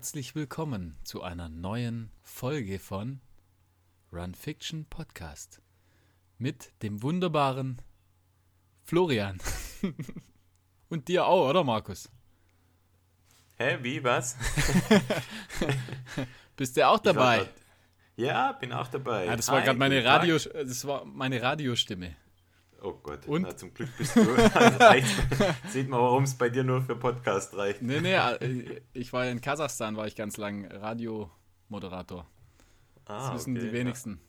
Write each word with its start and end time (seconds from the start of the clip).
Herzlich 0.00 0.34
willkommen 0.34 0.96
zu 1.04 1.22
einer 1.22 1.50
neuen 1.50 2.10
Folge 2.22 2.78
von 2.78 3.20
Run 4.10 4.34
Fiction 4.34 4.86
Podcast 4.86 5.60
mit 6.38 6.72
dem 6.82 7.02
wunderbaren 7.02 7.82
Florian. 8.82 9.36
und 10.88 11.08
dir 11.08 11.26
auch, 11.26 11.50
oder 11.50 11.64
Markus? 11.64 12.08
Hä, 13.58 13.76
wie, 13.82 14.02
was? 14.02 14.38
Bist 16.56 16.78
du 16.78 16.88
auch 16.88 17.00
dabei? 17.00 17.50
ja, 18.16 18.52
bin 18.52 18.72
auch 18.72 18.88
dabei. 18.88 19.26
Ja, 19.26 19.36
das 19.36 19.48
war 19.48 19.60
gerade 19.60 19.78
meine 19.78 20.02
Radio, 20.02 20.38
das 20.38 20.86
war 20.86 21.04
meine 21.04 21.42
Radiostimme. 21.42 22.16
Oh 22.82 22.94
Gott, 23.02 23.26
Und? 23.26 23.42
Na, 23.42 23.56
zum 23.56 23.74
Glück 23.74 23.90
bist 23.98 24.16
du. 24.16 24.22
Sieht 25.68 25.88
man, 25.88 26.00
warum 26.00 26.24
es 26.24 26.34
bei 26.34 26.48
dir 26.48 26.64
nur 26.64 26.80
für 26.82 26.96
Podcast 26.96 27.54
reicht. 27.54 27.82
Nee, 27.82 28.00
nee, 28.00 28.14
äh, 28.14 28.80
ich 28.94 29.12
war 29.12 29.26
in 29.26 29.40
Kasachstan, 29.42 29.96
war 29.96 30.06
ich 30.06 30.16
ganz 30.16 30.38
lang 30.38 30.64
Radiomoderator. 30.66 32.26
Das 33.04 33.22
Ah, 33.24 33.34
wissen 33.34 33.54
die 33.54 33.60
okay, 33.60 33.72
wenigsten. 33.72 34.20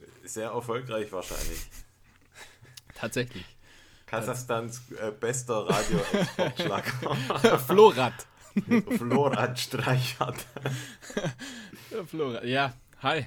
ja. 0.00 0.06
Sehr 0.28 0.50
erfolgreich 0.50 1.10
wahrscheinlich. 1.12 1.66
Tatsächlich. 2.94 3.44
Kasachstans 4.06 4.82
äh, 5.00 5.10
bester 5.12 5.68
Radio-Exportschlager. 5.68 7.58
Florad. 7.58 8.26
Florat 8.98 9.58
Streichert. 9.60 10.44
Florad. 12.06 12.44
Ja, 12.44 12.72
hi. 13.02 13.26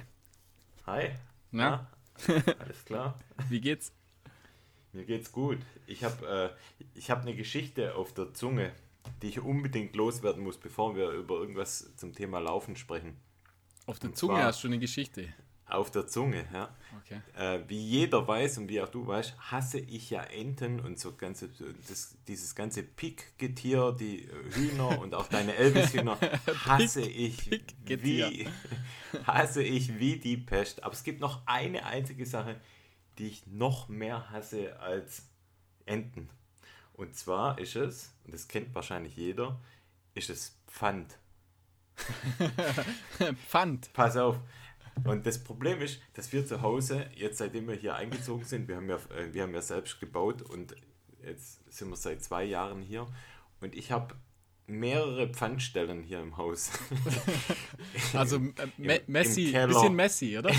Hi. 0.86 1.10
Na? 1.50 1.88
Na? 2.26 2.34
Alles 2.58 2.84
klar. 2.84 3.18
Wie 3.48 3.60
geht's? 3.60 3.92
Mir 4.92 5.04
geht's 5.04 5.32
gut. 5.32 5.58
Ich 5.86 6.04
habe 6.04 6.54
äh, 6.54 6.88
ich 6.94 7.10
hab 7.10 7.22
eine 7.22 7.34
Geschichte 7.34 7.94
auf 7.94 8.12
der 8.12 8.34
Zunge, 8.34 8.72
die 9.22 9.28
ich 9.28 9.40
unbedingt 9.40 9.96
loswerden 9.96 10.42
muss, 10.44 10.58
bevor 10.58 10.94
wir 10.96 11.10
über 11.10 11.36
irgendwas 11.36 11.96
zum 11.96 12.14
Thema 12.14 12.38
Laufen 12.40 12.76
sprechen. 12.76 13.16
Auf 13.86 13.98
der 13.98 14.10
Und 14.10 14.16
Zunge 14.16 14.42
hast 14.42 14.62
du 14.62 14.68
eine 14.68 14.78
Geschichte. 14.78 15.32
Auf 15.64 15.90
der 15.90 16.06
Zunge, 16.06 16.44
ja. 16.52 16.76
Okay. 17.00 17.22
Äh, 17.34 17.60
wie 17.66 17.80
jeder 17.80 18.28
weiß 18.28 18.58
und 18.58 18.68
wie 18.68 18.82
auch 18.82 18.90
du 18.90 19.06
weißt, 19.06 19.34
hasse 19.50 19.78
ich 19.78 20.10
ja 20.10 20.22
Enten 20.22 20.80
und 20.80 20.98
so 20.98 21.14
ganze, 21.14 21.48
das, 21.88 22.14
dieses 22.28 22.54
ganze 22.54 22.82
Pickgetier, 22.82 23.96
die 23.98 24.24
äh, 24.24 24.30
Hühner 24.54 24.98
und 25.00 25.14
auch 25.14 25.28
deine 25.28 25.54
Elvis-Hühner, 25.54 26.18
hasse 26.66 27.00
ich 27.00 27.48
Pickgetier. 27.48 28.30
wie 28.30 28.48
hasse 29.26 29.62
ich 29.62 29.98
wie 29.98 30.18
die 30.18 30.36
Pest. 30.36 30.84
Aber 30.84 30.92
es 30.92 31.04
gibt 31.04 31.20
noch 31.20 31.40
eine 31.46 31.86
einzige 31.86 32.26
Sache, 32.26 32.60
die 33.18 33.28
ich 33.28 33.46
noch 33.46 33.88
mehr 33.88 34.30
hasse 34.30 34.78
als 34.80 35.28
Enten. 35.86 36.28
Und 36.94 37.16
zwar 37.16 37.58
ist 37.58 37.76
es, 37.76 38.12
und 38.24 38.34
das 38.34 38.48
kennt 38.48 38.74
wahrscheinlich 38.74 39.16
jeder, 39.16 39.60
ist 40.14 40.30
es 40.30 40.58
Pfand. 40.66 41.18
Pfand. 43.48 43.92
Pass 43.92 44.16
auf. 44.16 44.38
Und 45.04 45.26
das 45.26 45.42
Problem 45.42 45.80
ist, 45.80 46.00
dass 46.14 46.32
wir 46.32 46.46
zu 46.46 46.60
Hause, 46.60 47.10
jetzt 47.14 47.38
seitdem 47.38 47.66
wir 47.66 47.74
hier 47.74 47.94
eingezogen 47.94 48.44
sind, 48.44 48.68
wir 48.68 48.76
haben 48.76 48.88
ja, 48.88 48.96
äh, 49.16 49.32
wir 49.32 49.42
haben 49.42 49.54
ja 49.54 49.62
selbst 49.62 50.00
gebaut 50.00 50.42
und 50.42 50.74
jetzt 51.22 51.60
sind 51.72 51.88
wir 51.88 51.96
seit 51.96 52.22
zwei 52.22 52.44
Jahren 52.44 52.82
hier 52.82 53.06
und 53.60 53.74
ich 53.74 53.90
habe 53.90 54.14
mehrere 54.66 55.28
Pfandstellen 55.28 56.02
hier 56.02 56.20
im 56.20 56.36
Haus. 56.36 56.70
Also 58.14 58.36
äh, 58.36 58.40
Me 58.78 58.96
Im- 58.96 59.02
im 59.06 59.12
Messi, 59.12 59.50
Keller. 59.50 59.66
bisschen 59.68 59.94
Messi, 59.94 60.38
oder? 60.38 60.50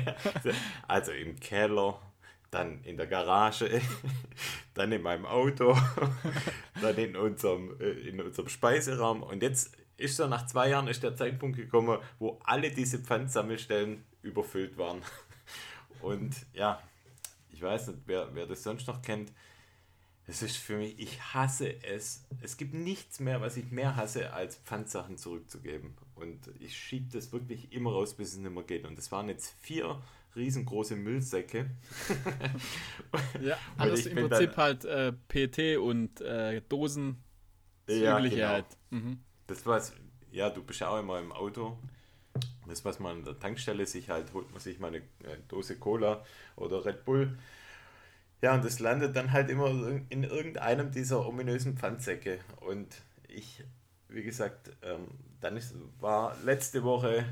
also 0.88 1.12
im 1.12 1.38
Keller, 1.40 2.00
dann 2.50 2.82
in 2.84 2.96
der 2.96 3.06
Garage, 3.06 3.80
dann 4.74 4.92
in 4.92 5.02
meinem 5.02 5.26
Auto, 5.26 5.76
dann 6.80 6.96
in 6.96 7.16
unserem, 7.16 7.78
äh, 7.80 7.90
in 8.08 8.20
unserem 8.20 8.48
Speiseraum. 8.48 9.22
Und 9.22 9.42
jetzt 9.42 9.76
ist 9.96 10.16
so 10.16 10.26
nach 10.26 10.46
zwei 10.46 10.68
Jahren 10.70 10.88
ist 10.88 11.02
der 11.02 11.14
Zeitpunkt 11.16 11.56
gekommen, 11.56 11.98
wo 12.18 12.40
alle 12.44 12.70
diese 12.70 12.98
Pfandsammelstellen 12.98 14.04
überfüllt 14.22 14.76
waren. 14.76 15.02
Und 16.00 16.34
ja, 16.52 16.82
ich 17.50 17.62
weiß 17.62 17.88
nicht, 17.88 18.00
wer, 18.06 18.28
wer 18.34 18.46
das 18.46 18.62
sonst 18.62 18.86
noch 18.88 19.02
kennt. 19.02 19.32
Es 20.32 20.40
ist 20.40 20.56
für 20.56 20.78
mich, 20.78 20.98
ich 20.98 21.20
hasse 21.34 21.84
es. 21.84 22.24
Es 22.40 22.56
gibt 22.56 22.72
nichts 22.72 23.20
mehr, 23.20 23.42
was 23.42 23.58
ich 23.58 23.70
mehr 23.70 23.96
hasse, 23.96 24.32
als 24.32 24.56
Pfandsachen 24.56 25.18
zurückzugeben. 25.18 25.92
Und 26.14 26.38
ich 26.58 26.74
schiebe 26.74 27.12
das 27.12 27.32
wirklich 27.32 27.70
immer 27.70 27.92
raus, 27.92 28.14
bis 28.14 28.32
es 28.32 28.38
nicht 28.38 28.50
mehr 28.50 28.62
geht. 28.62 28.86
Und 28.86 28.96
das 28.96 29.12
waren 29.12 29.28
jetzt 29.28 29.54
vier 29.60 30.00
riesengroße 30.34 30.96
Müllsäcke. 30.96 31.70
Ja, 33.42 33.58
alles 33.76 34.06
im 34.06 34.26
Prinzip 34.26 34.56
halt 34.56 34.86
äh, 34.86 35.12
PT 35.12 35.76
und 35.76 36.22
äh, 36.22 36.62
Dosen. 36.66 37.22
Das 37.84 37.98
Ja, 37.98 38.18
genau. 38.18 38.46
halt. 38.46 38.66
Mhm. 38.88 39.18
Das 39.48 39.66
was, 39.66 39.92
ja, 40.30 40.48
du 40.48 40.62
bist 40.62 40.80
ja 40.80 40.88
auch 40.88 40.98
immer 40.98 41.18
im 41.18 41.30
Auto. 41.32 41.76
Das, 42.66 42.86
was 42.86 43.00
man 43.00 43.18
an 43.18 43.24
der 43.24 43.38
Tankstelle 43.38 43.84
sich 43.84 44.08
halt, 44.08 44.32
holt 44.32 44.50
man 44.50 44.60
sich 44.60 44.78
mal 44.78 44.86
eine 44.86 44.98
äh, 44.98 45.36
Dose 45.48 45.78
Cola 45.78 46.24
oder 46.56 46.86
Red 46.86 47.04
Bull. 47.04 47.36
Ja, 48.42 48.54
und 48.54 48.64
das 48.64 48.80
landet 48.80 49.14
dann 49.16 49.32
halt 49.32 49.48
immer 49.50 49.70
in 50.10 50.24
irgendeinem 50.24 50.90
dieser 50.90 51.24
ominösen 51.26 51.76
Pfandsäcke. 51.76 52.40
Und 52.60 52.88
ich, 53.28 53.62
wie 54.08 54.22
gesagt, 54.24 54.70
ähm, 54.82 55.06
dann 55.40 55.56
ist, 55.56 55.74
war 56.00 56.36
letzte 56.44 56.82
Woche 56.82 57.24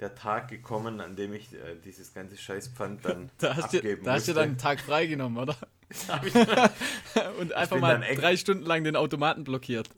der 0.00 0.14
Tag 0.14 0.48
gekommen, 0.48 1.00
an 1.00 1.16
dem 1.16 1.32
ich 1.34 1.52
äh, 1.54 1.76
dieses 1.84 2.14
ganze 2.14 2.36
Scheißpfand 2.36 3.04
dann 3.04 3.30
Da 3.38 3.56
hast, 3.56 3.72
du, 3.72 3.78
abgeben 3.78 4.04
da 4.04 4.12
hast 4.14 4.28
du 4.28 4.32
musste. 4.32 4.34
dann 4.34 4.48
einen 4.50 4.58
Tag 4.58 4.80
freigenommen, 4.80 5.38
oder? 5.42 5.56
Und 7.40 7.52
einfach 7.52 7.78
mal 7.80 8.00
drei 8.16 8.36
Stunden 8.36 8.64
lang 8.64 8.84
den 8.84 8.96
Automaten 8.96 9.44
blockiert. 9.44 9.90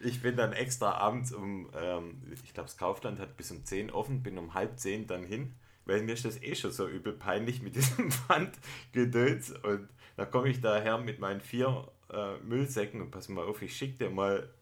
ich 0.00 0.20
bin 0.22 0.36
dann 0.36 0.52
extra 0.52 0.92
abends 0.92 1.32
um, 1.32 1.70
ähm, 1.78 2.22
ich 2.44 2.54
glaube, 2.54 2.68
das 2.68 2.76
Kaufland 2.76 3.18
hat 3.18 3.36
bis 3.36 3.50
um 3.50 3.64
10 3.64 3.90
offen, 3.90 4.22
bin 4.22 4.38
um 4.38 4.54
halb 4.54 4.78
10 4.78 5.06
dann 5.06 5.24
hin, 5.24 5.54
weil 5.86 6.02
mir 6.02 6.12
ist 6.12 6.24
das 6.24 6.42
eh 6.42 6.54
schon 6.54 6.72
so 6.72 6.86
übel 6.88 7.12
peinlich 7.14 7.62
mit 7.62 7.74
diesem 7.76 8.10
Pfandgedöns. 8.10 9.50
Und 9.50 9.88
da 10.18 10.24
komme 10.24 10.48
ich 10.48 10.60
daher 10.60 10.98
mit 10.98 11.20
meinen 11.20 11.40
vier 11.40 11.86
äh, 12.12 12.36
Müllsäcken 12.38 13.00
und 13.00 13.12
pass 13.12 13.28
mal 13.28 13.44
auf, 13.46 13.62
ich 13.62 13.76
schicke 13.76 14.06
dir 14.06 14.10
mal 14.10 14.52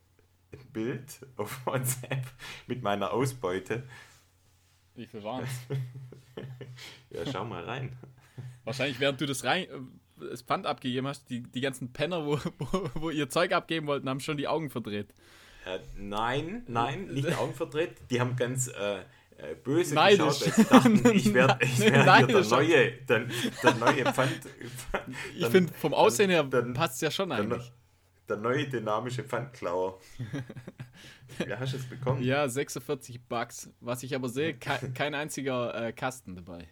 ein 0.52 0.58
Bild 0.70 1.18
auf 1.38 1.64
WhatsApp 1.64 2.26
mit 2.66 2.82
meiner 2.82 3.10
Ausbeute. 3.12 3.88
Wie 4.94 5.06
viel 5.06 5.24
waren's? 5.24 5.50
Ja, 7.08 7.24
schau 7.32 7.46
mal 7.46 7.64
rein. 7.64 7.96
Wahrscheinlich, 8.64 9.00
während 9.00 9.18
du 9.18 9.24
das 9.24 9.44
rein, 9.44 9.64
äh, 9.64 10.28
das 10.28 10.42
Pfand 10.42 10.66
abgegeben 10.66 11.06
hast, 11.06 11.30
die, 11.30 11.42
die 11.42 11.62
ganzen 11.62 11.94
Penner, 11.94 12.26
wo, 12.26 12.38
wo, 12.58 12.90
wo 12.92 13.10
ihr 13.10 13.30
Zeug 13.30 13.52
abgeben 13.52 13.86
wollten, 13.86 14.06
haben 14.10 14.20
schon 14.20 14.36
die 14.36 14.46
Augen 14.46 14.68
verdreht. 14.68 15.14
Äh, 15.64 15.78
nein, 15.96 16.64
nein, 16.68 17.06
nicht 17.06 17.32
Augen 17.38 17.54
verdreht. 17.54 17.96
Die 18.10 18.20
haben 18.20 18.36
ganz 18.36 18.68
äh, 18.68 18.98
äh, 19.38 19.54
böse 19.54 19.94
Neidisch. 19.94 20.40
geschaut, 20.40 20.46
weil 20.46 20.52
sie 20.52 20.64
dachten, 20.64 21.10
ich 21.16 21.34
werde 21.34 21.58
ich 21.64 21.78
werd 21.80 22.16
hier 22.18 22.26
der 22.26 22.44
neue, 22.44 22.92
der, 22.92 23.26
der 23.62 23.74
neue 23.74 24.04
Pfand. 24.12 24.40
Ich 25.34 25.42
dann- 25.42 25.52
finde, 25.52 25.72
vom 25.74 25.94
Aussehen 25.94 26.30
her 26.30 26.44
passt 26.44 26.96
es 26.96 27.00
ja 27.02 27.10
schon 27.10 27.32
eigentlich. 27.32 27.72
Der 28.28 28.36
neue 28.38 28.66
dynamische 28.66 29.22
Pfandklauer. 29.22 30.00
ja, 31.48 31.60
hast 31.60 31.74
du 31.74 31.76
es 31.76 31.86
bekommen? 31.86 32.22
Ja, 32.22 32.48
46 32.48 33.22
Bucks. 33.22 33.70
Was 33.80 34.02
ich 34.02 34.14
aber 34.16 34.28
sehe, 34.28 34.54
ke 34.54 34.90
kein 34.94 35.14
einziger 35.14 35.74
äh, 35.88 35.92
Kasten 35.92 36.34
dabei. 36.34 36.68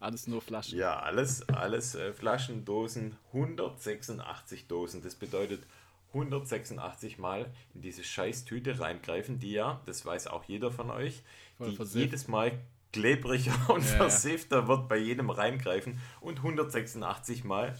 Alles 0.00 0.26
nur 0.26 0.40
Flaschen. 0.40 0.78
Ja, 0.78 0.98
alles, 1.00 1.46
alles 1.48 1.94
äh, 1.94 2.12
Flaschen, 2.12 2.64
Dosen, 2.64 3.16
186 3.32 4.66
Dosen. 4.66 5.02
Das 5.02 5.14
bedeutet 5.14 5.66
186 6.14 7.18
Mal 7.18 7.52
in 7.74 7.80
diese 7.82 8.04
scheiß 8.04 8.44
Tüte 8.44 8.78
reingreifen, 8.78 9.38
die 9.38 9.52
ja, 9.52 9.80
das 9.86 10.06
weiß 10.06 10.28
auch 10.28 10.44
jeder 10.44 10.70
von 10.70 10.90
euch. 10.90 11.22
Jedes 11.58 12.28
Mal 12.28 12.58
klebriger 12.92 13.54
und 13.68 13.84
Ja, 13.84 13.90
ja. 13.90 13.96
versiffter 13.96 14.68
wird 14.68 14.88
bei 14.88 14.96
jedem 14.96 15.30
reingreifen 15.30 15.98
und 16.20 16.38
186 16.38 17.44
Mal 17.44 17.76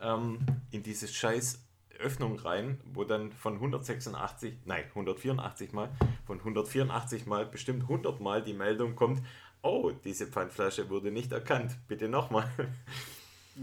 ähm, 0.00 0.38
in 0.70 0.82
diese 0.82 1.08
scheiß 1.08 1.60
Öffnung 1.98 2.38
rein, 2.38 2.80
wo 2.84 3.04
dann 3.04 3.32
von 3.32 3.54
186, 3.54 4.54
nein, 4.64 4.84
184 4.88 5.72
Mal, 5.72 5.90
von 6.26 6.38
184 6.38 7.26
Mal 7.26 7.46
bestimmt 7.46 7.82
100 7.82 8.20
Mal 8.20 8.42
die 8.42 8.52
Meldung 8.52 8.96
kommt, 8.96 9.22
oh, 9.62 9.92
diese 10.04 10.26
Pfandflasche 10.26 10.90
wurde 10.90 11.10
nicht 11.10 11.32
erkannt, 11.32 11.76
bitte 11.88 12.08
nochmal. 12.08 12.50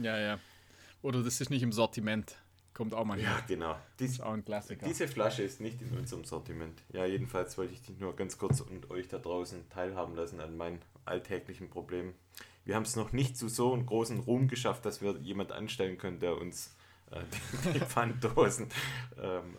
Ja, 0.02 0.18
ja. 0.18 0.40
Oder 1.02 1.22
das 1.22 1.42
ist 1.42 1.50
nicht 1.50 1.64
im 1.64 1.74
Sortiment. 1.74 2.38
Kommt 2.74 2.94
auch 2.94 3.04
mal 3.06 3.20
Ja, 3.20 3.36
her. 3.36 3.44
genau. 3.48 3.76
Dies, 4.00 4.12
Ist 4.14 4.22
auch 4.24 4.32
ein 4.34 4.46
Klassiker. 4.46 4.86
diese 4.88 5.08
Flasche 5.08 5.44
ist 5.44 5.60
nicht 5.60 5.82
in 5.82 5.98
unserem 5.98 6.24
Sortiment. 6.24 6.82
Ja, 6.94 7.06
jedenfalls 7.06 7.58
wollte 7.58 7.74
ich 7.74 7.82
dich 7.82 8.00
nur 8.00 8.16
ganz 8.16 8.38
kurz 8.38 8.62
und 8.62 8.90
euch 8.90 9.08
da 9.10 9.18
draußen 9.20 9.70
teilhaben 9.70 10.16
lassen 10.16 10.40
an 10.40 10.56
meinen 10.56 10.80
alltäglichen 11.06 11.70
Problemen. 11.70 12.14
Wir 12.64 12.76
haben 12.76 12.84
es 12.84 12.96
noch 12.96 13.12
nicht 13.12 13.36
zu 13.38 13.50
so 13.50 13.74
einem 13.74 13.86
großen 13.86 14.20
Ruhm 14.20 14.48
geschafft, 14.48 14.86
dass 14.86 15.02
wir 15.02 15.18
jemand 15.18 15.52
anstellen 15.52 15.98
können, 15.98 16.20
der 16.20 16.38
uns 16.38 16.74
äh, 17.12 17.20
die, 17.66 17.74
die 17.74 17.80
Pfanddosen 17.80 18.68
ähm, 19.22 19.58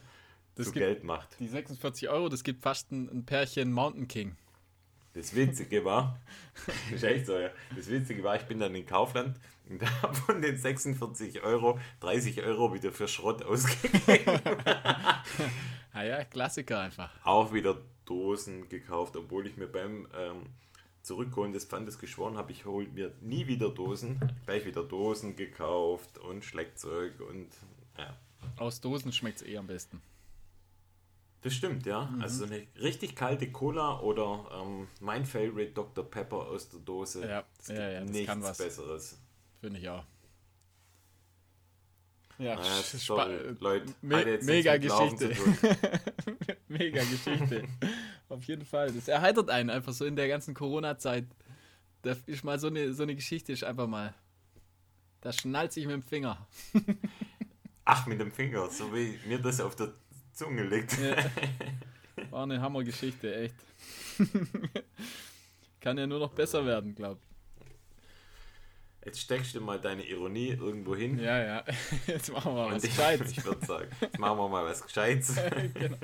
Das 0.55 0.67
zu 0.69 0.73
Geld 0.73 1.05
macht. 1.05 1.29
Die 1.39 1.49
46 1.49 2.09
Euro, 2.09 2.29
das 2.29 2.45
gibt 2.45 2.63
fast 2.63 2.91
ein, 2.93 3.09
ein 3.11 3.25
Pärchen 3.27 3.73
Mountain 3.73 4.09
King. 4.09 4.37
Das 5.15 5.35
Witzige 5.35 5.85
war, 5.85 6.19
ist 6.95 7.05
echt 7.05 7.27
so, 7.27 7.39
ja. 7.39 7.51
Das 7.77 7.89
Witzige 7.91 8.25
war, 8.25 8.37
ich 8.37 8.43
bin 8.43 8.59
dann 8.59 8.75
in 8.75 8.87
Kaufland 8.87 9.39
und 9.69 10.03
habe 10.03 10.15
von 10.27 10.41
den 10.41 10.57
46 10.57 11.43
Euro 11.43 11.79
30 12.01 12.43
Euro 12.43 12.73
wieder 12.73 12.93
für 12.93 13.09
Schrott 13.09 13.43
ausgegeben. 13.43 14.41
ah 15.93 16.03
ja, 16.03 16.25
Klassiker 16.25 16.81
einfach. 16.81 17.11
Auch 17.25 17.53
wieder 17.53 17.79
Dosen 18.07 18.69
gekauft, 18.69 19.17
obwohl 19.17 19.47
ich 19.47 19.57
mir 19.57 19.69
beim 19.69 20.09
ähm, 20.19 20.47
Zurückholen 21.03 21.53
des 21.53 21.67
Pfandes 21.67 21.99
geschworen 21.99 22.37
habe, 22.37 22.53
ich 22.53 22.65
hole 22.65 22.89
mir 22.89 23.13
nie 23.21 23.47
wieder 23.47 23.69
Dosen. 23.69 24.19
Gleich 24.47 24.65
wieder 24.65 24.83
Dosen 24.83 25.37
gekauft 25.37 26.19
und 26.19 26.45
Schleckzeug 26.45 27.21
und 27.21 27.49
ja. 27.99 28.17
Aus 28.57 28.81
Dosen 28.81 29.13
schmeckt 29.13 29.41
es 29.41 29.47
eh 29.47 29.57
am 29.57 29.67
besten. 29.67 30.01
Das 31.43 31.55
stimmt, 31.55 31.87
ja. 31.87 32.07
Mhm. 32.07 32.23
Also 32.23 32.47
so 32.47 32.53
eine 32.53 32.67
richtig 32.81 33.17
kalte 33.17 33.51
Cola 33.51 34.01
oder 34.01 34.49
ähm, 34.63 34.87
mein 35.01 35.25
Favorite 35.25 35.73
Dr. 35.73 36.09
Pepper 36.09 36.37
aus 36.47 36.69
der 36.69 36.81
Dose. 36.81 37.27
Ja, 37.27 37.45
es 37.59 37.69
ja, 37.69 37.91
ja, 37.91 38.01
das 38.01 38.11
nichts 38.11 38.27
kann 38.27 38.43
was. 38.43 38.59
Besseres. 38.59 39.19
Finde 39.61 39.81
ich 39.81 39.89
auch. 39.89 40.05
Ja, 42.39 42.59
Ah, 42.59 42.63
sorry, 42.83 43.55
Leute, 43.61 43.93
me 44.01 44.39
mega 44.43 44.77
Geschichte. 44.77 45.31
mega 46.69 47.03
Geschichte. 47.05 47.65
Auf 48.29 48.43
jeden 48.45 48.65
Fall. 48.65 48.91
Das 48.91 49.07
erheitert 49.07 49.51
einen 49.51 49.71
einfach 49.71 49.93
so 49.93 50.05
in 50.07 50.17
der 50.17 50.29
ganzen 50.29 50.55
Corona-Zeit. 50.55 51.27
Da 52.03 52.17
ist 52.27 52.43
mal 52.43 52.59
so 52.59 52.69
eine, 52.69 52.95
so 52.95 53.03
eine 53.03 53.15
Geschichte, 53.15 53.53
ist 53.53 53.63
einfach 53.65 53.87
mal. 53.87 54.15
Da 55.21 55.33
schnallt 55.33 55.73
sich 55.73 55.87
mit 55.87 55.95
dem 55.95 56.03
Finger. 56.03 56.47
Ach, 57.85 58.07
mit 58.07 58.19
dem 58.21 58.33
Finger, 58.33 58.69
so 58.71 58.93
wie 58.95 59.19
mir 59.27 59.39
das 59.39 59.61
auf 59.61 59.77
der 59.77 59.93
Zunge 60.33 60.65
liegt. 60.65 60.99
Ja. 60.99 61.17
War 62.31 62.43
eine 62.45 62.61
Hammergeschichte, 62.61 63.35
echt. 63.35 63.55
Kann 65.81 65.99
ja 65.99 66.07
nur 66.07 66.19
noch 66.19 66.33
besser 66.33 66.65
werden, 66.65 66.95
glaub. 66.95 67.19
Jetzt 69.05 69.21
steckst 69.21 69.55
du 69.55 69.61
mal 69.61 69.81
deine 69.81 70.07
Ironie 70.07 70.51
irgendwo 70.51 70.95
hin. 70.95 71.19
Ja, 71.19 71.43
ja. 71.43 71.65
Jetzt 72.07 72.31
machen 72.33 72.55
wir 72.55 72.69
mal 72.69 72.75
was 72.77 72.85
ich, 72.85 72.91
Gescheites. 72.91 73.33
ich 73.33 73.45
würde 73.45 73.67
sagen, 73.67 73.89
jetzt 74.01 74.19
machen 74.19 74.39
wir 74.39 74.49
mal 74.49 74.65
was 74.65 74.83
Gescheites. 74.85 75.35
genau. 75.75 75.97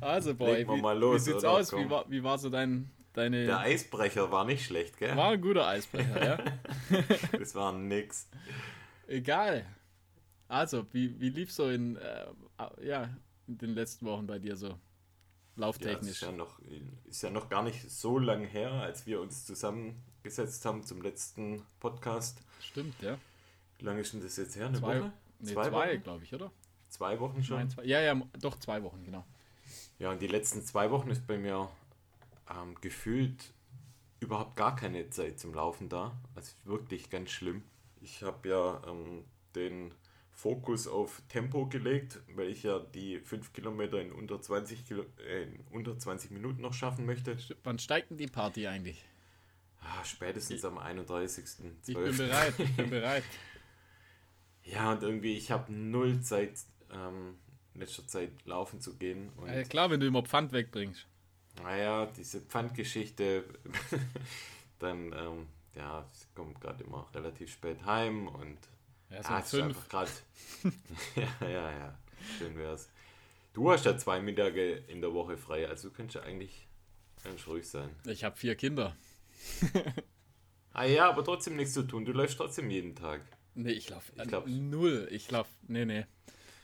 Also, 0.00 0.34
Boy, 0.34 0.66
wie, 0.66 0.98
los, 0.98 1.20
wie 1.20 1.30
sieht's 1.30 1.44
oder? 1.44 1.50
aus? 1.52 1.72
Wie 1.72 1.88
war, 1.88 2.04
wie 2.10 2.22
war 2.22 2.36
so 2.38 2.50
dein, 2.50 2.90
deine. 3.12 3.46
Der 3.46 3.60
Eisbrecher 3.60 4.30
war 4.32 4.44
nicht 4.44 4.64
schlecht, 4.64 4.98
gell? 4.98 5.16
war 5.16 5.30
ein 5.30 5.40
guter 5.40 5.68
Eisbrecher, 5.68 6.24
ja? 6.24 6.38
Das 7.38 7.54
war 7.54 7.72
nix. 7.72 8.28
Egal. 9.06 9.64
Also, 10.48 10.86
wie, 10.92 11.20
wie 11.20 11.28
lief 11.28 11.52
so 11.52 11.68
in, 11.68 11.96
äh, 11.96 12.26
ja, 12.82 13.08
in 13.46 13.58
den 13.58 13.74
letzten 13.74 14.06
Wochen 14.06 14.26
bei 14.26 14.38
dir 14.38 14.56
so? 14.56 14.68
Ja, 14.68 14.78
Lauftechnisch. 15.56 16.10
ist 16.10 16.20
ja, 16.22 16.32
noch, 16.32 16.60
ist 17.04 17.22
ja 17.22 17.30
noch 17.30 17.48
gar 17.48 17.62
nicht 17.62 17.90
so 17.90 18.18
lang 18.18 18.44
her, 18.44 18.70
als 18.72 19.06
wir 19.06 19.20
uns 19.20 19.44
zusammengesetzt 19.46 20.64
haben 20.64 20.82
zum 20.84 21.02
letzten 21.02 21.62
Podcast. 21.80 22.40
Stimmt, 22.60 23.00
ja. 23.02 23.18
Wie 23.78 23.84
lange 23.84 24.00
ist 24.00 24.12
denn 24.12 24.20
das 24.22 24.36
jetzt 24.36 24.56
her? 24.56 24.66
Eine 24.66 24.78
Zwei, 24.78 25.00
Woche? 25.00 25.12
nee, 25.40 25.52
Zwei 25.52 25.68
zwei, 25.68 25.92
Wochen? 25.94 26.02
glaube 26.02 26.24
ich, 26.24 26.34
oder? 26.34 26.50
Zwei 26.88 27.20
Wochen 27.20 27.42
schon? 27.42 27.56
Nein, 27.58 27.70
zwei, 27.70 27.84
ja, 27.84 28.00
ja, 28.00 28.20
doch 28.40 28.58
zwei 28.58 28.82
Wochen, 28.82 29.04
genau. 29.04 29.24
Ja, 29.98 30.10
und 30.12 30.22
die 30.22 30.26
letzten 30.28 30.62
zwei 30.64 30.90
Wochen 30.90 31.10
ist 31.10 31.26
bei 31.26 31.38
mir 31.38 31.68
ähm, 32.50 32.74
gefühlt 32.80 33.52
überhaupt 34.20 34.56
gar 34.56 34.74
keine 34.76 35.10
Zeit 35.10 35.38
zum 35.38 35.54
Laufen 35.54 35.88
da. 35.88 36.16
Also 36.34 36.52
wirklich 36.64 37.10
ganz 37.10 37.30
schlimm. 37.30 37.62
Ich 38.00 38.22
habe 38.22 38.48
ja 38.48 38.82
ähm, 38.86 39.24
den 39.54 39.92
Fokus 40.38 40.86
auf 40.86 41.20
Tempo 41.28 41.66
gelegt, 41.66 42.20
weil 42.36 42.48
ich 42.48 42.62
ja 42.62 42.78
die 42.78 43.18
5 43.18 43.52
Kilometer 43.52 44.00
in 44.00 44.12
unter 44.12 44.40
20, 44.40 44.86
Kilo, 44.86 45.04
äh, 45.28 45.42
in 45.42 45.64
unter 45.72 45.98
20 45.98 46.30
Minuten 46.30 46.62
noch 46.62 46.74
schaffen 46.74 47.06
möchte. 47.06 47.36
Wann 47.64 47.80
steigt 47.80 48.10
denn 48.10 48.18
die 48.18 48.28
Party 48.28 48.68
eigentlich? 48.68 49.04
Ah, 49.80 50.04
spätestens 50.04 50.64
am 50.64 50.78
31. 50.78 51.44
Ich 51.88 51.94
bin 51.94 52.16
bereit, 52.16 52.54
ich 52.56 52.76
bin 52.76 52.88
bereit. 52.90 53.24
Ja, 54.62 54.92
und 54.92 55.02
irgendwie, 55.02 55.34
ich 55.34 55.50
habe 55.50 55.72
null 55.72 56.20
Zeit, 56.20 56.52
ähm, 56.92 57.38
in 57.72 57.80
letzter 57.80 58.06
Zeit 58.06 58.32
laufen 58.44 58.82
zu 58.82 58.96
gehen. 58.98 59.30
Und 59.38 59.48
Ja, 59.48 59.62
klar, 59.62 59.90
wenn 59.90 59.98
du 59.98 60.06
immer 60.06 60.22
Pfand 60.22 60.52
wegbringst. 60.52 61.06
Naja, 61.62 62.04
diese 62.04 62.42
Pfandgeschichte, 62.42 63.44
dann, 64.78 65.10
ähm, 65.14 65.46
ja, 65.74 66.06
ich 66.12 66.34
komme 66.34 66.52
gerade 66.60 66.84
immer 66.84 67.08
relativ 67.14 67.50
spät 67.50 67.82
heim 67.86 68.28
und 68.28 68.58
Ja, 69.10 69.22
so 69.22 69.28
ah, 69.30 69.42
fünf. 69.42 69.64
einfach 69.64 69.88
gerade. 69.88 70.10
ja, 71.16 71.48
ja, 71.48 71.70
ja, 71.70 71.98
schön 72.38 72.56
wär's. 72.56 72.88
Du 73.52 73.70
hast 73.70 73.84
ja 73.84 73.96
zwei 73.96 74.20
Mittage 74.20 74.84
in 74.88 75.00
der 75.00 75.12
Woche 75.14 75.36
frei, 75.36 75.68
also 75.68 75.88
du 75.88 75.94
könntest 75.94 76.16
ja 76.16 76.22
eigentlich 76.22 76.66
ganz 77.24 77.46
ruhig 77.46 77.68
sein. 77.68 77.90
Ich 78.06 78.24
habe 78.24 78.36
vier 78.36 78.54
Kinder. 78.54 78.96
Ah 80.72 80.84
ja, 80.84 81.08
aber 81.08 81.24
trotzdem 81.24 81.56
nichts 81.56 81.74
zu 81.74 81.82
tun, 81.82 82.04
du 82.04 82.12
läufst 82.12 82.36
trotzdem 82.36 82.70
jeden 82.70 82.94
Tag. 82.94 83.22
Nee, 83.54 83.72
ich 83.72 83.88
laufe 83.90 84.12
Ich 84.14 84.22
glaub's. 84.28 84.48
null. 84.48 85.08
Ich 85.10 85.28
laufe, 85.30 85.50
nee, 85.66 85.84
nee. 85.84 86.04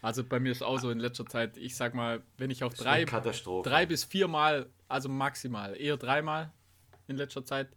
Also 0.02 0.22
bei 0.22 0.38
mir 0.38 0.52
ist 0.52 0.62
auch 0.62 0.78
so 0.78 0.90
in 0.90 1.00
letzter 1.00 1.26
Zeit, 1.26 1.56
ich 1.56 1.74
sag 1.74 1.94
mal, 1.94 2.22
wenn 2.36 2.50
ich 2.50 2.62
auf 2.62 2.74
drei, 2.74 3.04
drei 3.04 3.86
bis 3.86 4.04
viermal, 4.04 4.70
also 4.86 5.08
maximal, 5.08 5.74
eher 5.76 5.96
dreimal 5.96 6.52
in 7.08 7.16
letzter 7.16 7.44
Zeit. 7.44 7.68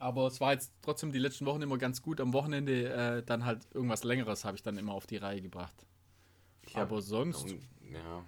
Aber 0.00 0.26
es 0.26 0.40
war 0.40 0.52
jetzt 0.52 0.72
trotzdem 0.80 1.12
die 1.12 1.18
letzten 1.18 1.44
Wochen 1.44 1.60
immer 1.60 1.76
ganz 1.76 2.00
gut. 2.00 2.22
Am 2.22 2.32
Wochenende 2.32 2.88
äh, 2.90 3.22
dann 3.22 3.44
halt 3.44 3.68
irgendwas 3.74 4.02
Längeres 4.02 4.46
habe 4.46 4.56
ich 4.56 4.62
dann 4.62 4.78
immer 4.78 4.94
auf 4.94 5.06
die 5.06 5.18
Reihe 5.18 5.42
gebracht. 5.42 5.74
Ich 6.66 6.74
Aber 6.74 7.02
sonst, 7.02 7.44
und, 7.44 7.60
ja, 7.92 8.24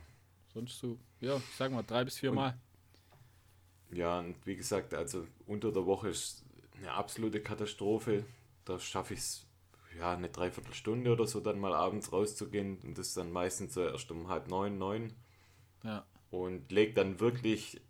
sonst 0.52 0.78
so, 0.78 0.98
ja, 1.20 1.36
ich 1.36 1.56
sag 1.56 1.72
mal 1.72 1.82
drei 1.82 2.04
bis 2.04 2.18
viermal. 2.18 2.58
Ja, 3.90 4.18
und 4.18 4.36
wie 4.46 4.54
gesagt, 4.54 4.92
also 4.92 5.26
unter 5.46 5.72
der 5.72 5.86
Woche 5.86 6.10
ist 6.10 6.44
eine 6.76 6.92
absolute 6.92 7.40
Katastrophe. 7.40 8.26
Da 8.66 8.78
schaffe 8.78 9.14
ich 9.14 9.20
es, 9.20 9.46
ja, 9.98 10.12
eine 10.12 10.28
Dreiviertelstunde 10.28 11.10
oder 11.10 11.26
so 11.26 11.40
dann 11.40 11.58
mal 11.58 11.72
abends 11.72 12.12
rauszugehen. 12.12 12.78
Und 12.82 12.98
das 12.98 13.08
ist 13.08 13.16
dann 13.16 13.32
meistens 13.32 13.72
so 13.72 13.82
erst 13.82 14.10
um 14.10 14.28
halb 14.28 14.48
neun, 14.48 14.76
neun. 14.76 15.14
Ja. 15.84 16.04
Und 16.30 16.70
lege 16.70 16.92
dann 16.92 17.18
wirklich 17.18 17.80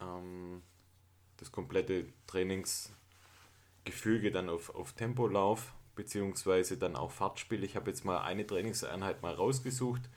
ähm, 0.00 0.62
das 1.36 1.52
komplette 1.52 2.06
Trainingsgefüge 3.90 4.30
dann 4.30 4.48
auf, 4.48 4.74
auf 4.74 4.92
Tempolauf, 4.92 5.74
beziehungsweise 5.94 6.78
dann 6.78 6.96
auch 6.96 7.10
Fahrtspiel. 7.10 7.64
Ich 7.64 7.76
habe 7.76 7.90
jetzt 7.90 8.04
mal 8.04 8.20
eine 8.20 8.46
Trainingseinheit 8.46 9.22
mal 9.22 9.34
rausgesucht, 9.34 10.08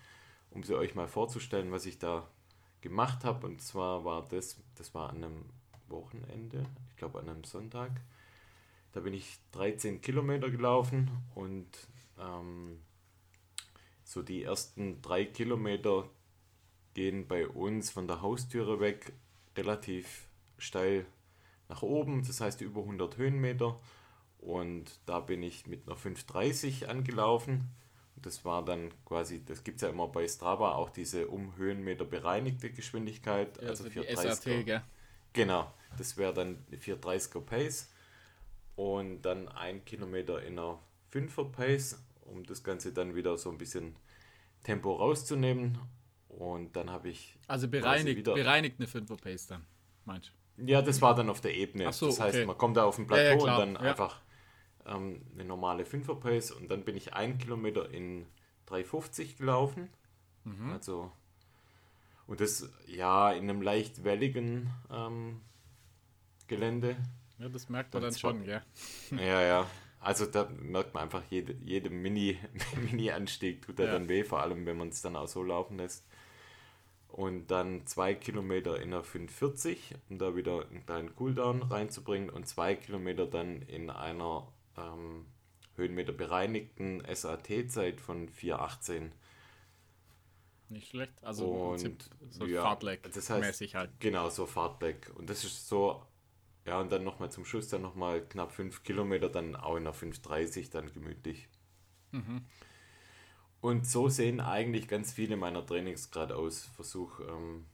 um 0.51 0.63
sie 0.63 0.75
euch 0.75 0.95
mal 0.95 1.07
vorzustellen, 1.07 1.71
was 1.71 1.86
ich 1.86 2.00
da 2.00 2.27
gemacht 2.81 3.24
habe. 3.25 3.48
Und 3.48 3.62
zwar 3.62 4.05
war 4.05 4.25
das, 4.29 4.57
das 4.75 4.93
war 4.93 5.09
an 5.09 5.17
einem 5.17 5.45
Wochenende, 5.88 6.65
ich 6.89 6.98
glaube 6.98 7.19
an 7.19 7.29
einem 7.29 7.43
Sonntag. 7.43 7.91
Da 8.93 9.00
bin 9.00 9.13
ich 9.13 9.39
13 9.53 10.01
Kilometer 10.01 10.50
gelaufen 10.51 11.09
und 11.33 11.67
ähm, 12.19 12.79
so 14.03 14.21
die 14.21 14.43
ersten 14.43 15.01
drei 15.01 15.25
Kilometer 15.25 16.07
gehen 16.93 17.27
bei 17.27 17.48
uns 17.48 17.89
von 17.89 18.07
der 18.07 18.21
Haustüre 18.21 18.79
weg 18.79 19.13
relativ 19.57 20.27
steil 20.59 21.07
nach 21.74 21.82
oben, 21.82 22.25
das 22.25 22.39
heißt 22.39 22.62
über 22.62 22.82
100 22.82 23.18
Höhenmeter. 23.18 23.80
Und 24.39 25.00
da 25.06 25.20
bin 25.20 25.42
ich 25.42 25.68
mit 25.68 25.88
einer 25.88 25.96
530 25.96 26.89
angelaufen. 26.89 27.70
Und 28.15 28.25
das 28.25 28.46
war 28.46 28.63
dann 28.63 28.92
quasi, 29.06 29.44
das 29.44 29.63
gibt 29.63 29.77
es 29.77 29.82
ja 29.82 29.89
immer 29.89 30.08
bei 30.08 30.27
Strava, 30.27 30.74
auch 30.75 30.89
diese 30.92 31.27
um 31.27 31.56
Höhenmeter 31.56 32.06
bereinigte 32.06 32.70
Geschwindigkeit. 32.72 33.58
Ja, 33.62 33.70
also 33.70 33.86
also 33.86 34.01
die 34.01 34.08
430er. 34.08 34.32
SRT, 34.36 34.65
gell? 34.65 34.82
Genau, 35.34 35.72
das 35.98 36.15
wäre 36.18 36.34
dann 36.34 36.63
die 36.72 36.77
430er 36.77 37.42
Pace 37.42 37.89
und 38.75 39.22
dann 39.24 39.48
ein 39.48 39.84
Kilometer 39.86 40.44
in 40.44 40.60
einer 40.60 40.77
5er 41.12 41.46
Pace, 41.51 42.00
um 42.22 42.44
das 42.46 42.63
Ganze 42.63 42.94
dann 42.94 43.15
wieder 43.15 43.38
so 43.38 43.50
ein 43.50 43.58
bisschen 43.58 43.96
Tempo 44.63 44.94
rauszunehmen. 44.94 45.77
Und 46.30 46.75
dann 46.75 46.89
habe 46.92 47.10
ich, 47.10 47.38
Also 47.48 47.68
bereinigt, 47.68 48.18
wieder- 48.18 48.34
bereinigt 48.34 48.75
eine 48.80 48.88
5er 48.88 49.18
Pace 49.20 49.48
dann, 49.48 49.65
meinst 50.06 50.30
du? 50.30 50.34
Ja, 50.57 50.81
das 50.81 51.01
war 51.01 51.15
dann 51.15 51.29
auf 51.29 51.41
der 51.41 51.55
Ebene. 51.55 51.91
So, 51.93 52.07
das 52.07 52.19
heißt, 52.19 52.36
okay. 52.38 52.45
man 52.45 52.57
kommt 52.57 52.77
da 52.77 52.83
auf 52.86 52.98
ein 52.98 53.07
Ja, 53.10 53.17
ja, 53.17 53.29
Plateau 53.36 53.43
klar, 53.45 53.62
und 53.63 53.74
dann 53.75 53.83
ja. 53.83 53.91
einfach 53.91 54.22
ähm, 54.86 55.22
eine 55.33 55.45
normale 55.45 55.86
5er 55.86 56.15
Pace 56.15 56.51
und 56.51 56.69
dann 56.69 56.83
bin 56.83 56.95
ich 56.98 57.13
ein 57.13 57.38
Kilometer 57.38 57.89
in 57.91 58.25
350 58.65 59.38
gelaufen. 59.38 59.89
Mhm. 60.45 60.72
Also, 60.72 61.12
und 62.27 62.39
das 62.39 62.69
ja 62.88 63.31
in 63.31 63.50
einem 63.50 63.62
leicht 63.62 64.03
welligen 64.03 64.69
ähm, 64.91 65.41
Gelände. 66.48 66.98
Ja, 67.39 67.50
das 67.50 67.69
merkt 67.69 67.93
man 67.93 68.03
dann 68.03 68.12
zwar- 68.12 68.31
schon, 68.31 68.43
gell? 68.45 68.62
Ja, 69.12 69.41
ja. 69.41 69.67
Also 70.00 70.25
da 70.25 70.50
merkt 70.50 70.93
man 70.93 71.03
einfach, 71.03 71.24
jede, 71.29 71.53
jede 71.63 71.89
Mini, 71.89 72.38
Mini-Anstieg 72.91 73.62
tut 73.62 73.79
ja 73.79 73.86
Ja. 73.86 73.91
dann 73.93 74.10
weh, 74.10 74.24
vor 74.24 74.41
allem 74.41 74.65
wenn 74.65 74.77
man 74.77 74.89
es 74.89 75.01
dann 75.01 75.15
auch 75.15 75.27
so 75.27 75.43
laufen 75.43 75.77
lässt. 75.77 76.05
Und 77.13 77.51
dann 77.51 77.86
zwei 77.86 78.15
Kilometer 78.15 78.82
in 78.82 78.89
der 78.89 79.03
540, 79.03 79.93
um 80.10 80.17
da 80.17 80.36
wieder 80.36 80.67
einen 80.67 80.84
kleinen 80.84 81.15
Cooldown 81.15 81.62
reinzubringen 81.62 82.32
und 82.32 82.48
zwei 82.48 82.74
Kilometer 82.74 83.27
dann 83.27 83.62
in 83.62 83.91
einer 83.91 84.51
ähm, 84.77 85.27
Höhenmeter 85.75 86.12
bereinigten 86.12 87.03
SAT-Zeit 87.05 88.01
von 88.01 88.29
418. 88.29 89.12
Nicht 90.70 90.88
schlecht. 90.89 91.24
Also 91.24 91.46
im 91.46 91.51
Und, 91.62 91.84
Prinzip 91.84 92.03
so 92.32 92.46
ja, 92.48 92.63
Fahrtleck 92.63 93.03
das 93.03 93.29
heißt- 93.29 93.75
halt. 93.75 93.91
Genau, 94.00 94.29
so 94.32 94.48
Fahrtback. 94.48 95.12
Und 95.15 95.29
das 95.29 95.43
ist 95.43 95.67
so, 95.67 96.01
ja, 96.65 96.79
und 96.82 96.91
dann 96.91 97.03
nochmal 97.03 97.32
zum 97.32 97.46
Schluss 97.46 97.67
dann 97.67 97.84
nochmal 97.84 98.22
knapp 98.27 98.51
5 98.51 98.82
Kilometer, 98.82 99.29
dann 99.29 99.55
auch 99.55 99.75
in 99.75 99.84
der 99.84 99.93
530 99.93 100.72
dann 100.72 100.91
gemütlich. 100.91 101.48
Mhm. 102.12 102.41
Und 103.63 103.88
so 103.88 104.10
sehen 104.10 104.41
eigentlich 104.41 104.89
ganz 104.89 105.13
viele 105.13 105.38
meiner 105.38 105.65
Trainings 105.65 106.12
gerade 106.12 106.36
aus. 106.36 106.65
Versuche 106.75 107.24
ähm, 107.24 107.65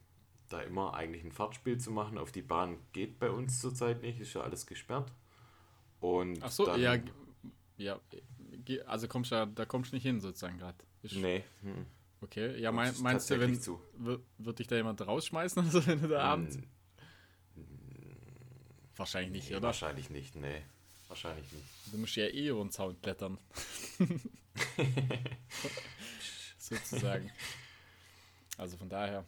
da 0.48 0.60
immer 0.60 0.94
eigentlich 0.94 1.24
ein 1.24 1.32
Fahrtspiel 1.32 1.78
zu 1.78 1.90
machen. 1.90 2.16
Auf 2.16 2.30
die 2.30 2.42
Bahn 2.42 2.76
geht 2.92 3.18
bei 3.18 3.28
uns 3.28 3.60
zurzeit 3.60 4.00
nicht, 4.00 4.20
ist 4.20 4.32
ja 4.34 4.42
alles 4.42 4.66
gesperrt. 4.66 5.12
Und 5.98 6.38
Ach 6.44 6.50
so, 6.52 6.66
dann, 6.66 6.80
ja, 6.80 6.96
ja, 7.76 8.00
also 8.86 9.08
kommst 9.08 9.32
ja, 9.32 9.46
da 9.46 9.64
kommst 9.64 9.90
du 9.90 9.96
nicht 9.96 10.04
hin 10.04 10.20
sozusagen 10.20 10.58
gerade. 10.58 10.78
Nee. 11.10 11.42
hm. 11.62 11.86
Okay, 12.20 12.60
ja, 12.60 12.70
mein, 12.70 12.94
meinst 13.00 13.28
du, 13.28 13.40
wenn 13.40 13.58
wird, 13.98 14.22
wird 14.38 14.58
dich 14.60 14.68
da 14.68 14.76
jemand 14.76 15.04
rausschmeißen 15.04 15.60
oder 15.62 15.72
so, 15.72 15.84
wenn 15.88 16.02
du 16.02 16.06
da 16.06 16.20
abends? 16.20 16.56
Wahrscheinlich 18.94 19.32
nicht, 19.32 19.50
nee, 19.50 19.56
oder? 19.56 19.66
Wahrscheinlich 19.66 20.08
nicht, 20.08 20.36
nee. 20.36 20.62
Wahrscheinlich 21.10 21.50
nicht. 21.50 21.64
Du 21.92 21.98
musst 21.98 22.14
ja 22.14 22.26
eh 22.26 22.48
über 22.48 22.60
den 22.60 22.70
Zaun 22.70 22.96
klettern. 23.02 23.36
Sozusagen. 26.58 27.30
Also 28.56 28.76
von 28.76 28.88
daher. 28.88 29.24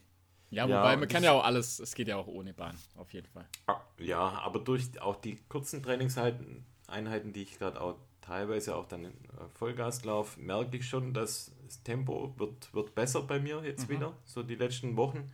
Ja, 0.51 0.69
Ja, 0.69 0.79
wobei 0.79 0.97
man 0.97 1.09
kann 1.09 1.25
ja 1.25 1.33
auch 1.33 1.43
alles, 1.43 1.81
es 1.81 1.93
geht 1.97 2.07
ja 2.07 2.17
auch 2.19 2.29
ohne 2.29 2.55
Bahn, 2.55 2.79
auf 2.97 3.13
jeden 3.13 3.27
Fall. 3.27 3.49
Ah, 3.67 3.81
Ja, 3.99 4.21
aber 4.21 4.61
durch 4.61 5.01
auch 5.01 5.17
die 5.17 5.37
kurzen 5.49 5.83
Trainingseinheiten, 5.83 6.65
Einheiten, 6.87 7.33
die 7.33 7.43
ich 7.43 7.59
gerade 7.59 7.81
auch 7.81 7.97
teilweise 8.21 8.77
auch 8.77 8.87
dann 8.87 9.07
in 9.07 9.11
äh, 9.11 9.49
Vollgas 9.55 10.05
laufe, 10.05 10.39
merke 10.41 10.77
ich 10.77 10.89
schon, 10.89 11.13
dass 11.13 11.51
das 11.67 11.83
Tempo 11.83 12.33
wird, 12.39 12.73
wird 12.73 12.95
besser 12.95 13.23
bei 13.23 13.41
mir 13.41 13.61
jetzt 13.65 13.89
wieder, 13.89 14.17
so 14.25 14.45
die 14.45 14.55
letzten 14.55 14.97
Wochen. 14.97 15.33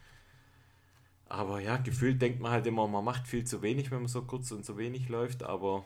Aber 1.26 1.60
ja, 1.60 1.76
gefühlt 1.76 2.22
denkt 2.22 2.40
man 2.40 2.52
halt 2.52 2.66
immer, 2.66 2.88
man 2.88 3.04
macht 3.04 3.26
viel 3.26 3.44
zu 3.44 3.60
wenig, 3.60 3.90
wenn 3.90 3.98
man 3.98 4.08
so 4.08 4.22
kurz 4.22 4.50
und 4.50 4.64
so 4.64 4.78
wenig 4.78 5.10
läuft, 5.10 5.42
aber 5.42 5.84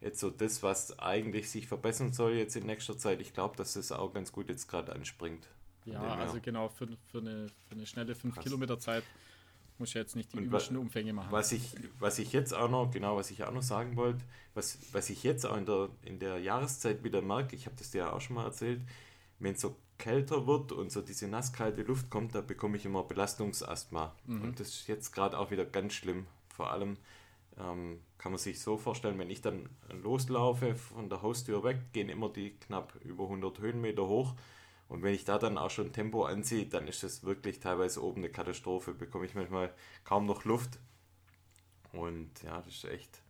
jetzt 0.00 0.20
so 0.20 0.30
das, 0.30 0.62
was 0.62 0.98
eigentlich 0.98 1.50
sich 1.50 1.66
verbessern 1.66 2.12
soll 2.12 2.34
jetzt 2.34 2.56
in 2.56 2.66
nächster 2.66 2.98
Zeit, 2.98 3.20
ich 3.20 3.32
glaube, 3.32 3.56
dass 3.56 3.74
das 3.74 3.92
auch 3.92 4.12
ganz 4.12 4.32
gut 4.32 4.48
jetzt 4.48 4.68
gerade 4.68 4.92
anspringt. 4.92 5.48
Ja, 5.84 6.02
also 6.02 6.38
genau, 6.42 6.68
für, 6.68 6.88
für, 7.10 7.18
eine, 7.18 7.48
für 7.68 7.74
eine 7.74 7.86
schnelle 7.86 8.14
5 8.14 8.34
Krass. 8.34 8.44
Kilometer 8.44 8.78
Zeit 8.78 9.04
muss 9.78 9.90
ich 9.90 9.94
jetzt 9.94 10.16
nicht 10.16 10.32
die 10.32 10.38
übelsten 10.38 10.76
Umfänge 10.76 11.12
machen. 11.12 11.30
Was 11.30 11.52
ich, 11.52 11.74
was 12.00 12.18
ich 12.18 12.32
jetzt 12.32 12.54
auch 12.54 12.68
noch, 12.68 12.90
genau, 12.90 13.16
was 13.16 13.30
ich 13.30 13.44
auch 13.44 13.52
noch 13.52 13.62
sagen 13.62 13.96
wollte, 13.96 14.24
was, 14.54 14.78
was 14.92 15.10
ich 15.10 15.22
jetzt 15.22 15.46
auch 15.46 15.56
in 15.56 15.66
der, 15.66 15.88
in 16.02 16.18
der 16.18 16.38
Jahreszeit 16.38 17.04
wieder 17.04 17.22
merke, 17.22 17.54
ich 17.54 17.66
habe 17.66 17.76
das 17.76 17.90
dir 17.90 17.98
ja 17.98 18.12
auch 18.12 18.20
schon 18.20 18.36
mal 18.36 18.44
erzählt, 18.44 18.80
wenn 19.38 19.54
es 19.54 19.60
so 19.60 19.76
kälter 19.98 20.46
wird 20.46 20.72
und 20.72 20.90
so 20.90 21.02
diese 21.02 21.28
nasskalte 21.28 21.82
Luft 21.82 22.10
kommt, 22.10 22.34
da 22.34 22.40
bekomme 22.40 22.76
ich 22.76 22.84
immer 22.84 23.02
Belastungsasthma. 23.02 24.14
Und 24.26 24.60
das 24.60 24.68
ist 24.68 24.88
jetzt 24.88 25.12
gerade 25.12 25.38
auch 25.38 25.50
wieder 25.50 25.64
ganz 25.64 25.94
schlimm. 25.94 26.26
Vor 26.48 26.70
allem 26.70 26.96
ähm, 27.58 28.00
kann 28.26 28.32
man 28.32 28.40
sich 28.40 28.60
so 28.60 28.76
vorstellen, 28.76 29.20
wenn 29.20 29.30
ich 29.30 29.40
dann 29.40 29.68
loslaufe 30.02 30.74
von 30.74 31.08
der 31.08 31.22
Haustür 31.22 31.62
weg, 31.62 31.92
gehen 31.92 32.08
immer 32.08 32.28
die 32.28 32.56
knapp 32.58 32.96
über 33.04 33.28
100 33.28 33.60
Höhenmeter 33.60 34.08
hoch. 34.08 34.34
Und 34.88 35.04
wenn 35.04 35.14
ich 35.14 35.24
da 35.24 35.38
dann 35.38 35.58
auch 35.58 35.70
schon 35.70 35.92
Tempo 35.92 36.24
anziehe, 36.24 36.66
dann 36.66 36.88
ist 36.88 37.04
das 37.04 37.22
wirklich 37.22 37.60
teilweise 37.60 38.02
oben 38.02 38.22
eine 38.22 38.30
Katastrophe. 38.30 38.94
Bekomme 38.94 39.26
ich 39.26 39.36
manchmal 39.36 39.72
kaum 40.04 40.26
noch 40.26 40.44
Luft. 40.44 40.80
Und 41.92 42.42
ja, 42.44 42.62
das 42.62 42.74
ist 42.74 42.84
echt. 42.84 43.22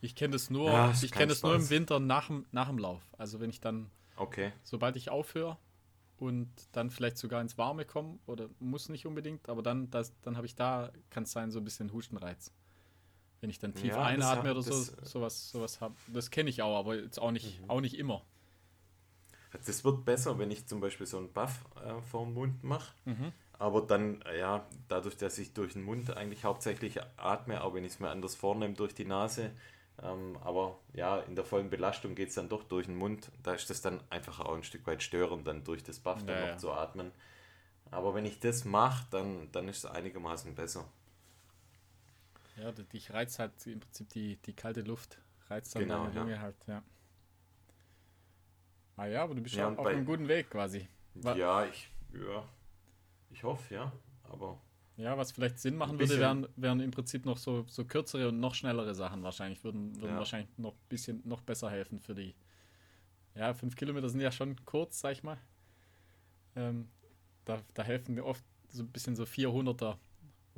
Ich 0.00 0.14
kenne 0.14 0.32
das 0.32 0.50
nur, 0.50 0.72
Ja, 0.72 0.92
ich 1.00 1.12
kenne 1.12 1.30
das 1.32 1.42
nur 1.42 1.56
im. 1.56 1.70
Winter 1.70 1.98
nach, 2.00 2.28
dem- 2.28 2.46
nach 2.52 2.68
dem 2.68 2.78
Lauf. 2.78 3.02
Also 3.16 3.40
wenn 3.40 3.50
ich 3.50 3.60
dann, 3.60 3.90
Okay. 4.18 4.52
sobald 4.62 4.96
ich 4.96 5.10
aufhöre 5.10 5.58
und 6.18 6.50
dann 6.72 6.90
vielleicht 6.90 7.18
sogar 7.18 7.42
ins 7.42 7.58
Warme 7.58 7.86
komme, 7.86 8.18
oder 8.26 8.50
muss 8.60 8.88
nicht 8.90 9.06
unbedingt, 9.06 9.48
aber 9.50 9.62
dann, 9.62 9.90
das, 9.90 10.14
dann 10.22 10.36
habe 10.36 10.46
ich 10.46 10.56
da, 10.56 10.92
kann 11.10 11.24
es 11.24 11.32
sein, 11.32 11.50
so 11.52 11.60
ein 11.60 11.64
bisschen 11.64 11.92
Hustenreiz. 11.92 12.52
Wenn 13.40 13.50
ich 13.50 13.58
dann 13.58 13.74
tief 13.74 13.94
Ja, 13.94 14.02
einatme 14.02 14.50
oder 14.50 14.62
so, 14.62 14.70
das- 14.70 14.88
äh, 14.90 15.06
sowas, 15.06 15.50
sowas 15.50 15.80
habe. 15.80 15.94
Das 16.08 16.30
kenne 16.30 16.50
ich 16.50 16.62
auch, 16.62 16.76
aber 16.76 16.96
jetzt 16.96 17.18
auch 17.20 17.30
nicht, 17.30 17.60
Mhm. 17.62 17.70
auch 17.70 17.80
nicht 17.80 17.96
immer. 17.96 18.22
Das 19.64 19.84
wird 19.84 20.04
besser, 20.04 20.38
wenn 20.38 20.50
ich 20.50 20.66
zum 20.66 20.80
Beispiel 20.80 21.06
so 21.06 21.18
einen 21.18 21.32
Buff 21.32 21.64
äh, 21.84 22.00
vorm 22.02 22.34
Mund 22.34 22.62
mache. 22.64 22.92
Mhm. 23.06 23.32
Aber 23.58 23.82
dann, 23.82 24.22
äh, 24.22 24.38
ja, 24.40 24.66
dadurch, 24.88 25.16
dass 25.16 25.38
ich 25.38 25.52
durch 25.54 25.74
den 25.74 25.82
Mund 25.82 26.16
eigentlich 26.16 26.44
hauptsächlich 26.44 27.00
atme, 27.16 27.62
auch 27.64 27.74
wenn 27.74 27.84
ich 27.84 27.92
es 27.94 28.00
mir 28.00 28.10
anders 28.10 28.34
vornehme 28.36 28.74
durch 28.74 28.94
die 28.94 29.04
Nase. 29.04 29.50
Ähm, 30.02 30.38
aber 30.42 30.78
ja, 30.94 31.18
in 31.20 31.34
der 31.36 31.44
vollen 31.44 31.70
Belastung 31.70 32.14
geht 32.14 32.28
es 32.30 32.36
dann 32.36 32.48
doch 32.48 32.64
durch 32.64 32.86
den 32.86 32.96
Mund. 32.96 33.30
Da 33.42 33.54
ist 33.54 33.70
das 33.70 33.82
dann 33.82 34.00
einfach 34.10 34.40
auch 34.40 34.54
ein 34.54 34.62
Stück 34.64 34.86
weit 34.86 35.02
störend, 35.02 35.46
dann 35.46 35.64
durch 35.64 35.82
das 35.82 35.98
Buff 36.00 36.24
dann 36.24 36.36
Ja, 36.36 36.42
noch 36.42 36.48
ja. 36.50 36.58
zu 36.58 36.72
atmen. 36.72 37.12
Aber 37.90 38.14
wenn 38.14 38.26
ich 38.26 38.40
das 38.40 38.64
mache, 38.64 39.06
dann, 39.10 39.50
dann 39.52 39.68
ist 39.68 39.78
es 39.78 39.86
einigermaßen 39.86 40.54
besser. 40.54 40.84
Ja, 42.60 42.72
dich 42.72 43.12
reizt 43.12 43.38
halt 43.38 43.66
im 43.66 43.80
Prinzip 43.80 44.08
die, 44.10 44.36
die 44.36 44.52
kalte 44.54 44.80
Luft, 44.82 45.18
reizt 45.48 45.74
dann 45.74 45.82
Genau, 45.82 46.04
deine 46.04 46.14
ja. 46.16 46.22
Lunge 46.22 46.40
halt, 46.40 46.56
ja. 46.66 46.82
Ah 48.96 49.06
ja, 49.06 49.22
aber 49.22 49.34
du 49.34 49.42
bist 49.42 49.54
Ja, 49.54 49.68
auf 49.68 49.76
bei- 49.76 49.92
einem 49.94 50.04
guten 50.04 50.26
Weg 50.26 50.50
quasi. 50.50 50.88
Ja, 51.14 51.64
ich, 51.64 51.88
ja, 52.12 52.48
ich 53.30 53.44
hoffe, 53.44 53.74
ja. 53.74 53.92
Aber 54.24 54.60
Ja, 54.96 55.16
was 55.16 55.30
vielleicht 55.30 55.60
Sinn 55.60 55.76
machen 55.76 55.98
würde, 56.00 56.18
wären, 56.18 56.48
wären 56.56 56.80
im 56.80 56.90
Prinzip 56.90 57.24
noch 57.24 57.38
so, 57.38 57.64
so 57.68 57.84
kürzere 57.84 58.28
und 58.28 58.40
noch 58.40 58.54
schnellere 58.54 58.94
Sachen 58.94 59.22
wahrscheinlich. 59.22 59.62
Würden, 59.62 59.94
würden 60.00 60.10
Ja. 60.12 60.18
wahrscheinlich 60.18 60.50
noch 60.58 60.72
ein 60.74 60.88
bisschen 60.88 61.22
noch 61.24 61.40
besser 61.42 61.70
helfen 61.70 62.00
für 62.00 62.14
die. 62.16 62.34
Ja, 63.36 63.54
fünf 63.54 63.76
Kilometer 63.76 64.08
sind 64.08 64.20
ja 64.20 64.32
schon 64.32 64.56
kurz, 64.64 64.98
sag 64.98 65.12
ich 65.12 65.22
mal. 65.22 65.38
Ähm, 66.56 66.88
da, 67.44 67.62
da 67.74 67.84
helfen 67.84 68.16
mir 68.16 68.24
oft 68.24 68.44
so 68.68 68.82
ein 68.82 68.88
bisschen 68.90 69.14
so 69.14 69.24
400er 69.24 69.96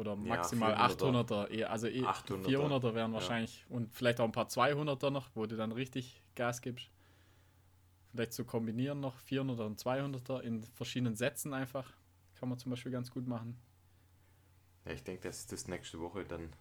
oder 0.00 0.16
maximal 0.16 0.74
400er. 0.74 1.46
800er. 1.46 1.48
eher- 1.50 1.70
Also 1.70 1.86
eh 1.86 2.02
800er, 2.02 2.46
400er 2.48 2.94
wären 2.94 3.10
ja. 3.10 3.14
wahrscheinlich 3.14 3.64
und 3.68 3.94
vielleicht 3.94 4.20
auch 4.20 4.24
ein 4.24 4.32
paar 4.32 4.48
200er 4.48 5.10
noch, 5.10 5.28
wo 5.34 5.46
du 5.46 5.56
dann 5.56 5.72
richtig 5.72 6.22
Gas 6.34 6.60
gibst. 6.62 6.90
Vielleicht 8.12 8.32
so 8.32 8.44
kombinieren 8.44 8.98
noch 9.00 9.16
400er 9.20 9.66
und 9.66 9.78
200er 9.80 10.40
in 10.40 10.62
verschiedenen 10.64 11.14
Sätzen 11.14 11.52
einfach. 11.54 11.92
Kann 12.34 12.48
man 12.48 12.58
zum 12.58 12.70
Beispiel 12.70 12.90
ganz 12.90 13.10
gut 13.10 13.26
machen. 13.28 13.56
ja, 14.86 14.92
ich 14.92 15.04
denke, 15.04 15.28
dass 15.28 15.46
das 15.46 15.68
nächste 15.68 16.00
Woche 16.00 16.24
dann 16.24 16.52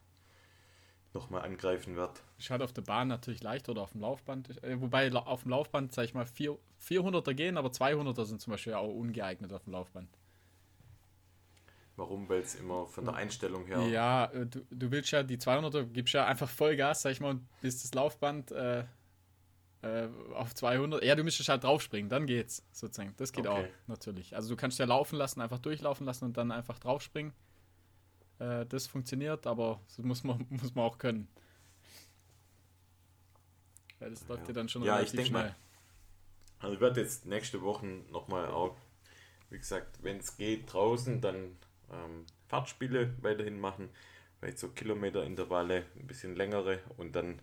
nochmal 1.13 1.41
angreifen 1.43 1.95
wird. 1.95 2.21
Ist 2.37 2.49
halt 2.51 2.61
auf 2.61 2.71
der 2.73 2.83
Bahn 2.83 3.07
natürlich 3.07 3.41
leichter 3.41 3.71
oder 3.71 3.81
auf 3.81 3.93
dem 3.93 4.01
Laufband. 4.01 4.61
Äh, 4.63 4.79
wobei 4.79 5.11
auf 5.11 5.41
dem 5.43 5.49
Laufband, 5.51 5.91
sag 5.93 6.03
ich 6.05 6.13
mal, 6.13 6.25
vier, 6.27 6.59
400er 6.79 7.33
gehen, 7.33 7.57
aber 7.57 7.69
200er 7.69 8.25
sind 8.25 8.41
zum 8.41 8.51
Beispiel 8.51 8.73
auch 8.75 8.93
ungeeignet 8.93 9.51
auf 9.53 9.63
dem 9.63 9.73
Laufband. 9.73 10.07
Warum? 11.99 12.29
Weil 12.29 12.41
es 12.41 12.55
immer 12.55 12.87
von 12.87 13.05
der 13.05 13.15
Einstellung 13.15 13.65
her. 13.65 13.79
Ja, 13.91 14.25
äh, 14.25 14.45
du, 14.45 14.65
du 14.71 14.91
willst 14.91 15.11
ja 15.11 15.21
die 15.23 15.37
200er, 15.37 15.83
gibst 15.83 16.13
ja 16.13 16.25
einfach 16.25 16.49
Vollgas, 16.49 17.01
sag 17.01 17.11
ich 17.11 17.19
mal, 17.19 17.31
und 17.31 17.47
bis 17.61 17.81
das 17.81 17.93
Laufband 17.93 18.51
äh, 18.51 18.83
äh, 19.81 20.07
auf 20.33 20.55
200. 20.55 21.03
Ja, 21.03 21.15
du 21.15 21.23
müsstest 21.23 21.49
halt 21.49 21.63
draufspringen, 21.63 22.09
dann 22.09 22.25
geht's 22.25 22.63
sozusagen. 22.71 23.13
Das 23.17 23.31
geht 23.31 23.47
Okay. 23.47 23.65
auch 23.65 23.87
natürlich. 23.87 24.35
Also 24.35 24.49
du 24.49 24.55
kannst 24.55 24.79
ja 24.79 24.85
laufen 24.85 25.17
lassen, 25.17 25.41
einfach 25.41 25.59
durchlaufen 25.59 26.05
lassen 26.05 26.25
und 26.25 26.37
dann 26.37 26.51
einfach 26.51 26.79
draufspringen. 26.79 27.33
Äh, 28.39 28.65
das 28.65 28.87
funktioniert, 28.87 29.45
aber 29.47 29.79
das 29.87 29.97
muss 29.99 30.23
man, 30.23 30.45
muss 30.49 30.73
man 30.75 30.85
auch 30.85 30.97
können. 30.97 31.27
Ja, 33.99 34.09
das 34.09 34.27
läuft 34.27 34.41
Ja. 34.43 34.47
dir 34.47 34.53
dann 34.53 34.69
schon 34.69 34.83
Ja, 34.83 35.01
ich 35.01 35.13
relativ 35.13 35.31
mal, 35.31 35.41
schnell. 35.43 35.55
Also 36.59 36.75
ich 36.75 36.81
werde 36.81 37.01
jetzt 37.01 37.25
nächste 37.25 37.61
Woche 37.61 37.85
nochmal 38.11 38.47
auch, 38.47 38.75
wie 39.49 39.57
gesagt, 39.57 40.03
wenn 40.03 40.17
es 40.17 40.37
geht, 40.37 40.71
draußen 40.73 41.21
dann 41.21 41.57
ähm, 41.91 42.25
Fahrtspiele 42.47 43.13
weiterhin 43.21 43.59
machen, 43.59 43.89
vielleicht 44.39 44.59
so 44.59 44.69
Kilometerintervalle, 44.69 45.85
ein 45.97 46.07
bisschen 46.07 46.35
längere 46.35 46.79
und 46.97 47.15
dann 47.15 47.41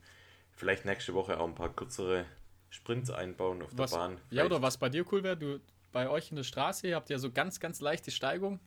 vielleicht 0.52 0.84
nächste 0.84 1.14
Woche 1.14 1.38
auch 1.38 1.46
ein 1.46 1.54
paar 1.54 1.72
kürzere 1.74 2.24
Sprints 2.70 3.10
einbauen 3.10 3.62
auf 3.62 3.70
Was, 3.76 3.90
der 3.92 3.98
Bahn. 3.98 4.12
ja, 4.12 4.18
Vielleicht- 4.28 4.46
oder 4.46 4.62
was 4.62 4.78
bei 4.78 4.88
dir 4.88 5.04
cool 5.12 5.22
wäre, 5.22 5.36
du 5.36 5.60
bei 5.92 6.08
euch 6.08 6.30
in 6.30 6.36
der 6.36 6.42
Straße, 6.44 6.88
ihr 6.88 6.96
habt 6.96 7.08
ja 7.10 7.18
so 7.18 7.30
ganz, 7.30 7.60
ganz 7.60 7.80
leichte 7.80 8.10
Steigung. 8.10 8.60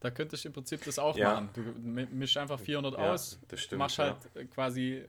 Da 0.00 0.10
könntest 0.10 0.44
du 0.44 0.48
im 0.48 0.52
Prinzip 0.52 0.84
das 0.84 0.98
auch 0.98 1.16
Ja. 1.16 1.34
machen. 1.34 1.50
Du 1.54 1.60
mi- 1.60 2.06
mischst 2.10 2.36
einfach 2.36 2.58
400 2.58 2.94
Ja, 2.98 3.12
aus, 3.12 3.38
stimmt, 3.54 3.78
machst 3.78 3.98
ja. 3.98 4.04
halt 4.06 4.36
äh, 4.36 4.44
quasi 4.46 5.04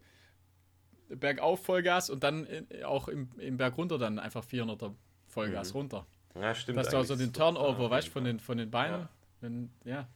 bergauf 1.10 1.64
Vollgas 1.66 2.10
und 2.10 2.24
dann 2.24 2.46
in, 2.46 2.84
auch 2.84 3.08
im, 3.08 3.30
im 3.38 3.58
Berg 3.58 3.78
runter 3.78 3.98
dann 3.98 4.20
einfach 4.20 4.44
400er 4.46 4.94
Vollgas 5.28 5.70
Mhm. 5.74 5.78
runter. 5.80 6.06
Ja, 6.36 6.54
stimmt. 6.56 6.78
Dass 6.80 6.90
du 6.90 6.98
also 6.98 7.16
den 7.16 7.34
Turnover, 7.34 7.84
Ja, 7.84 7.90
weißt 7.90 8.08
von 8.10 8.24
den, 8.24 8.40
von 8.40 8.58
den 8.58 8.70
Beinen. 8.72 9.08
Ja. 9.44 9.50
Wenn, 9.50 9.70
ja. 9.84 10.08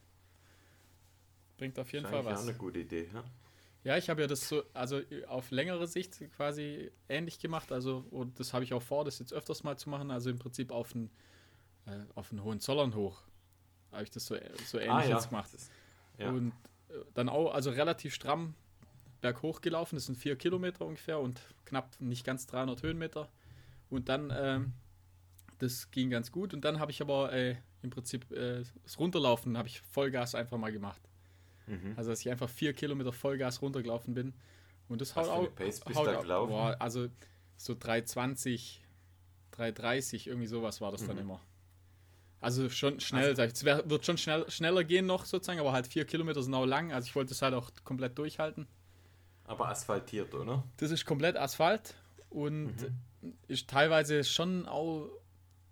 Bringt 1.56 1.78
auf 1.78 1.92
jeden 1.92 2.04
Ist 2.04 2.10
Fall 2.10 2.20
eigentlich 2.20 2.34
auch 2.34 2.38
was. 2.40 2.48
eine 2.48 2.56
gute 2.56 2.78
Idee. 2.80 3.08
Ja? 3.12 3.24
Ja, 3.84 3.96
ich 3.96 4.10
habe 4.10 4.20
ja 4.20 4.26
das 4.26 4.48
so, 4.48 4.62
also 4.74 5.00
auf 5.28 5.50
längere 5.50 5.86
Sicht 5.86 6.18
quasi 6.36 6.90
ähnlich 7.08 7.38
gemacht. 7.38 7.72
Also, 7.72 8.04
und 8.10 8.38
das 8.38 8.52
habe 8.52 8.64
ich 8.64 8.74
auch 8.74 8.82
vor, 8.82 9.04
das 9.04 9.18
jetzt 9.18 9.32
öfters 9.32 9.62
mal 9.64 9.76
zu 9.76 9.88
machen. 9.90 10.10
Also 10.10 10.30
im 10.30 10.38
Prinzip 10.38 10.70
auf 10.72 10.94
einen, 10.94 11.10
äh, 11.86 11.90
auf 12.14 12.30
einen 12.30 12.42
Hohenzollern 12.44 12.94
hoch. 12.94 13.22
Habe 13.92 14.02
ich 14.04 14.10
das 14.10 14.26
so, 14.26 14.36
so 14.66 14.78
ähnlich 14.78 14.92
Ah, 14.92 15.04
ja. 15.04 15.16
jetzt 15.16 15.28
gemacht. 15.30 15.50
Das- 15.52 15.70
ja. 16.18 16.30
Und 16.30 16.50
äh, 16.90 16.94
dann 17.14 17.28
auch, 17.28 17.52
also 17.52 17.70
relativ 17.70 18.14
stramm 18.14 18.54
berghoch 19.20 19.60
gelaufen. 19.60 19.96
Das 19.96 20.06
sind 20.06 20.16
vier 20.16 20.36
Kilometer 20.36 20.84
ungefähr 20.84 21.18
und 21.18 21.40
knapp 21.64 22.00
nicht 22.00 22.24
ganz 22.24 22.46
300 22.46 22.82
Höhenmeter. 22.82 23.28
Und 23.90 24.08
dann, 24.08 24.32
ähm, 24.36 24.72
das 25.58 25.90
ging 25.90 26.10
ganz 26.10 26.30
gut. 26.30 26.52
Und 26.54 26.64
dann 26.64 26.78
habe 26.78 26.90
ich 26.92 27.00
aber 27.00 27.32
äh, 27.32 27.56
im 27.82 27.90
Prinzip 27.90 28.30
äh, 28.32 28.62
das 28.82 28.98
Runterlaufen 28.98 29.56
habe 29.56 29.68
ich 29.68 29.80
Vollgas 29.80 30.34
einfach 30.34 30.58
mal 30.58 30.72
gemacht. 30.72 31.00
Mhm. 31.66 31.94
Also, 31.96 32.10
dass 32.10 32.20
ich 32.20 32.30
einfach 32.30 32.48
vier 32.48 32.72
Kilometer 32.72 33.12
Vollgas 33.12 33.62
runtergelaufen 33.62 34.14
bin. 34.14 34.34
Und 34.88 35.00
das 35.00 35.14
Was 35.14 35.28
haut 35.28 35.50
auch. 35.50 35.54
Pace 35.54 35.82
haut 35.94 36.06
da 36.06 36.20
gelaufen? 36.20 36.50
Boah, 36.50 36.76
also 36.78 37.08
so 37.56 37.74
320, 37.78 38.82
3,30, 39.56 40.28
irgendwie 40.28 40.46
sowas 40.46 40.80
war 40.80 40.92
das 40.92 41.02
mhm. 41.02 41.08
dann 41.08 41.18
immer. 41.18 41.40
Also 42.40 42.70
schon 42.70 43.00
schnell, 43.00 43.30
also, 43.30 43.42
es 43.42 43.64
wird 43.64 44.06
schon 44.06 44.16
schnell, 44.16 44.48
schneller 44.48 44.84
gehen 44.84 45.06
noch 45.06 45.24
sozusagen, 45.24 45.58
aber 45.58 45.72
halt 45.72 45.88
vier 45.88 46.04
Kilometer 46.04 46.40
sind 46.40 46.54
auch 46.54 46.66
lang, 46.66 46.92
also 46.92 47.06
ich 47.06 47.16
wollte 47.16 47.32
es 47.32 47.42
halt 47.42 47.52
auch 47.52 47.70
komplett 47.82 48.16
durchhalten. 48.16 48.68
Aber 49.44 49.68
asphaltiert, 49.68 50.32
oder? 50.34 50.62
Das 50.76 50.92
ist 50.92 51.04
komplett 51.04 51.36
Asphalt 51.36 51.96
und 52.30 52.76
mhm. 53.22 53.34
ist 53.48 53.68
teilweise 53.68 54.22
schon 54.22 54.66
auch 54.66 55.10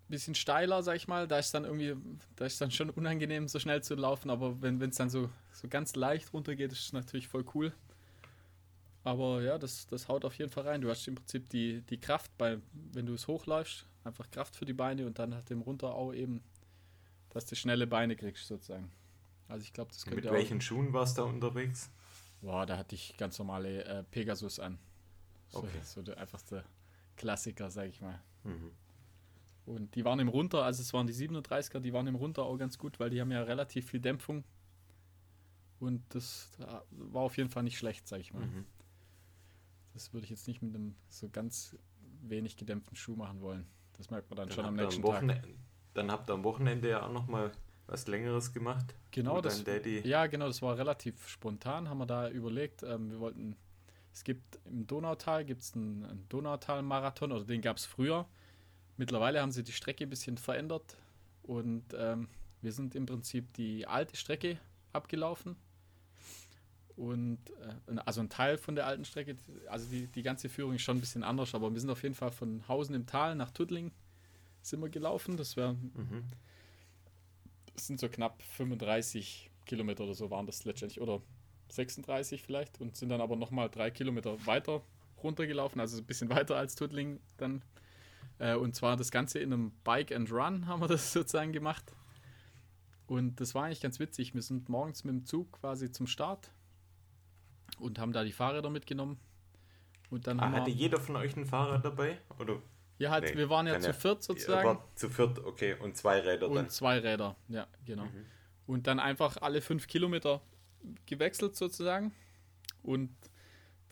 bisschen 0.09 0.35
steiler, 0.35 0.83
sag 0.83 0.95
ich 0.95 1.07
mal. 1.07 1.27
Da 1.27 1.37
ist 1.37 1.53
dann 1.53 1.65
irgendwie, 1.65 1.95
da 2.35 2.45
ist 2.45 2.59
dann 2.61 2.71
schon 2.71 2.89
unangenehm, 2.89 3.47
so 3.47 3.59
schnell 3.59 3.83
zu 3.83 3.95
laufen, 3.95 4.29
aber 4.29 4.61
wenn 4.61 4.81
es 4.81 4.97
dann 4.97 5.09
so, 5.09 5.29
so 5.51 5.67
ganz 5.67 5.95
leicht 5.95 6.33
runtergeht, 6.33 6.71
ist 6.71 6.79
es 6.79 6.93
natürlich 6.93 7.27
voll 7.27 7.45
cool. 7.53 7.73
Aber 9.03 9.41
ja, 9.41 9.57
das, 9.57 9.87
das 9.87 10.09
haut 10.09 10.25
auf 10.25 10.37
jeden 10.37 10.51
Fall 10.51 10.67
rein. 10.67 10.81
Du 10.81 10.89
hast 10.89 11.07
im 11.07 11.15
Prinzip 11.15 11.49
die, 11.49 11.81
die 11.81 11.97
Kraft, 11.97 12.37
bei, 12.37 12.57
wenn 12.73 13.05
du 13.05 13.13
es 13.13 13.27
hochläufst, 13.27 13.85
einfach 14.03 14.29
Kraft 14.31 14.55
für 14.55 14.65
die 14.65 14.73
Beine 14.73 15.05
und 15.05 15.17
dann 15.17 15.33
halt 15.33 15.49
dem 15.49 15.61
runter 15.61 15.93
auch 15.95 16.13
eben, 16.13 16.43
dass 17.29 17.45
du 17.45 17.55
schnelle 17.55 17.87
Beine 17.87 18.15
kriegst, 18.17 18.47
sozusagen. 18.47 18.91
Also 19.47 19.63
ich 19.63 19.71
glaube, 19.71 19.91
das 19.91 20.03
könnte 20.03 20.23
Mit 20.23 20.31
welchen 20.31 20.59
Schuhen 20.59 20.91
warst 20.91 21.17
du 21.17 21.21
da 21.21 21.27
unterwegs? 21.29 21.89
Boah, 22.41 22.65
da 22.65 22.77
hatte 22.77 22.95
ich 22.95 23.15
ganz 23.17 23.39
normale 23.39 23.85
äh, 23.85 24.03
Pegasus 24.03 24.59
an. 24.59 24.77
So, 25.49 25.59
okay. 25.59 25.79
so 25.83 26.01
der, 26.01 26.17
einfach 26.17 26.41
der 26.43 26.65
Klassiker, 27.15 27.71
sag 27.71 27.87
ich 27.87 28.01
mal. 28.01 28.19
Mhm. 28.43 28.71
Und 29.67 29.95
die 29.95 30.05
waren 30.05 30.19
im 30.19 30.29
Runter, 30.29 30.63
also 30.63 30.81
es 30.81 30.93
waren 30.93 31.07
die 31.07 31.13
37er, 31.13 31.81
die 31.81 31.91
waren 31.91 32.07
im 32.07 32.15
Runter 32.15 32.43
auch 32.43 32.57
ganz 32.57 32.77
gut, 32.77 33.01
weil 33.01 33.09
die 33.09 33.19
haben 33.19 33.31
ja 33.31 33.43
relativ 33.43 33.89
viel 33.89 33.99
Dämpfung. 33.99 34.45
Und 35.79 36.03
das 36.15 36.51
war 36.91 37.21
auf 37.21 37.35
jeden 37.35 37.49
Fall 37.49 37.63
nicht 37.63 37.77
schlecht, 37.77 38.07
sag 38.07 38.21
ich 38.21 38.33
mal. 38.33 38.45
Mhm. 38.45 38.65
Das 39.93 40.13
würde 40.13 40.23
ich 40.23 40.29
jetzt 40.29 40.47
nicht 40.47 40.61
mit 40.61 40.73
einem 40.73 40.95
so 41.09 41.27
ganz 41.27 41.75
wenig 42.21 42.55
gedämpften 42.55 42.95
Schuh 42.95 43.17
machen 43.17 43.41
wollen. 43.41 43.67
Das 43.97 44.09
merkt 44.09 44.29
man 44.29 44.37
dann, 44.37 44.47
dann 44.47 44.55
schon 44.55 44.65
am 44.65 44.75
nächsten 44.75 45.05
am 45.05 45.27
Tag. 45.27 45.43
Dann 45.93 46.11
habt 46.11 46.29
ihr 46.29 46.35
am 46.35 46.45
Wochenende 46.45 46.89
ja 46.89 47.05
auch 47.05 47.11
nochmal 47.11 47.51
was 47.87 48.07
Längeres 48.07 48.53
gemacht. 48.53 48.95
Genau, 49.11 49.41
das, 49.41 49.65
ja, 50.03 50.27
genau, 50.27 50.47
das 50.47 50.61
war 50.61 50.77
relativ 50.77 51.27
spontan, 51.27 51.89
haben 51.89 51.97
wir 51.97 52.05
da 52.05 52.29
überlegt. 52.29 52.83
Ähm, 52.83 53.11
wir 53.11 53.19
wollten, 53.19 53.57
es 54.13 54.23
gibt 54.23 54.59
im 54.65 54.87
Donautal 54.87 55.43
gibt 55.43 55.61
es 55.61 55.73
einen, 55.73 56.05
einen 56.05 56.29
Donautal-Marathon, 56.29 57.33
oder 57.33 57.43
den 57.43 57.61
gab 57.61 57.77
es 57.77 57.85
früher. 57.85 58.27
Mittlerweile 58.97 59.41
haben 59.41 59.51
sie 59.51 59.63
die 59.63 59.71
Strecke 59.71 60.03
ein 60.03 60.09
bisschen 60.09 60.37
verändert 60.37 60.97
und 61.43 61.83
ähm, 61.95 62.27
wir 62.61 62.71
sind 62.71 62.95
im 62.95 63.05
Prinzip 63.05 63.53
die 63.53 63.85
alte 63.85 64.15
Strecke 64.15 64.59
abgelaufen 64.91 65.55
und 66.95 67.37
äh, 67.61 67.99
also 68.05 68.21
ein 68.21 68.29
Teil 68.29 68.57
von 68.57 68.75
der 68.75 68.87
alten 68.87 69.05
Strecke, 69.05 69.37
also 69.67 69.87
die, 69.87 70.07
die 70.07 70.23
ganze 70.23 70.49
Führung 70.49 70.73
ist 70.73 70.81
schon 70.81 70.97
ein 70.97 71.01
bisschen 71.01 71.23
anders, 71.23 71.53
aber 71.53 71.71
wir 71.71 71.79
sind 71.79 71.91
auf 71.91 72.01
jeden 72.03 72.15
Fall 72.15 72.31
von 72.31 72.67
Hausen 72.67 72.95
im 72.95 73.05
Tal 73.05 73.35
nach 73.35 73.51
Tuttling 73.51 73.91
sind 74.63 74.81
wir 74.81 74.89
gelaufen. 74.89 75.37
Das 75.37 75.55
wäre 75.55 75.73
mhm. 75.73 76.23
das 77.75 77.87
sind 77.87 77.99
so 77.99 78.09
knapp 78.09 78.41
35 78.41 79.49
Kilometer 79.65 80.03
oder 80.03 80.13
so 80.13 80.29
waren 80.31 80.45
das 80.45 80.65
letztendlich 80.65 80.99
oder 81.01 81.21
36 81.69 82.41
vielleicht 82.41 82.79
und 82.81 82.95
sind 82.95 83.09
dann 83.09 83.21
aber 83.21 83.35
nochmal 83.35 83.69
drei 83.69 83.91
Kilometer 83.91 84.45
weiter 84.45 84.81
runtergelaufen, 85.21 85.81
also 85.81 85.97
ein 85.97 86.05
bisschen 86.05 86.29
weiter 86.29 86.55
als 86.55 86.75
Tuttling 86.75 87.19
dann. 87.37 87.61
Äh, 88.39 88.55
und 88.55 88.75
zwar 88.75 88.95
das 88.95 89.11
Ganze 89.11 89.39
in 89.39 89.53
einem 89.53 89.71
Bike 89.83 90.11
and 90.11 90.31
Run 90.31 90.65
haben 90.67 90.81
wir 90.81 90.87
das 90.87 91.13
sozusagen 91.13 91.51
gemacht. 91.51 91.93
Und 93.07 93.39
das 93.39 93.55
war 93.55 93.65
eigentlich 93.65 93.81
ganz 93.81 93.99
witzig. 93.99 94.33
Wir 94.33 94.41
sind 94.41 94.67
morgens 94.69 95.03
mit 95.03 95.15
dem 95.15 95.25
Zug 95.25 95.53
quasi 95.53 95.91
zum 95.91 96.07
Start 96.07 96.51
und 97.79 97.99
haben 97.99 98.11
da 98.11 98.23
die 98.23 98.33
Fahrräder 98.33 98.69
mitgenommen. 98.69 99.17
Und 100.09 100.27
dann 100.27 100.39
ah, 100.39 100.51
hatte 100.51 100.71
jeder 100.71 100.99
von 100.99 101.15
euch 101.15 101.35
ein 101.35 101.45
Fahrrad 101.45 101.83
dabei? 101.83 102.19
Oder? 102.39 102.61
Ja, 102.97 103.11
halt, 103.11 103.25
nee, 103.25 103.37
wir 103.37 103.49
waren 103.49 103.67
ja 103.67 103.79
zu 103.79 103.93
viert 103.93 104.23
sozusagen. 104.23 104.79
zu 104.95 105.09
viert, 105.09 105.39
okay, 105.39 105.75
und 105.79 105.95
zwei 105.95 106.19
Räder 106.19 106.47
und 106.47 106.55
dann. 106.55 106.65
Und 106.65 106.71
zwei 106.71 106.97
Räder, 106.99 107.35
ja, 107.47 107.67
genau. 107.85 108.05
Mhm. 108.05 108.25
Und 108.65 108.87
dann 108.87 108.99
einfach 108.99 109.37
alle 109.37 109.61
fünf 109.61 109.87
Kilometer 109.87 110.41
gewechselt 111.05 111.55
sozusagen. 111.55 112.11
Und 112.81 113.11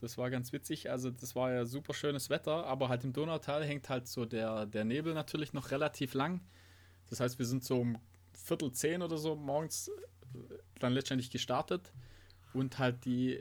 das 0.02 0.18
war 0.18 0.30
ganz 0.30 0.54
witzig. 0.54 0.90
Also, 0.90 1.12
das 1.12 1.36
war 1.36 1.52
ja 1.52 1.66
super 1.66 1.94
schönes 1.94 2.30
Wetter, 2.30 2.66
aber 2.66 2.90
halt 2.90 3.04
im 3.04 3.14
Donautal 3.14 3.64
hängt 3.64 3.90
halt 3.90 4.08
so 4.08 4.26
der, 4.26 4.66
der 4.66 4.86
Nebel 4.86 5.14
natürlich 5.14 5.54
noch 5.54 5.72
relativ 5.72 6.14
lang. 6.14 6.42
Das 7.10 7.20
heißt, 7.20 7.40
wir 7.40 7.46
sind 7.46 7.64
so 7.64 7.82
um 7.82 7.98
Viertel 8.34 8.72
zehn 8.72 9.02
oder 9.02 9.18
so 9.18 9.36
morgens 9.36 9.92
dann 10.80 10.94
letztendlich 10.94 11.32
gestartet 11.32 11.94
und 12.54 12.78
halt 12.80 13.06
die 13.06 13.40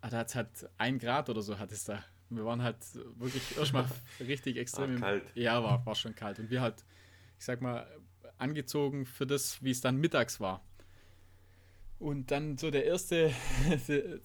Ah, 0.00 0.08
da 0.08 0.18
hat 0.18 0.28
es 0.28 0.34
halt 0.34 0.48
ein 0.78 0.98
Grad 0.98 1.28
oder 1.28 1.42
so 1.42 1.58
hat 1.58 1.72
es 1.72 1.84
da. 1.84 2.02
Wir 2.30 2.44
waren 2.44 2.62
halt 2.62 2.78
wirklich 3.18 3.42
erstmal 3.58 3.86
richtig 4.20 4.56
extrem. 4.56 4.94
War 4.94 5.10
kalt. 5.10 5.24
Ja, 5.34 5.62
war, 5.62 5.84
war 5.84 5.94
schon 5.94 6.14
kalt. 6.14 6.38
Und 6.38 6.50
wir 6.50 6.60
halt, 6.60 6.84
ich 7.38 7.44
sag 7.44 7.60
mal, 7.60 7.86
angezogen 8.38 9.04
für 9.04 9.26
das, 9.26 9.62
wie 9.62 9.70
es 9.70 9.80
dann 9.80 9.96
mittags 9.96 10.40
war. 10.40 10.64
Und 11.98 12.30
dann 12.30 12.56
so 12.56 12.70
der 12.70 12.86
erste, 12.86 13.30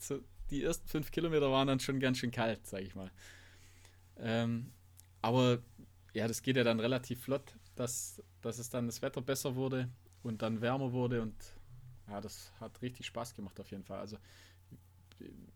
die 0.50 0.64
ersten 0.64 0.88
fünf 0.88 1.12
Kilometer 1.12 1.52
waren 1.52 1.68
dann 1.68 1.80
schon 1.80 2.00
ganz 2.00 2.18
schön 2.18 2.32
kalt, 2.32 2.66
sag 2.66 2.82
ich 2.82 2.96
mal. 2.96 3.12
Ähm, 4.18 4.72
aber 5.22 5.60
ja, 6.14 6.28
das 6.28 6.42
geht 6.42 6.56
ja 6.56 6.64
dann 6.64 6.80
relativ 6.80 7.24
flott, 7.24 7.54
dass, 7.76 8.22
dass 8.42 8.60
es 8.60 8.70
dann 8.70 8.86
das 8.86 9.02
Wetter 9.02 9.22
besser 9.22 9.56
wurde 9.56 9.90
und 10.24 10.42
dann 10.42 10.62
wärmer 10.62 10.94
wurde 10.94 11.22
und 11.22 11.36
ja, 12.08 12.22
das 12.22 12.52
hat 12.60 12.82
richtig 12.82 13.08
Spaß 13.08 13.34
gemacht 13.34 13.60
auf 13.60 13.72
jeden 13.72 13.84
Fall. 13.84 14.00
Also 14.00 14.18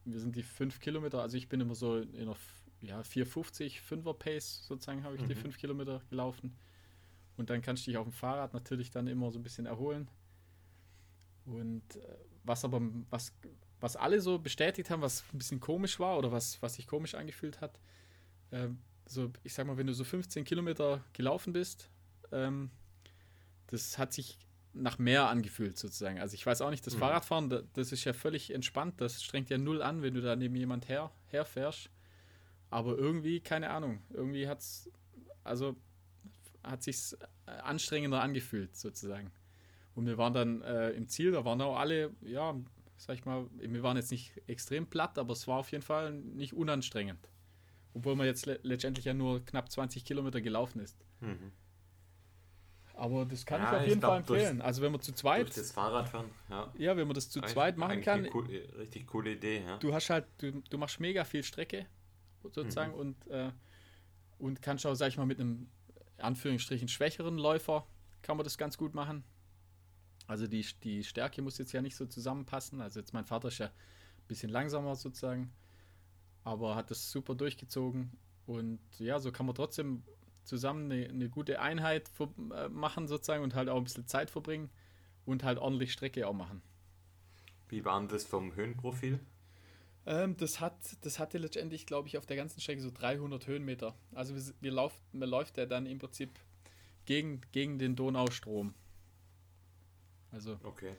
wir 0.05 0.19
sind 0.19 0.35
die 0.35 0.43
fünf 0.43 0.79
Kilometer, 0.79 1.21
also 1.21 1.37
ich 1.37 1.49
bin 1.49 1.61
immer 1.61 1.75
so 1.75 1.97
in 1.97 2.21
einer 2.21 2.35
ja, 2.81 3.03
450, 3.03 3.81
5er 3.81 4.13
Pace 4.13 4.65
sozusagen 4.65 5.03
habe 5.03 5.15
ich 5.15 5.21
mhm. 5.21 5.27
die 5.27 5.35
fünf 5.35 5.57
Kilometer 5.57 6.01
gelaufen. 6.09 6.55
Und 7.37 7.49
dann 7.49 7.61
kannst 7.61 7.85
du 7.85 7.91
dich 7.91 7.97
auf 7.97 8.05
dem 8.05 8.13
Fahrrad 8.13 8.53
natürlich 8.53 8.91
dann 8.91 9.07
immer 9.07 9.31
so 9.31 9.39
ein 9.39 9.43
bisschen 9.43 9.65
erholen. 9.65 10.09
Und 11.45 11.95
äh, 11.95 12.17
was 12.43 12.65
aber, 12.65 12.81
was, 13.09 13.33
was 13.79 13.95
alle 13.95 14.21
so 14.21 14.39
bestätigt 14.39 14.89
haben, 14.89 15.01
was 15.01 15.23
ein 15.33 15.37
bisschen 15.37 15.59
komisch 15.59 15.99
war 15.99 16.17
oder 16.17 16.31
was, 16.31 16.61
was 16.61 16.75
sich 16.75 16.87
komisch 16.87 17.15
angefühlt 17.15 17.61
hat, 17.61 17.79
äh, 18.51 18.67
so, 19.05 19.31
ich 19.43 19.53
sag 19.53 19.65
mal, 19.65 19.77
wenn 19.77 19.87
du 19.87 19.93
so 19.93 20.03
15 20.03 20.43
Kilometer 20.43 21.03
gelaufen 21.13 21.53
bist, 21.53 21.89
ähm, 22.31 22.69
das 23.67 23.97
hat 23.97 24.13
sich 24.13 24.37
nach 24.73 24.99
mehr 24.99 25.27
angefühlt 25.29 25.77
sozusagen. 25.77 26.19
Also 26.19 26.35
ich 26.35 26.45
weiß 26.45 26.61
auch 26.61 26.69
nicht, 26.69 26.85
das 26.85 26.95
mhm. 26.95 26.99
Fahrradfahren, 26.99 27.67
das 27.73 27.91
ist 27.91 28.03
ja 28.03 28.13
völlig 28.13 28.53
entspannt, 28.53 29.01
das 29.01 29.23
strengt 29.23 29.49
ja 29.49 29.57
null 29.57 29.81
an, 29.81 30.01
wenn 30.01 30.13
du 30.13 30.21
da 30.21 30.35
neben 30.35 30.55
jemand 30.55 30.87
her, 30.89 31.11
herfährst. 31.27 31.89
Aber 32.69 32.97
irgendwie, 32.97 33.39
keine 33.39 33.71
Ahnung, 33.71 34.01
irgendwie 34.11 34.47
hat 34.47 34.59
es, 34.59 34.91
also 35.43 35.75
hat 36.63 36.83
sich 36.83 37.15
anstrengender 37.45 38.21
angefühlt 38.21 38.75
sozusagen. 38.75 39.31
Und 39.95 40.05
wir 40.05 40.17
waren 40.17 40.33
dann 40.33 40.61
äh, 40.61 40.91
im 40.91 41.07
Ziel, 41.07 41.31
da 41.31 41.43
waren 41.45 41.59
auch 41.61 41.77
alle, 41.77 42.11
ja, 42.21 42.55
sag 42.99 43.15
ich 43.15 43.25
mal, 43.25 43.47
wir 43.57 43.81
waren 43.81 43.95
jetzt 43.95 44.11
nicht 44.11 44.33
extrem 44.47 44.85
platt, 44.85 45.17
aber 45.17 45.33
es 45.33 45.47
war 45.47 45.57
auf 45.57 45.71
jeden 45.71 45.83
Fall 45.83 46.11
nicht 46.11 46.53
unanstrengend. 46.53 47.29
Obwohl 47.93 48.15
man 48.15 48.27
jetzt 48.27 48.45
le 48.45 48.59
letztendlich 48.61 49.05
ja 49.05 49.13
nur 49.13 49.43
knapp 49.45 49.71
20 49.71 50.03
Kilometer 50.05 50.41
gelaufen 50.41 50.81
ist. 50.81 50.97
Mhm. 51.21 51.51
Aber 52.93 53.25
das 53.25 53.45
kann 53.45 53.61
ja, 53.61 53.69
ich 53.69 53.75
auf 53.75 53.81
jeden 53.81 53.93
ich 53.93 53.99
glaub, 53.99 54.11
Fall 54.11 54.19
empfehlen. 54.19 54.57
Durch, 54.57 54.65
also 54.65 54.81
wenn 54.81 54.91
man 54.91 55.01
zu 55.01 55.13
zweit. 55.13 55.43
Durch 55.43 55.55
das 55.55 55.71
Fahrradfahren, 55.71 56.29
ja. 56.49 56.73
Ja, 56.77 56.97
wenn 56.97 57.07
man 57.07 57.15
das 57.15 57.29
zu 57.29 57.39
zweit 57.41 57.77
machen 57.77 58.01
kann. 58.01 58.27
Cool, 58.33 58.45
richtig 58.77 59.07
coole 59.07 59.31
Idee, 59.31 59.63
ja. 59.63 59.77
Du 59.77 59.93
hast 59.93 60.09
halt, 60.09 60.25
du, 60.37 60.61
du 60.69 60.77
machst 60.77 60.99
mega 60.99 61.23
viel 61.23 61.43
Strecke 61.43 61.85
sozusagen 62.43 62.91
mhm. 62.91 62.99
und, 62.99 63.27
äh, 63.27 63.51
und 64.37 64.61
kannst 64.61 64.85
auch, 64.85 64.95
sag 64.95 65.07
ich 65.07 65.17
mal, 65.17 65.25
mit 65.25 65.39
einem 65.39 65.69
Anführungsstrichen 66.17 66.89
schwächeren 66.89 67.37
Läufer 67.37 67.87
kann 68.21 68.35
man 68.35 68.43
das 68.43 68.57
ganz 68.57 68.77
gut 68.77 68.93
machen. 68.93 69.23
Also 70.29 70.45
die, 70.45 70.63
die 70.83 71.03
Stärke 71.03 71.41
muss 71.41 71.57
jetzt 71.57 71.71
ja 71.71 71.81
nicht 71.81 71.95
so 71.95 72.05
zusammenpassen. 72.05 72.81
Also 72.81 72.99
jetzt 72.99 73.13
mein 73.15 73.25
Vater 73.25 73.47
ist 73.47 73.57
ja 73.57 73.65
ein 73.65 74.27
bisschen 74.27 74.51
langsamer 74.51 74.95
sozusagen, 74.95 75.51
aber 76.43 76.75
hat 76.75 76.91
das 76.91 77.09
super 77.09 77.33
durchgezogen. 77.33 78.11
Und 78.45 78.79
ja, 78.99 79.17
so 79.19 79.31
kann 79.31 79.47
man 79.47 79.55
trotzdem 79.55 80.03
zusammen 80.43 80.91
eine, 80.91 81.09
eine 81.09 81.29
gute 81.29 81.59
Einheit 81.59 82.11
äh, 82.19 82.69
machen 82.69 83.07
sozusagen 83.07 83.43
und 83.43 83.55
halt 83.55 83.69
auch 83.69 83.77
ein 83.77 83.85
bisschen 83.85 84.05
Zeit 84.05 84.29
verbringen 84.29 84.69
und 85.25 85.43
halt 85.43 85.57
ordentlich 85.57 85.93
Strecke 85.93 86.27
auch 86.27 86.33
machen. 86.33 86.61
Wie 87.67 87.83
war 87.83 87.99
das 88.07 88.23
vom 88.23 88.53
Höhenprofil? 88.53 89.19
Ähm, 90.05 90.37
das, 90.37 90.59
hat, 90.59 90.77
das 91.01 91.17
hatte 91.17 91.39
letztendlich, 91.39 91.87
glaube 91.87 92.07
ich, 92.07 92.19
auf 92.19 92.27
der 92.27 92.37
ganzen 92.37 92.61
Strecke 92.61 92.81
so 92.81 92.91
300 92.91 93.47
Höhenmeter. 93.47 93.95
Also 94.13 94.35
wir, 94.35 94.43
wir 94.61 94.71
lauf, 94.71 94.93
man 95.11 95.27
läuft 95.27 95.57
ja 95.57 95.65
dann 95.65 95.87
im 95.87 95.97
Prinzip 95.97 96.39
gegen, 97.05 97.41
gegen 97.51 97.79
den 97.79 97.95
Donaustrom. 97.95 98.75
Also 100.31 100.59
okay. 100.63 100.95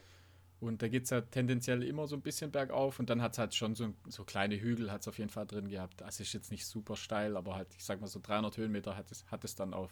Und 0.61 0.83
da 0.83 0.89
geht 0.89 1.05
es 1.05 1.11
ja 1.11 1.23
tendenziell 1.23 1.83
immer 1.83 2.07
so 2.07 2.17
ein 2.17 2.21
bisschen 2.21 2.51
bergauf 2.51 2.99
und 2.99 3.09
dann 3.09 3.23
hat 3.23 3.33
es 3.33 3.39
halt 3.39 3.55
schon 3.55 3.75
so, 3.75 3.95
so 4.09 4.25
kleine 4.25 4.61
Hügel, 4.61 4.93
hat 4.93 5.01
es 5.01 5.09
auf 5.09 5.17
jeden 5.19 5.31
Fall 5.31 5.47
drin 5.47 5.69
gehabt. 5.69 6.03
Das 6.03 6.21
ist 6.21 6.35
jetzt 6.35 6.51
nicht 6.51 6.67
super 6.67 6.97
steil, 6.97 7.37
aber 7.39 7.55
halt, 7.55 7.69
ich 7.75 7.85
sag 7.85 8.01
mal 8.03 8.09
so 8.09 8.21
300 8.23 8.59
Höhenmeter 8.59 8.95
hat 8.95 9.11
es, 9.11 9.25
hat 9.31 9.43
es 9.45 9.55
dann 9.55 9.73
auf, 9.73 9.91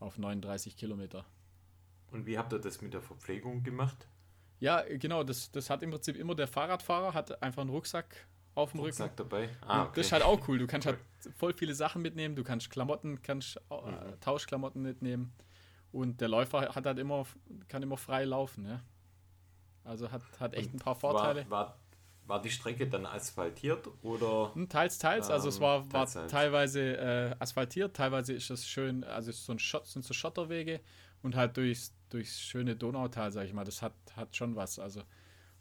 auf 0.00 0.16
39 0.16 0.76
Kilometer. 0.76 1.26
Und 2.10 2.24
wie 2.24 2.38
habt 2.38 2.54
ihr 2.54 2.58
das 2.58 2.80
mit 2.80 2.94
der 2.94 3.02
Verpflegung 3.02 3.62
gemacht? 3.62 4.08
Ja, 4.60 4.82
genau, 4.82 5.24
das, 5.24 5.50
das 5.50 5.68
hat 5.68 5.82
im 5.82 5.90
Prinzip 5.90 6.16
immer 6.16 6.34
der 6.34 6.46
Fahrradfahrer, 6.46 7.12
hat 7.12 7.42
einfach 7.42 7.60
einen 7.60 7.70
Rucksack 7.70 8.26
auf 8.54 8.70
dem 8.70 8.80
Rücken. 8.80 8.88
Rucksack 9.02 9.16
dabei. 9.16 9.50
Ah, 9.60 9.88
Das 9.94 10.06
ist 10.06 10.12
halt 10.12 10.22
auch 10.22 10.46
cool. 10.48 10.58
Du 10.58 10.66
kannst 10.66 10.86
halt 10.86 10.98
voll 11.36 11.52
viele 11.52 11.74
Sachen 11.74 12.00
mitnehmen. 12.00 12.34
Du 12.36 12.44
kannst 12.44 12.70
Klamotten, 12.70 13.20
kannst 13.20 13.56
äh, 13.70 13.74
Mhm. 13.90 14.20
Tauschklamotten 14.20 14.80
mitnehmen. 14.80 15.32
Und 15.92 16.20
der 16.20 16.28
Läufer 16.28 16.74
hat 16.74 16.86
halt 16.86 16.98
immer, 16.98 17.26
kann 17.68 17.82
immer 17.82 17.96
frei 17.98 18.24
laufen. 18.24 18.66
Ja? 18.66 18.80
Also 19.84 20.10
hat, 20.10 20.22
hat 20.40 20.54
echt 20.54 20.72
ein 20.72 20.78
paar 20.78 20.94
Vorteile. 20.94 21.48
War, 21.50 21.66
war, 21.66 21.76
war 22.26 22.40
die 22.42 22.50
Strecke 22.50 22.88
dann 22.88 23.04
asphaltiert 23.04 23.88
oder? 24.02 24.54
Hm, 24.54 24.68
Teils, 24.68 24.98
teils. 24.98 25.28
Also 25.30 25.48
es 25.48 25.56
Ähm, 25.56 25.62
war, 25.62 25.84
war 25.92 26.06
teils, 26.06 26.12
teils. 26.14 26.32
teilweise 26.32 26.96
äh, 26.96 27.34
asphaltiert, 27.38 27.94
teilweise 27.96 28.32
ist 28.32 28.48
es 28.50 28.66
schön, 28.66 29.04
also 29.04 29.32
so 29.32 29.52
ein 29.52 29.58
Schott, 29.58 29.86
sind 29.86 30.04
so 30.04 30.14
Schotterwege 30.14 30.80
und 31.22 31.36
halt 31.36 31.56
durchs, 31.56 31.92
durchs 32.08 32.40
schöne 32.40 32.74
Donautal, 32.76 33.30
sag 33.32 33.44
ich 33.44 33.52
mal. 33.52 33.64
Das 33.64 33.82
hat, 33.82 33.92
hat 34.16 34.34
schon 34.36 34.56
was. 34.56 34.78
Also 34.78 35.02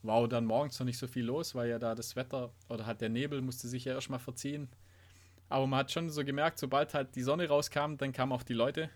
war 0.03 0.15
auch 0.15 0.27
dann 0.27 0.45
morgens 0.45 0.79
noch 0.79 0.85
nicht 0.85 0.97
so 0.97 1.07
viel 1.07 1.25
los, 1.25 1.55
weil 1.55 1.69
ja 1.69 1.77
da 1.77 1.93
das 1.93 2.15
Wetter 2.15 2.51
oder 2.69 2.85
halt 2.85 3.01
der 3.01 3.09
Nebel 3.09 3.41
musste 3.41 3.67
sich 3.67 3.85
ja 3.85 3.93
erstmal 3.93 4.19
verziehen. 4.19 4.69
Aber 5.49 5.67
man 5.67 5.79
hat 5.79 5.91
schon 5.91 6.09
so 6.09 6.23
gemerkt, 6.23 6.57
sobald 6.59 6.93
halt 6.93 7.15
die 7.15 7.23
Sonne 7.23 7.47
rauskam, 7.49 7.95
dann 7.97 8.13
kamen 8.13 8.31
auch 8.31 8.43
die 8.43 8.53
Leute. 8.53 8.89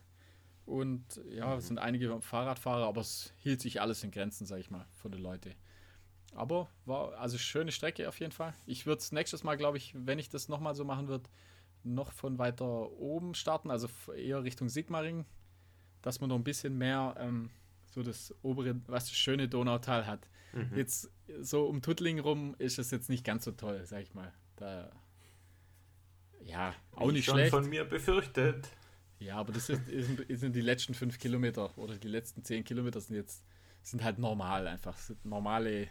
Und 0.66 1.22
ja, 1.30 1.56
es 1.56 1.68
sind 1.68 1.78
einige 1.78 2.20
Fahrradfahrer, 2.22 2.88
aber 2.88 3.02
es 3.02 3.34
hielt 3.38 3.62
sich 3.62 3.82
alles 3.82 4.04
in 4.04 4.12
Grenzen, 4.12 4.46
sag 4.48 4.60
ich 4.60 4.72
mal, 4.72 4.86
von 4.94 5.12
den 5.12 5.22
Leuten. 5.22 5.54
Aber 6.34 6.70
war 6.86 7.18
also 7.18 7.38
schöne 7.38 7.72
Strecke 7.72 8.10
auf 8.10 8.20
jeden 8.20 8.32
Fall. 8.32 8.54
Ich 8.66 8.86
würde 8.86 9.00
es 9.00 9.12
nächstes 9.12 9.44
Mal, 9.44 9.56
glaube 9.56 9.78
ich, 9.78 9.94
wenn 9.96 10.20
ich 10.20 10.30
das 10.30 10.50
nochmal 10.50 10.76
so 10.76 10.84
machen 10.84 11.08
würde, 11.08 11.30
noch 11.84 12.12
von 12.12 12.40
weiter 12.40 12.66
oben 12.66 13.36
starten, 13.36 13.70
also 13.70 13.88
eher 14.16 14.44
Richtung 14.44 14.70
Sigmaringen, 14.70 15.26
dass 16.02 16.20
man 16.20 16.30
noch 16.30 16.36
ein 16.36 16.44
bisschen 16.44 16.78
mehr 16.78 17.16
ähm, 17.20 17.52
so 17.86 18.04
das 18.04 18.34
obere, 18.42 18.76
was 18.88 19.06
das 19.06 19.16
schöne 19.16 19.48
Donautal 19.48 20.08
hat. 20.08 20.28
Mhm. 20.54 20.72
Jetzt 20.76 21.12
so 21.40 21.66
um 21.66 21.82
Tuttlingen 21.82 22.24
rum 22.24 22.56
ist 22.58 22.80
es 22.80 22.92
jetzt 22.92 23.10
nicht 23.10 23.24
ganz 23.24 23.46
so 23.46 23.52
toll, 23.52 23.86
sag 23.86 24.02
ich 24.02 24.14
mal. 24.14 24.34
Da, 24.56 24.92
ja, 26.44 26.74
auch 26.94 27.10
Wie 27.10 27.14
nicht 27.14 27.26
schon 27.26 27.36
schlecht. 27.36 27.52
von 27.52 27.70
mir 27.70 27.86
befürchtet. 27.86 28.70
Ja, 29.20 29.38
aber 29.38 29.54
das 29.54 29.70
ist, 29.70 29.88
ist, 29.88 30.40
sind 30.42 30.56
die 30.56 30.62
letzten 30.62 30.94
fünf 30.94 31.18
Kilometer 31.20 31.76
oder 31.78 31.96
die 31.98 32.08
letzten 32.08 32.44
zehn 32.44 32.64
Kilometer 32.64 33.00
sind 33.00 33.16
jetzt 33.16 33.44
sind 33.82 34.04
halt 34.04 34.20
normal 34.20 34.68
einfach. 34.68 34.98
Sind 34.98 35.24
normale, 35.26 35.88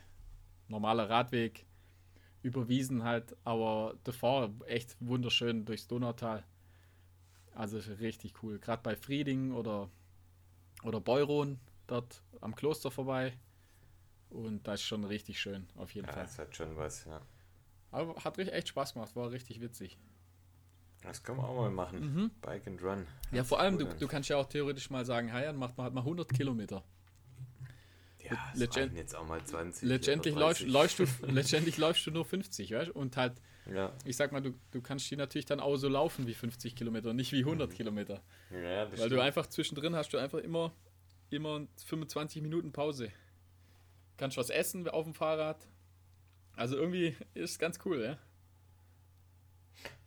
normaler 0.68 1.08
Radweg 1.08 1.66
über 2.42 2.68
Wiesen 2.68 3.04
halt, 3.04 3.36
aber 3.44 3.96
davor 4.04 4.52
echt 4.66 4.96
wunderschön 5.00 5.64
durchs 5.64 5.86
Donautal. 5.86 6.44
Also 7.54 7.78
richtig 7.78 8.42
cool. 8.42 8.58
Gerade 8.58 8.82
bei 8.82 8.96
Frieding 8.96 9.52
oder, 9.52 9.90
oder 10.82 11.00
Beuron, 11.00 11.58
dort 11.86 12.22
am 12.40 12.54
Kloster 12.54 12.90
vorbei. 12.90 13.38
Und 14.28 14.66
das 14.66 14.80
ist 14.80 14.86
schon 14.86 15.04
richtig 15.04 15.40
schön, 15.40 15.68
auf 15.76 15.94
jeden 15.94 16.08
Ja, 16.08 16.12
Fall. 16.12 16.24
das 16.24 16.38
hat 16.38 16.54
schon 16.56 16.76
was, 16.76 17.04
ja. 17.04 17.20
Aber 17.92 18.16
hat 18.24 18.36
richtig 18.38 18.54
echt 18.54 18.68
Spaß 18.68 18.94
gemacht, 18.94 19.14
war 19.14 19.30
richtig 19.30 19.60
witzig. 19.60 19.96
Das 21.04 21.22
können 21.22 21.38
wir 21.38 21.44
auch 21.48 21.54
mal 21.56 21.70
machen. 21.70 22.00
Mhm. 22.14 22.30
Bike 22.40 22.66
and 22.66 22.82
Run. 22.82 23.06
Ja, 23.30 23.44
vor 23.44 23.60
allem, 23.60 23.78
gut 23.78 23.92
du, 23.92 23.96
du 24.00 24.08
kannst 24.08 24.28
ja 24.30 24.36
auch 24.36 24.46
theoretisch 24.46 24.90
mal 24.90 25.04
sagen, 25.04 25.28
hey, 25.28 25.44
dann 25.44 25.56
macht 25.56 25.76
man 25.76 25.84
halt 25.84 25.94
mal 25.94 26.00
100 26.00 26.28
Kilometer. 26.32 26.82
Ja, 28.22 28.38
es 28.54 28.58
legend- 28.58 28.96
jetzt 28.96 29.14
auch 29.14 29.26
mal 29.26 29.44
20. 29.44 29.86
Letztendlich 29.86 30.34
läufst, 30.34 30.62
30. 30.62 30.72
läufst, 30.72 30.98
du, 30.98 31.04
letztendlich 31.26 31.76
läufst 31.76 32.06
du 32.06 32.10
nur 32.10 32.24
50, 32.24 32.72
weißt? 32.72 32.88
du? 32.88 32.92
Und 32.94 33.16
halt, 33.18 33.34
Ja, 33.70 33.92
ich 34.06 34.16
sag 34.16 34.32
mal, 34.32 34.40
du, 34.40 34.54
du 34.70 34.80
kannst 34.80 35.10
die 35.10 35.16
natürlich 35.16 35.44
dann 35.44 35.60
auch 35.60 35.76
so 35.76 35.88
laufen 35.88 36.26
wie 36.26 36.32
50 36.32 36.74
Kilometer, 36.74 37.12
nicht 37.12 37.32
wie 37.32 37.40
100 37.40 37.70
Kilometer. 37.74 38.22
ja 38.50 38.58
Weil 38.90 38.96
du 38.96 38.96
stimmt. 39.04 39.20
einfach 39.20 39.46
zwischendrin 39.48 39.94
hast 39.94 40.10
du 40.14 40.16
einfach 40.18 40.38
immer, 40.38 40.72
immer 41.28 41.66
25 41.84 42.40
Minuten 42.40 42.72
Pause. 42.72 43.10
Kannst 44.16 44.38
was 44.38 44.48
essen 44.48 44.88
auf 44.88 45.04
dem 45.04 45.12
Fahrrad. 45.12 45.68
Also 46.56 46.76
irgendwie 46.76 47.14
ist 47.34 47.58
ganz 47.58 47.78
cool, 47.84 48.00
ja. 48.02 48.18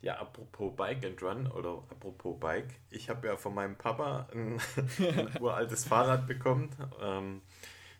Ja, 0.02 0.20
apropos 0.20 0.76
Bike 0.76 1.04
and 1.06 1.22
Run 1.24 1.48
oder 1.48 1.84
apropos 1.90 2.40
Bike. 2.40 2.76
Ich 2.92 3.10
habe 3.10 3.28
ja 3.28 3.38
von 3.38 3.54
meinem 3.56 3.76
Papa 3.78 4.28
ein, 4.32 4.60
ein 5.00 5.42
uraltes 5.42 5.86
Fahrrad 5.86 6.28
bekommen. 6.28 6.70
Ähm, 7.02 7.42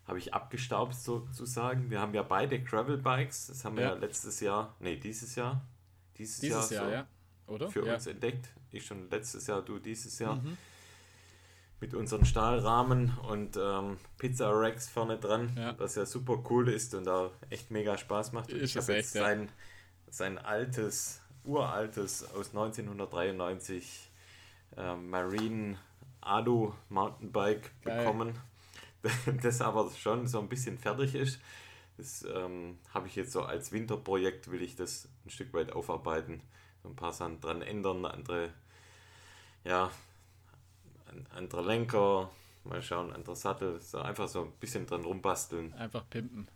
habe 0.06 0.20
ich 0.20 0.34
abgestaubt 0.34 0.96
sozusagen. 0.96 1.90
Wir 1.90 2.00
haben 2.00 2.14
ja 2.14 2.24
beide 2.24 2.62
Gravel 2.64 2.98
Bikes. 2.98 3.48
Das 3.48 3.66
haben 3.66 3.76
wir 3.78 3.84
Ja. 3.84 3.94
letztes 3.94 4.40
Jahr, 4.40 4.76
nee, 4.80 4.96
dieses 4.96 5.36
Jahr. 5.36 5.62
Dieses, 6.18 6.40
Dieses 6.40 6.70
Jahr, 6.70 6.90
Jahr, 6.90 7.08
so 7.48 7.52
ja. 7.52 7.56
Oder? 7.56 7.70
für 7.70 7.86
ja. 7.86 7.96
uns 7.96 8.08
entdeckt. 8.08 8.50
Ich 8.72 8.86
schon 8.86 9.10
letztes 9.10 9.48
Jahr, 9.48 9.62
du 9.62 9.80
dieses 9.80 10.20
Jahr. 10.20 10.36
Mhm. 10.36 10.58
Mit 11.80 11.94
unseren 11.94 12.26
Stahlrahmen 12.26 13.16
und 13.30 13.56
ähm, 13.56 13.98
Pizza 14.18 14.50
Racks 14.52 14.90
vorne 14.90 15.20
dran, 15.20 15.76
was 15.78 15.94
ja 15.94 16.08
super 16.08 16.44
cool 16.50 16.70
ist 16.70 16.96
und 16.96 17.08
auch 17.08 17.32
echt 17.52 17.70
mega 17.70 17.98
Spaß 17.98 18.32
macht. 18.32 18.52
Und 18.52 18.60
Ist 18.62 18.72
ich 18.72 18.78
habe 18.82 18.94
echt, 18.96 19.06
jetzt 19.06 19.16
ja. 19.16 19.22
sein, 19.22 19.50
sein 20.10 20.38
altes, 20.40 21.22
uraltes 21.48 22.24
aus 22.36 22.50
1993 22.50 24.10
ähm, 24.78 25.10
Marine 25.10 25.78
Alu 26.22 26.74
Mountainbike 26.90 27.72
Geil. 27.84 28.00
bekommen, 28.00 28.34
das 29.42 29.62
aber 29.62 29.90
schon 29.92 30.28
so 30.28 30.40
ein 30.40 30.50
bisschen 30.50 30.78
fertig 30.78 31.16
ist. 31.16 31.40
Das 31.98 32.24
ähm, 32.32 32.78
habe 32.94 33.08
ich 33.08 33.16
jetzt 33.16 33.32
so 33.32 33.42
als 33.42 33.72
Winterprojekt, 33.72 34.52
will 34.52 34.62
ich 34.62 34.76
das 34.76 35.08
ein 35.26 35.30
Stück 35.30 35.54
weit 35.54 35.72
aufarbeiten, 35.72 36.42
so 36.84 36.90
ein 36.90 36.96
paar 36.96 37.14
Sachen 37.14 37.40
dran 37.42 37.62
ändern, 37.62 38.06
andere, 38.06 38.54
ja, 39.64 39.90
ein 41.08 41.26
anderer 41.36 41.64
Lenker, 41.64 42.30
mal 42.66 42.82
schauen, 42.82 43.14
anderer 43.14 43.36
Sattel, 43.36 43.80
so 43.80 44.00
einfach 44.00 44.28
so 44.28 44.44
ein 44.44 44.52
bisschen 44.60 44.86
dran 44.86 45.06
rumbasteln. 45.06 45.74
Einfach 45.74 46.08
pimpen. 46.10 46.48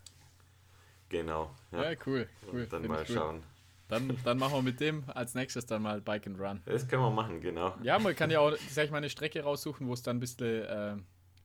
Genau. 1.10 1.56
Ja, 1.72 1.92
cool. 2.06 2.30
cool. 2.52 2.62
Und 2.62 2.74
dann 2.74 2.88
mal 2.88 3.04
gut. 3.06 3.16
schauen. 3.16 3.44
Dann, 3.92 4.18
dann 4.24 4.38
machen 4.38 4.54
wir 4.54 4.62
mit 4.62 4.80
dem 4.80 5.04
als 5.08 5.36
nächstes 5.36 5.66
dann 5.66 5.82
mal 5.82 6.00
Bike 6.00 6.26
and 6.26 6.40
Run. 6.40 6.62
Das 6.66 6.88
können 6.88 7.04
wir 7.04 7.12
machen, 7.12 7.42
genau. 7.42 7.76
Ja, 7.84 8.00
man 8.00 8.16
kann 8.16 8.32
ja 8.32 8.40
auch, 8.40 8.56
sag 8.70 8.86
ich 8.86 8.92
mal, 8.92 9.00
eine 9.00 9.10
Strecke 9.10 9.44
raussuchen, 9.44 9.86
wo 9.86 9.92
es 9.92 10.02
dann 10.02 10.16
ein 10.16 10.20
bisschen 10.22 10.64
äh, 10.64 10.96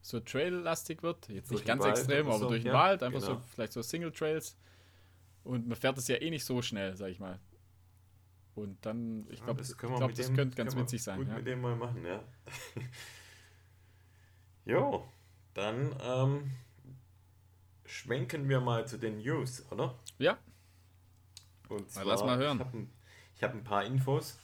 so 0.01 0.21
trail-lastig 0.21 1.03
wird. 1.03 1.29
Jetzt 1.29 1.51
Durch 1.51 1.63
nicht 1.63 1.67
ganz 1.67 1.83
Wald 1.83 1.99
extrem, 1.99 2.29
aber 2.29 2.39
so, 2.39 2.49
durch 2.49 2.63
den 2.63 2.69
ja, 2.69 2.75
Wald, 2.75 3.03
einfach 3.03 3.19
genau. 3.19 3.35
so, 3.35 3.41
vielleicht 3.53 3.73
so 3.73 3.83
Single-Trails. 3.83 4.57
Und 5.43 5.67
man 5.67 5.77
fährt 5.77 5.99
es 5.99 6.07
ja 6.07 6.23
eh 6.23 6.31
nicht 6.31 6.45
so 6.45 6.63
schnell, 6.63 6.97
sag 6.97 7.09
ich 7.09 7.19
mal. 7.19 7.41
Und 8.55 8.79
dann, 8.87 9.27
ich 9.29 9.43
glaube, 9.43 9.59
das, 9.59 9.77
können 9.77 9.95
wir 9.95 9.99
glaub, 9.99 10.15
das 10.15 10.27
dem- 10.27 10.37
könnte 10.37 10.57
ganz 10.57 10.77
witzig 10.77 11.03
sein. 11.03 11.19
Gut 11.19 11.27
Ja. 11.27 11.35
mit 11.35 11.49
dem 11.49 11.61
mal 11.61 11.75
machen, 11.75 12.07
ja. 12.07 12.23
jo, 14.65 15.05
dann 15.53 15.97
ähm, 16.01 16.53
schwenken 17.85 18.49
wir 18.49 18.61
mal 18.61 18.87
zu 18.87 18.99
den 18.99 19.19
News, 19.19 19.67
oder? 19.73 19.97
ja, 20.19 20.39
Und 21.69 21.87
Na, 21.95 22.03
lass 22.03 22.25
mal 22.25 22.39
hören. 22.39 22.59
Ich 22.59 22.65
habe 22.65 22.79
ein, 22.79 22.91
hab 23.43 23.55
ein 23.55 23.65
paar 23.65 23.85
Infos. 23.85 24.39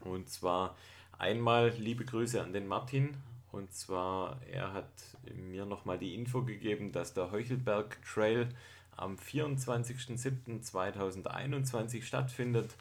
Und 0.00 0.28
zwar 0.28 0.76
einmal 1.18 1.70
liebe 1.70 2.04
Grüße 2.04 2.42
an 2.42 2.52
den 2.52 2.66
Martin. 2.66 3.16
Und 3.52 3.72
zwar, 3.72 4.40
er 4.50 4.72
hat 4.72 4.90
mir 5.34 5.64
nochmal 5.66 5.98
die 5.98 6.14
Info 6.14 6.44
gegeben, 6.44 6.92
dass 6.92 7.14
der 7.14 7.32
Heuchelberg 7.32 7.98
Trail 8.04 8.48
am 8.96 9.16
24.07.2021 9.16 12.02
stattfindet. 12.02 12.76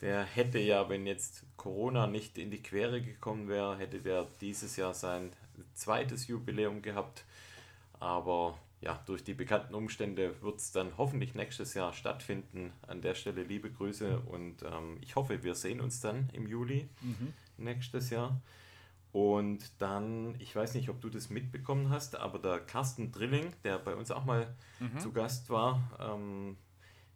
Der 0.00 0.22
hätte 0.22 0.58
ja, 0.58 0.88
wenn 0.88 1.06
jetzt 1.06 1.44
Corona 1.58 2.06
nicht 2.06 2.38
in 2.38 2.50
die 2.50 2.62
Quere 2.62 3.02
gekommen 3.02 3.48
wäre, 3.48 3.76
hätte 3.76 4.00
der 4.00 4.26
dieses 4.40 4.76
Jahr 4.76 4.94
sein 4.94 5.30
zweites 5.74 6.28
Jubiläum 6.28 6.80
gehabt. 6.80 7.26
Aber 7.98 8.56
ja, 8.80 9.02
durch 9.06 9.22
die 9.22 9.34
bekannten 9.34 9.74
Umstände 9.74 10.40
wird 10.42 10.58
es 10.58 10.72
dann 10.72 10.96
hoffentlich 10.96 11.34
nächstes 11.34 11.74
Jahr 11.74 11.92
stattfinden. 11.92 12.72
An 12.86 13.02
der 13.02 13.14
Stelle 13.14 13.42
liebe 13.42 13.70
Grüße 13.70 14.20
und 14.20 14.62
ähm, 14.62 14.98
ich 15.02 15.16
hoffe, 15.16 15.42
wir 15.42 15.54
sehen 15.54 15.80
uns 15.80 16.00
dann 16.00 16.28
im 16.32 16.46
Juli 16.46 16.88
Mhm. 17.00 17.34
nächstes 17.58 18.10
Jahr. 18.10 18.40
Und 19.12 19.58
dann, 19.82 20.36
ich 20.38 20.54
weiß 20.54 20.74
nicht, 20.74 20.88
ob 20.88 21.00
du 21.00 21.10
das 21.10 21.30
mitbekommen 21.30 21.90
hast, 21.90 22.16
aber 22.16 22.38
der 22.38 22.60
Carsten 22.60 23.10
Drilling, 23.12 23.52
der 23.64 23.78
bei 23.78 23.94
uns 23.94 24.10
auch 24.10 24.24
mal 24.24 24.54
Mhm. 24.78 24.98
zu 24.98 25.12
Gast 25.12 25.50
war, 25.50 25.82
ähm, 25.98 26.56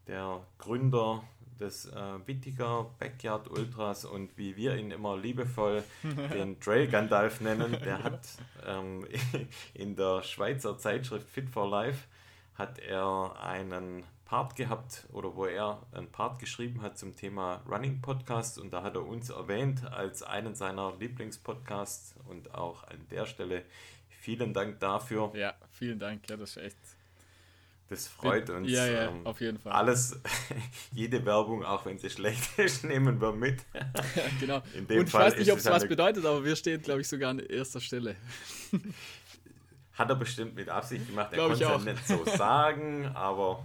der 0.06 0.46
Gründer 0.58 1.22
des 1.60 1.86
äh, 1.86 2.26
Wittiger 2.26 2.90
Backyard 2.98 3.48
Ultras 3.50 4.04
und 4.04 4.36
wie 4.36 4.56
wir 4.56 4.76
ihn 4.76 4.90
immer 4.90 5.16
liebevoll 5.16 5.82
den 6.32 6.60
Trail 6.60 6.88
Gandalf 6.88 7.40
nennen, 7.40 7.76
der 7.84 8.02
hat 8.02 8.26
ähm, 8.66 9.06
in 9.74 9.96
der 9.96 10.22
Schweizer 10.22 10.78
Zeitschrift 10.78 11.28
Fit 11.28 11.48
for 11.50 11.68
Life 11.68 12.06
hat 12.54 12.78
er 12.78 13.34
einen 13.40 14.04
Part 14.24 14.56
gehabt 14.56 15.06
oder 15.12 15.36
wo 15.36 15.46
er 15.46 15.82
einen 15.92 16.10
Part 16.10 16.38
geschrieben 16.38 16.82
hat 16.82 16.98
zum 16.98 17.14
Thema 17.14 17.62
Running 17.68 18.00
Podcast 18.00 18.58
und 18.58 18.72
da 18.72 18.82
hat 18.82 18.94
er 18.94 19.06
uns 19.06 19.30
erwähnt 19.30 19.84
als 19.92 20.22
einen 20.22 20.54
seiner 20.54 20.94
Lieblingspodcasts 20.98 22.14
und 22.28 22.54
auch 22.54 22.84
an 22.84 23.06
der 23.10 23.26
Stelle 23.26 23.64
vielen 24.08 24.54
Dank 24.54 24.80
dafür. 24.80 25.30
ja, 25.34 25.54
vielen 25.70 25.98
Dank. 25.98 26.28
Ja, 26.28 26.36
das 26.36 26.56
ist 26.56 26.62
echt. 26.62 26.78
Das 27.90 28.08
freut 28.08 28.48
uns. 28.48 28.70
Ja, 28.70 28.86
ja, 28.86 29.08
ähm, 29.10 29.26
auf 29.26 29.40
jeden 29.40 29.58
Fall. 29.58 29.72
alles, 29.72 30.18
jede 30.92 31.24
Werbung, 31.26 31.64
auch 31.64 31.84
wenn 31.84 31.98
sie 31.98 32.08
schlecht 32.08 32.58
ist, 32.58 32.84
nehmen 32.84 33.20
wir 33.20 33.32
mit. 33.32 33.62
genau. 34.40 34.62
In 34.74 34.86
dem 34.86 35.00
Und 35.00 35.04
ich 35.06 35.10
Fall 35.10 35.26
weiß 35.26 35.34
nicht, 35.38 35.48
ist 35.48 35.52
ob 35.52 35.58
es 35.58 35.66
was 35.66 35.82
eine- 35.82 35.88
bedeutet, 35.88 36.24
aber 36.24 36.42
wir 36.44 36.56
stehen, 36.56 36.80
glaube 36.80 37.02
ich, 37.02 37.08
sogar 37.08 37.30
an 37.30 37.40
erster 37.40 37.80
Stelle. 37.80 38.16
Hat 39.92 40.08
er 40.08 40.16
bestimmt 40.16 40.54
mit 40.54 40.68
Absicht 40.68 41.06
gemacht. 41.06 41.32
Er 41.32 41.38
konnte 41.38 41.54
ich 41.54 41.60
es 41.60 41.68
ja 41.68 41.74
auch. 41.76 41.84
nicht 41.84 42.06
so 42.08 42.24
sagen, 42.24 43.06
aber 43.14 43.64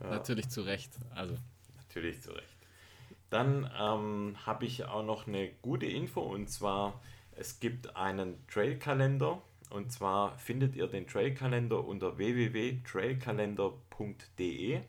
ja. 0.00 0.10
natürlich 0.10 0.48
zu 0.48 0.62
Recht. 0.62 0.90
Also. 1.14 1.36
Natürlich 1.76 2.22
zu 2.22 2.32
Recht. 2.32 2.48
Dann 3.30 3.70
ähm, 3.78 4.36
habe 4.44 4.64
ich 4.64 4.84
auch 4.84 5.04
noch 5.04 5.26
eine 5.26 5.50
gute 5.62 5.86
Info 5.86 6.20
und 6.20 6.48
zwar, 6.48 7.00
es 7.36 7.60
gibt 7.60 7.94
einen 7.94 8.46
Trailkalender 8.48 9.40
und 9.72 9.92
zwar 9.92 10.38
findet 10.38 10.76
ihr 10.76 10.86
den 10.86 11.06
Trailkalender 11.06 11.84
unter 11.84 12.18
www.trailkalender.de 12.18 14.82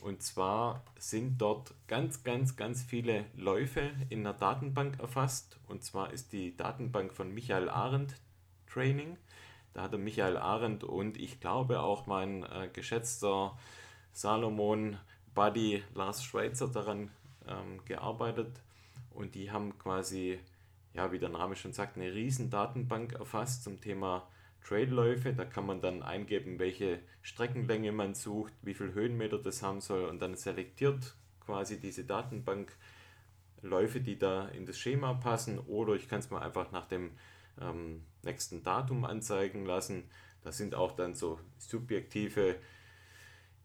und 0.00 0.22
zwar 0.22 0.82
sind 0.98 1.40
dort 1.40 1.74
ganz, 1.88 2.22
ganz, 2.22 2.56
ganz 2.56 2.82
viele 2.82 3.24
Läufe 3.36 3.90
in 4.10 4.22
der 4.22 4.32
Datenbank 4.32 5.00
erfasst. 5.00 5.58
Und 5.66 5.82
zwar 5.82 6.12
ist 6.12 6.32
die 6.32 6.56
Datenbank 6.56 7.12
von 7.12 7.34
Michael 7.34 7.68
Arendt 7.68 8.14
Training. 8.72 9.16
Da 9.74 9.82
hatte 9.82 9.98
Michael 9.98 10.36
Arendt 10.36 10.84
und 10.84 11.18
ich 11.18 11.40
glaube 11.40 11.80
auch 11.80 12.06
mein 12.06 12.44
äh, 12.44 12.68
geschätzter 12.72 13.56
Salomon 14.12 14.98
Buddy 15.34 15.82
Lars 15.94 16.22
Schweitzer 16.22 16.68
daran 16.68 17.10
ähm, 17.46 17.84
gearbeitet. 17.84 18.60
Und 19.10 19.34
die 19.34 19.50
haben 19.50 19.78
quasi, 19.78 20.38
ja, 20.98 21.12
wie 21.12 21.20
der 21.20 21.28
Name 21.28 21.54
schon 21.54 21.72
sagt, 21.72 21.96
eine 21.96 22.12
riesen 22.12 22.50
Datenbank 22.50 23.12
erfasst 23.12 23.62
zum 23.62 23.80
Thema 23.80 24.28
Trailläufe. 24.64 25.32
Da 25.32 25.44
kann 25.44 25.64
man 25.64 25.80
dann 25.80 26.02
eingeben, 26.02 26.58
welche 26.58 26.98
Streckenlänge 27.22 27.92
man 27.92 28.16
sucht, 28.16 28.52
wie 28.62 28.74
viel 28.74 28.94
Höhenmeter 28.94 29.38
das 29.38 29.62
haben 29.62 29.80
soll 29.80 30.06
und 30.06 30.20
dann 30.20 30.34
selektiert 30.34 31.14
quasi 31.38 31.78
diese 31.78 32.02
Datenbank 32.02 32.76
Läufe, 33.62 34.00
die 34.00 34.18
da 34.18 34.48
in 34.48 34.66
das 34.66 34.76
Schema 34.76 35.14
passen 35.14 35.60
oder 35.60 35.94
ich 35.94 36.08
kann 36.08 36.18
es 36.18 36.30
mal 36.30 36.42
einfach 36.42 36.72
nach 36.72 36.86
dem 36.86 37.12
ähm, 37.60 38.02
nächsten 38.24 38.64
Datum 38.64 39.04
anzeigen 39.04 39.66
lassen. 39.66 40.02
Da 40.42 40.50
sind 40.50 40.74
auch 40.74 40.96
dann 40.96 41.14
so 41.14 41.38
subjektive 41.58 42.56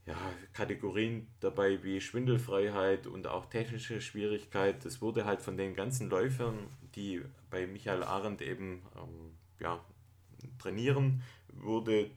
ja, 0.06 0.18
Kategorien 0.52 1.28
dabei 1.40 1.82
wie 1.84 2.02
Schwindelfreiheit 2.02 3.08
und 3.08 3.28
auch 3.28 3.46
technische 3.46 4.02
Schwierigkeit. 4.02 4.84
Das 4.84 5.02
wurde 5.02 5.26
halt 5.26 5.42
von 5.42 5.56
den 5.56 5.76
ganzen 5.76 6.10
Läufern, 6.10 6.68
die 6.96 7.22
bei 7.50 7.68
Michael 7.68 8.04
Arendt 8.04 8.42
eben 8.42 8.84
ähm, 8.98 9.38
ja, 9.60 9.80
trainieren, 10.60 11.22
wurde 11.54 12.12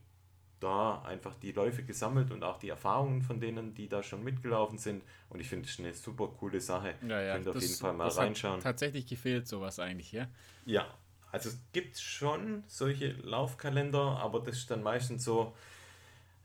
da 0.59 1.03
einfach 1.03 1.35
die 1.37 1.53
Läufe 1.53 1.85
gesammelt 1.85 2.31
und 2.31 2.43
auch 2.43 2.59
die 2.59 2.71
Erfahrungen 2.71 3.23
von 3.23 3.41
denen, 3.41 3.75
die 3.75 3.89
da 3.89 4.03
schon 4.03 4.25
mitgelaufen 4.25 4.79
sind. 4.79 5.05
Und 5.29 5.41
ich 5.41 5.49
finde 5.49 5.69
es 5.69 5.79
eine 5.79 5.93
super 5.93 6.29
coole 6.29 6.61
Sache. 6.61 6.95
Ja, 7.07 7.21
ja, 7.21 7.35
Könnt 7.35 7.49
auf 7.49 7.61
jeden 7.61 7.75
Fall 7.75 7.93
mal 7.93 8.09
reinschauen. 8.09 8.61
tatsächlich 8.61 9.07
gefehlt 9.07 9.47
sowas 9.47 9.79
eigentlich, 9.79 10.13
ja? 10.13 10.27
Ja, 10.65 10.87
also 11.31 11.51
es 11.51 11.59
gibt 11.73 11.99
schon 11.99 12.65
solche 12.67 13.13
Laufkalender, 13.23 14.01
aber 14.01 14.41
das 14.41 14.57
ist 14.57 14.71
dann 14.71 14.83
meistens 14.83 15.25
so, 15.25 15.55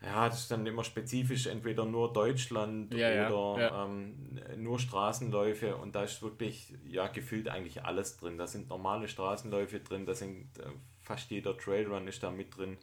ja, 0.03 0.27
das 0.27 0.41
ist 0.41 0.51
dann 0.51 0.65
immer 0.65 0.83
spezifisch, 0.83 1.45
entweder 1.45 1.85
nur 1.85 2.11
Deutschland 2.11 2.91
ja, 2.93 3.29
oder 3.29 3.61
ja. 3.61 3.85
Ähm, 3.85 4.39
nur 4.57 4.79
Straßenläufe 4.79 5.75
und 5.75 5.93
da 5.93 6.03
ist 6.03 6.23
wirklich, 6.23 6.73
ja, 6.85 7.07
gefühlt 7.07 7.47
eigentlich 7.47 7.83
alles 7.83 8.17
drin. 8.17 8.37
Da 8.37 8.47
sind 8.47 8.69
normale 8.69 9.07
Straßenläufe 9.07 9.79
drin, 9.79 10.07
da 10.07 10.15
sind 10.15 10.57
äh, 10.57 10.71
fast 11.01 11.29
jeder 11.29 11.55
Trailrun 11.55 12.07
ist 12.07 12.23
da 12.23 12.31
mit 12.31 12.57
drin 12.57 12.77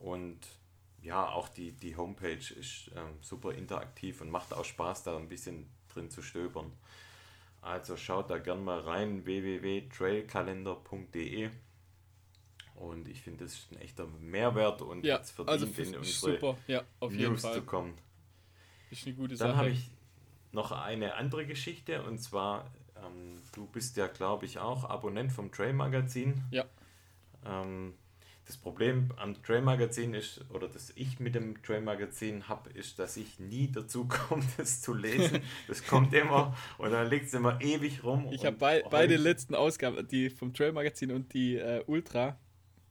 und 0.00 0.40
ja, 1.02 1.28
auch 1.28 1.48
die, 1.48 1.70
die 1.70 1.96
Homepage 1.96 2.32
ist 2.32 2.90
ähm, 2.96 3.18
super 3.20 3.52
interaktiv 3.52 4.20
und 4.20 4.30
macht 4.30 4.52
auch 4.52 4.64
Spaß, 4.64 5.04
da 5.04 5.16
ein 5.16 5.28
bisschen 5.28 5.68
drin 5.92 6.10
zu 6.10 6.20
stöbern. 6.20 6.72
Also 7.62 7.96
schaut 7.96 8.28
da 8.30 8.38
gern 8.38 8.64
mal 8.64 8.80
rein, 8.80 9.24
www.trailkalender.de 9.24 11.50
und 12.76 13.08
ich 13.08 13.20
finde, 13.22 13.44
das 13.44 13.54
ist 13.54 13.72
ein 13.72 13.78
echter 13.78 14.06
Mehrwert 14.20 14.82
und 14.82 15.04
ja, 15.04 15.16
jetzt 15.16 15.30
verdient 15.30 15.62
also 15.62 15.66
in 15.66 15.96
unsere 15.96 16.32
super. 16.32 16.58
Ja, 16.66 16.82
auf 17.00 17.10
News 17.10 17.20
jeden 17.20 17.38
Fall. 17.38 17.54
zu 17.54 17.62
kommen. 17.62 17.94
Ist 18.90 19.06
eine 19.06 19.16
gute 19.16 19.36
Dann 19.36 19.56
habe 19.56 19.70
ich 19.70 19.90
noch 20.52 20.72
eine 20.72 21.14
andere 21.14 21.46
Geschichte 21.46 22.02
und 22.02 22.18
zwar, 22.18 22.70
ähm, 22.96 23.36
du 23.52 23.66
bist 23.66 23.96
ja, 23.96 24.06
glaube 24.06 24.46
ich, 24.46 24.58
auch 24.58 24.84
Abonnent 24.84 25.32
vom 25.32 25.50
Trail 25.50 25.72
Magazin. 25.72 26.42
Ja. 26.50 26.64
Ähm, 27.44 27.94
das 28.46 28.56
Problem 28.56 29.10
am 29.16 29.42
Trail 29.42 29.60
Magazin 29.60 30.14
ist, 30.14 30.44
oder 30.50 30.68
das 30.68 30.92
ich 30.94 31.18
mit 31.18 31.34
dem 31.34 31.60
Trail 31.64 31.80
Magazin 31.80 32.48
habe, 32.48 32.70
ist, 32.70 32.96
dass 33.00 33.16
ich 33.16 33.40
nie 33.40 33.68
dazu 33.72 34.06
komme, 34.06 34.44
das 34.56 34.80
zu 34.80 34.94
lesen. 34.94 35.40
Das 35.66 35.84
kommt 35.84 36.14
immer 36.14 36.56
und 36.78 36.92
dann 36.92 37.10
liegt 37.10 37.26
es 37.26 37.34
immer 37.34 37.60
ewig 37.60 38.04
rum. 38.04 38.28
Ich 38.30 38.46
habe 38.46 38.56
bei, 38.56 38.84
beide 38.88 39.16
letzten 39.16 39.56
Ausgaben, 39.56 40.06
die 40.06 40.30
vom 40.30 40.54
Trail 40.54 40.72
Magazin 40.72 41.10
und 41.10 41.34
die 41.34 41.56
äh, 41.56 41.82
Ultra, 41.86 42.38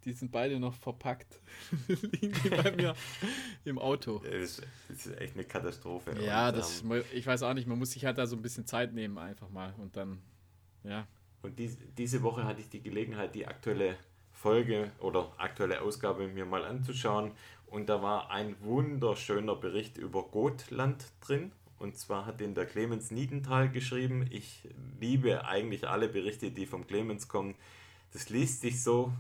die 0.06 0.14
sind 0.14 0.32
beide 0.32 0.60
noch 0.60 0.76
verpackt. 0.76 1.40
Liegen 1.88 2.34
die 2.44 2.50
bei 2.50 2.72
mir 2.72 2.96
im 3.66 3.80
Auto. 3.80 4.20
Das 4.20 4.34
ist, 4.34 4.62
das 4.88 5.06
ist, 5.08 5.20
echt 5.20 5.34
eine 5.34 5.44
Katastrophe. 5.44 6.16
Ja, 6.24 6.50
und, 6.50 6.58
das, 6.58 6.84
ähm, 6.84 7.04
ich 7.12 7.26
weiß 7.26 7.42
auch 7.44 7.54
nicht, 7.54 7.68
man 7.68 7.80
muss 7.80 7.92
sich 7.92 8.06
halt 8.06 8.18
da 8.18 8.28
so 8.28 8.36
ein 8.36 8.42
bisschen 8.42 8.68
Zeit 8.68 8.94
nehmen, 8.94 9.18
einfach 9.18 9.50
mal. 9.50 9.74
Und 9.78 9.98
dann, 9.98 10.22
ja. 10.84 11.08
Und 11.42 11.58
dies, 11.58 11.78
diese 11.98 12.22
Woche 12.22 12.44
hatte 12.44 12.62
ich 12.62 12.70
die 12.70 12.82
Gelegenheit, 12.82 13.34
die 13.34 13.48
aktuelle 13.48 13.98
Folge 14.32 14.92
oder 15.00 15.34
aktuelle 15.38 15.82
Ausgabe 15.82 16.28
mir 16.28 16.46
mal 16.46 16.64
anzuschauen. 16.64 17.32
Und 17.66 17.90
da 17.90 18.02
war 18.02 18.30
ein 18.30 18.56
wunderschöner 18.62 19.56
Bericht 19.56 19.98
über 19.98 20.24
Gotland 20.24 21.06
drin. 21.22 21.52
Und 21.80 21.98
zwar 21.98 22.26
hat 22.26 22.40
den 22.40 22.54
der 22.54 22.68
Clemens 22.68 23.12
Niedenthal 23.12 23.70
geschrieben. 23.70 24.28
Ich 24.30 24.70
liebe 25.00 25.46
eigentlich 25.46 25.88
alle 25.88 26.08
Berichte, 26.08 26.52
die 26.52 26.68
vom 26.68 26.86
Clemens 26.86 27.28
kommen. 27.28 27.56
Das 28.14 28.30
liest 28.30 28.62
sich 28.62 28.82
so 28.82 29.12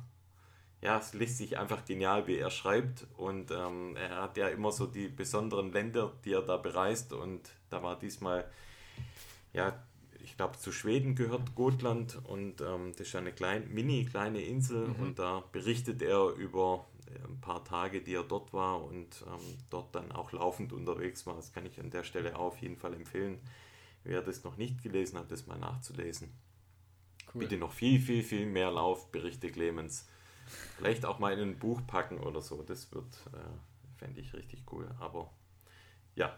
ja, 0.85 0.99
es 0.99 1.13
liest 1.13 1.39
sich 1.39 1.57
einfach 1.57 1.83
genial, 1.83 2.27
wie 2.27 2.37
er 2.37 2.51
schreibt. 2.51 3.07
Und 3.17 3.49
ähm, 3.49 3.95
er 3.95 4.21
hat 4.21 4.37
ja 4.37 4.47
immer 4.49 4.71
so 4.71 4.85
die 4.85 5.07
besonderen 5.07 5.71
Länder, 5.71 6.13
die 6.23 6.33
er 6.33 6.43
da 6.43 6.57
bereist. 6.57 7.11
Und 7.11 7.49
da 7.71 7.81
war 7.81 7.97
diesmal, 7.97 8.45
ja, 9.51 9.83
ich 10.23 10.37
glaube, 10.37 10.59
zu 10.59 10.71
Schweden 10.71 11.15
gehört 11.15 11.55
Gotland. 11.55 12.19
Und 12.25 12.61
ähm, 12.61 12.91
das 12.91 13.07
ist 13.07 13.15
eine 13.15 13.31
kleine, 13.31 13.65
mini 13.65 14.05
kleine 14.05 14.41
Insel. 14.41 14.89
Mhm. 14.89 14.95
Und 15.01 15.19
da 15.19 15.43
berichtet 15.51 16.03
er 16.03 16.29
über 16.35 16.85
äh, 17.07 17.27
ein 17.27 17.41
paar 17.41 17.63
Tage, 17.65 18.01
die 18.01 18.13
er 18.13 18.23
dort 18.23 18.53
war 18.53 18.83
und 18.83 19.23
ähm, 19.25 19.57
dort 19.71 19.95
dann 19.95 20.11
auch 20.11 20.33
laufend 20.33 20.71
unterwegs 20.71 21.25
war. 21.25 21.35
Das 21.35 21.51
kann 21.51 21.65
ich 21.65 21.79
an 21.79 21.89
der 21.89 22.03
Stelle 22.03 22.35
auch 22.35 22.53
auf 22.53 22.57
jeden 22.59 22.77
Fall 22.77 22.93
empfehlen. 22.93 23.39
Wer 24.03 24.21
das 24.21 24.43
noch 24.43 24.57
nicht 24.57 24.83
gelesen 24.83 25.17
hat, 25.17 25.31
das 25.31 25.47
mal 25.47 25.57
nachzulesen. 25.57 26.29
Cool. 27.33 27.39
Bitte 27.39 27.57
noch 27.57 27.71
viel, 27.71 27.99
viel, 27.99 28.21
viel 28.21 28.45
mehr 28.45 28.69
Laufberichte, 28.69 29.49
Clemens. 29.49 30.07
Vielleicht 30.77 31.05
auch 31.05 31.19
mal 31.19 31.34
in 31.34 31.49
ein 31.49 31.60
Buch 31.60 31.81
packen 31.88 32.19
oder 32.19 32.41
so. 32.41 32.63
Das 32.63 32.91
wird, 32.93 33.05
äh, 33.34 33.97
fände 33.97 34.19
ich 34.19 34.34
richtig 34.34 34.63
cool. 34.71 34.89
Aber 34.99 35.29
ja, 36.15 36.38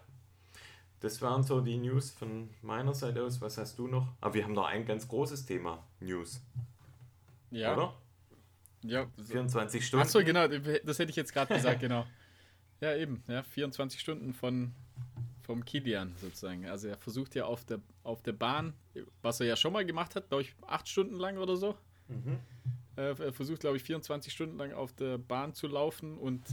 das 1.00 1.22
waren 1.22 1.43
so 1.43 1.62
die 1.62 1.78
News 1.78 2.12
von 2.12 2.50
meiner 2.62 2.93
Seite 2.93 3.24
aus. 3.24 3.41
Was 3.41 3.58
hast 3.58 3.78
du 3.78 3.88
noch? 3.88 4.08
Aber 4.22 4.34
wir 4.34 4.43
haben 4.43 4.54
noch 4.54 4.67
ein 4.67 4.86
ganz 4.86 5.08
großes 5.08 5.46
Thema: 5.46 5.84
News. 6.00 6.41
Ja. 7.52 7.74
Oder? 7.74 7.93
Ja. 8.84 9.08
24 9.26 9.86
Stunden. 9.86 10.06
Achso, 10.06 10.24
genau, 10.24 10.48
das 10.48 11.00
hätte 11.00 11.10
ich 11.10 11.15
jetzt 11.15 11.34
gerade 11.34 11.54
gesagt, 11.54 11.80
genau. 11.82 12.06
Ja, 12.80 12.96
eben, 12.96 13.24
ja, 13.28 13.41
24 13.41 14.00
Stunden 14.00 14.36
von 14.36 14.72
vom 15.48 15.63
Kilian 15.63 16.13
sozusagen. 16.22 16.67
Also 16.67 16.89
er 16.89 16.98
versucht 16.98 17.34
ja 17.34 17.46
auf 17.46 17.63
der, 17.63 17.80
auf 18.04 18.22
der 18.22 18.34
Bahn, 18.34 18.74
was 19.22 19.39
er 19.39 19.48
ja 19.48 19.56
schon 19.56 19.74
mal 19.74 19.86
gemacht 19.86 20.15
hat, 20.15 20.28
glaube 20.28 20.43
ich, 20.43 20.54
acht 20.67 20.88
Stunden 20.89 21.15
lang 21.15 21.38
oder 21.38 21.56
so. 21.56 21.76
Mhm. 22.10 22.38
Äh, 22.97 23.15
er 23.19 23.33
versucht, 23.33 23.62
glaube 23.62 23.77
ich, 23.77 23.83
24 23.83 24.33
Stunden 24.33 24.57
lang 24.57 24.73
auf 24.73 24.93
der 24.93 25.17
Bahn 25.17 25.53
zu 25.53 25.67
laufen 25.67 26.17
und 26.17 26.43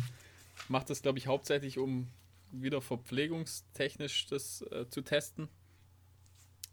macht 0.69 0.91
das, 0.91 1.03
glaube 1.03 1.19
ich, 1.19 1.27
hauptsächlich, 1.27 1.79
um 1.79 2.09
wieder 2.53 2.81
verpflegungstechnisch 2.81 4.27
das 4.27 4.63
äh, 4.71 4.87
zu 4.89 5.03
testen, 5.03 5.49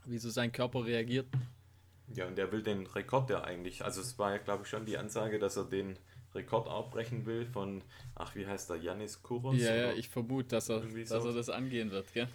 wie 0.05 0.17
so 0.17 0.29
sein 0.29 0.51
Körper 0.51 0.85
reagiert. 0.85 1.27
Ja, 2.13 2.27
und 2.27 2.37
er 2.37 2.51
will 2.51 2.61
den 2.61 2.85
Rekord 2.85 3.29
ja 3.29 3.43
eigentlich, 3.43 3.83
also 3.83 4.01
es 4.01 4.19
war 4.19 4.31
ja, 4.31 4.37
glaube 4.37 4.63
ich, 4.63 4.69
schon 4.69 4.85
die 4.85 4.97
Ansage, 4.97 5.39
dass 5.39 5.55
er 5.55 5.63
den 5.63 5.97
Rekord 6.35 6.67
abbrechen 6.67 7.25
will 7.25 7.45
von, 7.45 7.81
ach, 8.15 8.35
wie 8.35 8.45
heißt 8.45 8.69
der, 8.69 8.77
Janis 8.77 9.23
Kuros? 9.23 9.57
Ja, 9.57 9.75
ja, 9.75 9.93
ich 9.93 10.09
vermute, 10.09 10.49
dass 10.49 10.69
er, 10.69 10.81
dass 10.81 11.09
so. 11.09 11.29
er 11.29 11.33
das 11.33 11.49
angehen 11.49 11.91
wird, 11.91 12.13
gell? 12.13 12.27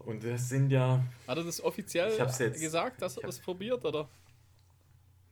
Und 0.00 0.24
das 0.24 0.48
sind 0.48 0.70
ja. 0.70 1.04
Hat 1.26 1.38
er 1.38 1.44
das 1.44 1.62
offiziell 1.62 2.16
gesagt, 2.52 3.00
dass 3.00 3.16
er 3.16 3.26
das 3.26 3.38
probiert, 3.38 3.84
oder? 3.84 4.08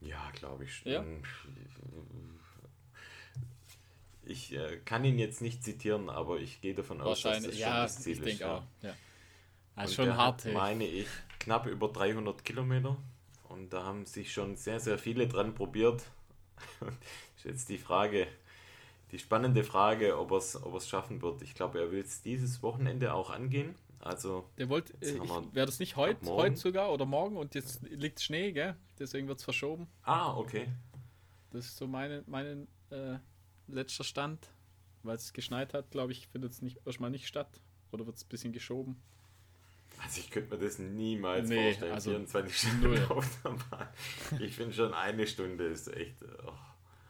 Ja, 0.04 0.30
glaube 0.34 0.64
ich. 0.64 0.82
Ja? 0.84 1.04
Ich 4.24 4.52
äh, 4.54 4.78
kann 4.84 5.04
ihn 5.04 5.18
jetzt 5.18 5.40
nicht 5.40 5.64
zitieren, 5.64 6.08
aber 6.08 6.38
ich 6.38 6.60
gehe 6.60 6.74
davon 6.74 7.00
aus, 7.00 7.22
dass 7.22 7.42
das 7.42 7.52
schon 7.52 7.60
ja, 7.60 7.82
das 7.82 8.00
Ziel 8.00 8.22
ich 8.26 8.34
ist. 8.34 8.40
Ja. 8.40 8.56
auch. 8.56 8.62
Ja. 8.82 8.94
Also 9.74 9.94
schon 9.94 10.16
hart. 10.16 10.44
Hat, 10.44 10.52
meine 10.52 10.86
ich, 10.86 11.08
knapp 11.38 11.66
über 11.66 11.88
300 11.88 12.44
Kilometer. 12.44 12.96
Und 13.48 13.72
da 13.72 13.84
haben 13.84 14.06
sich 14.06 14.32
schon 14.32 14.56
sehr, 14.56 14.80
sehr 14.80 14.98
viele 14.98 15.28
dran 15.28 15.54
probiert. 15.54 16.04
ist 17.36 17.44
jetzt 17.44 17.68
die 17.68 17.78
Frage, 17.78 18.26
die 19.10 19.18
spannende 19.18 19.64
Frage, 19.64 20.18
ob 20.18 20.30
er 20.30 20.38
es 20.38 20.62
ob 20.62 20.80
schaffen 20.82 21.20
wird. 21.20 21.42
Ich 21.42 21.54
glaube, 21.54 21.80
er 21.80 21.90
will 21.90 22.02
es 22.02 22.22
dieses 22.22 22.62
Wochenende 22.62 23.12
auch 23.12 23.30
angehen. 23.30 23.74
Also, 24.02 24.48
der 24.58 24.68
wollte, 24.68 24.92
äh, 25.00 25.18
wäre 25.52 25.66
das 25.66 25.78
nicht 25.78 25.94
heute, 25.96 26.26
heute 26.26 26.56
sogar 26.56 26.92
oder 26.92 27.06
morgen 27.06 27.36
und 27.36 27.54
jetzt 27.54 27.82
liegt 27.88 28.20
Schnee, 28.20 28.50
gell? 28.52 28.74
Deswegen 28.98 29.28
wird 29.28 29.38
es 29.38 29.44
verschoben. 29.44 29.86
Ah, 30.02 30.36
okay. 30.36 30.68
Das 31.52 31.66
ist 31.66 31.76
so 31.76 31.86
meine, 31.86 32.24
mein 32.26 32.66
äh, 32.90 33.18
letzter 33.68 34.02
Stand, 34.02 34.48
weil 35.04 35.14
es 35.16 35.32
geschneit 35.32 35.72
hat, 35.72 35.90
glaube 35.92 36.10
ich, 36.12 36.26
findet 36.26 36.50
es 36.52 36.62
nicht 36.62 36.84
erstmal 36.84 37.10
nicht 37.10 37.28
statt. 37.28 37.60
oder 37.92 38.04
wird 38.06 38.16
es 38.16 38.24
ein 38.24 38.28
bisschen 38.28 38.52
geschoben? 38.52 39.00
Also 40.02 40.20
ich 40.20 40.30
könnte 40.30 40.56
mir 40.56 40.64
das 40.64 40.78
niemals 40.80 41.48
Nee, 41.48 41.62
vorstellen. 41.70 41.92
also 41.92 42.10
24 42.10 42.56
Stunden 42.58 42.80
null. 42.82 43.06
auf 43.10 43.42
der 43.44 43.50
Bahn. 43.50 43.88
Ich 44.40 44.56
finde 44.56 44.72
schon 44.72 44.94
eine 44.94 45.26
Stunde 45.28 45.64
ist 45.66 45.86
echt. 45.94 46.16
Oh. 46.44 46.52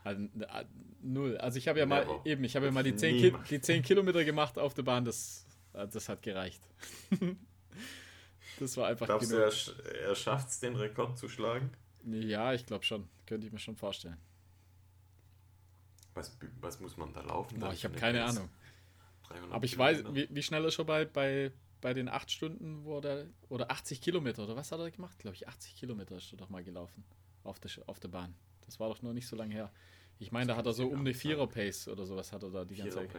Also, 0.04 0.22
äh, 0.24 0.64
null. 1.00 1.38
Also 1.38 1.56
ich 1.58 1.68
habe 1.68 1.78
ja 1.78 1.86
mal, 1.86 2.04
Never. 2.04 2.20
eben, 2.26 2.44
ich 2.44 2.54
habe 2.56 2.66
ja 2.66 2.72
mal 2.72 2.82
die 2.82 2.96
10, 2.96 3.16
Ki 3.16 3.22
Niemals. 3.30 3.48
die 3.48 3.60
10 3.62 3.82
Kilometer 3.82 4.24
gemacht 4.24 4.58
auf 4.58 4.74
der 4.74 4.82
Bahn, 4.82 5.04
das, 5.06 5.46
das 5.72 6.08
hat 6.08 6.22
gereicht. 6.22 6.62
das 8.58 8.76
war 8.76 8.88
einfach 8.88 9.06
Glaubst 9.06 9.30
du, 9.30 9.36
genug. 9.36 9.46
er, 9.46 9.52
sch- 9.52 9.82
er 9.82 10.14
schafft 10.14 10.48
es, 10.48 10.60
den 10.60 10.76
Rekord 10.76 11.18
zu 11.18 11.28
schlagen? 11.28 11.70
Ja, 12.04 12.52
ich 12.52 12.66
glaube 12.66 12.84
schon. 12.84 13.08
Könnte 13.26 13.46
ich 13.46 13.52
mir 13.52 13.58
schon 13.58 13.76
vorstellen. 13.76 14.18
Was, 16.14 16.36
was 16.60 16.80
muss 16.80 16.96
man 16.96 17.12
da 17.12 17.22
laufen? 17.22 17.58
Boah, 17.58 17.72
ich 17.72 17.84
habe 17.84 17.94
eine 17.94 18.00
keine? 18.00 18.24
Ahnung. 18.24 18.48
300 19.28 19.52
Aber 19.52 19.64
ich 19.64 19.78
weiß, 19.78 20.04
wie, 20.12 20.28
wie 20.30 20.42
schnell 20.42 20.64
ist 20.66 20.74
schon 20.74 20.86
bei, 20.86 21.04
bei, 21.06 21.52
bei 21.80 21.94
den 21.94 22.08
8 22.08 22.30
Stunden, 22.30 22.84
wo 22.84 23.00
der, 23.00 23.26
oder 23.48 23.70
80 23.70 24.00
Kilometer, 24.02 24.44
oder 24.44 24.56
was 24.56 24.72
hat 24.72 24.80
er 24.80 24.90
gemacht? 24.90 25.18
Glaube 25.18 25.36
ich, 25.36 25.48
80 25.48 25.76
Kilometer 25.76 26.16
ist 26.16 26.32
er 26.32 26.36
doch 26.38 26.50
mal 26.50 26.62
gelaufen 26.62 27.04
auf 27.44 27.58
der, 27.60 27.70
auf 27.86 27.98
der 27.98 28.08
Bahn. 28.08 28.34
Das 28.66 28.78
war 28.78 28.88
doch 28.90 29.00
noch 29.02 29.12
nicht 29.14 29.26
so 29.26 29.36
lange 29.36 29.54
her. 29.54 29.72
Ich 30.18 30.32
meine, 30.32 30.48
da 30.48 30.56
hat 30.56 30.66
er 30.66 30.72
so 30.72 30.86
um 30.88 31.00
eine 31.00 31.14
Vierer-Pace 31.14 31.88
oder 31.88 32.04
sowas 32.04 32.32
hat 32.32 32.42
er 32.42 32.50
da 32.50 32.64
die 32.64 32.76
ganze 32.76 32.96
Zeit. 32.96 33.10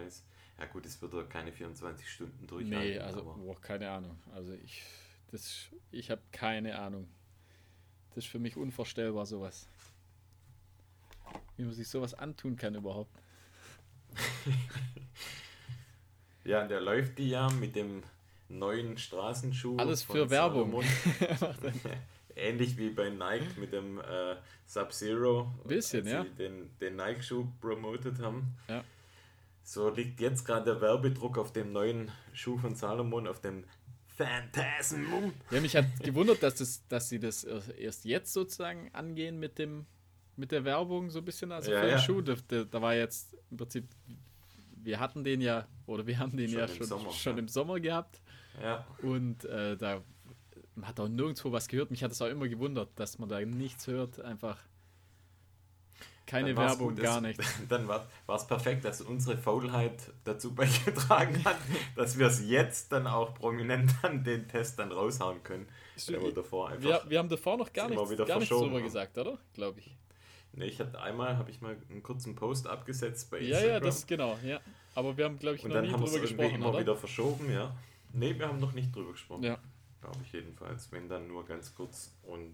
Ja 0.60 0.66
gut, 0.66 0.86
es 0.86 1.02
wird 1.02 1.13
er 1.13 1.24
keine 1.24 1.52
24 1.52 2.10
Stunden 2.10 2.48
durchhalten. 2.48 2.80
Nee, 2.80 3.00
also, 3.00 3.24
boah, 3.24 3.60
keine 3.60 3.89
Ahnung. 3.89 4.18
Also 4.34 4.54
ich, 4.54 4.84
das, 5.32 5.68
ich 5.92 6.10
habe 6.12 6.22
keine 6.32 6.78
Ahnung. 6.78 7.08
Das 8.10 8.26
ist 8.26 8.30
für 8.30 8.39
mich 8.39 8.56
unvorstellbar, 8.56 9.26
sowas. 9.26 9.68
Wie 11.58 11.63
man 11.63 11.74
sich 11.74 11.88
sowas 11.88 12.13
antun 12.13 12.56
kann 12.56 12.76
überhaupt. 12.76 13.12
Ja, 16.46 16.63
und 16.63 16.70
der 16.70 16.82
läuft 16.82 17.18
die 17.18 17.30
ja 17.30 17.50
mit 17.50 17.76
dem 17.76 18.04
neuen 18.50 18.98
Straßenschuh. 18.98 19.78
Alles 19.78 20.04
für 20.04 20.30
Werbung. 20.30 20.84
Ähnlich 22.36 22.78
wie 22.78 22.89
bei 22.89 23.10
Nike 23.10 23.60
mit 23.60 23.72
dem 23.72 24.00
äh, 24.00 24.36
Sub-Zero. 24.66 25.54
Bisschen, 25.66 26.06
ja. 26.06 26.24
Den, 26.24 26.70
den 26.80 26.96
Nike-Schuh 26.96 27.48
promotet 27.62 28.20
haben. 28.20 28.56
Ja. 28.68 28.84
So 29.63 29.89
liegt 29.89 30.19
jetzt 30.19 30.45
gerade 30.45 30.65
der 30.65 30.82
Werbedruck 30.82 31.38
auf 31.38 31.54
dem 31.54 31.71
neuen 31.71 32.12
Schuh 32.34 32.58
von 32.58 32.76
Salomon, 32.76 33.28
auf 33.28 33.39
dem 33.39 33.63
Phantasm. 34.08 35.06
Ja, 35.49 35.62
mich 35.62 35.76
hat 35.76 35.86
gewundert, 36.02 36.43
dass, 36.43 36.56
das, 36.56 36.88
dass 36.88 37.10
sie 37.10 37.19
das 37.19 37.43
erst 37.43 38.06
jetzt 38.06 38.34
sozusagen 38.34 38.89
angehen 38.93 39.39
mit 39.39 39.58
dem 39.58 39.86
mit 40.36 40.52
der 40.52 40.65
Werbung 40.65 41.10
so 41.10 41.19
ein 41.19 41.26
bisschen, 41.26 41.52
also 41.52 41.71
Ja, 41.71 41.80
für 41.80 41.86
den 41.86 41.91
ja. 41.91 41.99
Schuh. 41.99 42.21
Da, 42.21 42.36
da, 42.63 42.82
war 42.82 42.95
jetzt 42.95 43.38
im 43.52 43.58
Prinzip, 43.58 43.88
wir 44.82 44.99
hatten 44.99 45.23
den 45.23 45.41
ja, 45.41 45.67
oder 45.86 46.08
wir 46.08 46.17
haben 46.17 46.36
den 46.36 46.49
Schon 46.49 46.60
ja 46.60 46.65
im 46.65 46.76
schon, 46.76 46.88
Sommer, 46.88 47.12
schon 47.12 47.34
ja. 47.34 47.39
im 47.39 47.47
Sommer 47.47 47.80
gehabt. 47.80 48.21
Ja, 48.62 48.86
Und 49.02 49.45
äh, 49.45 49.78
da 49.78 50.04
man 50.76 50.88
hat 50.88 50.99
auch 50.99 51.08
nirgendwo 51.08 51.52
was 51.52 51.67
gehört. 51.67 51.91
Mich 51.91 52.04
hat 52.04 52.12
es 52.12 52.21
auch 52.21 52.28
immer 52.28 52.47
gewundert, 52.47 52.89
dass 52.95 53.19
man 53.19 53.30
da 53.30 53.39
nichts 53.41 53.88
hört. 53.88 54.19
Einfach 54.19 54.58
keine 56.26 56.56
Werbung, 56.56 56.90
gut, 56.96 57.02
gar 57.02 57.22
nichts. 57.22 57.46
Dann 57.70 57.88
war 57.88 58.08
es 58.28 58.48
perfekt, 58.48 58.86
dass 58.86 59.02
unsere 59.02 59.38
Faulheit 59.38 60.12
dazu 60.24 60.54
beigetragen 60.56 61.44
hat, 61.44 61.58
dass 61.96 62.18
wir 62.18 62.28
es 62.28 62.48
jetzt 62.48 62.92
dann 62.92 63.08
auch 63.08 63.34
prominent 63.34 63.94
an 64.04 64.24
den 64.24 64.48
Test 64.48 64.80
dann 64.80 64.92
raushauen 64.92 65.44
können. 65.44 65.68
Stimmt. 65.98 66.36
Davor 66.36 66.70
einfach. 66.70 66.84
Wir, 66.84 67.02
wir 67.08 67.20
haben 67.20 67.30
davor 67.30 67.58
noch 67.58 67.72
gar 67.72 67.90
nichts, 67.90 68.10
wieder 68.10 68.26
gar 68.26 68.40
nichts 68.40 68.56
drüber 68.56 68.78
ne? 68.78 68.84
gesagt, 68.84 69.18
oder? 69.18 69.38
Glaube 69.54 69.80
ich. 69.80 69.96
Nee, 70.54 70.66
ich 70.66 70.80
hatte 70.80 71.02
einmal, 71.02 71.38
habe 71.38 71.50
ich 71.50 71.62
mal 71.62 71.76
einen 71.90 72.04
kurzen 72.04 72.36
Post 72.36 72.68
abgesetzt 72.68 73.32
bei 73.32 73.40
Ja, 73.40 73.58
Instagram. 73.58 73.70
ja, 73.70 73.80
das 73.80 74.08
genau, 74.08 74.38
ja. 74.46 74.60
Aber 74.96 75.18
wir 75.18 75.26
haben, 75.26 75.40
glaube 75.40 75.56
ich, 75.56 75.64
und 75.64 75.70
noch 75.70 75.76
dann 75.76 75.86
nie 75.86 75.92
haben 75.92 76.02
wir 76.02 76.06
es 76.06 76.12
drüber 76.12 76.28
gesprochen, 76.28 76.56
immer 76.56 76.70
oder? 76.70 76.80
wieder 76.80 76.96
verschoben, 76.96 77.52
ja. 77.52 77.76
Nee, 78.14 78.38
wir 78.38 78.48
haben 78.48 78.60
noch 78.60 78.74
nicht 78.74 78.96
drüber 78.96 79.12
gesprochen. 79.12 79.44
Ja. 79.44 79.58
Glaube 80.02 80.20
ich 80.24 80.32
jedenfalls. 80.32 80.92
Wenn 80.92 81.10
dann 81.10 81.28
nur 81.28 81.46
ganz 81.46 81.74
kurz. 81.74 82.14
Und 82.24 82.54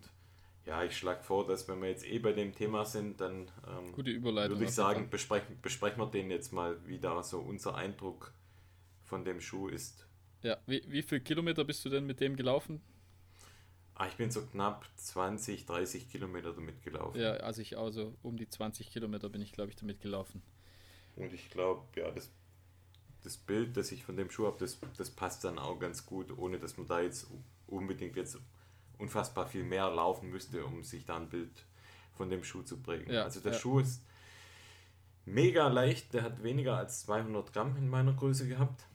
ja, 0.70 0.84
ich 0.84 0.96
schlage 0.96 1.24
vor, 1.24 1.48
dass 1.48 1.68
wenn 1.68 1.82
wir 1.82 1.90
jetzt 1.90 2.06
eh 2.06 2.20
bei 2.20 2.32
dem 2.32 2.54
Thema 2.54 2.86
sind, 2.86 3.20
dann 3.20 3.50
ähm, 3.68 3.92
Gute 3.92 4.12
Überleitung. 4.12 4.58
würde 4.58 4.66
ich 4.66 4.72
sagen, 4.72 5.10
besprechen, 5.10 5.60
besprechen 5.64 6.00
wir 6.00 6.06
den 6.06 6.30
jetzt 6.30 6.54
mal, 6.54 6.78
wie 6.86 7.00
da 7.00 7.24
so 7.24 7.40
unser 7.40 7.74
Eindruck 7.74 8.32
von 9.04 9.26
dem 9.26 9.42
Schuh 9.42 9.68
ist. 9.68 10.06
Ja, 10.44 10.58
wie, 10.68 10.84
wie 10.88 11.02
viel 11.02 11.22
Kilometer 11.22 11.66
bist 11.66 11.84
du 11.86 11.90
denn 11.90 12.06
mit 12.06 12.20
dem 12.20 12.36
gelaufen? 12.36 12.82
Ah, 13.96 14.08
ich 14.08 14.14
bin 14.14 14.30
so 14.30 14.46
knapp 14.46 14.86
20, 14.96 15.66
30 15.66 16.08
Kilometer 16.08 16.54
damit 16.54 16.84
gelaufen. 16.84 17.20
Ja, 17.20 17.32
also 17.38 17.64
ich 17.64 17.76
auch 17.76 17.90
so 17.90 18.14
um 18.22 18.38
die 18.38 18.48
20 18.48 18.92
Kilometer 18.92 19.28
bin 19.28 19.42
ich, 19.42 19.52
glaube 19.52 19.72
ich, 19.72 19.76
damit 19.76 20.02
gelaufen. 20.02 20.44
Und 21.16 21.34
ich 21.34 21.50
glaube, 21.50 21.82
ja, 22.00 22.12
das, 22.12 22.30
das 23.24 23.38
Bild, 23.38 23.76
das 23.76 23.92
ich 23.92 24.06
von 24.06 24.16
dem 24.16 24.30
Schuh 24.30 24.46
habe, 24.46 24.60
das, 24.60 24.80
das 24.98 25.10
passt 25.10 25.44
dann 25.44 25.58
auch 25.58 25.80
ganz 25.80 26.06
gut, 26.06 26.38
ohne 26.38 26.60
dass 26.60 26.78
man 26.78 26.88
da 26.88 27.02
jetzt 27.02 27.28
unbedingt 27.66 28.16
jetzt 28.16 28.38
unfassbar 29.00 29.48
viel 29.48 29.64
mehr 29.64 29.90
laufen 29.90 30.30
müsste, 30.30 30.64
um 30.66 30.84
sich 30.84 31.06
da 31.06 31.16
ein 31.18 31.30
Bild 31.30 31.66
von 32.16 32.30
dem 32.30 32.44
Schuh 32.44 32.62
zu 32.62 32.78
prägen. 32.78 33.12
Ja, 33.12 33.24
also 33.24 33.40
der 33.40 33.54
ja. 33.54 33.58
Schuh 33.58 33.80
ist 33.80 34.04
mega 35.26 35.68
leicht, 35.68 36.14
der 36.14 36.24
hat 36.24 36.44
weniger 36.44 36.78
als 36.78 37.02
200 37.06 37.52
Gramm 37.54 37.76
in 37.78 37.88
meiner 37.88 38.14
Größe 38.14 38.48
gehabt. 38.48 38.86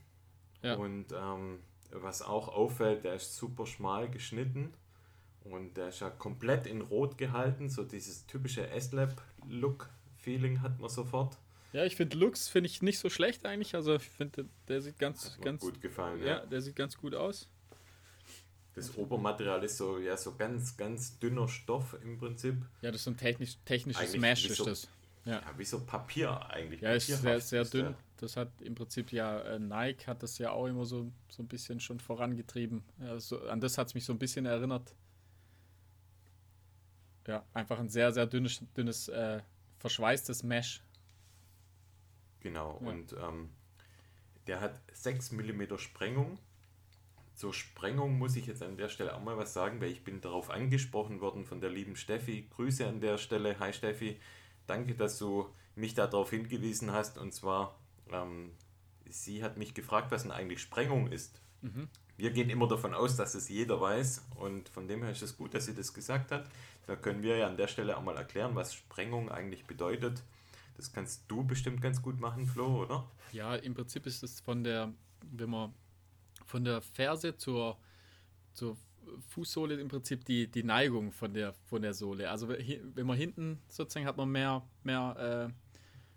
Ja. 0.63 0.75
Und 0.77 1.07
ähm, 1.13 1.61
was 1.91 2.23
auch 2.23 2.49
auffällt, 2.49 3.05
der 3.05 3.15
ist 3.15 3.37
super 3.37 3.67
schmal 3.67 4.11
geschnitten 4.11 4.73
und 5.45 5.77
der 5.77 5.89
ist 5.89 6.01
ja 6.01 6.11
komplett 6.11 6.67
in 6.67 6.81
Rot 6.81 7.19
gehalten, 7.19 7.69
so 7.69 7.85
dieses 7.85 8.27
typische 8.27 8.69
S-Lab-Look-Feeling 8.71 10.61
hat 10.63 10.81
man 10.81 10.91
sofort. 10.91 11.37
Ja, 11.73 11.85
ich 11.85 11.97
finde 11.97 12.17
Lux 12.17 12.49
finde 12.49 12.71
ich 12.71 12.83
nicht 12.83 12.99
so 13.01 13.11
schlecht 13.11 13.45
eigentlich. 13.45 13.75
Also 13.75 13.97
ich 13.97 14.09
finde, 14.09 14.49
der 14.69 14.81
sieht 14.81 14.99
ganz, 14.99 15.39
ganz, 15.41 15.61
gut 15.61 15.81
gefallen. 15.81 16.21
ja, 16.21 16.27
Ja. 16.27 16.47
der 16.47 16.63
sieht 16.63 16.77
ganz 16.77 16.97
gut 16.97 17.15
aus. 17.15 17.49
Das 18.75 18.97
Obermaterial 18.97 19.63
ist 19.63 19.77
so, 19.77 19.99
ja, 19.99 20.17
so 20.17 20.35
ganz, 20.35 20.77
ganz 20.77 21.19
dünner 21.21 21.47
Stoff 21.49 21.97
im 22.03 22.19
Prinzip. 22.19 22.57
Ja, 22.83 22.91
das 22.91 23.01
ist 23.03 23.05
so 23.05 23.11
ein 23.13 23.17
technisch, 23.17 23.57
technisches 23.65 24.03
Eigentlich 24.03 24.21
Mesh 24.21 24.47
ist 24.47 24.57
so- 24.57 24.65
das. 24.65 24.89
Ja. 25.25 25.41
Ja, 25.41 25.55
wie 25.59 25.65
so 25.65 25.81
Papier 25.81 26.51
eigentlich. 26.51 26.83
Ja, 26.83 26.93
ist 26.93 27.07
sehr, 27.07 27.41
sehr 27.41 27.63
ist 27.63 27.73
der. 27.73 27.83
dünn. 27.85 27.95
Das 28.19 28.37
hat 28.37 28.51
im 28.61 28.75
Prinzip 28.75 29.11
ja, 29.13 29.41
äh, 29.41 29.59
Nike 29.59 30.07
hat 30.07 30.23
das 30.23 30.37
ja 30.39 30.51
auch 30.51 30.67
immer 30.67 30.85
so, 30.85 31.11
so 31.29 31.43
ein 31.43 31.49
bisschen 31.49 31.81
schon 31.81 31.99
vorangetrieben. 31.99 32.83
Ja, 33.01 33.19
so, 33.19 33.41
an 33.49 33.61
das 33.61 33.79
hat 33.79 33.87
es 33.89 33.95
mich 33.95 34.05
so 34.05 34.13
ein 34.13 34.19
bisschen 34.19 34.45
erinnert. 34.45 34.95
Ja, 37.27 37.45
einfach 37.55 37.79
ein 37.79 37.89
sehr, 37.89 38.13
sehr 38.13 38.27
dünnes, 38.27 38.61
dünnes 38.77 39.09
äh, 39.09 39.41
verschweißtes 39.79 40.43
Mesh. 40.43 40.83
Genau, 42.41 42.79
Ja. 42.83 42.89
und 42.91 43.13
ähm, 43.15 43.51
der 44.47 44.61
hat 44.61 44.79
6 44.93 45.33
mm 45.33 45.79
Sprengung. 45.79 46.39
Zur 47.35 47.53
Sprengung 47.53 48.17
muss 48.19 48.37
ich 48.37 48.47
jetzt 48.47 48.63
an 48.63 48.77
der 48.77 48.89
Stelle 48.89 49.15
auch 49.15 49.23
mal 49.23 49.37
was 49.37 49.53
sagen, 49.53 49.81
weil 49.81 49.91
ich 49.91 50.05
bin 50.05 50.21
darauf 50.21 50.51
angesprochen 50.51 51.21
worden 51.21 51.45
von 51.45 51.61
der 51.61 51.71
lieben 51.71 51.97
Steffi. 51.97 52.47
Grüße 52.55 52.87
an 52.87 53.01
der 53.01 53.19
Stelle. 53.19 53.59
Hi 53.59 53.73
Steffi. 53.73 54.21
Danke, 54.67 54.95
dass 54.95 55.19
du 55.19 55.49
mich 55.75 55.95
darauf 55.95 56.31
hingewiesen 56.31 56.93
hast. 56.93 57.19
Und 57.19 57.35
zwar, 57.35 57.77
ähm, 58.13 58.53
sie 59.09 59.43
hat 59.43 59.57
mich 59.57 59.75
gefragt, 59.75 60.13
was 60.13 60.23
denn 60.23 60.31
eigentlich 60.31 60.61
Sprengung 60.61 61.09
ist. 61.09 61.41
Mhm. 61.63 61.89
Wir 62.17 62.31
gehen 62.31 62.51
immer 62.51 62.69
davon 62.69 62.95
aus, 62.95 63.17
dass 63.17 63.35
es 63.35 63.49
jeder 63.49 63.81
weiß 63.81 64.25
und 64.37 64.69
von 64.69 64.87
dem 64.87 65.03
her 65.03 65.11
ist 65.11 65.23
es 65.23 65.37
gut, 65.37 65.55
dass 65.55 65.67
sie 65.67 65.75
das 65.75 65.93
gesagt 65.93 66.31
hat. 66.31 66.49
Da 66.87 66.95
können 66.95 67.25
wir 67.25 67.37
ja 67.37 67.49
an 67.49 67.57
der 67.57 67.67
Stelle 67.67 67.97
auch 67.97 68.03
mal 68.03 68.17
erklären, 68.17 68.55
was 68.55 68.75
Sprengung 68.75 69.31
eigentlich 69.31 69.65
bedeutet. 69.65 70.23
Das 70.77 70.93
kannst 70.93 71.25
du 71.29 71.45
bestimmt 71.45 71.81
ganz 71.81 72.03
gut 72.03 72.21
machen, 72.21 72.47
Flo, 72.47 72.83
oder? 72.83 73.11
Ja, 73.33 73.57
im 73.57 73.75
Prinzip 73.75 74.07
ist 74.07 74.23
es 74.23 74.39
von 74.41 74.63
der, 74.63 74.93
wenn 75.33 75.51
man 75.51 75.73
von 76.45 76.65
der 76.65 76.81
Ferse 76.81 77.37
zur, 77.37 77.79
zur 78.53 78.77
Fußsohle 79.29 79.75
im 79.77 79.89
Prinzip 79.89 80.25
die, 80.25 80.51
die 80.51 80.63
Neigung 80.63 81.13
von 81.13 81.35
der, 81.35 81.53
von 81.53 81.83
der 81.83 81.95
Sohle. 81.95 82.31
Also 82.31 82.49
wenn 82.49 83.07
man 83.07 83.17
hinten 83.17 83.61
sozusagen 83.69 84.07
hat 84.07 84.17
man 84.17 84.31
mehr, 84.31 84.63
mehr 84.83 85.51
äh, 85.51 85.53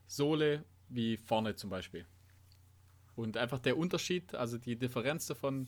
Sohle 0.07 0.63
wie 0.89 1.17
vorne 1.17 1.55
zum 1.55 1.69
Beispiel. 1.69 2.05
Und 3.15 3.35
einfach 3.35 3.59
der 3.59 3.77
Unterschied, 3.77 4.35
also 4.35 4.57
die 4.57 4.77
Differenz 4.77 5.25
davon, 5.25 5.67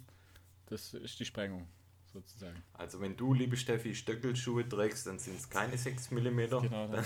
das 0.67 0.93
ist 0.93 1.19
die 1.19 1.25
Sprengung 1.25 1.67
sozusagen. 2.13 2.61
Also 2.73 3.01
wenn 3.01 3.15
du, 3.17 3.33
liebe 3.33 3.57
Steffi, 3.57 3.95
Stöckelschuhe 3.95 4.67
trägst, 4.67 5.07
dann 5.07 5.19
sind 5.19 5.37
es 5.37 5.49
keine 5.49 5.77
6 5.77 6.11
mm. 6.11 6.19
Genau. 6.19 6.59
Dann, 6.87 7.05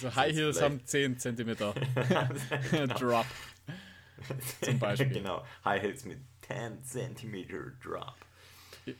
so 0.00 0.14
High 0.14 0.34
Heels 0.34 0.60
haben 0.60 0.84
10 0.84 1.18
cm 1.18 1.56
Drop 2.98 3.26
zum 4.62 4.78
Beispiel. 4.78 5.08
genau, 5.10 5.44
High 5.64 5.82
Heels 5.82 6.04
mit 6.04 6.18
10 6.48 6.84
cm 7.16 7.76
Drop. 7.82 8.14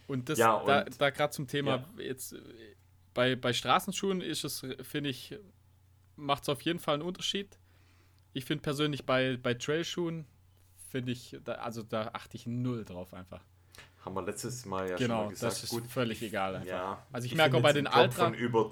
Und 0.07 0.29
das 0.29 0.39
Ja, 0.39 0.63
da, 0.65 0.83
und- 0.83 1.01
da 1.01 1.11
gerade 1.11 1.33
zum 1.33 1.47
Thema 1.47 1.85
jetzt 1.99 2.33
äh, 2.35 2.41
bei, 3.15 3.37
bei 3.37 3.53
Straßenschuhen 3.53 4.21
ist 4.21 4.45
es, 4.45 4.65
finde 4.83 5.11
ich, 5.11 5.37
macht 6.17 6.43
es 6.43 6.49
auf 6.49 6.63
jeden 6.63 6.79
Fall 6.79 6.95
einen 6.95 7.03
Unterschied. 7.03 7.59
Ich 8.33 8.45
finde 8.45 8.63
persönlich 8.63 9.07
bei, 9.07 9.37
bei 9.37 9.55
Trailschuhen, 9.55 10.27
finde 10.91 11.13
ich, 11.13 11.37
da, 11.45 11.55
also 11.55 11.83
da 11.83 12.11
achte 12.13 12.37
ich 12.37 12.47
null 12.47 12.85
drauf 12.85 13.15
einfach. 13.15 13.43
Haben 14.05 14.15
wir 14.15 14.23
letztes 14.23 14.65
Mal 14.65 14.85
ja 14.89 14.97
schon 14.97 15.07
genau, 15.07 15.25
mal 15.25 15.31
gesagt. 15.31 15.53
das 15.63 15.73
ist 15.73 15.87
völlig 15.91 16.23
egal 16.23 16.57
einfach. 16.57 16.69
Ja, 16.69 17.07
Also 17.13 17.27
ich 17.27 17.35
merke 17.35 17.57
auch 17.57 17.63
bei 17.63 17.73
den 17.73 17.87
von 18.13 18.35
über 18.35 18.71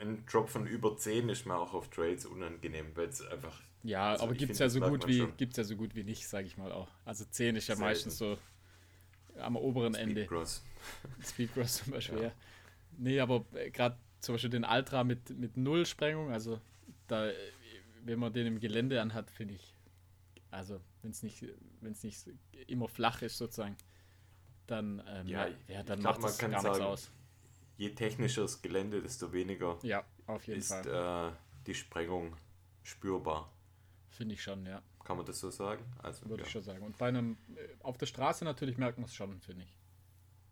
ein 0.00 0.24
Drop 0.26 0.48
von 0.48 0.66
über 0.66 0.96
10 0.96 1.28
ist 1.28 1.46
mir 1.46 1.56
auch 1.56 1.74
auf 1.74 1.88
Trails 1.90 2.24
unangenehm, 2.24 2.92
weil 2.94 3.08
es 3.08 3.20
einfach. 3.26 3.60
Ja, 3.82 4.10
also 4.10 4.24
aber 4.24 4.34
gibt 4.34 4.52
es 4.52 4.58
ja, 4.58 4.68
so 4.68 4.80
gut 4.80 5.06
wie, 5.06 5.18
ja 5.18 5.64
so 5.64 5.76
gut 5.76 5.94
wie 5.94 6.04
nicht, 6.04 6.26
sage 6.28 6.46
ich 6.46 6.56
mal 6.56 6.72
auch. 6.72 6.90
Also 7.04 7.24
10 7.24 7.56
ist 7.56 7.68
ja 7.68 7.76
Selten. 7.76 7.82
meistens 7.82 8.18
so 8.18 8.38
am 9.38 9.56
oberen 9.56 9.94
Speed 9.94 10.08
Ende. 10.08 10.20
Speedcross. 10.22 10.64
Speedcross 11.24 11.76
zum 11.84 11.92
Beispiel, 11.92 12.18
ja. 12.18 12.24
ja. 12.24 12.32
Nee, 12.96 13.20
aber 13.20 13.44
äh, 13.54 13.70
gerade 13.70 13.96
zum 14.20 14.34
Beispiel 14.34 14.50
den 14.50 14.64
Ultra 14.64 15.04
mit, 15.04 15.30
mit 15.30 15.56
Null 15.56 15.86
Sprengung, 15.86 16.32
also 16.32 16.60
da, 17.06 17.30
wenn 18.04 18.18
man 18.18 18.32
den 18.32 18.46
im 18.46 18.60
Gelände 18.60 19.00
anhat, 19.00 19.30
finde 19.30 19.54
ich, 19.54 19.74
also 20.50 20.80
wenn 21.02 21.12
es 21.12 21.22
nicht, 21.22 21.44
wenn's 21.80 22.02
nicht 22.02 22.28
immer 22.66 22.88
flach 22.88 23.22
ist 23.22 23.38
sozusagen, 23.38 23.76
dann, 24.66 25.02
ähm, 25.08 25.26
ja, 25.26 25.48
ja, 25.68 25.82
dann 25.82 26.00
glaub, 26.00 26.14
macht 26.14 26.24
das 26.24 26.38
gar 26.38 26.48
nichts 26.48 26.64
aus. 26.64 27.10
Je 27.76 27.90
technischer 27.90 28.42
das 28.42 28.60
Gelände, 28.60 29.00
desto 29.00 29.32
weniger 29.32 29.78
ja, 29.82 30.04
auf 30.26 30.46
jeden 30.46 30.58
ist 30.58 30.68
Fall. 30.68 31.32
Äh, 31.32 31.64
die 31.66 31.74
Sprengung 31.74 32.36
spürbar. 32.82 33.52
Finde 34.10 34.34
ich 34.34 34.42
schon, 34.42 34.64
ja. 34.66 34.82
Kann 35.04 35.16
man 35.16 35.26
das 35.26 35.40
so 35.40 35.50
sagen? 35.50 35.84
Also, 36.02 36.28
Würde 36.28 36.42
ja. 36.42 36.46
ich 36.46 36.52
schon 36.52 36.62
sagen. 36.62 36.82
Und 36.82 36.98
bei 36.98 37.08
einem, 37.08 37.36
äh, 37.54 37.68
auf 37.82 37.98
der 37.98 38.06
Straße 38.06 38.44
natürlich 38.44 38.76
merkt 38.78 38.98
man 38.98 39.06
es 39.06 39.14
schon, 39.14 39.40
finde 39.40 39.64
ich. 39.64 39.74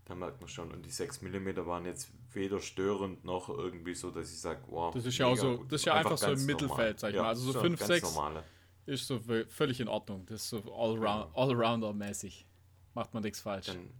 Da 0.05 0.15
merkt 0.15 0.41
man 0.41 0.49
schon. 0.49 0.71
Und 0.71 0.87
die 0.87 0.91
6 0.91 1.21
mm 1.23 1.67
waren 1.67 1.85
jetzt 1.85 2.11
weder 2.33 2.61
störend 2.61 3.25
noch 3.25 3.49
irgendwie 3.49 3.95
so, 3.95 4.11
dass 4.11 4.31
ich 4.31 4.41
sage, 4.41 4.61
wow. 4.69 4.95
Das 4.95 5.05
ist 5.05 5.19
ja 5.19 5.27
auch 5.27 5.37
so, 5.37 5.65
das 5.65 5.81
ist 5.81 5.87
ja 5.87 5.95
einfach, 5.95 6.13
einfach 6.13 6.29
so 6.29 6.33
im 6.33 6.47
Mittelfeld, 6.47 7.01
sag 7.01 7.11
ich 7.11 7.17
ja, 7.17 7.23
mal. 7.23 7.29
Also 7.31 7.51
so 7.51 7.61
5, 7.61 7.81
6 7.81 8.15
normale. 8.15 8.45
ist 8.87 9.07
so 9.07 9.21
völlig 9.49 9.81
in 9.81 9.89
Ordnung. 9.89 10.25
Das 10.27 10.43
ist 10.43 10.51
so 10.51 10.59
Allrounder-mäßig. 10.59 12.47
Macht 12.95 13.13
man 13.15 13.25
nichts 13.25 13.41
falsch. 13.41 13.67
Dann 13.67 13.91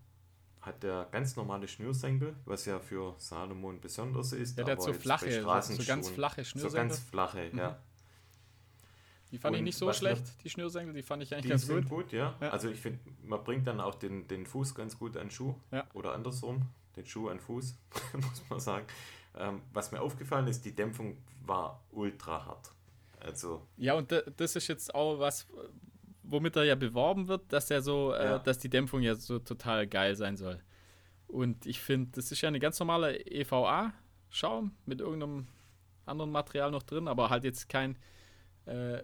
hat 0.61 0.83
der 0.83 1.09
ganz 1.11 1.37
normale 1.37 1.69
Schnürsenkel, 1.69 2.37
was 2.45 2.65
ja 2.67 2.81
für 2.81 3.15
Salomon 3.19 3.81
besonders 3.81 4.33
ist. 4.33 4.59
Ja, 4.59 4.65
der 4.65 4.77
hat 4.77 4.83
so 4.83 4.93
flache, 4.93 5.31
so 5.61 5.85
ganz 5.85 6.09
flache 6.09 6.45
Schnürsenkel. 6.45 6.71
So 6.71 6.77
ganz 6.77 6.99
flache, 6.99 7.51
mhm. 7.53 7.59
ja. 7.59 7.81
Die 9.33 9.39
fand 9.39 9.55
Und 9.55 9.61
ich 9.61 9.65
nicht 9.65 9.77
so 9.77 9.93
schlecht, 9.93 10.25
mir, 10.25 10.43
die 10.45 10.51
Schnürsenkel, 10.51 10.95
die 10.95 11.03
fand 11.03 11.23
ich 11.23 11.35
eigentlich 11.35 11.51
ganz 11.51 11.69
gut. 11.69 11.89
gut, 11.89 12.13
ja. 12.13 12.37
ja. 12.41 12.51
Also 12.51 12.69
ich 12.69 12.79
finde, 12.79 13.01
man 13.25 13.43
bringt 13.43 13.67
dann 13.67 13.81
auch 13.81 13.97
den, 13.97 14.29
den 14.29 14.47
Fuß 14.47 14.75
ganz 14.75 14.99
gut 14.99 15.17
an 15.17 15.31
Schuh. 15.31 15.55
Ja. 15.73 15.87
Oder 15.95 16.15
andersrum, 16.15 16.63
den 16.95 17.07
Schuh 17.07 17.29
an 17.29 17.41
Fuß, 17.41 17.77
muss 18.13 18.43
man 18.49 18.61
sagen. 18.61 18.87
Ähm, 19.37 19.63
was 19.73 19.91
mir 19.93 20.01
aufgefallen 20.01 20.47
ist, 20.47 20.65
die 20.65 20.75
Dämpfung 20.75 21.19
war 21.45 21.83
ultra 21.91 22.45
hart. 22.47 22.71
Also 23.21 23.67
ja, 23.77 23.95
und 23.95 24.13
das 24.37 24.57
ist 24.57 24.69
jetzt 24.69 24.95
auch 24.95 25.19
was, 25.19 25.47
womit 26.23 26.57
er 26.57 26.65
ja 26.65 26.75
beworben 26.75 27.29
wird, 27.29 27.53
dass 27.53 27.71
er 27.71 27.83
so, 27.83 28.13
äh, 28.13 28.25
ja. 28.25 28.37
äh, 28.37 28.43
dass 28.43 28.59
die 28.59 28.69
Dämpfung 28.69 29.01
ja 29.01 29.15
so 29.15 29.39
total 29.39 29.87
geil 29.87 30.15
sein 30.15 30.37
soll. 30.37 30.61
Und 31.27 31.67
ich 31.67 31.81
finde, 31.81 32.11
das 32.13 32.31
ist 32.31 32.41
ja 32.41 32.49
eine 32.49 32.61
ganz 32.61 32.79
normale 32.79 33.19
EVA-Schaum 33.27 34.73
mit 34.85 35.01
irgendeinem 35.01 35.49
anderen 36.05 36.31
Material 36.31 36.71
noch 36.71 36.85
drin, 36.85 37.09
aber 37.09 37.31
halt 37.31 37.43
jetzt 37.43 37.69
kein 37.69 37.99
äh, 38.67 39.03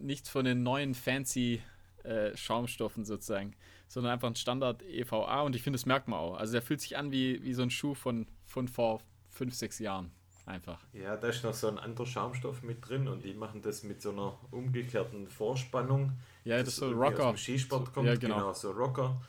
nichts 0.00 0.28
von 0.28 0.44
den 0.44 0.62
neuen 0.62 0.94
fancy 0.94 1.62
äh, 2.04 2.36
Schaumstoffen 2.36 3.04
sozusagen, 3.04 3.54
sondern 3.88 4.12
einfach 4.12 4.28
ein 4.28 4.36
Standard 4.36 4.82
EVA 4.82 5.40
und 5.42 5.56
ich 5.56 5.62
finde, 5.62 5.78
das 5.78 5.86
merkt 5.86 6.08
man 6.08 6.18
auch. 6.18 6.36
Also 6.36 6.52
der 6.52 6.62
fühlt 6.62 6.80
sich 6.80 6.96
an 6.96 7.12
wie, 7.12 7.42
wie 7.42 7.54
so 7.54 7.62
ein 7.62 7.70
Schuh 7.70 7.94
von, 7.94 8.26
von 8.46 8.68
vor 8.68 9.00
fünf, 9.30 9.54
sechs 9.54 9.78
Jahren. 9.78 10.10
Einfach. 10.46 10.78
Ja, 10.92 11.16
da 11.16 11.28
ist 11.28 11.42
noch 11.42 11.54
so 11.54 11.68
ein 11.68 11.78
anderer 11.78 12.04
Schaumstoff 12.04 12.62
mit 12.62 12.86
drin 12.86 13.08
und 13.08 13.24
die 13.24 13.32
machen 13.32 13.62
das 13.62 13.82
mit 13.82 14.02
so 14.02 14.10
einer 14.10 14.38
umgekehrten 14.50 15.26
Vorspannung. 15.26 16.12
Ja, 16.44 16.58
das, 16.58 16.66
das 16.66 16.74
ist 16.74 16.80
so 16.80 16.90
Rocker. 16.90 17.28
Aus 17.28 17.36
dem 17.36 17.38
Skisport 17.38 17.94
kommt, 17.94 18.08
ja, 18.08 18.16
genau. 18.16 18.36
genau, 18.36 18.52
so 18.52 18.72
Rocker. 18.72 19.22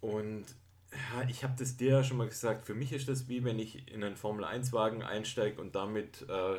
Und 0.00 0.44
ja, 0.92 1.28
ich 1.28 1.42
habe 1.42 1.54
das 1.58 1.76
dir 1.76 1.90
ja 1.90 2.04
schon 2.04 2.18
mal 2.18 2.28
gesagt, 2.28 2.64
für 2.64 2.74
mich 2.74 2.92
ist 2.92 3.08
das 3.08 3.28
wie 3.28 3.42
wenn 3.42 3.58
ich 3.58 3.92
in 3.92 4.04
einen 4.04 4.16
Formel 4.16 4.44
1 4.44 4.72
Wagen 4.72 5.02
einsteige 5.02 5.60
und 5.60 5.74
damit 5.74 6.22
äh, 6.28 6.58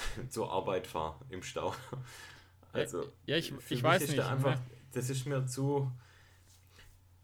zur 0.28 0.50
Arbeit 0.50 0.86
fahre 0.86 1.16
im 1.28 1.42
Stau. 1.42 1.74
Also, 2.72 3.06
ja, 3.26 3.36
ich, 3.36 3.52
ich 3.68 3.82
weiß 3.82 4.08
nicht. 4.08 4.18
Da 4.18 4.30
einfach, 4.30 4.58
das 4.92 5.10
ist 5.10 5.26
mir 5.26 5.46
zu, 5.46 5.90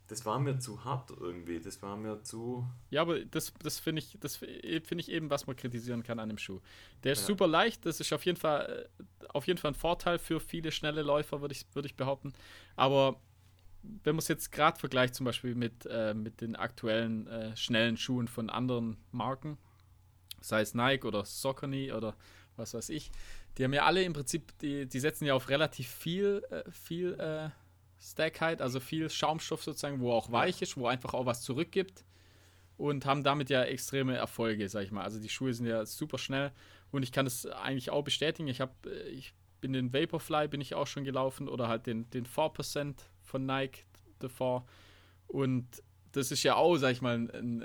das 0.08 0.24
war 0.24 0.38
mir 0.38 0.58
zu 0.58 0.84
hart 0.84 1.10
irgendwie. 1.10 1.60
Das 1.60 1.80
war 1.82 1.96
mir 1.96 2.22
zu. 2.22 2.66
Ja, 2.90 3.02
aber 3.02 3.24
das, 3.24 3.52
das 3.62 3.78
finde 3.78 4.00
ich, 4.00 4.18
das 4.20 4.36
finde 4.36 4.98
ich 4.98 5.10
eben, 5.10 5.30
was 5.30 5.46
man 5.46 5.54
kritisieren 5.54 6.02
kann 6.02 6.18
an 6.18 6.30
dem 6.30 6.38
Schuh. 6.38 6.60
Der 7.04 7.12
ist 7.12 7.20
ja. 7.20 7.26
super 7.26 7.46
leicht, 7.46 7.84
das 7.86 8.00
ist 8.00 8.12
auf 8.12 8.24
jeden 8.24 8.38
Fall, 8.38 8.88
äh, 8.98 9.26
auf 9.28 9.46
jeden 9.46 9.58
Fall 9.58 9.72
ein 9.72 9.74
Vorteil 9.74 10.18
für 10.18 10.40
viele 10.40 10.72
schnelle 10.72 11.02
Läufer, 11.02 11.40
würde 11.40 11.54
ich, 11.54 11.66
würd 11.74 11.86
ich 11.86 11.94
behaupten. 11.94 12.32
Aber 12.74 13.20
wenn 13.82 14.14
man 14.14 14.20
es 14.20 14.28
jetzt 14.28 14.50
gerade 14.50 14.78
vergleicht, 14.78 15.14
zum 15.14 15.24
Beispiel 15.24 15.54
mit, 15.54 15.86
äh, 15.86 16.14
mit 16.14 16.40
den 16.40 16.56
aktuellen 16.56 17.26
äh, 17.26 17.56
schnellen 17.56 17.96
Schuhen 17.96 18.28
von 18.28 18.48
anderen 18.48 18.96
Marken, 19.12 19.58
sei 20.40 20.62
es 20.62 20.74
Nike 20.74 21.04
oder 21.06 21.24
Saucony 21.24 21.92
oder 21.92 22.16
was 22.58 22.74
weiß 22.74 22.88
ich, 22.90 23.10
die 23.56 23.64
haben 23.64 23.72
ja 23.72 23.84
alle 23.84 24.02
im 24.02 24.12
Prinzip, 24.12 24.56
die, 24.58 24.86
die 24.86 25.00
setzen 25.00 25.24
ja 25.24 25.34
auf 25.34 25.48
relativ 25.48 25.88
viel, 25.88 26.42
äh, 26.50 26.70
viel 26.70 27.14
äh, 27.14 27.50
Stackheit, 28.00 28.62
also 28.62 28.80
viel 28.80 29.10
Schaumstoff 29.10 29.62
sozusagen, 29.62 30.00
wo 30.00 30.12
auch 30.12 30.30
weich 30.30 30.62
ist, 30.62 30.76
wo 30.76 30.86
einfach 30.86 31.14
auch 31.14 31.26
was 31.26 31.42
zurückgibt 31.42 32.04
und 32.76 33.06
haben 33.06 33.24
damit 33.24 33.50
ja 33.50 33.64
extreme 33.64 34.16
Erfolge, 34.16 34.68
sag 34.68 34.84
ich 34.84 34.92
mal. 34.92 35.02
Also 35.02 35.20
die 35.20 35.28
Schuhe 35.28 35.52
sind 35.52 35.66
ja 35.66 35.84
super 35.84 36.18
schnell 36.18 36.52
und 36.90 37.02
ich 37.02 37.12
kann 37.12 37.26
das 37.26 37.46
eigentlich 37.46 37.90
auch 37.90 38.02
bestätigen. 38.02 38.48
Ich 38.48 38.60
habe, 38.60 38.72
äh, 38.86 39.08
ich 39.08 39.34
bin 39.60 39.72
den 39.72 39.92
Vaporfly 39.92 40.48
bin 40.48 40.60
ich 40.60 40.74
auch 40.74 40.86
schon 40.86 41.04
gelaufen 41.04 41.48
oder 41.48 41.68
halt 41.68 41.86
den, 41.86 42.08
den 42.10 42.26
4% 42.26 42.94
von 43.22 43.44
Nike, 43.44 43.84
The 44.20 44.28
4 44.28 44.64
und 45.26 45.66
das 46.18 46.30
ist 46.30 46.42
ja 46.42 46.56
auch, 46.56 46.76
sag 46.76 46.92
ich 46.92 47.00
mal, 47.00 47.14
ein, 47.14 47.64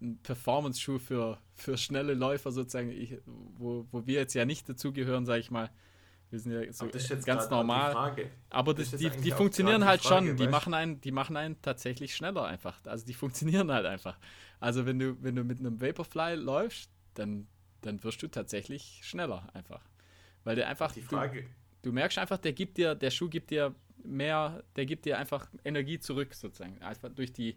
ein 0.00 0.18
Performance-Schuh 0.22 0.98
für, 0.98 1.38
für 1.54 1.78
schnelle 1.78 2.14
Läufer 2.14 2.52
sozusagen, 2.52 2.90
ich, 2.90 3.18
wo, 3.24 3.86
wo 3.90 4.06
wir 4.06 4.14
jetzt 4.14 4.34
ja 4.34 4.44
nicht 4.44 4.68
dazugehören, 4.68 5.24
sag 5.24 5.38
ich 5.38 5.50
mal. 5.50 5.70
Wir 6.30 6.40
sind 6.40 6.52
ja 6.52 6.72
so 6.72 6.88
ganz 7.24 7.48
normal. 7.50 8.16
Aber 8.50 8.74
das, 8.74 8.90
das 8.90 9.00
die, 9.00 9.10
die 9.10 9.30
funktionieren 9.30 9.84
halt 9.84 10.02
Frage, 10.02 10.26
schon. 10.26 10.36
Die 10.36 10.48
machen, 10.48 10.74
einen, 10.74 11.00
die 11.00 11.12
machen 11.12 11.36
einen 11.36 11.62
tatsächlich 11.62 12.16
schneller 12.16 12.44
einfach. 12.44 12.84
Also 12.84 13.06
die 13.06 13.14
funktionieren 13.22 13.70
halt 13.70 13.86
einfach. 13.86 14.18
Also 14.58 14.86
wenn 14.86 14.98
du, 14.98 15.22
wenn 15.22 15.36
du 15.36 15.44
mit 15.44 15.60
einem 15.60 15.80
Vaporfly 15.80 16.34
läufst, 16.34 16.90
dann, 17.14 17.46
dann 17.82 18.02
wirst 18.02 18.22
du 18.22 18.28
tatsächlich 18.28 19.00
schneller 19.04 19.48
einfach. 19.54 19.82
Weil 20.42 20.56
der 20.56 20.68
einfach. 20.68 20.92
Die 20.92 21.02
Frage. 21.02 21.42
Du, 21.42 21.90
du 21.90 21.92
merkst 21.92 22.18
einfach, 22.18 22.38
der 22.38 22.52
gibt 22.52 22.76
dir, 22.78 22.96
der 22.96 23.10
Schuh 23.10 23.28
gibt 23.28 23.50
dir 23.50 23.74
mehr, 24.06 24.64
der 24.76 24.86
gibt 24.86 25.04
dir 25.04 25.18
einfach 25.18 25.48
Energie 25.64 25.98
zurück 25.98 26.34
sozusagen. 26.34 26.80
Einfach 26.82 27.10
durch 27.10 27.32
die, 27.32 27.56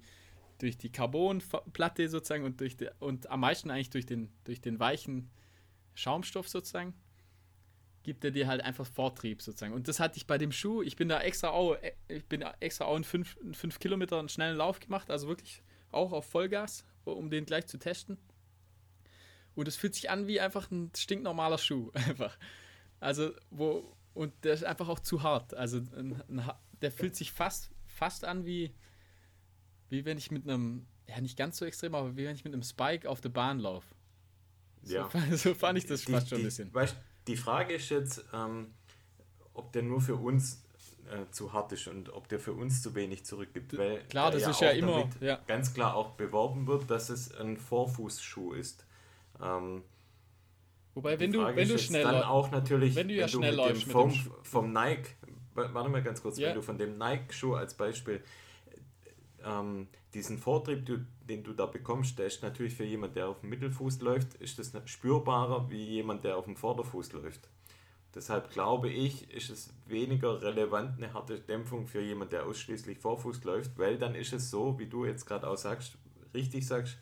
durch 0.60 0.78
die 0.78 0.92
Carbonplatte 0.92 2.10
sozusagen 2.10 2.44
und 2.44 2.60
durch 2.60 2.78
die, 2.78 2.90
und 3.00 3.30
am 3.30 3.42
meisten 3.42 3.72
eigentlich 3.72 3.90
durch 3.90 4.06
den, 4.06 4.30
durch 4.44 4.62
den 4.62 4.80
weichen 4.80 5.30
Schaumstoff 5.94 6.48
sozusagen 6.48 6.94
gibt 8.04 8.24
er 8.24 8.32
dir 8.32 8.48
halt 8.48 8.62
einfach 8.62 8.86
Vortrieb 8.86 9.42
sozusagen. 9.42 9.74
Und 9.74 9.88
das 9.88 10.00
hatte 10.00 10.18
ich 10.18 10.26
bei 10.26 10.38
dem 10.38 10.52
Schuh. 10.52 10.82
Ich 10.82 10.96
bin 10.96 11.10
da 11.10 11.22
extra 11.22 11.50
auch, 11.50 11.78
ich 12.08 12.26
bin 12.26 12.42
extra 12.60 12.86
auch 12.86 12.96
in 12.96 13.04
5 13.04 13.80
Kilometer 13.80 14.18
einen 14.20 14.30
schnellen 14.30 14.58
Lauf 14.58 14.80
gemacht, 14.80 15.12
also 15.12 15.28
wirklich 15.28 15.62
auch 15.92 16.12
auf 16.12 16.26
Vollgas, 16.26 16.86
um 17.04 17.30
den 17.30 17.46
gleich 17.46 17.68
zu 17.68 17.78
testen. 17.78 18.18
Und 19.56 19.68
es 19.68 19.76
fühlt 19.76 19.94
sich 19.94 20.10
an 20.10 20.28
wie 20.28 20.40
einfach 20.40 20.72
ein 20.72 20.92
stinknormaler 20.96 21.58
Schuh. 21.58 21.92
Einfach. 21.94 22.38
Also, 23.02 23.32
wo, 23.50 23.96
und 24.14 24.34
der 24.44 24.54
ist 24.54 24.64
einfach 24.64 24.90
auch 24.90 25.00
zu 25.00 25.24
hart. 25.24 25.54
Also, 25.54 25.78
ein, 25.78 26.22
ein, 26.28 26.52
der 26.82 26.92
fühlt 26.92 27.16
sich 27.16 27.32
fast, 27.32 27.72
fast 27.86 28.26
an 28.26 28.46
wie, 28.46 28.74
wie 29.90 30.06
wenn 30.06 30.18
ich 30.18 30.32
mit 30.32 30.44
einem, 30.44 30.88
ja, 31.08 31.20
nicht 31.22 31.38
ganz 31.38 31.58
so 31.58 31.66
extrem, 31.66 31.96
aber 31.96 32.16
wie 32.16 32.26
wenn 32.26 32.36
ich 32.36 32.44
mit 32.44 32.54
einem 32.54 32.64
Spike 32.64 33.10
auf 33.10 33.22
der 33.22 33.30
Bahn 33.30 33.60
laufe. 33.60 33.88
So, 34.84 34.96
ja. 34.96 35.10
so 35.36 35.54
fand 35.54 35.78
ich 35.78 35.86
das 35.86 36.06
die, 36.06 36.12
fast 36.12 36.30
schon 36.30 36.40
ein 36.40 36.44
bisschen. 36.46 36.74
Weißt, 36.74 36.96
die 37.28 37.38
Frage 37.38 37.76
ist 37.76 37.90
jetzt, 37.90 38.24
ähm, 38.34 38.74
ob 39.54 39.72
der 39.72 39.84
nur 39.84 40.02
für 40.02 40.16
uns 40.16 40.64
äh, 41.10 41.30
zu 41.32 41.54
hart 41.54 41.72
ist 41.72 41.88
und 41.88 42.10
ob 42.14 42.28
der 42.30 42.40
für 42.40 42.54
uns 42.54 42.82
zu 42.82 42.96
wenig 42.96 43.26
zurückgibt. 43.26 43.78
Weil 43.78 44.04
klar, 44.06 44.32
das 44.32 44.44
ja 44.44 44.50
ist 44.50 44.62
ja 44.62 44.70
immer 44.72 45.10
ja. 45.20 45.40
ganz 45.48 45.74
klar 45.74 45.96
auch 45.96 46.12
beworben 46.12 46.68
wird, 46.68 46.90
dass 46.90 47.10
es 47.10 47.34
ein 47.36 47.58
Vorfußschuh 47.58 48.54
ist. 48.54 48.86
Ähm, 49.42 49.84
Wobei, 51.00 51.18
wenn 51.18 51.32
du, 51.32 51.40
wenn 51.56 51.70
du 51.70 51.80
schnell 51.80 52.04
dann 52.04 52.24
auch 52.24 52.52
natürlich, 52.52 52.94
wenn 52.94 53.08
du 53.08 53.14
ja 53.14 53.22
wenn 53.22 53.30
schnell 53.30 53.56
du 53.56 53.68
mit 53.68 53.84
dem 53.84 53.90
vom, 53.90 54.12
vom 54.44 54.74
Nike, 54.74 55.16
warte 55.54 55.90
mal 55.90 56.04
ganz 56.04 56.22
kurz, 56.22 56.38
ja. 56.38 56.50
wenn 56.50 56.56
du 56.56 56.62
von 56.62 56.78
dem 56.78 56.98
Nike-Schuh 56.98 57.54
als 57.54 57.74
Beispiel 57.74 58.22
ähm, 59.46 59.88
diesen 60.14 60.38
Vortrieb, 60.38 60.86
du, 60.86 61.06
den 61.22 61.42
du 61.46 61.54
da 61.54 61.68
bekommst, 61.68 62.20
der 62.20 62.26
ist 62.26 62.44
natürlich 62.44 62.74
für 62.74 62.84
jemand, 62.84 63.16
der 63.16 63.30
auf 63.30 63.40
dem 63.40 63.50
Mittelfuß 63.50 64.02
läuft, 64.02 64.34
ist 64.42 64.60
das 64.60 64.74
spürbarer 64.84 65.70
wie 65.70 65.86
jemand, 65.86 66.26
der 66.26 66.36
auf 66.36 66.44
dem 66.44 66.58
Vorderfuß 66.58 67.14
läuft. 67.14 67.48
Deshalb 68.14 68.52
glaube 68.52 68.90
ich, 68.90 69.32
ist 69.32 69.50
es 69.50 69.74
weniger 69.86 70.42
relevant 70.42 70.98
eine 70.98 71.14
harte 71.14 71.40
Dämpfung 71.40 71.88
für 71.88 72.02
jemand, 72.02 72.34
der 72.34 72.46
ausschließlich 72.46 73.00
Vorfuß 73.00 73.42
läuft, 73.46 73.78
weil 73.78 73.98
dann 73.98 74.16
ist 74.16 74.34
es 74.34 74.52
so, 74.52 74.78
wie 74.78 74.88
du 74.88 75.06
jetzt 75.06 75.26
gerade 75.26 75.48
auch 75.48 75.56
sagst, 75.56 75.98
richtig 76.34 76.68
sagst, 76.68 76.98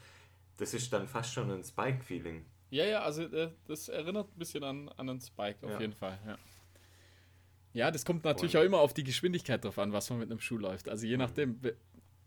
das 0.58 0.76
ist 0.76 0.94
dann 0.94 1.08
fast 1.08 1.34
schon 1.34 1.50
ein 1.50 1.64
Spike-Feeling. 1.64 2.46
Ja, 2.70 2.86
ja, 2.86 3.02
also 3.02 3.24
äh, 3.24 3.52
das 3.66 3.90
erinnert 3.90 4.28
ein 4.36 4.40
bisschen 4.40 4.64
an, 4.64 4.90
an 4.90 5.10
einen 5.10 5.22
Spike 5.22 5.66
auf 5.66 5.72
ja. 5.72 5.80
jeden 5.80 5.94
Fall, 5.94 6.20
ja. 6.26 6.38
Ja, 7.74 7.92
das 7.92 8.06
kommt 8.06 8.24
natürlich 8.24 8.56
Und. 8.56 8.62
auch 8.62 8.66
immer 8.66 8.80
auf 8.80 8.94
die 8.94 9.04
Geschwindigkeit 9.04 9.64
drauf 9.64 9.78
an, 9.78 9.94
was 9.94 10.10
man 10.10 10.20
mit 10.20 10.32
einem 10.32 10.40
Schuh 10.40 10.58
läuft. 10.58 10.90
Also 10.90 11.06
je 11.06 11.16
nachdem, 11.16 11.60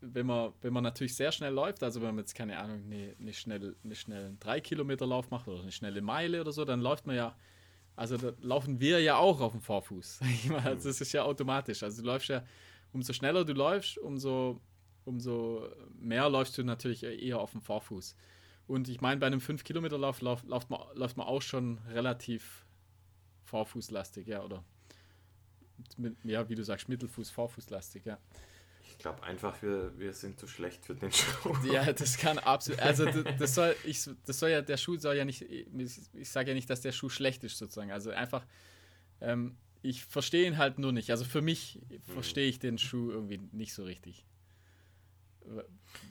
wenn 0.01 0.27
man, 0.27 0.53
wenn 0.61 0.73
man 0.73 0.85
natürlich 0.85 1.17
sehr 1.17 1.33
schnell 1.33 1.53
läuft, 1.53 1.83
also 1.83 2.01
wenn 2.01 2.15
man 2.15 2.19
jetzt 2.19 2.35
keine 2.35 2.59
Ahnung, 2.59 2.85
eine, 2.85 3.17
eine, 3.19 3.33
schnell, 3.33 3.75
eine 3.83 3.95
schnellen 3.97 4.39
3 4.39 4.61
Kilometer 4.61 5.07
Lauf 5.07 5.31
macht 5.31 5.49
oder 5.49 5.61
eine 5.61 5.73
schnelle 5.73 6.03
Meile 6.03 6.41
oder 6.41 6.53
so, 6.53 6.65
dann 6.65 6.81
läuft 6.81 7.07
man 7.07 7.17
ja, 7.17 7.37
also 7.97 8.17
da 8.17 8.33
laufen 8.41 8.81
wir 8.81 9.01
ja 9.01 9.17
auch 9.17 9.41
auf 9.41 9.53
dem 9.53 9.61
Vorfuß. 9.61 10.21
also 10.65 10.89
das 10.89 11.01
ist 11.01 11.13
ja 11.13 11.25
automatisch. 11.25 11.83
Also 11.83 12.03
du 12.03 12.07
läufst 12.07 12.29
ja, 12.29 12.45
umso 12.93 13.13
schneller 13.13 13.45
du 13.45 13.53
läufst, 13.53 13.99
umso, 13.99 14.61
umso 15.05 15.67
mehr 15.99 16.29
läufst 16.31 16.57
du 16.59 16.63
natürlich 16.65 17.03
eher 17.03 17.41
auf 17.41 17.53
dem 17.53 17.61
Vorfuß. 17.61 18.17
Und 18.71 18.89
ich 18.89 19.01
meine, 19.01 19.19
bei 19.19 19.27
einem 19.27 19.41
5-Kilometer-Lauf 19.41 20.21
läuft, 20.21 20.47
läuft, 20.47 20.71
man, 20.71 20.81
läuft 20.95 21.17
man 21.17 21.27
auch 21.27 21.43
schon 21.43 21.79
relativ 21.89 22.65
vorfußlastig, 23.47 24.29
ja, 24.29 24.45
oder 24.45 24.63
mit, 25.97 26.17
ja, 26.23 26.49
wie 26.49 26.55
du 26.55 26.63
sagst, 26.63 26.89
Mittelfuß, 26.89 27.31
Vorfußlastig, 27.31 28.05
ja. 28.05 28.17
Ich 28.89 28.97
glaube 28.99 29.25
einfach, 29.25 29.61
wir, 29.61 29.99
wir 29.99 30.13
sind 30.13 30.39
zu 30.39 30.47
schlecht 30.47 30.85
für 30.85 30.95
den 30.95 31.11
Schuh. 31.11 31.53
Ja, 31.73 31.93
das 31.93 32.17
kann 32.17 32.39
absolut. 32.39 32.81
Also 32.81 33.07
das 33.07 33.57
soll, 33.57 33.75
ich, 33.83 34.09
das 34.25 34.39
soll 34.39 34.51
ja, 34.51 34.63
der 34.63 34.77
Schuh 34.77 34.97
soll 34.99 35.17
ja 35.17 35.25
nicht, 35.25 35.43
ich 35.43 36.31
sage 36.31 36.51
ja 36.51 36.55
nicht, 36.55 36.71
dass 36.71 36.81
der 36.81 36.93
Schuh 36.93 37.09
schlecht 37.09 37.43
ist 37.43 37.59
sozusagen. 37.59 37.91
Also 37.91 38.11
einfach, 38.11 38.47
ähm, 39.21 39.57
ich 39.83 40.05
verstehe 40.05 40.47
ihn 40.47 40.59
halt 40.59 40.79
nur 40.79 40.93
nicht. 40.93 41.11
Also 41.11 41.25
für 41.25 41.43
mich 41.43 41.81
hm. 41.89 42.03
verstehe 42.03 42.49
ich 42.49 42.61
den 42.61 42.79
Schuh 42.79 43.11
irgendwie 43.11 43.41
nicht 43.51 43.75
so 43.75 43.83
richtig. 43.83 44.25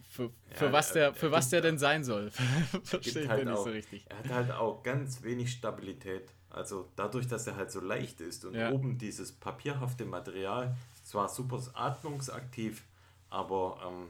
Für, 0.09 0.31
für 0.51 0.65
ja, 0.65 0.71
was, 0.73 0.91
der, 0.91 1.13
für 1.13 1.31
was 1.31 1.49
der 1.49 1.61
denn 1.61 1.77
sein 1.77 2.03
soll, 2.03 2.31
verstehe 2.83 3.23
ich 3.23 3.29
halt 3.29 3.45
nicht 3.45 3.57
so 3.57 3.69
richtig. 3.69 4.05
Er 4.09 4.17
hat 4.17 4.29
halt 4.29 4.51
auch 4.51 4.83
ganz 4.83 5.23
wenig 5.23 5.51
Stabilität. 5.51 6.33
Also 6.49 6.89
dadurch, 6.95 7.27
dass 7.27 7.45
er 7.45 7.55
halt 7.55 7.71
so 7.71 7.79
leicht 7.79 8.21
ist 8.21 8.43
und 8.43 8.55
ja. 8.55 8.71
oben 8.71 8.97
dieses 8.97 9.31
papierhafte 9.31 10.05
Material 10.05 10.75
zwar 11.03 11.29
super 11.29 11.61
atmungsaktiv, 11.73 12.83
aber 13.29 13.79
ähm, 13.85 14.07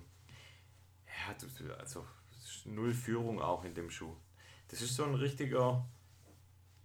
ja, 1.05 1.75
also 1.77 2.05
null 2.65 2.93
Führung 2.93 3.41
auch 3.41 3.65
in 3.65 3.73
dem 3.73 3.89
Schuh. 3.89 4.15
Das 4.69 4.81
ist 4.81 4.95
so 4.95 5.03
ein 5.03 5.15
richtiger 5.15 5.85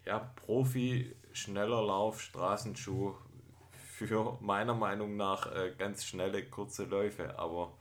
ja, 0.04 0.18
Profi, 0.18 1.14
schneller 1.32 1.82
Lauf, 1.82 2.20
Straßenschuh 2.20 3.14
für 3.70 4.36
meiner 4.40 4.74
Meinung 4.74 5.16
nach 5.16 5.50
äh, 5.54 5.72
ganz 5.78 6.04
schnelle, 6.04 6.44
kurze 6.44 6.84
Läufe, 6.84 7.38
aber 7.38 7.76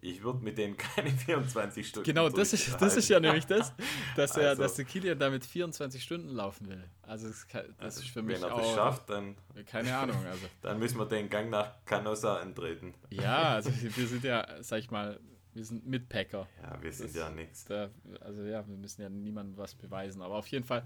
ich 0.00 0.22
würde 0.22 0.44
mit 0.44 0.58
denen 0.58 0.76
keine 0.76 1.10
24 1.26 1.88
Stunden 1.88 2.06
Genau, 2.06 2.28
das 2.28 2.52
ist, 2.52 2.80
das 2.80 2.96
ist 2.96 3.08
ja 3.08 3.18
nämlich 3.20 3.46
das, 3.46 3.72
dass, 4.14 4.36
er, 4.36 4.50
also, 4.50 4.62
dass 4.62 4.74
der 4.74 4.84
Kilian 4.84 5.18
damit 5.18 5.44
24 5.44 6.02
Stunden 6.02 6.28
laufen 6.28 6.68
will. 6.68 6.84
Also 7.02 7.28
das, 7.28 7.46
das 7.50 7.64
also 7.78 8.00
ist 8.00 8.10
für 8.10 8.22
mich 8.22 8.36
Wenn 8.36 8.50
er 8.50 8.56
das 8.56 8.74
schafft, 8.74 9.10
dann... 9.10 9.36
Keine 9.66 9.96
Ahnung. 9.96 10.16
Also. 10.24 10.46
dann 10.62 10.78
müssen 10.78 10.98
wir 10.98 11.06
den 11.06 11.28
Gang 11.28 11.50
nach 11.50 11.84
Canossa 11.84 12.36
antreten. 12.36 12.94
Ja, 13.10 13.54
also 13.54 13.70
wir 13.72 14.06
sind 14.06 14.24
ja, 14.24 14.46
sag 14.60 14.80
ich 14.80 14.90
mal, 14.90 15.18
wir 15.56 15.64
sind 15.64 15.86
Mitpacker. 15.86 16.46
Ja, 16.62 16.82
wir 16.82 16.92
sind 16.92 17.08
das, 17.08 17.16
ja 17.16 17.30
nichts. 17.30 17.70
Also 17.70 18.42
ja, 18.42 18.66
wir 18.68 18.76
müssen 18.76 19.00
ja 19.00 19.08
niemandem 19.08 19.56
was 19.56 19.74
beweisen. 19.74 20.20
Aber 20.20 20.36
auf 20.36 20.46
jeden 20.48 20.64
Fall, 20.64 20.84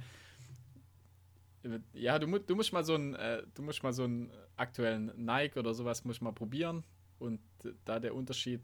ja, 1.93 2.19
du, 2.19 2.39
du 2.39 2.55
musst 2.55 2.73
mal 2.73 2.85
so 2.85 2.95
einen, 2.95 3.15
äh, 3.15 3.43
du 3.55 3.63
musst 3.63 3.83
mal 3.83 3.93
so 3.93 4.05
einen 4.05 4.31
aktuellen 4.57 5.13
Nike 5.17 5.59
oder 5.59 5.75
sowas 5.75 6.05
musst 6.05 6.23
mal 6.23 6.33
probieren. 6.33 6.85
Und 7.19 7.41
da 7.85 7.99
der 7.99 8.15
Unterschied 8.15 8.63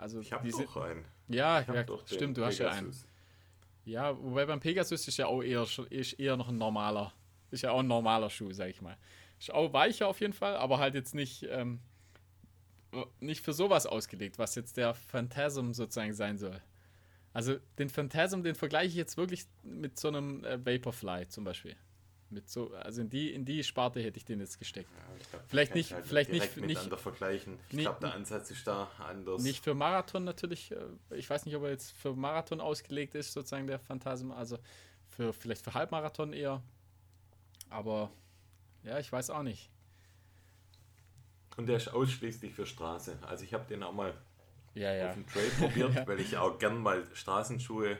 also 0.00 0.20
ich 0.20 0.32
habe 0.32 0.48
doch 0.48 0.76
einen. 0.78 1.04
Ja, 1.28 1.60
ja 1.60 1.84
stimmt, 2.06 2.38
du 2.38 2.44
hast 2.44 2.58
ja 2.58 2.70
einen. 2.70 2.94
Ja, 3.84 4.16
wobei 4.16 4.46
beim 4.46 4.60
Pegasus 4.60 5.06
ist 5.06 5.16
ja 5.16 5.26
auch 5.26 5.42
eher, 5.42 5.66
ist 5.90 6.12
eher 6.14 6.36
noch 6.36 6.48
ein 6.48 6.56
normaler, 6.56 7.12
ist 7.50 7.62
ja 7.62 7.72
auch 7.72 7.80
ein 7.80 7.86
normaler 7.86 8.30
Schuh, 8.30 8.52
sag 8.52 8.68
ich 8.70 8.80
mal. 8.80 8.96
Ist 9.38 9.52
auch 9.52 9.72
weicher 9.72 10.08
auf 10.08 10.20
jeden 10.20 10.32
Fall, 10.32 10.56
aber 10.56 10.78
halt 10.78 10.94
jetzt 10.94 11.14
nicht, 11.14 11.46
ähm, 11.50 11.80
nicht 13.20 13.42
für 13.42 13.52
sowas 13.52 13.86
ausgelegt, 13.86 14.38
was 14.38 14.54
jetzt 14.54 14.76
der 14.76 14.94
Phantasm 14.94 15.72
sozusagen 15.72 16.14
sein 16.14 16.38
soll. 16.38 16.60
Also 17.32 17.56
den 17.78 17.90
Phantasm, 17.90 18.42
den 18.42 18.54
vergleiche 18.54 18.88
ich 18.88 18.94
jetzt 18.94 19.16
wirklich 19.16 19.46
mit 19.62 19.98
so 19.98 20.08
einem 20.08 20.44
äh, 20.44 20.58
Vaporfly 20.64 21.28
zum 21.28 21.44
Beispiel. 21.44 21.76
Mit 22.32 22.48
so, 22.48 22.72
also 22.74 23.00
in 23.00 23.10
die, 23.10 23.34
in 23.34 23.44
die 23.44 23.64
Sparte 23.64 24.00
hätte 24.00 24.16
ich 24.16 24.24
den 24.24 24.38
jetzt 24.38 24.58
gesteckt. 24.58 24.88
Ja, 24.96 25.26
glaub, 25.30 25.42
vielleicht 25.48 25.74
nicht, 25.74 25.92
halt 25.92 26.06
vielleicht 26.06 26.30
nicht, 26.30 26.56
nicht 26.58 26.94
vergleichen. 27.00 27.58
Ich 27.70 27.78
glaube, 27.78 27.98
der 28.00 28.14
Ansatz 28.14 28.52
ist 28.52 28.64
da 28.68 28.88
anders. 28.98 29.42
Nicht 29.42 29.64
für 29.64 29.74
Marathon 29.74 30.22
natürlich. 30.22 30.70
Äh, 30.70 31.16
ich 31.16 31.28
weiß 31.28 31.44
nicht, 31.44 31.56
ob 31.56 31.64
er 31.64 31.70
jetzt 31.70 31.90
für 31.90 32.14
Marathon 32.14 32.60
ausgelegt 32.60 33.16
ist, 33.16 33.32
sozusagen 33.32 33.66
der 33.66 33.80
Phantasm. 33.80 34.30
Also 34.30 34.58
für 35.08 35.32
vielleicht 35.32 35.64
für 35.64 35.74
Halbmarathon 35.74 36.32
eher. 36.32 36.62
Aber 37.68 38.12
ja, 38.84 39.00
ich 39.00 39.10
weiß 39.10 39.30
auch 39.30 39.42
nicht. 39.42 39.68
Und 41.56 41.66
der 41.66 41.78
ist 41.78 41.88
ausschließlich 41.88 42.54
für 42.54 42.64
Straße. 42.64 43.18
Also 43.22 43.44
ich 43.44 43.54
habe 43.54 43.66
den 43.66 43.82
auch 43.82 43.92
mal 43.92 44.14
ja, 44.74 44.94
ja. 44.94 45.08
auf 45.08 45.14
dem 45.14 45.26
Trail 45.26 45.50
probiert, 45.58 45.94
ja. 45.96 46.06
weil 46.06 46.20
ich 46.20 46.36
auch 46.36 46.58
gern 46.58 46.78
mal 46.78 47.04
Straßenschuhe 47.12 47.98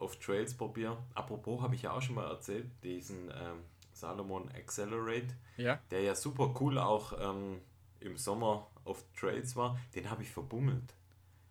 auf 0.00 0.16
Trails 0.18 0.54
probiere. 0.54 0.98
Apropos, 1.14 1.60
habe 1.60 1.74
ich 1.74 1.82
ja 1.82 1.92
auch 1.92 2.02
schon 2.02 2.16
mal 2.16 2.28
erzählt, 2.28 2.66
diesen 2.82 3.28
ähm, 3.28 3.64
Salomon 3.92 4.48
Accelerate, 4.54 5.28
ja. 5.56 5.78
der 5.90 6.02
ja 6.02 6.14
super 6.14 6.54
cool 6.60 6.78
auch 6.78 7.12
ähm, 7.20 7.60
im 8.00 8.16
Sommer 8.16 8.66
auf 8.84 9.04
Trails 9.18 9.56
war, 9.56 9.78
den 9.94 10.10
habe 10.10 10.22
ich 10.22 10.30
verbummelt. 10.30 10.94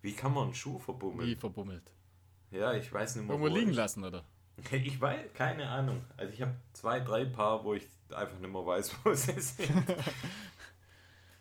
Wie 0.01 0.13
kann 0.13 0.33
man 0.33 0.45
einen 0.45 0.53
Schuh 0.53 0.79
verbummeln? 0.79 1.29
Wie 1.29 1.35
verbummelt? 1.35 1.91
Ja, 2.51 2.73
ich 2.73 2.91
weiß 2.91 3.17
nicht 3.17 3.27
mehr. 3.27 3.35
Irgendwo 3.35 3.55
liegen 3.55 3.71
ich, 3.71 3.77
lassen, 3.77 4.03
oder? 4.03 4.25
Ich 4.71 4.99
weiß, 4.99 5.33
keine 5.35 5.69
Ahnung. 5.69 6.03
Also 6.17 6.33
ich 6.33 6.41
habe 6.41 6.53
zwei, 6.73 6.99
drei 6.99 7.23
Paar, 7.25 7.63
wo 7.63 7.75
ich 7.75 7.87
einfach 8.09 8.37
nicht 8.39 8.51
mehr 8.51 8.65
weiß, 8.65 8.93
wo 9.03 9.13
sie 9.13 9.39
sind. 9.39 9.69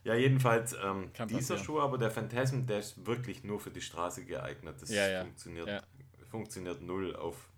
ja, 0.05 0.15
jedenfalls 0.15 0.77
ähm, 0.85 1.11
dieser 1.29 1.59
Schuh, 1.59 1.81
aber 1.81 1.99
der 1.99 2.11
Phantasm, 2.11 2.67
der 2.67 2.81
ist 2.81 3.07
wirklich 3.07 3.43
nur 3.43 3.59
für 3.59 3.71
die 3.71 3.81
Straße 3.81 4.25
geeignet. 4.25 4.77
Das 4.81 4.91
ja, 4.91 5.09
ja. 5.09 5.23
funktioniert 5.23 5.67
ja 5.67 5.83
funktioniert 6.31 6.83
null. 6.83 7.15
Auf, 7.17 7.49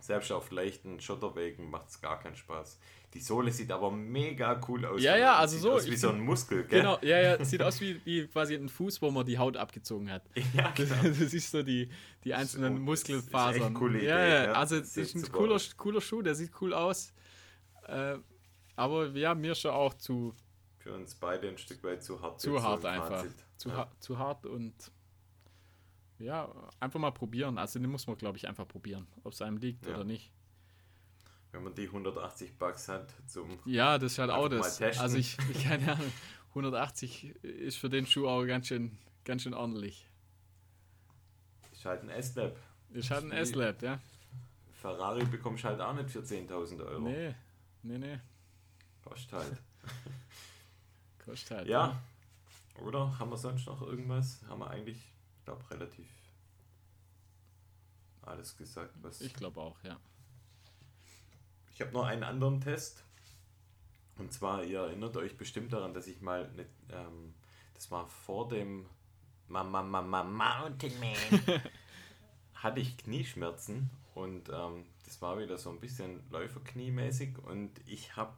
selbst 0.00 0.30
auf 0.32 0.50
leichten 0.50 1.00
Schotterwegen 1.00 1.70
macht 1.70 1.88
es 1.88 2.00
gar 2.00 2.20
keinen 2.20 2.36
Spaß. 2.36 2.78
Die 3.14 3.20
Sohle 3.20 3.52
sieht 3.52 3.70
aber 3.70 3.92
mega 3.92 4.60
cool 4.68 4.84
aus. 4.84 5.00
Ja, 5.00 5.16
ja, 5.16 5.36
also 5.36 5.54
sieht 5.54 5.62
so. 5.62 5.72
Aus 5.72 5.86
wie 5.86 5.96
so 5.96 6.08
ein 6.08 6.20
Muskel, 6.20 6.64
gell? 6.64 6.80
Genau, 6.80 6.98
ja, 7.00 7.20
ja, 7.20 7.44
sieht 7.44 7.62
aus 7.62 7.80
wie, 7.80 8.04
wie 8.04 8.26
quasi 8.26 8.56
ein 8.56 8.68
Fuß, 8.68 9.00
wo 9.02 9.10
man 9.12 9.24
die 9.24 9.38
Haut 9.38 9.56
abgezogen 9.56 10.10
hat. 10.10 10.24
Ja, 10.52 10.72
genau. 10.72 10.94
Das, 11.00 11.18
das 11.20 11.32
ist 11.32 11.50
so 11.50 11.62
die, 11.62 11.88
die 12.24 12.34
einzelnen 12.34 12.76
so, 12.76 12.82
Muskelfasern. 12.82 13.60
Das 13.60 13.68
ist 13.70 13.74
coole 13.74 13.98
Idee, 13.98 14.08
ja, 14.08 14.44
ja, 14.44 14.52
also 14.52 14.80
das 14.80 14.96
ist 14.96 15.14
ein 15.14 15.30
cooler, 15.30 15.60
cooler 15.76 16.00
Schuh, 16.00 16.22
der 16.22 16.34
sieht 16.34 16.50
cool 16.60 16.74
aus. 16.74 17.12
Äh, 17.86 18.16
aber 18.74 19.06
ja, 19.10 19.34
mir 19.34 19.54
schon 19.54 19.70
auch 19.70 19.94
zu. 19.94 20.34
Für 20.78 20.92
uns 20.92 21.14
beide 21.14 21.48
ein 21.48 21.56
Stück 21.56 21.84
weit 21.84 22.02
zu 22.02 22.20
hart. 22.20 22.40
Zu 22.40 22.60
hart 22.60 22.82
so 22.82 22.88
einfach. 22.88 23.24
Zu, 23.56 23.68
ja. 23.68 23.76
ha 23.76 23.92
zu 24.00 24.18
hart 24.18 24.44
und 24.44 24.74
ja, 26.18 26.48
einfach 26.80 27.00
mal 27.00 27.10
probieren. 27.10 27.58
Also 27.58 27.78
den 27.78 27.90
muss 27.90 28.06
man, 28.06 28.16
glaube 28.16 28.38
ich, 28.38 28.48
einfach 28.48 28.66
probieren, 28.66 29.06
ob 29.22 29.32
es 29.32 29.42
einem 29.42 29.58
liegt 29.58 29.86
ja. 29.86 29.94
oder 29.94 30.04
nicht. 30.04 30.32
Wenn 31.52 31.62
man 31.62 31.74
die 31.74 31.86
180 31.86 32.58
Bucks 32.58 32.88
hat 32.88 33.12
zum. 33.26 33.58
Ja, 33.64 33.98
das 33.98 34.12
ist 34.12 34.18
halt 34.18 34.30
auch 34.30 34.48
das. 34.48 34.80
Also 34.80 35.16
ich, 35.16 35.36
ich 35.50 35.64
keine 35.64 35.92
Ahnung, 35.92 36.12
180 36.50 37.34
ist 37.42 37.76
für 37.76 37.88
den 37.88 38.06
Schuh 38.06 38.26
auch 38.26 38.44
ganz 38.44 38.68
schön, 38.68 38.98
ganz 39.24 39.42
schön 39.42 39.54
ordentlich. 39.54 40.08
Ist 41.72 41.84
halt 41.84 42.02
ein 42.02 42.10
S-Lab. 42.10 42.56
Ist 42.92 43.10
halt 43.10 43.24
ein 43.24 43.32
S-Lab, 43.32 43.82
ja. 43.82 44.00
Ferrari 44.72 45.24
bekommst 45.24 45.64
du 45.64 45.68
halt 45.68 45.80
auch 45.80 45.94
nicht 45.94 46.10
für 46.10 46.20
10.000 46.20 46.84
Euro. 46.84 47.00
Nee, 47.00 47.34
nee, 47.82 47.98
nee. 47.98 48.20
Kostet 49.02 49.32
halt. 49.32 49.62
Kostet 51.24 51.56
halt. 51.56 51.68
Ja. 51.68 51.86
ja. 51.86 52.82
Oder 52.84 53.18
haben 53.18 53.30
wir 53.30 53.36
sonst 53.36 53.66
noch 53.66 53.80
irgendwas? 53.82 54.42
Haben 54.48 54.60
wir 54.60 54.70
eigentlich 54.70 55.13
glaube, 55.44 55.68
relativ 55.70 56.08
alles 58.22 58.56
gesagt, 58.56 58.94
was. 59.02 59.20
Ich 59.20 59.34
glaube 59.34 59.60
auch, 59.60 59.76
ja. 59.84 59.98
Ich 61.74 61.80
habe 61.80 61.92
noch 61.92 62.04
einen 62.04 62.22
anderen 62.22 62.60
Test. 62.60 63.04
Und 64.16 64.32
zwar, 64.32 64.62
ihr 64.64 64.80
erinnert 64.80 65.16
euch 65.16 65.36
bestimmt 65.36 65.72
daran, 65.72 65.92
dass 65.92 66.06
ich 66.06 66.20
mal, 66.20 66.48
eine, 66.48 66.66
ähm, 66.90 67.34
das 67.74 67.90
war 67.90 68.06
vor 68.06 68.48
dem 68.48 68.86
Mama 69.48 69.82
Mama 69.82 70.22
Mountain 70.22 70.92
Man, 71.00 71.60
hatte 72.54 72.80
ich 72.80 72.96
Knieschmerzen 72.96 73.90
und 74.14 74.48
ähm, 74.48 74.86
das 75.04 75.20
war 75.20 75.38
wieder 75.38 75.58
so 75.58 75.70
ein 75.70 75.80
bisschen 75.80 76.22
Läuferkniemäßig 76.30 77.38
und 77.38 77.72
ich 77.86 78.16
habe 78.16 78.32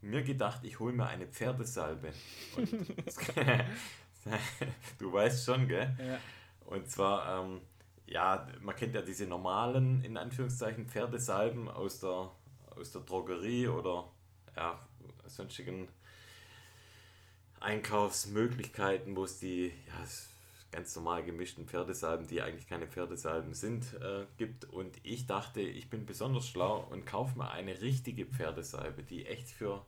mir 0.00 0.22
gedacht, 0.22 0.64
ich 0.64 0.80
hole 0.80 0.92
mir 0.92 1.06
eine 1.06 1.26
Pferdesalbe. 1.26 2.12
Und 2.56 2.86
du 4.98 5.12
weißt 5.12 5.44
schon, 5.44 5.68
gell? 5.68 5.94
Ja. 5.98 6.18
Und 6.66 6.90
zwar, 6.90 7.44
ähm, 7.44 7.60
ja, 8.06 8.46
man 8.60 8.76
kennt 8.76 8.94
ja 8.94 9.02
diese 9.02 9.26
normalen, 9.26 10.02
in 10.04 10.16
Anführungszeichen, 10.16 10.86
Pferdesalben 10.86 11.68
aus 11.68 12.00
der, 12.00 12.30
aus 12.76 12.92
der 12.92 13.02
Drogerie 13.02 13.68
oder 13.68 14.08
ja, 14.56 14.78
sonstigen 15.26 15.88
Einkaufsmöglichkeiten, 17.60 19.16
wo 19.16 19.24
es 19.24 19.38
die 19.38 19.68
ja, 19.86 20.04
ganz 20.72 20.96
normal 20.96 21.22
gemischten 21.22 21.66
Pferdesalben, 21.66 22.26
die 22.26 22.42
eigentlich 22.42 22.66
keine 22.66 22.86
Pferdesalben 22.86 23.54
sind, 23.54 23.94
äh, 23.94 24.26
gibt. 24.38 24.64
Und 24.64 24.96
ich 25.02 25.26
dachte, 25.26 25.60
ich 25.60 25.90
bin 25.90 26.06
besonders 26.06 26.48
schlau 26.48 26.86
und 26.90 27.06
kaufe 27.06 27.38
mir 27.38 27.50
eine 27.50 27.80
richtige 27.80 28.26
Pferdesalbe, 28.26 29.02
die 29.02 29.26
echt 29.26 29.48
für 29.48 29.84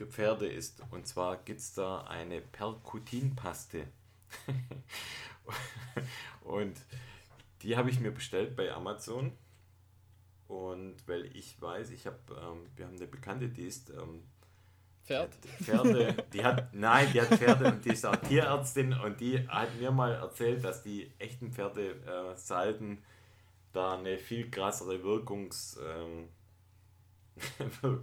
für 0.00 0.06
Pferde 0.06 0.46
ist. 0.46 0.82
Und 0.90 1.06
zwar 1.06 1.36
gibt 1.36 1.60
es 1.60 1.74
da 1.74 2.00
eine 2.04 2.40
Perkutinpaste. 2.40 3.86
und 6.44 6.74
die 7.60 7.76
habe 7.76 7.90
ich 7.90 8.00
mir 8.00 8.10
bestellt 8.10 8.56
bei 8.56 8.72
Amazon. 8.72 9.32
Und 10.48 10.96
weil 11.06 11.26
ich 11.36 11.60
weiß, 11.60 11.90
ich 11.90 12.06
habe, 12.06 12.16
ähm, 12.30 12.66
wir 12.76 12.86
haben 12.86 12.96
eine 12.96 13.06
Bekannte, 13.06 13.50
die 13.50 13.66
ist 13.66 13.90
ähm, 13.90 14.22
Pferd. 15.04 15.34
Pferde, 15.62 16.16
die 16.32 16.42
hat, 16.42 16.72
nein, 16.72 17.08
die 17.12 17.20
hat 17.20 17.28
Pferde 17.28 17.66
und 17.66 17.84
die 17.84 17.90
ist 17.90 18.06
auch 18.06 18.16
Tierärztin 18.16 18.94
und 18.94 19.20
die 19.20 19.46
hat 19.48 19.78
mir 19.78 19.90
mal 19.90 20.14
erzählt, 20.14 20.64
dass 20.64 20.82
die 20.82 21.12
echten 21.18 21.52
Pferde 21.52 21.90
äh, 21.90 22.36
Salben 22.36 23.02
da 23.72 23.98
eine 23.98 24.16
viel 24.16 24.50
krassere 24.50 25.02
Wirkungs, 25.02 25.78
ähm, 25.84 26.30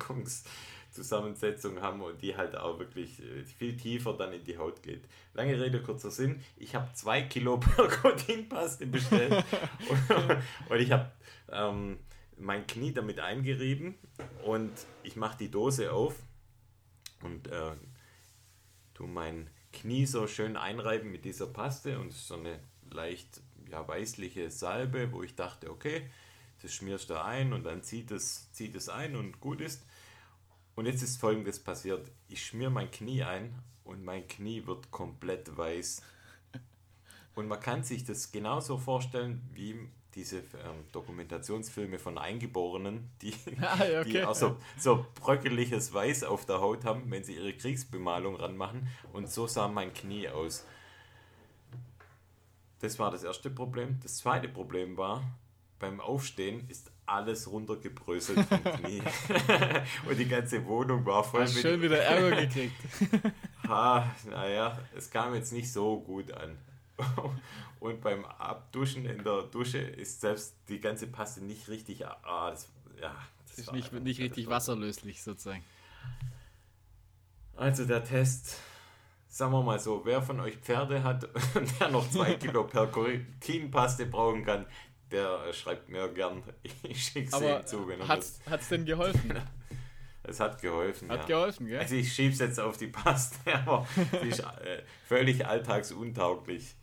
Wirkungszusammensetzung 0.98 1.82
haben 1.82 2.02
und 2.02 2.22
die 2.22 2.36
halt 2.36 2.56
auch 2.56 2.80
wirklich 2.80 3.22
äh, 3.22 3.44
viel 3.44 3.78
tiefer 3.78 4.14
dann 4.14 4.34
in 4.34 4.44
die 4.44 4.58
Haut 4.58 4.82
geht. 4.84 5.04
Lange 5.34 5.60
Rede, 5.60 5.82
kurzer 5.82 6.12
Sinn. 6.12 6.42
Ich 6.58 6.76
habe 6.76 6.92
zwei 6.94 7.22
Kilo 7.22 7.58
Percotinpaste 7.76 8.88
bestellt 8.88 9.44
und, 9.90 10.38
und 10.70 10.80
ich 10.80 10.92
habe 10.92 11.12
ähm, 11.52 12.00
mein 12.38 12.66
Knie 12.68 12.94
damit 12.94 13.20
eingerieben 13.20 13.96
und 14.46 14.72
ich 15.04 15.16
mache 15.16 15.38
die 15.38 15.52
Dose 15.52 15.92
auf 15.92 16.16
und 17.24 17.48
äh, 17.48 17.72
tu 18.94 19.08
mein 19.08 19.50
Knie 19.74 20.06
so 20.06 20.28
schön 20.28 20.58
einreiben 20.58 21.12
mit 21.12 21.26
dieser 21.26 21.48
Paste 21.48 22.00
und 22.00 22.14
so 22.14 22.36
eine 22.36 22.60
leicht 22.92 23.42
ja, 23.70 23.88
weißliche 23.88 24.50
Salbe, 24.50 25.12
wo 25.12 25.24
ich 25.24 25.36
dachte, 25.36 25.70
okay, 25.70 26.10
das 26.62 26.74
schmierst 26.74 27.10
du 27.10 27.22
ein 27.22 27.54
und 27.54 27.66
dann 27.66 27.84
zieht 27.84 28.12
es, 28.12 28.52
zieht 28.54 28.76
es 28.76 28.90
ein 28.90 29.16
und 29.16 29.40
gut 29.40 29.62
ist. 29.62 29.84
Und 30.78 30.86
jetzt 30.86 31.02
ist 31.02 31.20
folgendes 31.20 31.60
passiert. 31.60 32.12
Ich 32.30 32.46
schmier 32.46 32.70
mein 32.70 32.92
Knie 32.92 33.24
ein 33.24 33.56
und 33.84 34.06
mein 34.06 34.28
Knie 34.28 34.68
wird 34.68 34.92
komplett 34.92 35.58
weiß. 35.58 36.04
Und 37.34 37.48
man 37.48 37.60
kann 37.60 37.84
sich 37.84 38.06
das 38.06 38.32
genauso 38.32 38.78
vorstellen 38.78 39.42
wie 39.54 39.90
diese 40.14 40.38
ähm, 40.38 40.86
Dokumentationsfilme 40.92 41.98
von 41.98 42.20
Eingeborenen, 42.20 43.10
die, 43.24 43.34
Ah, 43.60 43.84
ja, 43.86 44.04
die 44.04 44.18
okay. 44.18 44.24
auch 44.26 44.36
so, 44.36 44.58
so 44.78 45.04
bröckeliges 45.16 45.96
Weiß 45.96 46.24
auf 46.24 46.46
der 46.46 46.62
Haut 46.62 46.86
haben, 46.86 47.10
wenn 47.10 47.24
sie 47.24 47.38
ihre 47.38 47.54
Kriegsbemalung 47.54 48.36
ranmachen. 48.36 48.88
Und 49.14 49.32
so 49.32 49.48
sah 49.48 49.68
mein 49.68 49.92
Knie 49.96 50.30
aus. 50.30 50.64
Das 52.82 53.00
war 53.00 53.10
das 53.10 53.24
erste 53.24 53.50
Problem. 53.50 54.00
Das 54.04 54.18
zweite 54.18 54.48
Problem 54.48 54.96
war, 54.96 55.24
beim 55.80 56.00
Aufstehen 56.00 56.70
ist 56.70 56.92
alles 57.08 57.50
runtergebröselt 57.50 58.46
vom 58.48 58.64
Knie. 58.76 59.02
und 60.10 60.18
die 60.18 60.28
ganze 60.28 60.66
Wohnung 60.66 61.06
war 61.06 61.24
voll 61.24 61.42
Hast 61.42 61.60
schön 61.60 61.82
wieder 61.82 61.98
Ärger 62.04 62.42
gekriegt. 62.42 62.76
Ha, 63.68 64.12
naja, 64.30 64.78
es 64.96 65.10
kam 65.10 65.34
jetzt 65.34 65.54
nicht 65.54 65.72
so 65.72 66.00
gut 66.00 66.32
an. 66.32 66.58
Und 67.80 68.02
beim 68.02 68.26
Abduschen 68.26 69.06
in 69.06 69.24
der 69.24 69.44
Dusche 69.44 69.78
ist 69.78 70.22
selbst 70.22 70.56
die 70.68 70.80
ganze 70.80 71.08
Paste 71.08 71.44
nicht 71.44 71.68
richtig. 71.70 72.06
Ah, 72.06 72.50
das, 72.52 72.68
ja, 73.00 73.16
das 73.48 73.60
Ist 73.60 73.72
nicht, 73.72 73.94
nicht 73.94 74.20
richtig 74.20 74.48
wasserlöslich 74.48 75.22
sozusagen. 75.22 75.64
Also 77.56 77.86
der 77.86 78.04
Test, 78.04 78.58
sagen 79.28 79.52
wir 79.52 79.64
mal 79.64 79.80
so, 79.80 80.02
wer 80.06 80.22
von 80.22 80.40
euch 80.40 80.58
Pferde 80.58 81.04
hat 81.04 81.24
und 81.56 81.80
der 81.80 81.90
noch 81.90 82.10
zwei 82.10 82.36
Kilo 82.36 82.64
Percotinpaste 82.64 84.06
brauchen 84.06 84.44
kann, 84.46 84.66
der 85.12 85.46
äh, 85.48 85.54
schreibt 85.54 85.90
mir 85.90 86.08
gern. 86.10 86.44
Ich 86.84 87.04
schicke 87.04 87.30
sie 87.30 87.66
zu, 87.66 87.88
wenn 87.88 88.00
er 88.02 88.08
hat's, 88.08 88.40
hat's 88.50 88.70
denn 88.70 88.86
geholfen? 88.86 89.34
Es 90.28 90.42
hat 90.42 90.62
geholfen. 90.62 91.10
Hat 91.10 91.22
ja. 91.22 91.26
geholfen, 91.26 91.68
gell? 91.68 91.80
Also 91.80 91.96
ich 91.96 92.12
schieb's 92.12 92.40
jetzt 92.40 92.60
auf 92.60 92.76
die 92.76 92.88
Paste, 92.88 93.38
aber 93.66 93.88
sie 94.22 94.28
ist 94.28 94.42
äh, 94.42 94.84
völlig 95.06 95.46
alltagsuntauglich. 95.46 96.76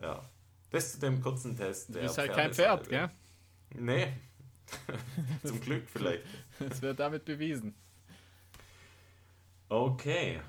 Ja. 0.00 0.22
Das 0.70 0.92
zu 0.92 1.00
dem 1.00 1.20
kurzen 1.20 1.56
Test. 1.56 1.88
Du 1.88 1.98
bist 1.98 2.16
halt 2.16 2.32
kein 2.32 2.54
Pferd, 2.54 2.88
gell? 2.88 3.10
Nee. 3.74 4.12
Zum 5.44 5.60
Glück 5.60 5.88
vielleicht. 5.88 6.22
Das 6.60 6.80
wird 6.82 7.00
damit 7.00 7.24
bewiesen. 7.24 7.74
Okay. 9.68 10.40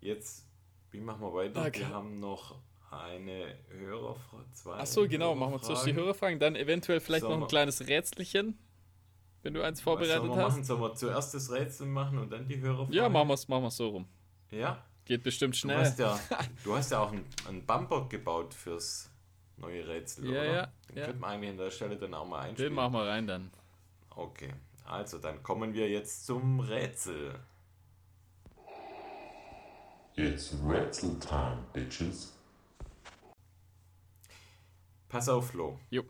Jetzt, 0.00 0.46
wie 0.92 1.00
machen 1.00 1.20
wir 1.20 1.34
weiter? 1.34 1.66
Okay. 1.66 1.80
Wir 1.80 1.88
haben 1.88 2.20
noch 2.20 2.60
eine 2.90 3.54
Hörerfrage. 3.68 4.44
Zwei 4.52 4.74
Achso, 4.74 5.06
genau, 5.08 5.34
machen 5.34 5.52
wir 5.54 5.62
zuerst 5.62 5.86
die 5.86 5.94
Hörerfragen. 5.94 6.38
Hörerfragen, 6.40 6.40
dann 6.40 6.56
eventuell 6.56 7.00
vielleicht 7.00 7.22
noch 7.22 7.30
Sollen 7.30 7.42
ein 7.42 7.48
kleines 7.48 7.86
Rätselchen, 7.86 8.58
wenn 9.42 9.54
du 9.54 9.62
eins 9.62 9.80
vorbereitet 9.80 10.16
sollen 10.18 10.30
wir 10.30 10.36
hast. 10.44 10.52
machen? 10.52 10.64
Sollen 10.64 10.80
wir 10.80 10.94
zuerst 10.94 11.34
das 11.34 11.50
Rätsel 11.50 11.86
machen 11.86 12.18
und 12.18 12.30
dann 12.30 12.46
die 12.48 12.58
Hörerfrage? 12.60 12.94
Ja, 12.96 13.08
machen 13.08 13.28
wir 13.28 13.34
es 13.34 13.48
machen 13.48 13.62
wir's 13.64 13.76
so 13.76 13.88
rum. 13.88 14.06
Ja? 14.50 14.84
Geht 15.04 15.22
bestimmt 15.22 15.54
Du 15.54 15.58
schnell. 15.58 15.78
hast 15.78 15.98
ja, 15.98 16.18
du 16.64 16.76
hast 16.76 16.90
ja 16.92 17.00
auch 17.02 17.12
einen, 17.12 17.24
einen 17.48 17.64
Bumper 17.64 18.06
gebaut 18.08 18.52
fürs 18.54 19.10
neue 19.56 19.86
Rätsel, 19.86 20.24
Ja, 20.26 20.40
oder? 20.40 20.44
ja, 20.52 20.68
Den 20.88 20.96
ja. 20.98 21.04
könnten 21.06 21.20
wir 21.20 21.26
eigentlich 21.28 21.50
an 21.50 21.56
der 21.58 21.70
Stelle 21.70 21.96
dann 21.96 22.14
auch 22.14 22.26
mal 22.26 22.40
einspielen. 22.40 22.70
Den 22.72 22.76
machen 22.76 22.92
wir 22.94 23.06
rein 23.06 23.26
dann. 23.26 23.50
Okay, 24.10 24.52
also 24.84 25.18
dann 25.18 25.42
kommen 25.42 25.72
wir 25.74 25.88
jetzt 25.88 26.26
zum 26.26 26.60
Rätsel. 26.60 27.34
It's 30.16 30.54
Rätsel 30.68 31.18
time, 31.20 31.58
bitches. 31.72 32.36
Pass 35.10 35.28
auf, 35.28 35.48
Flo. 35.50 35.78
Jo. 35.90 36.04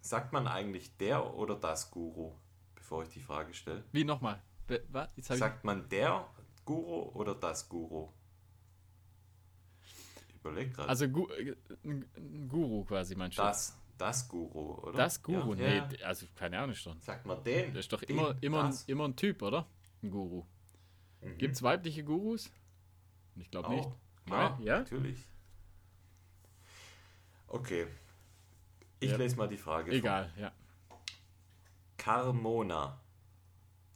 Sagt 0.00 0.32
man 0.32 0.46
eigentlich 0.46 0.96
der 0.96 1.34
oder 1.34 1.56
das 1.56 1.90
Guru, 1.90 2.32
bevor 2.76 3.02
ich 3.02 3.10
die 3.10 3.20
Frage 3.20 3.52
stelle? 3.52 3.84
Wie 3.90 4.04
nochmal? 4.04 4.40
Sagt 5.18 5.64
man 5.64 5.88
der 5.88 6.28
Guru 6.64 7.10
oder 7.18 7.34
das 7.34 7.68
Guru? 7.68 8.10
Ich 10.28 10.36
überleg 10.36 10.72
gerade. 10.72 10.88
also 10.88 11.08
Gu 11.08 11.26
äh, 11.30 11.56
Guru 12.46 12.84
quasi, 12.84 13.16
meinst 13.16 13.38
du? 13.38 13.42
das, 13.42 13.76
das 13.98 14.28
Guru, 14.28 14.74
oder? 14.74 14.96
Das 14.96 15.20
Guru? 15.20 15.54
Ja, 15.54 15.84
nee, 15.86 15.96
ja. 15.96 16.06
also 16.06 16.26
keine 16.36 16.60
Ahnung 16.60 16.76
schon. 16.76 17.00
Sagt 17.00 17.26
man 17.26 17.42
den? 17.42 17.74
Das 17.74 17.86
ist 17.86 17.92
doch 17.92 18.00
den, 18.00 18.16
immer, 18.16 18.36
immer, 18.40 18.64
ein, 18.66 18.74
immer 18.86 19.08
ein 19.08 19.16
Typ, 19.16 19.42
oder? 19.42 19.66
Ein 20.00 20.10
Guru. 20.10 20.44
Mhm. 21.22 21.38
Gibt 21.38 21.56
es 21.56 21.62
weibliche 21.62 22.04
Gurus? 22.04 22.52
Ich 23.34 23.50
glaube 23.50 23.70
nicht. 23.70 23.88
Ja, 24.28 24.58
ja? 24.60 24.78
natürlich. 24.78 25.18
Okay. 27.48 27.86
Ich 29.00 29.10
Ja. 29.10 29.16
lese 29.16 29.36
mal 29.36 29.48
die 29.48 29.56
Frage. 29.56 29.90
vor. 29.90 29.98
Egal, 29.98 30.32
ja. 30.36 30.52
Carmona, 31.96 33.00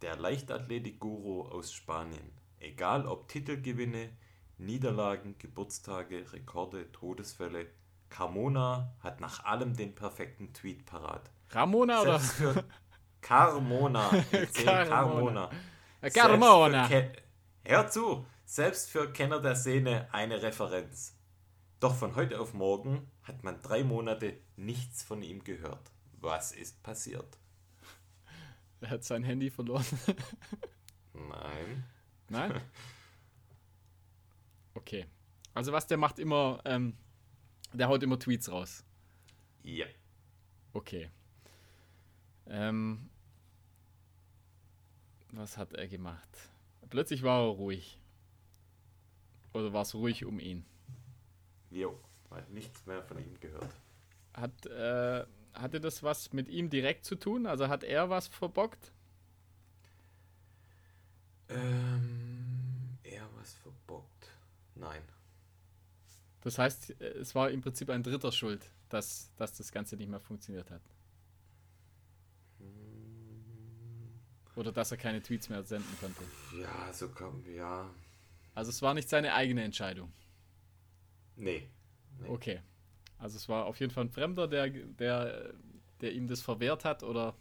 der 0.00 0.16
Leichtathletik-Guru 0.16 1.42
aus 1.48 1.72
Spanien. 1.72 2.32
Egal 2.61 3.07
ob 3.07 3.28
Titelgewinne, 3.28 4.11
Niederlagen, 4.59 5.36
Geburtstage, 5.38 6.32
Rekorde, 6.32 6.90
Todesfälle, 6.92 7.66
Carmona 8.09 8.94
hat 9.00 9.20
nach 9.20 9.44
allem 9.44 9.74
den 9.74 9.94
perfekten 9.94 10.53
Tweet 10.53 10.84
parat. 10.84 11.30
Ramona 11.50 12.03
oder? 12.03 12.18
Selbst 12.18 12.64
Carmona, 13.20 14.11
Carmona. 14.55 15.50
Selbst 16.00 16.16
Carmona. 16.16 16.88
Hör 17.64 17.88
zu, 17.88 18.26
selbst 18.44 18.90
für 18.90 19.12
Kenner 19.12 19.40
der 19.40 19.55
Szene 19.55 20.09
eine 20.12 20.42
Referenz. 20.42 21.16
Doch 21.83 21.97
von 21.97 22.14
heute 22.14 22.39
auf 22.39 22.55
morgen 22.55 23.11
hat 23.24 23.43
man 23.43 23.61
drei 23.61 23.83
Monate 23.83 24.39
nichts 24.55 25.03
von 25.03 25.20
ihm 25.20 25.43
gehört. 25.43 25.91
Was 26.20 26.53
ist 26.53 26.80
passiert? 26.85 27.41
Er 28.80 28.91
hat 28.91 29.03
sein 29.03 29.24
Handy 29.24 29.51
verloren. 29.51 29.85
Nein. 31.12 31.85
Nein? 32.28 32.61
Okay. 34.74 35.07
Also 35.55 35.70
was, 35.72 35.87
der 35.87 35.99
macht 35.99 36.18
immer, 36.18 36.61
ähm, 36.64 36.97
der 37.74 37.89
haut 37.89 38.03
immer 38.03 38.18
Tweets 38.18 38.51
raus. 38.51 38.85
Ja. 39.62 39.87
Okay. 40.72 41.11
Ähm, 42.47 43.11
was 45.30 45.59
hat 45.59 45.74
er 45.74 45.87
gemacht? 45.89 46.51
Plötzlich 46.89 47.22
war 47.22 47.43
er 47.43 47.51
ruhig. 47.51 48.01
Oder 49.53 49.74
war 49.74 49.83
es 49.83 49.95
ruhig 49.95 50.24
um 50.24 50.41
ihn? 50.41 50.64
Jo. 51.73 51.99
Man 52.31 52.45
nichts 52.51 52.87
mehr 52.87 53.03
von 53.03 53.18
ihm 53.18 53.39
gehört. 53.41 53.75
Hat, 54.35 54.66
äh, 54.66 55.25
hatte 55.55 55.81
das 55.81 56.03
was 56.03 56.33
mit 56.33 56.49
ihm 56.49 56.70
direkt 56.70 57.05
zu 57.05 57.16
tun? 57.16 57.47
Also 57.47 57.68
hat 57.68 57.85
er 57.85 58.09
was 58.11 58.29
verbockt? 58.29 58.93
Ähm, 61.49 62.99
er 63.03 63.29
was 63.37 63.55
verbockt. 63.55 64.29
Nein. 64.75 65.03
Das 66.43 66.59
heißt, 66.59 67.01
es 67.01 67.35
war 67.35 67.51
im 67.51 67.61
Prinzip 67.61 67.91
ein 67.91 68.03
Dritter 68.03 68.33
schuld, 68.33 68.70
dass, 68.89 69.33
dass 69.37 69.57
das 69.57 69.70
Ganze 69.70 69.97
nicht 69.97 70.09
mehr 70.09 70.20
funktioniert 70.20 70.70
hat. 70.70 70.83
Oder 74.57 74.73
dass 74.73 74.91
er 74.91 74.99
keine 74.99 75.23
Tweets 75.23 75.49
mehr 75.49 75.62
senden 75.62 75.97
konnte. 75.99 76.23
Ja, 76.61 76.93
so 76.93 77.09
kommen 77.09 77.45
wir. 77.45 77.55
Ja. 77.55 77.91
Also 78.55 78.70
es 78.70 78.83
war 78.83 78.93
nicht 78.93 79.09
seine 79.09 79.35
eigene 79.35 79.62
Entscheidung. 79.62 80.12
Nee. 81.37 81.68
Nee. 82.20 82.28
Okay. 82.28 82.61
Also 83.18 83.37
es 83.37 83.49
war 83.49 83.66
auf 83.66 83.78
jeden 83.80 83.93
Fall 83.93 84.05
ein 84.05 84.11
Fremder, 84.11 84.49
der, 84.49 84.68
der, 84.68 85.55
der 86.01 86.12
ihm 86.12 86.26
das 86.26 86.41
verwehrt 86.41 86.85
hat 86.85 87.03
oder 87.03 87.35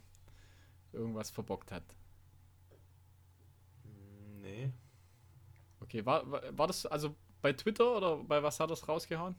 irgendwas 0.92 1.30
verbockt 1.30 1.72
hat. 1.72 1.84
Nee. 4.40 4.72
Okay, 5.80 6.04
war, 6.06 6.30
war, 6.30 6.58
war 6.58 6.66
das, 6.66 6.86
also 6.86 7.16
bei 7.40 7.52
Twitter 7.52 7.96
oder 7.96 8.16
bei 8.18 8.42
was 8.42 8.60
hat 8.60 8.70
er 8.70 8.74
es 8.74 8.88
rausgehauen? 8.88 9.34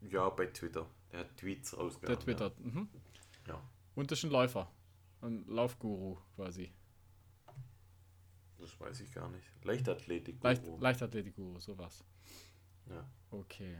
Ja, 0.00 0.28
bei 0.30 0.46
Twitter. 0.46 0.86
Der 1.12 1.20
hat 1.20 1.36
Tweets 1.36 1.76
rausgehauen. 1.76 2.16
Der 2.16 2.24
Twitter. 2.24 2.52
Mhm. 2.58 2.88
Ja. 3.46 3.54
ja. 3.54 3.70
Und 3.94 4.10
das 4.10 4.20
ist 4.20 4.24
ein 4.24 4.30
Läufer. 4.30 4.70
Ein 5.20 5.44
Laufguru 5.46 6.16
quasi. 6.36 6.72
Das 8.58 8.78
weiß 8.78 9.00
ich 9.00 9.12
gar 9.12 9.28
nicht. 9.28 9.46
Leichtathletik. 9.64 10.42
Leicht, 10.42 10.66
Leichtathletik-Guru, 10.78 11.58
sowas. 11.58 12.04
Ja. 12.88 13.04
Okay. 13.30 13.78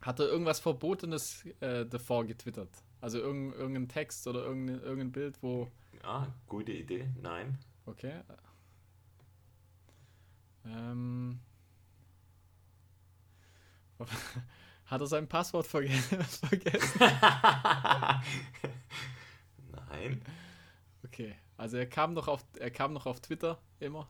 Hat 0.00 0.20
er 0.20 0.26
irgendwas 0.26 0.60
Verbotenes 0.60 1.44
äh, 1.60 1.84
davor 1.84 2.24
getwittert? 2.24 2.70
Also 3.00 3.18
irgendein, 3.18 3.58
irgendein 3.58 3.88
Text 3.88 4.26
oder 4.26 4.44
irgendein, 4.44 4.80
irgendein 4.80 5.12
Bild, 5.12 5.42
wo. 5.42 5.70
Ah, 6.02 6.26
gute 6.46 6.72
Idee. 6.72 7.08
Nein. 7.20 7.58
Okay. 7.86 8.20
Ähm. 10.64 11.40
Hat 14.86 15.00
er 15.00 15.06
sein 15.06 15.28
Passwort 15.28 15.66
verge 15.66 15.88
vergessen? 15.90 17.00
Nein. 19.90 20.22
Okay. 21.04 21.34
Also 21.56 21.76
er 21.76 21.86
kam 21.86 22.14
noch 22.14 22.28
auf 22.28 22.44
er 22.58 22.70
kam 22.70 22.92
noch 22.92 23.06
auf 23.06 23.20
Twitter 23.20 23.60
immer 23.80 24.08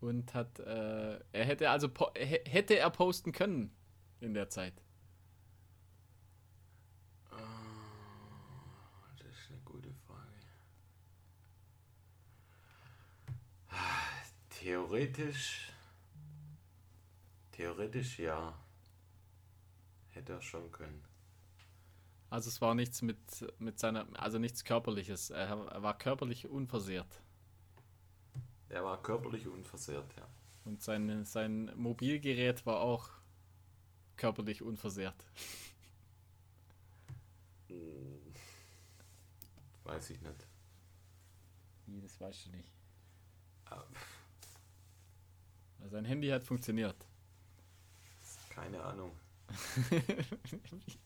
und 0.00 0.34
hat 0.34 0.58
äh, 0.60 1.18
er 1.32 1.44
hätte 1.44 1.70
also 1.70 1.88
hätte 2.14 2.78
er 2.78 2.90
posten 2.90 3.32
können 3.32 3.74
in 4.20 4.34
der 4.34 4.48
Zeit. 4.48 4.74
Oh, 7.30 7.36
das 9.18 9.28
ist 9.28 9.50
eine 9.50 9.60
gute 9.64 9.92
Frage. 10.06 10.32
Theoretisch 14.50 15.68
theoretisch 17.58 18.20
ja. 18.20 18.54
Hätte 20.10 20.34
er 20.34 20.42
schon 20.42 20.70
können. 20.70 21.04
Also 22.30 22.48
es 22.48 22.60
war 22.60 22.74
nichts 22.74 23.02
mit, 23.02 23.18
mit 23.58 23.78
seiner, 23.78 24.06
also 24.14 24.38
nichts 24.38 24.64
körperliches. 24.64 25.30
Er, 25.30 25.48
er 25.48 25.82
war 25.82 25.98
körperlich 25.98 26.48
unversehrt. 26.48 27.20
Er 28.68 28.84
war 28.84 29.02
körperlich 29.02 29.46
unversehrt, 29.46 30.14
ja. 30.16 30.26
Und 30.64 30.82
sein, 30.82 31.24
sein 31.24 31.72
Mobilgerät 31.76 32.66
war 32.66 32.80
auch 32.80 33.08
körperlich 34.16 34.62
unversehrt. 34.62 35.24
Hm. 37.68 38.34
Weiß 39.84 40.10
ich 40.10 40.20
nicht. 40.20 40.46
Wie, 41.86 42.00
das 42.00 42.20
weißt 42.20 42.46
du 42.46 42.50
nicht. 42.50 42.68
Ah. 43.70 43.84
Also 45.80 45.92
sein 45.92 46.04
Handy 46.04 46.28
hat 46.28 46.44
funktioniert. 46.44 46.96
Keine 48.50 48.82
Ahnung. 48.82 49.12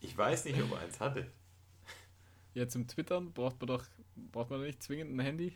ich 0.01 0.17
weiß 0.17 0.47
nicht, 0.47 0.61
ob 0.61 0.73
er 0.73 0.79
eins 0.81 0.99
hatte. 0.99 1.31
Ja, 2.55 2.67
zum 2.67 2.89
Twittern 2.89 3.33
braucht 3.33 3.61
man 3.61 3.69
doch 3.69 3.85
braucht 4.17 4.51
man 4.51 4.63
nicht 4.63 4.83
zwingend 4.83 5.15
ein 5.15 5.21
Handy. 5.21 5.55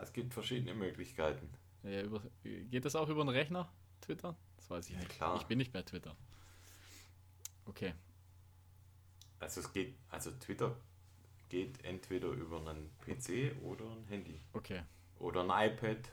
Es 0.00 0.12
gibt 0.12 0.34
verschiedene 0.34 0.74
Möglichkeiten. 0.74 1.48
Ja, 1.82 2.02
über, 2.02 2.22
geht 2.42 2.84
das 2.84 2.96
auch 2.96 3.08
über 3.08 3.20
einen 3.20 3.30
Rechner, 3.30 3.70
Twitter? 4.00 4.36
Das 4.56 4.70
weiß 4.70 4.86
ich 4.88 4.94
ja, 4.94 4.98
nicht. 5.00 5.10
Klar. 5.10 5.36
Ich 5.36 5.46
bin 5.46 5.58
nicht 5.58 5.72
mehr 5.72 5.84
Twitter. 5.84 6.16
Okay. 7.66 7.94
Also 9.40 9.60
es 9.60 9.72
geht, 9.72 9.94
also 10.10 10.30
Twitter 10.32 10.76
geht 11.48 11.84
entweder 11.84 12.28
über 12.28 12.58
einen 12.58 12.90
PC 13.00 13.54
oder 13.62 13.84
ein 13.84 14.04
Handy. 14.08 14.40
Okay. 14.52 14.82
Oder 15.18 15.42
ein 15.42 15.72
iPad. 15.72 16.10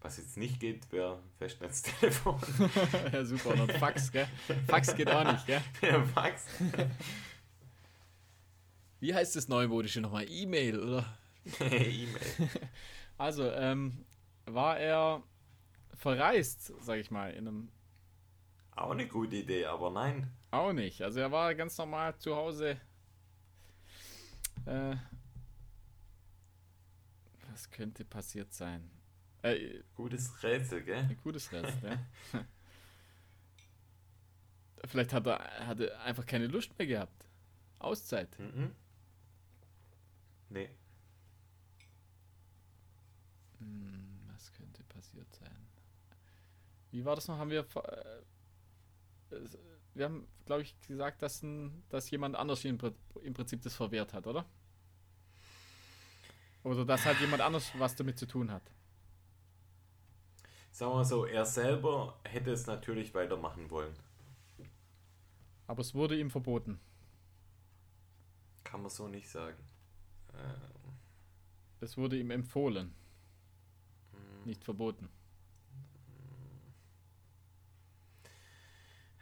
Was 0.00 0.16
jetzt 0.16 0.36
nicht 0.36 0.58
geht, 0.58 0.90
wäre 0.90 1.22
Festnetztelefon. 1.38 2.40
ja, 3.12 3.24
super. 3.24 3.50
Und 3.50 3.70
Fax, 3.72 4.10
gell? 4.10 4.26
Fax 4.66 4.96
geht 4.96 5.08
auch 5.08 5.30
nicht, 5.30 5.46
gell? 5.46 5.62
Ja, 5.80 6.02
Fax. 6.02 6.46
Wie 8.98 9.14
heißt 9.14 9.36
das 9.36 9.46
Neumodische 9.46 10.00
nochmal? 10.00 10.28
E-Mail, 10.28 10.80
oder? 10.80 11.18
E-Mail. 11.60 12.50
Also, 13.18 13.48
ähm, 13.52 14.04
war 14.46 14.80
er 14.80 15.22
verreist, 15.94 16.72
sag 16.80 16.98
ich 16.98 17.10
mal, 17.12 17.32
in 17.32 17.46
einem. 17.46 17.68
Auch 18.74 18.90
eine 18.90 19.06
gute 19.06 19.36
Idee, 19.36 19.66
aber 19.66 19.90
nein. 19.90 20.32
Auch 20.50 20.72
nicht. 20.72 21.02
Also, 21.02 21.20
er 21.20 21.30
war 21.30 21.54
ganz 21.54 21.78
normal 21.78 22.16
zu 22.18 22.34
Hause. 22.34 22.80
Äh, 24.64 24.96
was 27.50 27.70
könnte 27.70 28.04
passiert 28.04 28.52
sein? 28.52 28.90
Äh, 29.42 29.82
gutes 29.94 30.42
Rätsel, 30.42 30.82
gell? 30.82 30.98
Ein 30.98 31.18
gutes 31.22 31.52
Rätsel, 31.52 31.98
ja. 32.32 32.44
Vielleicht 34.84 35.12
hat 35.12 35.26
er, 35.26 35.66
hat 35.66 35.80
er 35.80 36.00
einfach 36.02 36.26
keine 36.26 36.46
Lust 36.46 36.76
mehr 36.78 36.86
gehabt. 36.86 37.28
Auszeit. 37.78 38.36
Mhm. 38.38 38.74
Nee. 40.48 40.70
Hm, 43.62 44.20
was 44.32 44.52
könnte 44.52 44.82
passiert 44.84 45.32
sein? 45.34 45.68
Wie 46.90 47.04
war 47.04 47.14
das 47.14 47.28
noch? 47.28 47.38
Haben 47.38 47.50
wir. 47.50 47.60
Äh, 47.60 49.38
wir 49.94 50.06
haben, 50.06 50.26
glaube 50.46 50.62
ich, 50.62 50.78
gesagt, 50.80 51.22
dass, 51.22 51.42
ein, 51.42 51.82
dass 51.90 52.10
jemand 52.10 52.36
anders 52.36 52.64
im, 52.64 52.78
im 53.22 53.34
Prinzip 53.34 53.62
das 53.62 53.74
verwehrt 53.74 54.14
hat, 54.14 54.26
oder? 54.26 54.46
Oder 56.64 56.84
dass 56.84 57.04
halt 57.04 57.20
jemand 57.20 57.42
anders 57.42 57.72
was 57.78 57.96
damit 57.96 58.18
zu 58.18 58.26
tun 58.26 58.50
hat. 58.50 58.62
Sagen 60.70 60.92
wir 60.92 61.04
so, 61.04 61.26
er 61.26 61.44
selber 61.44 62.18
hätte 62.24 62.52
es 62.52 62.66
natürlich 62.66 63.14
weitermachen 63.14 63.68
wollen. 63.70 63.94
Aber 65.66 65.80
es 65.80 65.94
wurde 65.94 66.18
ihm 66.18 66.30
verboten. 66.30 66.80
Kann 68.64 68.80
man 68.82 68.90
so 68.90 69.08
nicht 69.08 69.28
sagen. 69.28 69.62
Ähm. 70.34 70.72
Es 71.80 71.96
wurde 71.96 72.16
ihm 72.16 72.30
empfohlen. 72.30 72.94
Hm. 74.42 74.48
Nicht 74.48 74.64
verboten. 74.64 75.08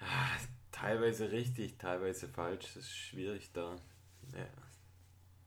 Ja, 0.00 0.30
teilweise 0.72 1.30
richtig, 1.30 1.76
teilweise 1.78 2.28
falsch. 2.28 2.64
Das 2.64 2.76
ist 2.76 2.96
schwierig 2.96 3.52
da. 3.52 3.76
Ja, 4.34 4.48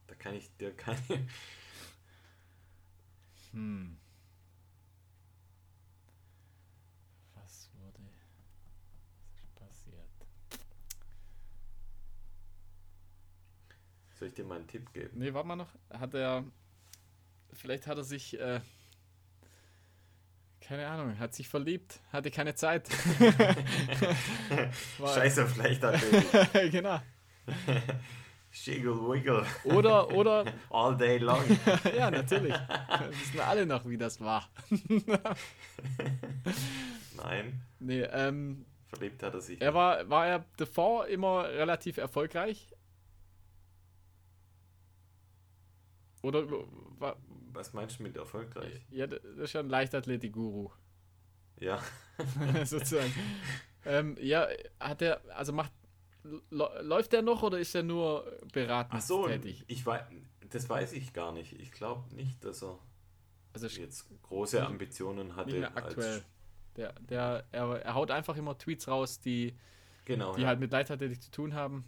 da 0.08 0.16
kann 0.16 0.36
ich 0.36 0.56
dir 0.58 0.76
keine. 0.76 1.28
Hm. 3.52 4.00
Soll 14.24 14.30
ich 14.30 14.36
dir 14.36 14.46
mal 14.46 14.56
einen 14.56 14.68
Tipp 14.68 14.94
geben? 14.94 15.20
Nee, 15.20 15.34
warte 15.34 15.50
mal 15.50 15.58
noch. 15.58 15.68
Hat 15.90 16.14
er. 16.14 16.46
Vielleicht 17.52 17.88
hat 17.88 17.98
er 17.98 18.06
sich. 18.06 18.40
Äh, 18.40 18.62
keine 20.64 20.88
Ahnung, 20.88 21.20
hat 21.20 21.34
sich 21.34 21.50
verliebt, 21.50 22.00
hatte 22.12 22.32
keine 22.32 22.56
Zeit. 22.56 22.88
Scheiße, 24.98 25.48
vielleicht 25.48 25.84
hat 25.84 26.02
er. 26.54 26.70
genau. 26.70 27.00
Schiggle 28.50 28.96
Wiggle. 28.96 29.46
Oder, 29.66 30.10
oder. 30.12 30.46
All 30.70 30.96
day 30.96 31.18
long. 31.18 31.44
ja, 31.98 32.10
natürlich. 32.10 32.54
Wir 32.54 33.10
wissen 33.10 33.40
alle 33.42 33.66
noch, 33.66 33.86
wie 33.88 33.98
das 33.98 34.22
war. 34.22 34.50
Nein. 37.18 37.62
Nee, 37.80 38.04
ähm. 38.04 38.66
Verliebt 38.88 39.22
hat 39.24 39.34
er 39.34 39.42
sich. 39.42 39.60
Er 39.60 39.74
war, 39.74 40.08
war 40.08 40.28
er 40.28 40.46
davor 40.58 41.08
immer 41.08 41.46
relativ 41.46 41.98
erfolgreich, 41.98 42.73
Oder 46.24 46.48
was 47.52 47.74
meinst 47.74 48.00
du 48.00 48.04
mit 48.04 48.16
erfolgreich? 48.18 48.82
Ja, 48.90 49.08
das 49.08 49.22
ist 49.24 49.54
ja 49.54 49.60
ein 49.60 49.70
Leichtathletik-Guru. 49.70 50.72
Ja. 51.60 51.84
Sozusagen. 52.66 53.14
ähm, 53.86 54.18
ja, 54.20 54.48
hat 54.80 55.02
er, 55.02 55.22
also 55.36 55.52
macht, 55.52 55.74
läuft 56.50 57.12
der 57.12 57.22
noch 57.22 57.44
oder 57.44 57.60
ist 57.60 57.76
er 57.76 57.84
nur 57.84 58.40
beratend 58.54 58.96
Ach 58.96 59.02
so, 59.02 59.28
tätig? 59.28 59.66
Ich 59.68 59.86
weiß, 59.86 60.04
das 60.50 60.70
weiß 60.70 60.94
ich 60.94 61.14
gar 61.14 61.34
nicht. 61.34 61.60
Ich 61.60 61.72
glaube 61.74 62.16
nicht, 62.16 62.44
dass 62.46 62.64
er 62.64 62.80
also 63.52 63.68
jetzt 63.68 64.10
große 64.24 64.66
Ambitionen 64.66 65.36
hatte. 65.36 65.76
Aktuell. 65.76 66.24
Der, 66.78 66.94
der, 66.94 67.46
er, 67.52 67.82
er 67.82 67.94
haut 67.94 68.12
einfach 68.12 68.38
immer 68.38 68.58
Tweets 68.58 68.88
raus, 68.88 69.20
die, 69.20 69.56
genau, 70.06 70.34
die 70.36 70.42
ja. 70.42 70.48
halt 70.48 70.60
mit 70.60 70.72
Leichtathletik 70.72 71.22
zu 71.22 71.32
tun 71.32 71.54
haben. 71.54 71.84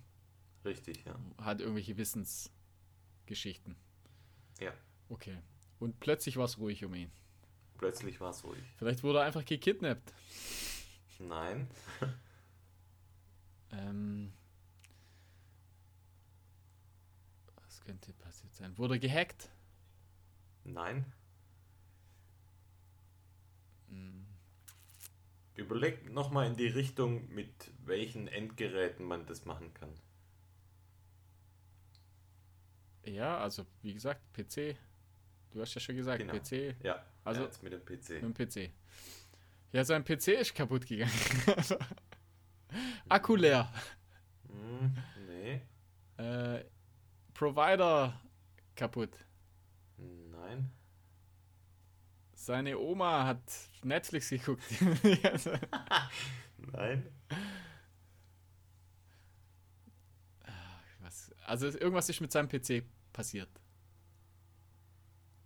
Richtig, 0.65 1.05
ja. 1.05 1.15
Hat 1.43 1.61
irgendwelche 1.61 1.97
Wissensgeschichten. 1.97 3.77
Ja. 4.59 4.73
Okay. 5.09 5.37
Und 5.79 5.99
plötzlich 5.99 6.37
war 6.37 6.45
es 6.45 6.57
ruhig 6.57 6.83
um 6.85 6.93
ihn. 6.93 7.11
Plötzlich 7.77 8.19
war 8.21 8.29
es 8.29 8.43
ruhig. 8.43 8.63
Vielleicht 8.77 9.03
wurde 9.03 9.19
er 9.19 9.25
einfach 9.25 9.45
gekidnappt. 9.45 10.13
Nein. 11.19 11.67
ähm, 13.71 14.33
was 17.55 17.81
könnte 17.81 18.13
passiert 18.13 18.53
sein? 18.53 18.77
Wurde 18.77 18.99
gehackt? 18.99 19.49
Nein. 20.63 21.05
Überlegt 25.55 26.11
nochmal 26.11 26.47
in 26.47 26.57
die 26.57 26.67
Richtung, 26.67 27.29
mit 27.33 27.71
welchen 27.85 28.27
Endgeräten 28.27 29.05
man 29.05 29.25
das 29.25 29.45
machen 29.45 29.73
kann. 29.73 29.89
Ja, 33.05 33.37
also 33.39 33.65
wie 33.81 33.93
gesagt, 33.93 34.21
PC. 34.33 34.75
Du 35.51 35.61
hast 35.61 35.73
ja 35.75 35.81
schon 35.81 35.95
gesagt, 35.95 36.19
Genau. 36.19 36.33
PC. 36.33 36.75
Ja, 36.83 37.03
Also- 37.23 37.41
ja, 37.41 37.45
jetzt 37.47 37.63
mit 37.63 37.71
dem 37.73 37.81
PC. 37.85 38.21
Mit 38.21 38.23
dem 38.23 38.33
PC. 38.33 38.71
Ja, 39.71 39.83
sein 39.83 40.03
PC 40.03 40.29
ist 40.39 40.53
kaputt 40.55 40.85
gegangen. 40.87 41.11
Akku 43.09 43.35
leer. 43.35 43.71
Hm, 44.49 44.95
nee, 45.27 45.61
Äh, 46.17 46.63
Provider 47.33 48.19
kaputt. 48.75 49.11
nein. 49.97 50.71
Seine 52.33 52.77
Oma 52.77 53.25
hat 53.25 53.41
Netflix 53.83 54.29
geguckt. 54.29 54.63
Nein. 56.57 57.09
Was? 61.01 61.31
Also 61.45 61.67
irgendwas 61.67 62.07
ist 62.09 62.21
mit 62.21 62.31
seinem 62.31 62.47
PC 62.47 62.83
passiert. 63.15 63.49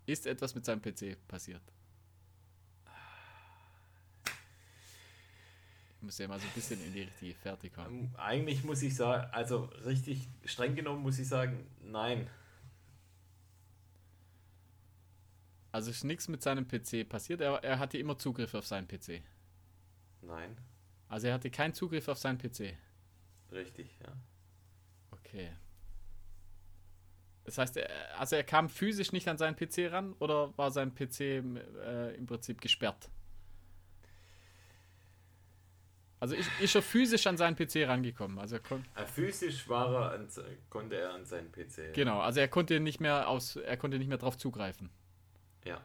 Ist 0.07 0.25
etwas 0.25 0.55
mit 0.55 0.65
seinem 0.65 0.81
PC 0.81 1.15
passiert. 1.27 1.61
Ich 5.97 6.01
muss 6.01 6.17
ja 6.17 6.27
mal 6.27 6.39
so 6.39 6.47
ein 6.47 6.53
bisschen 6.53 6.83
in 6.83 6.93
die 6.93 7.01
richtige 7.01 7.35
Fährte 7.35 7.69
kommen. 7.69 8.05
Ähm, 8.05 8.15
Eigentlich 8.15 8.63
muss 8.63 8.81
ich 8.81 8.95
sagen, 8.95 9.31
also 9.31 9.65
richtig 9.85 10.27
streng 10.45 10.73
genommen 10.73 11.03
muss 11.03 11.19
ich 11.19 11.27
sagen, 11.27 11.67
nein. 11.83 12.27
Also 15.71 15.91
ist 15.91 16.03
nichts 16.03 16.27
mit 16.27 16.41
seinem 16.41 16.67
PC 16.67 17.07
passiert. 17.07 17.41
Er, 17.41 17.63
er 17.63 17.77
hatte 17.77 17.99
immer 17.99 18.17
Zugriff 18.17 18.55
auf 18.55 18.65
seinen 18.65 18.87
PC. 18.87 19.21
Nein. 20.21 20.57
Also 21.07 21.27
er 21.27 21.35
hatte 21.35 21.51
keinen 21.51 21.75
Zugriff 21.75 22.07
auf 22.07 22.17
seinen 22.17 22.39
PC. 22.39 22.75
Richtig, 23.51 23.99
ja. 24.01 24.13
Okay. 25.11 25.51
Das 27.49 27.57
heißt, 27.57 27.77
er, 27.77 27.89
also 28.19 28.35
er 28.35 28.43
kam 28.43 28.69
physisch 28.69 29.11
nicht 29.11 29.27
an 29.27 29.39
seinen 29.39 29.55
PC 29.55 29.91
ran 29.91 30.13
oder 30.19 30.55
war 30.55 30.69
sein 30.69 30.93
PC 30.93 31.19
äh, 31.21 32.13
im 32.15 32.27
Prinzip 32.27 32.61
gesperrt? 32.61 33.09
Also 36.19 36.35
ist, 36.35 36.47
ist 36.61 36.75
er 36.75 36.83
physisch 36.83 37.25
an 37.25 37.37
seinen 37.37 37.55
PC 37.55 37.87
rangekommen? 37.87 38.37
Also 38.37 38.57
er 38.57 38.61
Äh, 38.95 39.05
Physisch 39.07 39.67
war 39.67 39.91
er 39.95 40.11
an, 40.11 40.29
konnte 40.69 40.97
er 40.97 41.15
an 41.15 41.25
seinen 41.25 41.51
PC. 41.51 41.91
genau, 41.91 42.19
also 42.19 42.39
er 42.39 42.47
konnte 42.49 42.79
nicht 42.79 42.99
mehr 42.99 43.27
aus, 43.27 43.55
er 43.55 43.77
konnte 43.77 43.97
nicht 43.97 44.09
mehr 44.09 44.19
drauf 44.19 44.37
zugreifen. 44.37 44.91
Ja. 45.65 45.81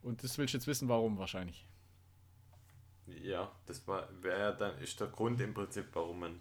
Und 0.00 0.24
das 0.24 0.38
willst 0.38 0.54
du 0.54 0.58
jetzt 0.58 0.66
wissen, 0.66 0.88
warum 0.88 1.18
wahrscheinlich. 1.18 1.68
Ja, 3.06 3.52
das 3.66 3.86
war 3.86 4.08
wäre 4.22 4.56
dann 4.56 4.78
ist 4.78 4.98
der 4.98 5.08
Grund 5.08 5.42
im 5.42 5.52
Prinzip, 5.52 5.88
warum 5.92 6.20
man 6.20 6.40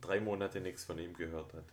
drei 0.00 0.20
Monate 0.20 0.60
nichts 0.60 0.84
von 0.84 0.96
ihm 1.00 1.12
gehört 1.14 1.54
hat. 1.54 1.64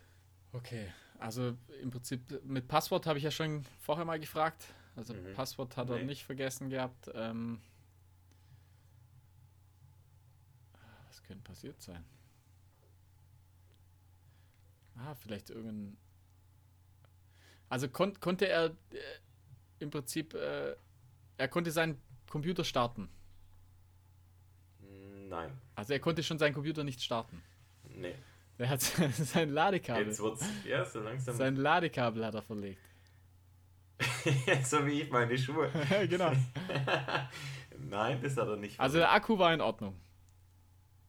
Okay, 0.52 0.92
also 1.20 1.58
im 1.82 1.92
Prinzip 1.92 2.44
mit 2.46 2.68
Passwort 2.68 3.06
habe 3.08 3.18
ich 3.18 3.24
ja 3.24 3.32
schon 3.32 3.64
vorher 3.82 4.06
mal 4.06 4.20
gefragt. 4.20 4.66
Also 4.96 5.14
Mhm. 5.14 5.34
Passwort 5.34 5.76
hat 5.78 5.90
er 5.90 5.98
Nee. 5.98 6.06
nicht 6.06 6.24
vergessen 6.24 6.70
gehabt. 6.70 7.10
Ähm, 7.14 7.62
was 11.08 11.22
könnte 11.24 11.44
passiert 11.44 11.82
sein? 11.82 12.04
Ah, 14.98 15.14
vielleicht 15.16 15.50
irgendein. 15.50 15.98
Also 17.68 17.90
kon 17.90 18.18
konnte 18.20 18.48
er 18.48 18.66
äh, 18.68 18.98
im 19.80 19.90
Prinzip, 19.90 20.34
äh, 20.34 20.76
er 21.38 21.48
konnte 21.50 21.72
seinen 21.72 22.02
Computer 22.30 22.64
starten. 22.64 23.10
Nein. 25.28 25.52
Also 25.76 25.92
er 25.94 26.00
konnte 26.00 26.24
schon 26.24 26.40
seinen 26.40 26.54
Computer 26.54 26.84
nicht 26.84 27.02
starten. 27.02 27.42
Nee. 27.90 28.16
Er 28.58 28.70
hat 28.70 28.82
sein 29.14 29.50
Ladekabel, 29.50 30.08
Jetzt 30.08 30.20
wird's 30.22 30.46
ja 30.68 30.86
so 30.86 31.00
langsam 31.02 31.36
sein 31.36 31.56
Ladekabel 31.58 32.26
hat 32.26 32.36
er 32.36 32.42
verlegt. 32.42 32.80
so 34.64 34.86
wie 34.86 35.02
ich 35.02 35.10
meine 35.12 35.38
Schuhe. 35.38 35.70
genau. 36.10 36.32
Nein, 37.80 38.20
das 38.22 38.38
hat 38.38 38.48
er 38.48 38.58
nicht. 38.58 38.80
Also 38.80 38.98
der 38.98 39.12
Akku 39.12 39.38
war 39.38 39.54
in 39.54 39.62
Ordnung. 39.62 40.00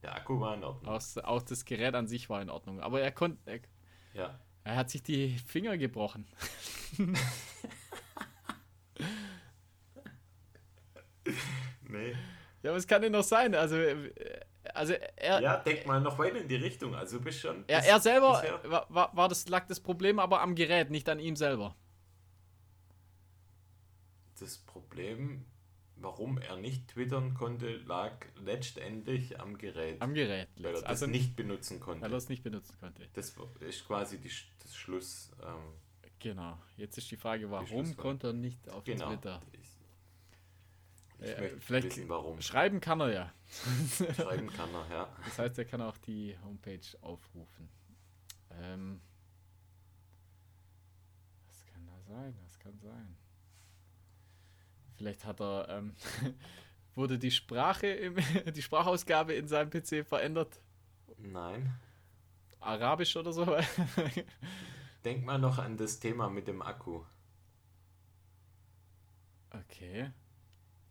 der 0.02 0.14
Akku 0.14 0.40
war 0.40 0.54
in 0.54 0.64
Ordnung. 0.64 0.92
Auch, 0.94 1.02
auch 1.24 1.42
das 1.42 1.64
Gerät 1.64 1.94
an 1.94 2.06
sich 2.06 2.28
war 2.28 2.42
in 2.42 2.50
Ordnung. 2.50 2.80
Aber 2.80 3.00
er 3.00 3.12
konnte. 3.12 3.38
Er, 3.46 3.60
Ja. 4.14 4.40
er 4.64 4.76
hat 4.76 4.90
sich 4.90 5.02
die 5.02 5.36
Finger 5.38 5.76
gebrochen. 5.78 6.26
Nee. 11.88 12.14
Ja, 12.62 12.72
was 12.72 12.86
kann 12.86 13.02
denn 13.02 13.12
noch 13.12 13.22
sein? 13.24 13.54
Also, 13.54 13.76
äh, 13.76 14.10
also 14.76 14.92
er, 15.16 15.40
Ja, 15.40 15.56
denk 15.58 15.86
mal 15.86 16.00
noch 16.00 16.18
weiter 16.18 16.40
in 16.40 16.48
die 16.48 16.56
Richtung. 16.56 16.94
Also 16.94 17.18
du 17.18 17.24
bist 17.24 17.40
schon. 17.40 17.64
er, 17.66 17.78
bis- 17.80 17.88
er 17.88 18.00
selber 18.00 18.40
bisher- 18.40 18.88
war, 18.90 19.16
war, 19.16 19.28
das, 19.28 19.48
lag 19.48 19.66
das 19.66 19.80
Problem 19.80 20.18
aber 20.18 20.40
am 20.42 20.54
Gerät, 20.54 20.90
nicht 20.90 21.08
an 21.08 21.18
ihm 21.18 21.36
selber. 21.36 21.74
Das 24.38 24.58
Problem, 24.58 25.44
warum 25.96 26.38
er 26.38 26.56
nicht 26.56 26.88
twittern 26.88 27.34
konnte, 27.34 27.76
lag 27.78 28.12
letztendlich 28.36 29.40
am 29.40 29.56
Gerät. 29.56 30.00
Am 30.02 30.12
Gerät. 30.14 30.48
weil 30.56 30.66
er 30.66 30.72
das 30.72 30.84
Also 30.84 31.06
nicht 31.06 31.36
benutzen 31.36 31.80
konnte. 31.80 32.02
weil 32.02 32.12
er 32.12 32.18
es 32.18 32.28
nicht 32.28 32.42
benutzen 32.42 32.76
konnte. 32.78 33.08
Das 33.14 33.34
ist 33.60 33.86
quasi 33.86 34.18
die, 34.20 34.30
das 34.62 34.74
Schluss. 34.76 35.30
Ähm, 35.42 35.72
Genau. 36.18 36.58
Jetzt 36.78 36.96
ist 36.96 37.10
die 37.10 37.16
Frage, 37.18 37.50
warum 37.50 37.66
Schlussfolgerung. 37.66 37.96
konnte 38.02 38.26
er 38.28 38.32
nicht 38.32 38.70
auf 38.70 38.84
genau. 38.84 39.08
Twitter? 39.10 39.42
Ich, 39.52 39.65
ich 41.18 41.28
Äh, 41.30 41.40
möchte 41.40 41.60
vielleicht- 41.60 41.86
wissen, 41.88 42.08
warum. 42.08 42.40
Schreiben 42.40 42.80
kann 42.80 43.00
er 43.00 43.12
ja. 43.12 43.32
Schreiben 44.16 44.48
kann 44.48 44.72
er, 44.74 44.86
ja. 44.90 45.16
Das 45.24 45.38
heißt, 45.38 45.58
er 45.58 45.64
kann 45.64 45.80
auch 45.80 45.96
die 45.98 46.36
Homepage 46.44 46.80
aufrufen. 47.00 47.68
Ähm, 48.50 49.00
was 51.48 51.64
kann 51.66 51.86
da 51.86 52.00
sein? 52.02 52.34
Was 52.44 52.58
kann 52.58 52.78
sein? 52.78 53.16
Vielleicht 54.96 55.24
hat 55.24 55.40
er, 55.40 55.68
ähm, 55.68 55.94
wurde 56.94 57.18
die 57.18 57.30
Sprache, 57.30 57.86
im, 57.86 58.16
die 58.54 58.62
Sprachausgabe 58.62 59.34
in 59.34 59.46
seinem 59.48 59.70
PC 59.70 60.04
verändert? 60.06 60.60
Nein. 61.18 61.78
Arabisch 62.60 63.16
oder 63.16 63.32
so? 63.32 63.56
Denk 65.04 65.24
mal 65.24 65.38
noch 65.38 65.58
an 65.58 65.76
das 65.76 66.00
Thema 66.00 66.28
mit 66.28 66.48
dem 66.48 66.62
Akku. 66.62 67.04
okay. 69.50 70.10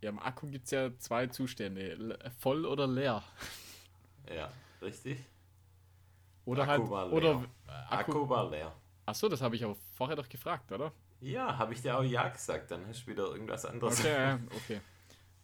Ja, 0.00 0.10
im 0.10 0.18
Akku 0.18 0.46
gibt 0.48 0.66
es 0.66 0.70
ja 0.72 0.96
zwei 0.98 1.26
Zustände. 1.26 2.18
Voll 2.38 2.66
oder 2.66 2.86
leer. 2.86 3.22
Ja, 4.32 4.50
richtig? 4.82 5.24
Oder 6.44 6.62
Akku 6.68 6.82
halt. 6.82 6.90
war 6.90 7.06
leer. 7.08 7.16
Oder 7.16 7.44
Akku, 7.88 8.12
Akku. 8.12 8.28
war 8.28 8.50
leer. 8.50 8.72
Achso, 9.06 9.28
das 9.28 9.40
habe 9.40 9.56
ich 9.56 9.64
aber 9.64 9.76
vorher 9.94 10.16
doch 10.16 10.28
gefragt, 10.28 10.70
oder? 10.72 10.92
Ja, 11.20 11.56
habe 11.56 11.72
ich 11.72 11.80
dir 11.82 11.96
auch 11.98 12.02
ja 12.02 12.28
gesagt. 12.28 12.70
Dann 12.70 12.86
hast 12.86 13.02
du 13.04 13.10
wieder 13.12 13.24
irgendwas 13.24 13.64
anderes. 13.64 13.98
Okay, 14.00 14.12
ja, 14.12 14.38
okay. 14.56 14.80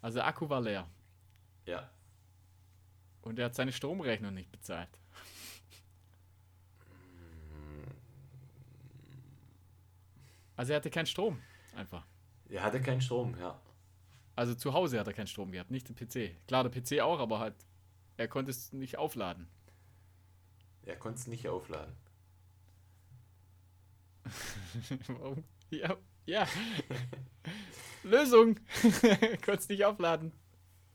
Also 0.01 0.19
der 0.19 0.27
Akku 0.27 0.49
war 0.49 0.61
leer. 0.61 0.87
Ja. 1.65 1.89
Und 3.23 3.39
er 3.39 3.47
hat 3.47 3.55
seine 3.55 3.73
Stromrechnung 3.73 4.35
nicht 4.35 4.51
bezahlt. 4.51 4.91
Also 10.57 10.73
er 10.73 10.77
hatte 10.77 10.91
keinen 10.91 11.07
Strom, 11.07 11.41
einfach. 11.75 12.05
Er 12.49 12.63
hatte 12.63 12.81
keinen 12.81 13.01
Strom, 13.01 13.35
ja. 13.39 13.59
Also 14.35 14.55
zu 14.55 14.73
Hause 14.73 14.99
hat 14.99 15.07
er 15.07 15.13
keinen 15.13 15.27
Strom 15.27 15.53
gehabt, 15.53 15.71
nicht 15.71 15.89
im 15.91 15.95
PC. 15.95 16.37
Klar, 16.47 16.69
der 16.69 16.71
PC 16.81 17.01
auch, 17.03 17.19
aber 17.21 17.39
halt, 17.39 17.55
er 18.17 18.29
konnte 18.29 18.51
es 18.51 18.73
nicht 18.73 18.97
aufladen. 18.99 19.49
Er 20.85 20.97
konnte 20.97 21.21
es 21.21 21.27
nicht 21.27 21.49
aufladen. 21.49 21.95
Warum? 25.09 25.45
Ja, 25.71 25.97
ja. 26.27 26.47
Lösung. 28.03 28.57
konnte 29.45 29.53
es 29.61 29.69
nicht 29.69 29.85
aufladen. 29.85 30.33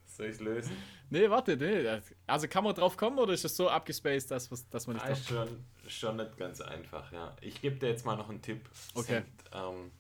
Soll 0.06 0.28
ich 0.28 0.34
es 0.36 0.40
lösen? 0.42 0.76
Nee, 1.10 1.30
warte, 1.30 1.56
nee. 1.56 1.84
das- 1.84 2.14
Also 2.26 2.48
kann 2.48 2.64
man 2.64 2.74
drauf 2.74 2.98
kommen 2.98 3.20
oder 3.20 3.34
ist 3.34 3.46
es 3.46 3.56
so 3.56 3.70
abgespaced, 3.70 4.32
dass, 4.32 4.50
dass 4.70 4.88
man 4.88 4.96
nicht 4.96 5.06
Ah, 5.06 5.10
drauf 5.10 5.24
schon, 5.28 5.66
schon 5.88 6.16
nicht 6.18 6.38
ganz 6.38 6.60
einfach, 6.60 7.12
ja. 7.12 7.36
Ich 7.42 7.62
gebe 7.62 7.76
dir 7.78 7.90
jetzt 7.90 8.06
mal 8.06 8.16
noch 8.16 8.30
einen 8.30 8.42
Tipp. 8.42 8.68
Okay. 8.96 9.16
hängt, 9.16 9.44
ähm, 9.54 9.92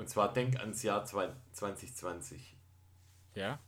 und 0.00 0.08
zwar 0.08 0.32
denk 0.32 0.58
ans 0.58 0.82
Jahr 0.82 1.04
zwei- 1.04 1.30
2020. 1.52 2.56
Ja. 3.34 3.58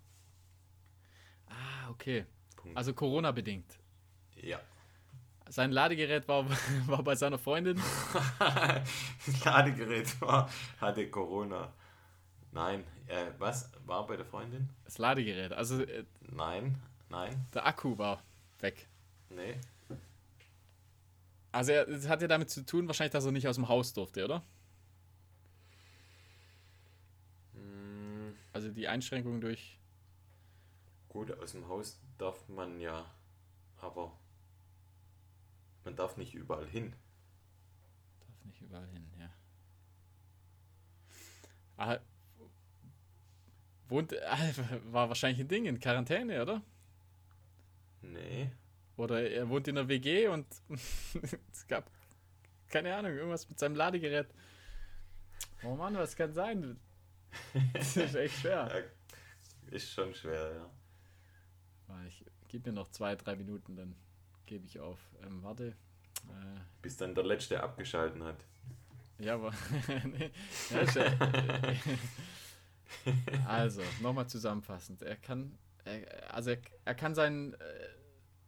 Ah, 1.47 1.91
okay. 1.91 2.24
Punkt. 2.57 2.76
Also 2.76 2.95
Corona-bedingt. 2.95 3.78
Ja. 4.37 4.59
Sein 5.49 5.70
Ladegerät 5.70 6.26
war, 6.28 6.47
war 6.87 7.03
bei 7.03 7.14
seiner 7.14 7.39
Freundin. 7.39 7.78
das 9.26 9.45
Ladegerät 9.45 10.20
war, 10.22 10.49
hatte 10.80 11.09
Corona. 11.11 11.70
Nein, 12.53 12.85
äh, 13.09 13.26
was? 13.39 13.70
War 13.85 14.07
bei 14.07 14.16
der 14.16 14.24
Freundin? 14.26 14.68
Das 14.85 14.97
Ladegerät. 14.99 15.53
Also 15.53 15.83
äh, 15.83 16.05
Nein, 16.30 16.78
nein, 17.11 17.47
der 17.53 17.66
Akku 17.66 17.99
war 17.99 18.22
weg. 18.61 18.89
nee. 19.28 19.61
Also 21.55 21.72
das 21.72 22.09
hat 22.09 22.22
ja 22.22 22.28
damit 22.28 22.49
zu 22.49 22.64
tun, 22.64 22.87
wahrscheinlich, 22.87 23.12
dass 23.12 23.26
er 23.26 23.33
nicht 23.33 23.47
aus 23.47 23.57
dem 23.57 23.68
Haus 23.68 23.93
durfte, 23.93 24.24
oder? 24.24 24.43
Also 28.53 28.70
die 28.70 28.88
Einschränkung 28.88 29.40
durch. 29.40 29.78
Gut, 31.09 31.30
aus 31.38 31.53
dem 31.53 31.68
Haus 31.68 32.00
darf 32.18 32.48
man 32.48 32.80
ja, 32.80 33.05
aber 33.76 34.16
man 35.84 35.96
darf 35.96 36.16
nicht 36.16 36.34
überall 36.34 36.66
hin. 36.66 36.94
Darf 38.20 38.44
nicht 38.44 38.61
überall 38.62 38.88
hin, 38.88 39.07
ja. 39.18 39.30
Ah, 41.76 41.98
wohnt, 43.88 44.14
ah, 44.22 44.38
war 44.90 45.09
wahrscheinlich 45.09 45.40
ein 45.40 45.48
Ding 45.48 45.66
in 45.66 45.80
Quarantäne, 45.80 46.42
oder? 46.42 46.62
Nee. 48.00 48.50
Oder 48.96 49.30
er 49.30 49.48
wohnt 49.48 49.68
in 49.68 49.78
einer 49.78 49.88
WG 49.88 50.28
und 50.28 50.46
es 51.53 51.66
gab, 51.66 51.90
keine 52.68 52.94
Ahnung, 52.94 53.12
irgendwas 53.12 53.48
mit 53.48 53.59
seinem 53.59 53.74
Ladegerät. 53.74 54.28
Oh 55.62 55.74
Mann, 55.74 55.94
was 55.94 56.16
kann 56.16 56.32
sein? 56.32 56.78
Das 57.72 57.97
ist 57.97 58.14
echt 58.14 58.39
schwer. 58.41 58.85
Ist 59.70 59.91
schon 59.91 60.14
schwer, 60.14 60.53
ja. 60.55 60.70
Ah, 61.89 62.05
Ich 62.07 62.24
gebe 62.49 62.70
mir 62.70 62.74
noch 62.76 62.89
zwei, 62.91 63.16
drei 63.16 63.37
Minuten, 63.37 63.76
dann 63.76 63.95
gebe 64.47 64.66
ich 64.66 64.78
auf. 64.80 64.99
Ähm, 65.22 65.43
warte. 65.43 65.68
Äh, 66.28 66.61
Bis 66.83 66.97
dann 66.97 67.14
der 67.14 67.24
Letzte 67.24 67.62
abgeschalten 67.62 68.22
hat. 68.24 68.45
ja, 69.18 69.35
aber. 69.35 69.53
nee, 70.05 70.30
ja, 70.70 70.83
also, 73.47 73.83
nochmal 74.01 74.28
zusammenfassend. 74.28 75.03
Er 75.03 75.16
kann. 75.16 75.57
Er, 75.85 76.35
also, 76.35 76.51
er, 76.51 76.59
er 76.85 76.95
kann 76.95 77.14
seinen, 77.14 77.55
äh, 77.55 77.89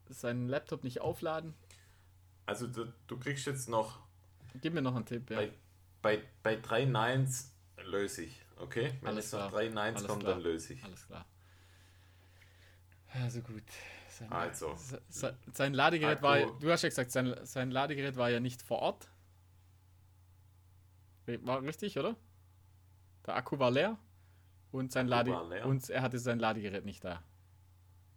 seinen 0.09 0.49
Laptop 0.49 0.85
nicht 0.85 1.01
aufladen. 1.01 1.55
Also 2.47 2.67
du, 2.67 2.93
du 3.07 3.19
kriegst 3.19 3.47
jetzt 3.47 3.69
noch 3.69 4.01
Gib 4.61 4.75
mir 4.75 4.83
noch 4.83 4.95
einen 4.95 5.07
Tipp, 5.07 5.31
ja. 5.31 5.39
bei, 5.39 5.51
bei, 6.03 6.23
bei 6.43 6.57
drei 6.57 6.85
Nines 6.85 7.51
löse 7.83 8.23
ich, 8.25 8.44
okay? 8.59 8.95
Wenn 9.01 9.09
Alles 9.09 9.27
es 9.27 9.31
klar. 9.31 9.51
drei 9.51 9.69
Nines 9.69 9.97
Alles 9.97 10.07
kommt, 10.07 10.21
klar. 10.23 10.35
dann 10.35 10.43
löse 10.43 10.73
ich. 10.75 10.85
Alles 10.85 11.07
klar. 11.07 11.25
Also 13.23 13.41
gut. 13.43 13.63
Sein, 14.09 14.31
Also. 14.33 14.75
se- 14.77 15.03
se- 15.09 15.37
sein 15.53 15.75
Ladegerät 15.75 16.23
war, 16.23 16.37
Akku. 16.37 16.59
du 16.61 16.71
hast 16.71 16.83
ja 16.83 16.89
gesagt, 16.89 17.11
sein, 17.11 17.35
sein 17.45 17.71
Ladegerät 17.71 18.17
war 18.17 18.31
ja 18.31 18.41
nicht 18.41 18.63
vor 18.63 18.79
Ort. 18.81 19.09
War 21.27 21.63
richtig, 21.63 21.99
oder? 21.99 22.17
Der 23.27 23.37
Akku 23.37 23.59
war 23.59 23.71
leer 23.71 23.97
und 24.73 24.93
sein 24.93 25.09
Lade 25.09 25.31
war 25.33 25.67
und 25.67 25.89
er 25.89 26.03
hatte 26.03 26.19
sein 26.19 26.39
Ladegerät 26.39 26.85
nicht 26.85 27.03
da. 27.03 27.23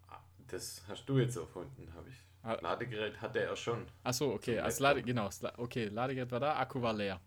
Ah, 0.10 0.20
Das 0.48 0.84
hast 0.88 1.06
du 1.06 1.18
jetzt 1.18 1.38
erfunden, 1.38 1.94
habe 1.94 2.10
ich. 2.10 2.16
Ah. 2.44 2.58
Ladegerät 2.62 3.22
hatte 3.22 3.40
er 3.40 3.56
schon. 3.56 3.86
Ach 4.04 4.14
so, 4.14 4.34
okay, 4.34 4.60
als. 4.60 4.80
Lade, 4.80 5.02
genau, 5.04 5.30
okay, 5.58 5.86
Ladegerät 5.86 6.32
war 6.32 6.40
da, 6.42 6.58
Akku 6.58 6.82
war 6.82 6.94
leer. 6.94 7.20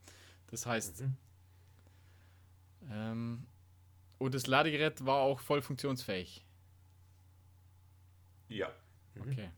Das 0.48 0.66
heißt, 0.66 1.00
Mhm. 1.00 1.16
Ähm, 2.88 3.46
und 4.18 4.34
das 4.34 4.46
Ladegerät 4.46 5.04
war 5.04 5.20
auch 5.20 5.40
voll 5.40 5.62
funktionsfähig. 5.62 6.44
Ja. 8.48 8.70
Mhm. 9.14 9.22
Okay. 9.22 9.50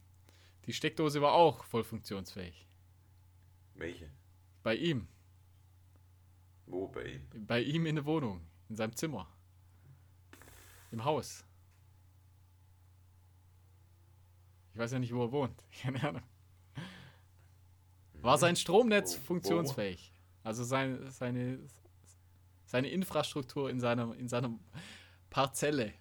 Die 0.66 0.72
Steckdose 0.72 1.20
war 1.20 1.32
auch 1.32 1.64
voll 1.64 1.84
funktionsfähig. 1.84 2.68
Welche? 3.74 4.10
Bei 4.62 4.74
ihm. 4.76 5.08
Wo 6.66 6.88
bei 6.88 7.04
ihm? 7.04 7.46
Bei 7.46 7.60
ihm 7.60 7.86
in 7.86 7.96
der 7.96 8.04
Wohnung, 8.04 8.46
in 8.68 8.76
seinem 8.76 8.94
Zimmer. 8.94 9.28
Im 10.90 11.04
Haus. 11.04 11.44
Ich 14.72 14.78
weiß 14.78 14.92
ja 14.92 14.98
nicht, 14.98 15.12
wo 15.14 15.24
er 15.24 15.32
wohnt. 15.32 15.62
Keine 15.82 16.02
Ahnung. 16.06 16.22
War 18.14 18.38
sein 18.38 18.56
Stromnetz 18.56 19.16
Wo- 19.16 19.20
wo? 19.20 19.24
funktionsfähig? 19.24 20.12
Also 20.44 20.64
sein, 20.64 21.10
seine, 21.10 21.58
seine 22.72 22.88
Infrastruktur 22.88 23.68
in 23.68 23.80
seiner, 23.80 24.16
in 24.16 24.28
seiner 24.28 24.58
Parzelle. 25.28 25.92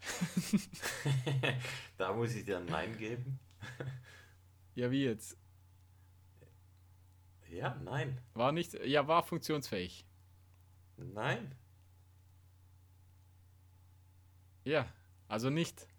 da 1.98 2.14
muss 2.14 2.34
ich 2.34 2.46
dir 2.46 2.60
ein 2.60 2.66
Nein 2.66 2.98
geben. 2.98 3.40
Ja, 4.74 4.90
wie 4.90 5.04
jetzt? 5.04 5.38
Ja, 7.50 7.76
nein. 7.84 8.18
War 8.34 8.54
nicht, 8.54 8.74
ja, 8.86 9.06
war 9.06 9.22
funktionsfähig. 9.22 10.06
Nein. 10.96 11.54
Ja, 14.64 14.88
also 15.28 15.50
nicht, 15.50 15.90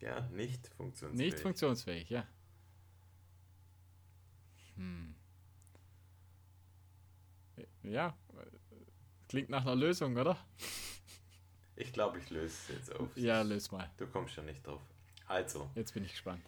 Ja, 0.00 0.20
nicht 0.28 0.68
funktionsfähig. 0.76 1.32
nicht 1.32 1.40
funktionsfähig, 1.40 2.10
ja. 2.10 2.26
Hm. 4.76 5.14
Ja, 7.84 8.14
klingt 9.34 9.50
nach 9.50 9.62
einer 9.62 9.74
Lösung, 9.74 10.16
oder? 10.16 10.36
Ich 11.74 11.92
glaube, 11.92 12.18
ich 12.18 12.30
löse 12.30 12.46
es 12.46 12.68
jetzt 12.68 12.94
auf. 12.94 13.08
Ja, 13.16 13.42
löse 13.42 13.74
mal. 13.74 13.90
Du 13.96 14.06
kommst 14.06 14.36
ja 14.36 14.44
nicht 14.44 14.64
drauf. 14.64 14.80
Also, 15.26 15.68
Jetzt 15.74 15.92
bin 15.92 16.04
ich 16.04 16.12
gespannt. 16.12 16.44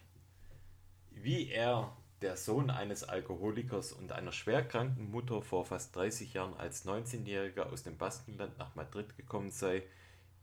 wie 1.11 1.49
er, 1.49 1.97
der 2.23 2.37
Sohn 2.37 2.71
eines 2.71 3.03
Alkoholikers 3.03 3.93
und 3.93 4.13
einer 4.13 4.31
schwerkranken 4.31 5.11
Mutter, 5.11 5.43
vor 5.43 5.65
fast 5.65 5.97
30 5.97 6.33
Jahren 6.35 6.55
als 6.55 6.87
19-Jähriger 6.87 7.73
aus 7.73 7.83
dem 7.83 7.99
Baskenland 7.99 8.57
nach 8.57 8.77
Madrid 8.77 9.17
gekommen 9.17 9.51
sei, 9.51 9.83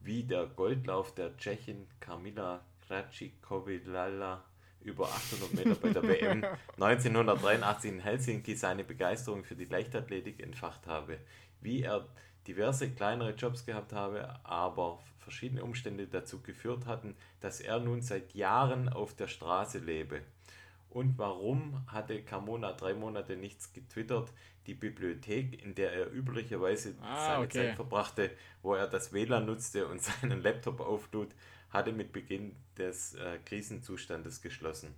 wie 0.02 0.26
der 0.26 0.46
Goldlauf 0.46 1.16
der 1.16 1.38
Tschechin 1.38 1.88
Kamila 2.02 2.66
Krajcikovilala 2.86 4.44
über 4.82 5.06
800 5.08 5.54
Meter 5.54 5.76
bei 5.76 5.94
der 5.94 6.04
WM 6.04 6.44
1983 6.74 7.90
in 7.94 8.00
Helsinki 8.02 8.58
seine 8.58 8.84
Begeisterung 8.84 9.46
für 9.46 9.56
die 9.56 9.64
Leichtathletik 9.64 10.42
entfacht 10.42 10.88
habe, 10.88 11.20
wie 11.62 11.84
er 11.84 12.06
diverse 12.48 12.90
kleinere 12.92 13.34
Jobs 13.34 13.66
gehabt 13.66 13.94
habe, 13.94 14.40
aber 14.44 15.00
verschiedene 15.20 15.64
Umstände 15.64 16.08
dazu 16.08 16.42
geführt 16.42 16.86
hatten, 16.86 17.16
dass 17.40 17.62
er 17.62 17.80
nun 17.80 18.02
seit 18.02 18.34
Jahren 18.34 18.90
auf 18.90 19.16
der 19.16 19.28
Straße 19.28 19.80
lebe. 19.80 20.22
Und 20.90 21.18
warum 21.18 21.82
hatte 21.88 22.22
Carmona 22.22 22.74
drei 22.74 22.94
Monate 22.94 23.36
nichts 23.36 23.74
getwittert? 23.74 24.32
Die 24.68 24.76
Bibliothek, 24.76 25.64
in 25.64 25.76
der 25.76 25.92
er 25.92 26.14
üblicherweise 26.14 26.94
Ah, 27.02 27.26
seine 27.26 27.46
okay. 27.46 27.68
Zeit 27.68 27.76
verbrachte, 27.76 28.32
wo 28.62 28.76
er 28.76 28.88
das 28.88 29.12
WLAN 29.12 29.46
nutzte 29.46 29.88
und 29.88 30.02
seinen 30.02 30.42
Laptop 30.44 30.80
auflud, 30.82 31.30
hatte 31.72 31.92
mit 31.92 32.14
Beginn 32.14 32.56
des 32.78 33.16
äh, 33.16 33.40
Krisenzustandes 33.44 34.42
geschlossen. 34.42 34.94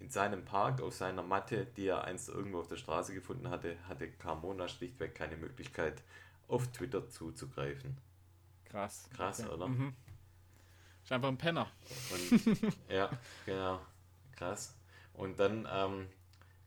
In 0.00 0.10
seinem 0.10 0.44
Park 0.44 0.80
auf 0.80 0.94
seiner 0.94 1.22
Matte, 1.22 1.66
die 1.76 1.86
er 1.86 2.04
einst 2.04 2.28
irgendwo 2.28 2.60
auf 2.60 2.68
der 2.68 2.76
Straße 2.76 3.14
gefunden 3.14 3.50
hatte, 3.50 3.76
hatte 3.86 4.10
Carmona 4.10 4.66
schlichtweg 4.66 5.14
keine 5.14 5.36
Möglichkeit, 5.36 6.02
auf 6.50 6.68
Twitter 6.68 7.08
zuzugreifen. 7.08 7.96
Krass. 8.64 9.08
Krass, 9.14 9.46
oder? 9.48 9.68
Mhm. 9.68 9.94
Ist 11.02 11.12
einfach 11.12 11.28
ein 11.28 11.38
Penner. 11.38 11.66
Und 12.12 12.72
ja, 12.88 13.10
genau, 13.46 13.80
krass. 14.36 14.76
Und 15.14 15.38
dann 15.40 15.68
ähm, 15.70 16.06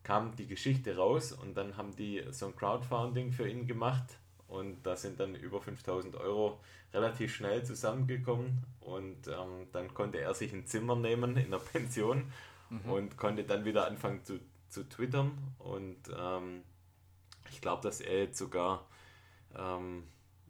kam 0.02 0.36
die 0.36 0.46
Geschichte 0.46 0.96
raus 0.96 1.32
und 1.32 1.54
dann 1.54 1.76
haben 1.76 1.96
die 1.96 2.22
so 2.30 2.46
ein 2.46 2.56
Crowdfunding 2.56 3.32
für 3.32 3.48
ihn 3.48 3.66
gemacht 3.66 4.18
und 4.48 4.82
da 4.84 4.96
sind 4.96 5.18
dann 5.18 5.34
über 5.34 5.60
5000 5.60 6.16
Euro 6.16 6.60
relativ 6.92 7.34
schnell 7.34 7.64
zusammengekommen 7.64 8.64
und 8.80 9.26
ähm, 9.28 9.66
dann 9.72 9.92
konnte 9.94 10.20
er 10.20 10.34
sich 10.34 10.52
ein 10.52 10.66
Zimmer 10.66 10.94
nehmen 10.94 11.36
in 11.36 11.50
der 11.50 11.58
Pension 11.58 12.30
und 12.86 13.16
konnte 13.16 13.44
dann 13.44 13.64
wieder 13.64 13.86
anfangen 13.86 14.24
zu, 14.24 14.40
zu 14.68 14.88
twittern 14.88 15.32
und 15.58 15.98
ähm, 16.16 16.62
ich 17.50 17.60
glaube, 17.60 17.82
dass 17.82 18.00
er 18.00 18.20
jetzt 18.20 18.38
sogar 18.38 18.86
ähm, 19.56 20.04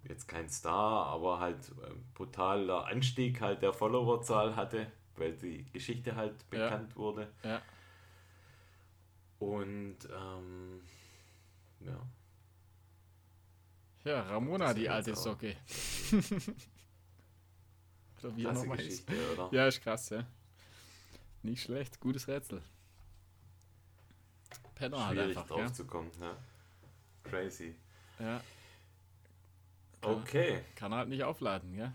jetzt 0.09 0.27
kein 0.29 0.49
Star, 0.49 1.07
aber 1.07 1.41
halt 1.41 1.69
äh, 1.83 1.95
brutaler 2.15 2.87
Anstieg 2.87 3.41
halt 3.41 3.63
der 3.63 3.73
Followerzahl 3.73 4.55
hatte, 4.57 4.91
weil 5.17 5.33
die 5.37 5.65
Geschichte 5.73 6.15
halt 6.17 6.35
Ja. 6.53 6.65
bekannt 6.69 6.97
wurde. 6.97 7.33
Ja. 7.43 7.63
Und 9.39 9.97
ähm, 10.11 10.81
ja, 11.81 12.07
Ja, 14.05 14.21
Ramona, 14.23 14.67
Das 14.67 14.75
die 14.75 14.89
alte 14.89 15.15
Socke. 15.17 15.57
Oder 18.23 18.37
wie 18.37 18.45
er 18.45 18.49
krasse 18.51 18.61
nochmal. 18.63 18.77
Geschichte, 18.79 19.13
oder? 19.33 19.49
Ja, 19.53 19.67
ist 19.67 19.83
krass, 19.83 20.09
ja. 20.11 20.27
Nicht 21.43 21.63
schlecht, 21.63 22.01
gutes 22.01 22.27
Rätsel. 22.29 22.63
Penner 24.75 25.07
halt 25.07 25.19
Schwierig 25.19 25.37
einfach, 25.37 25.49
drauf 25.49 25.61
ja. 25.61 25.73
zu 25.73 25.85
kommen. 25.87 26.11
Ja. 26.21 26.37
Crazy. 27.23 27.75
ja. 28.19 28.41
Okay, 30.05 30.61
Kann 30.77 30.93
er 30.93 30.99
halt 30.99 31.09
nicht 31.09 31.25
aufladen, 31.25 31.75
ja. 31.75 31.93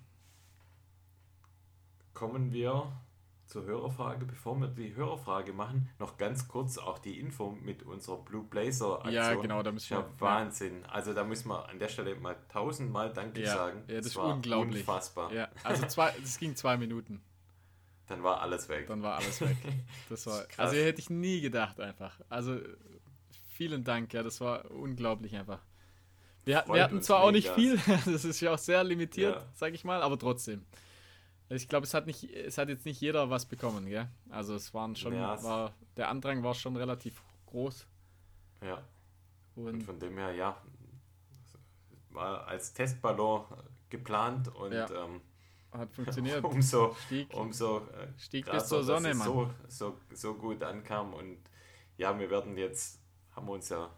kommen 2.13 2.51
wir 2.51 2.91
zur 3.45 3.63
Hörerfrage. 3.63 4.25
Bevor 4.25 4.59
wir 4.59 4.67
die 4.67 4.95
Hörerfrage 4.95 5.53
machen, 5.53 5.89
noch 5.99 6.17
ganz 6.17 6.47
kurz 6.47 6.77
auch 6.77 6.99
die 6.99 7.19
Info 7.19 7.51
mit 7.51 7.83
unserer 7.83 8.17
Blue 8.17 8.43
Blazer 8.43 8.97
Aktion. 8.97 9.13
Ja, 9.13 9.33
genau, 9.35 9.63
da 9.63 9.69
ist 9.69 9.73
müssen 9.75 9.93
ja 9.93 9.99
wir. 9.99 10.21
Wahnsinn. 10.21 10.85
Also 10.85 11.13
da 11.13 11.23
müssen 11.23 11.49
wir 11.49 11.67
an 11.69 11.79
der 11.79 11.87
Stelle 11.87 12.15
mal 12.15 12.35
tausendmal 12.49 13.11
Danke 13.13 13.41
Ja, 13.41 13.55
sagen. 13.55 13.83
ja, 13.87 13.97
das 13.97 14.07
ist 14.07 14.15
war 14.17 14.33
unglaublich. 14.33 14.81
Unfassbar. 14.81 15.31
Ja, 15.33 15.49
also 15.63 15.85
zwei, 15.87 16.13
das 16.19 16.37
ging 16.37 16.55
zwei 16.55 16.77
Minuten. 16.77 17.21
Dann 18.07 18.23
war 18.23 18.41
alles 18.41 18.67
weg. 18.69 18.87
Dann 18.87 19.01
war 19.03 19.15
alles 19.17 19.39
weg. 19.41 19.55
Das 20.09 20.25
war, 20.27 20.43
Krass. 20.45 20.59
also 20.59 20.75
hätte 20.75 20.99
ich 20.99 21.09
nie 21.09 21.41
gedacht 21.41 21.79
einfach. 21.79 22.19
Also 22.27 22.59
vielen 23.49 23.83
Dank, 23.83 24.13
ja, 24.13 24.23
das 24.23 24.41
war 24.41 24.69
unglaublich 24.71 25.35
einfach. 25.35 25.59
Wir, 26.49 26.63
wir 26.67 26.83
hatten 26.83 27.01
zwar 27.03 27.21
auch 27.21 27.31
nicht 27.31 27.47
viel, 27.49 27.77
das 28.05 28.25
ist 28.25 28.41
ja 28.41 28.53
auch 28.53 28.57
sehr 28.57 28.83
limitiert, 28.83 29.35
Ja. 29.35 29.45
sag 29.53 29.73
ich 29.75 29.83
mal, 29.83 30.01
aber 30.01 30.17
trotzdem. 30.17 30.65
Ich 31.49 31.67
glaube, 31.67 31.85
es 31.85 31.93
hat 31.93 32.07
nicht, 32.07 32.23
es 32.23 32.57
hat 32.57 32.69
jetzt 32.69 32.85
nicht 32.85 32.99
jeder 33.01 33.29
was 33.29 33.45
bekommen, 33.45 33.85
gell? 33.87 34.07
Also 34.29 34.55
es 34.55 34.73
waren 34.73 34.95
schon, 34.95 35.13
Ja, 35.13 35.41
war, 35.43 35.73
der 35.97 36.09
Andrang 36.09 36.41
war 36.43 36.53
schon 36.55 36.75
relativ 36.75 37.21
groß. 37.47 37.85
Ja. 38.63 38.83
Und 39.55 39.67
Und 39.67 39.83
von 39.83 39.99
dem 39.99 40.17
her, 40.17 40.31
ja, 40.33 40.57
war 42.11 42.47
als 42.47 42.73
Testballon 42.73 43.45
geplant 43.89 44.47
und 44.55 44.71
Ja. 44.73 44.87
ähm, 44.89 45.21
hat 45.71 45.93
funktioniert. 45.93 46.43
umso, 46.43 46.95
Stieg, 47.05 47.31
umso 47.35 47.79
äh, 47.79 48.07
stieg 48.17 48.45
krasser, 48.45 48.59
bis 48.59 48.67
zur 48.69 48.83
Sonne, 48.83 49.13
Mann. 49.13 49.27
so, 49.27 49.49
so, 49.67 49.97
so 50.13 50.33
gut 50.33 50.63
ankam 50.63 51.13
und 51.13 51.37
ja, 51.97 52.17
wir 52.17 52.29
werden 52.29 52.57
jetzt, 52.57 52.99
haben 53.35 53.47
wir 53.47 53.53
uns 53.53 53.69
ja 53.69 53.89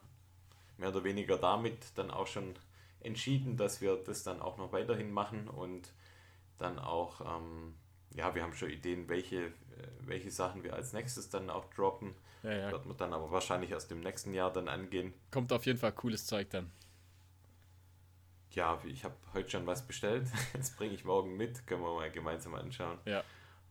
mehr 0.78 0.90
oder 0.90 1.04
weniger 1.04 1.38
damit 1.38 1.98
dann 1.98 2.12
auch 2.12 2.28
schon 2.28 2.56
entschieden, 3.02 3.58
dass 3.58 3.82
wir 3.82 3.96
das 3.96 4.24
dann 4.24 4.42
auch 4.42 4.58
noch 4.58 4.72
weiterhin 4.72 5.12
machen 5.12 5.48
und 5.48 5.92
dann 6.58 6.80
auch, 6.80 7.22
ähm, 7.22 7.76
ja, 8.16 8.34
wir 8.36 8.44
haben 8.44 8.54
schon 8.54 8.70
Ideen, 8.70 9.10
welche, 9.10 9.46
äh, 9.46 9.52
welche 10.02 10.32
Sachen 10.32 10.64
wir 10.64 10.74
als 10.74 10.94
nächstes 10.94 11.30
dann 11.30 11.50
auch 11.50 11.66
droppen. 11.74 12.14
Ja, 12.44 12.52
ja. 12.52 12.72
Wird 12.72 12.86
man 12.86 12.98
dann 12.98 13.14
aber 13.14 13.32
wahrscheinlich 13.32 13.72
erst 13.72 13.92
im 13.92 14.02
nächsten 14.02 14.34
Jahr 14.34 14.52
dann 14.52 14.68
angehen. 14.68 15.14
Kommt 15.32 15.54
auf 15.54 15.66
jeden 15.66 15.80
Fall 15.80 15.92
cooles 15.92 16.26
Zeug 16.26 16.50
dann. 16.50 16.72
Ja, 18.52 18.82
ich 18.86 19.04
habe 19.04 19.16
heute 19.34 19.50
schon 19.50 19.66
was 19.66 19.86
bestellt. 19.86 20.28
Das 20.54 20.72
bringe 20.72 20.94
ich 20.94 21.06
morgen 21.06 21.38
mit. 21.38 21.66
Können 21.68 21.84
wir 21.84 21.94
mal 21.94 22.12
gemeinsam 22.12 22.56
anschauen. 22.56 23.00
Ja. 23.06 23.24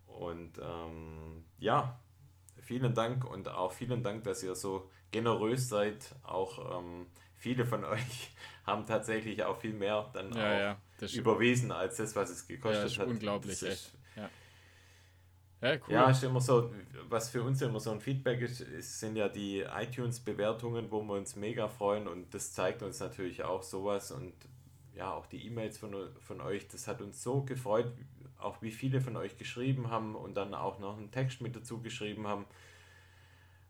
Und 0.06 0.58
ähm, 0.58 1.44
ja, 1.58 2.00
vielen 2.60 2.94
Dank 2.94 3.24
und 3.24 3.48
auch 3.48 3.72
vielen 3.72 4.02
Dank, 4.02 4.24
dass 4.24 4.42
ihr 4.42 4.54
so 4.54 4.90
generös 5.10 5.68
seid. 5.68 6.14
Auch 6.22 6.78
ähm, 6.80 7.06
viele 7.36 7.64
von 7.66 7.84
euch 7.86 8.32
haben 8.66 8.86
tatsächlich 8.86 9.42
auch 9.44 9.56
viel 9.58 9.72
mehr 9.74 10.10
dann 10.12 10.32
Ja, 10.34 10.54
auch 10.56 10.60
ja. 10.60 10.80
Das 10.98 11.12
überwiesen 11.14 11.72
als 11.72 11.96
das, 11.96 12.14
was 12.16 12.30
es 12.30 12.46
gekostet 12.46 12.80
Ja, 12.82 12.86
ist 12.86 12.98
hat. 12.98 13.08
unglaublich, 13.08 13.58
Das 13.60 13.68
ist, 13.68 13.92
ja, 15.62 15.76
cool. 15.86 15.92
Ja, 15.92 16.10
ist 16.10 16.22
immer 16.24 16.40
so, 16.40 16.72
was 17.08 17.28
für 17.28 17.42
uns 17.42 17.60
immer 17.60 17.80
so 17.80 17.90
ein 17.90 18.00
Feedback 18.00 18.40
ist, 18.40 18.60
ist 18.60 18.98
sind 19.00 19.16
ja 19.16 19.28
die 19.28 19.60
iTunes-Bewertungen, 19.60 20.90
wo 20.90 21.02
wir 21.02 21.14
uns 21.14 21.36
mega 21.36 21.68
freuen 21.68 22.08
und 22.08 22.32
das 22.32 22.52
zeigt 22.52 22.82
uns 22.82 22.98
natürlich 23.00 23.44
auch 23.44 23.62
sowas 23.62 24.10
und 24.10 24.32
ja, 24.94 25.12
auch 25.12 25.26
die 25.26 25.46
E-Mails 25.46 25.78
von, 25.78 25.94
von 26.20 26.40
euch, 26.40 26.66
das 26.68 26.86
hat 26.86 27.02
uns 27.02 27.22
so 27.22 27.42
gefreut, 27.42 27.92
auch 28.42 28.62
wie 28.62 28.70
viele 28.70 29.00
von 29.00 29.16
euch 29.16 29.36
geschrieben 29.36 29.90
haben 29.90 30.14
und 30.14 30.34
dann 30.34 30.54
auch 30.54 30.78
noch 30.78 30.96
einen 30.96 31.10
Text 31.10 31.40
mit 31.40 31.56
dazu 31.56 31.80
geschrieben 31.80 32.26
haben 32.26 32.46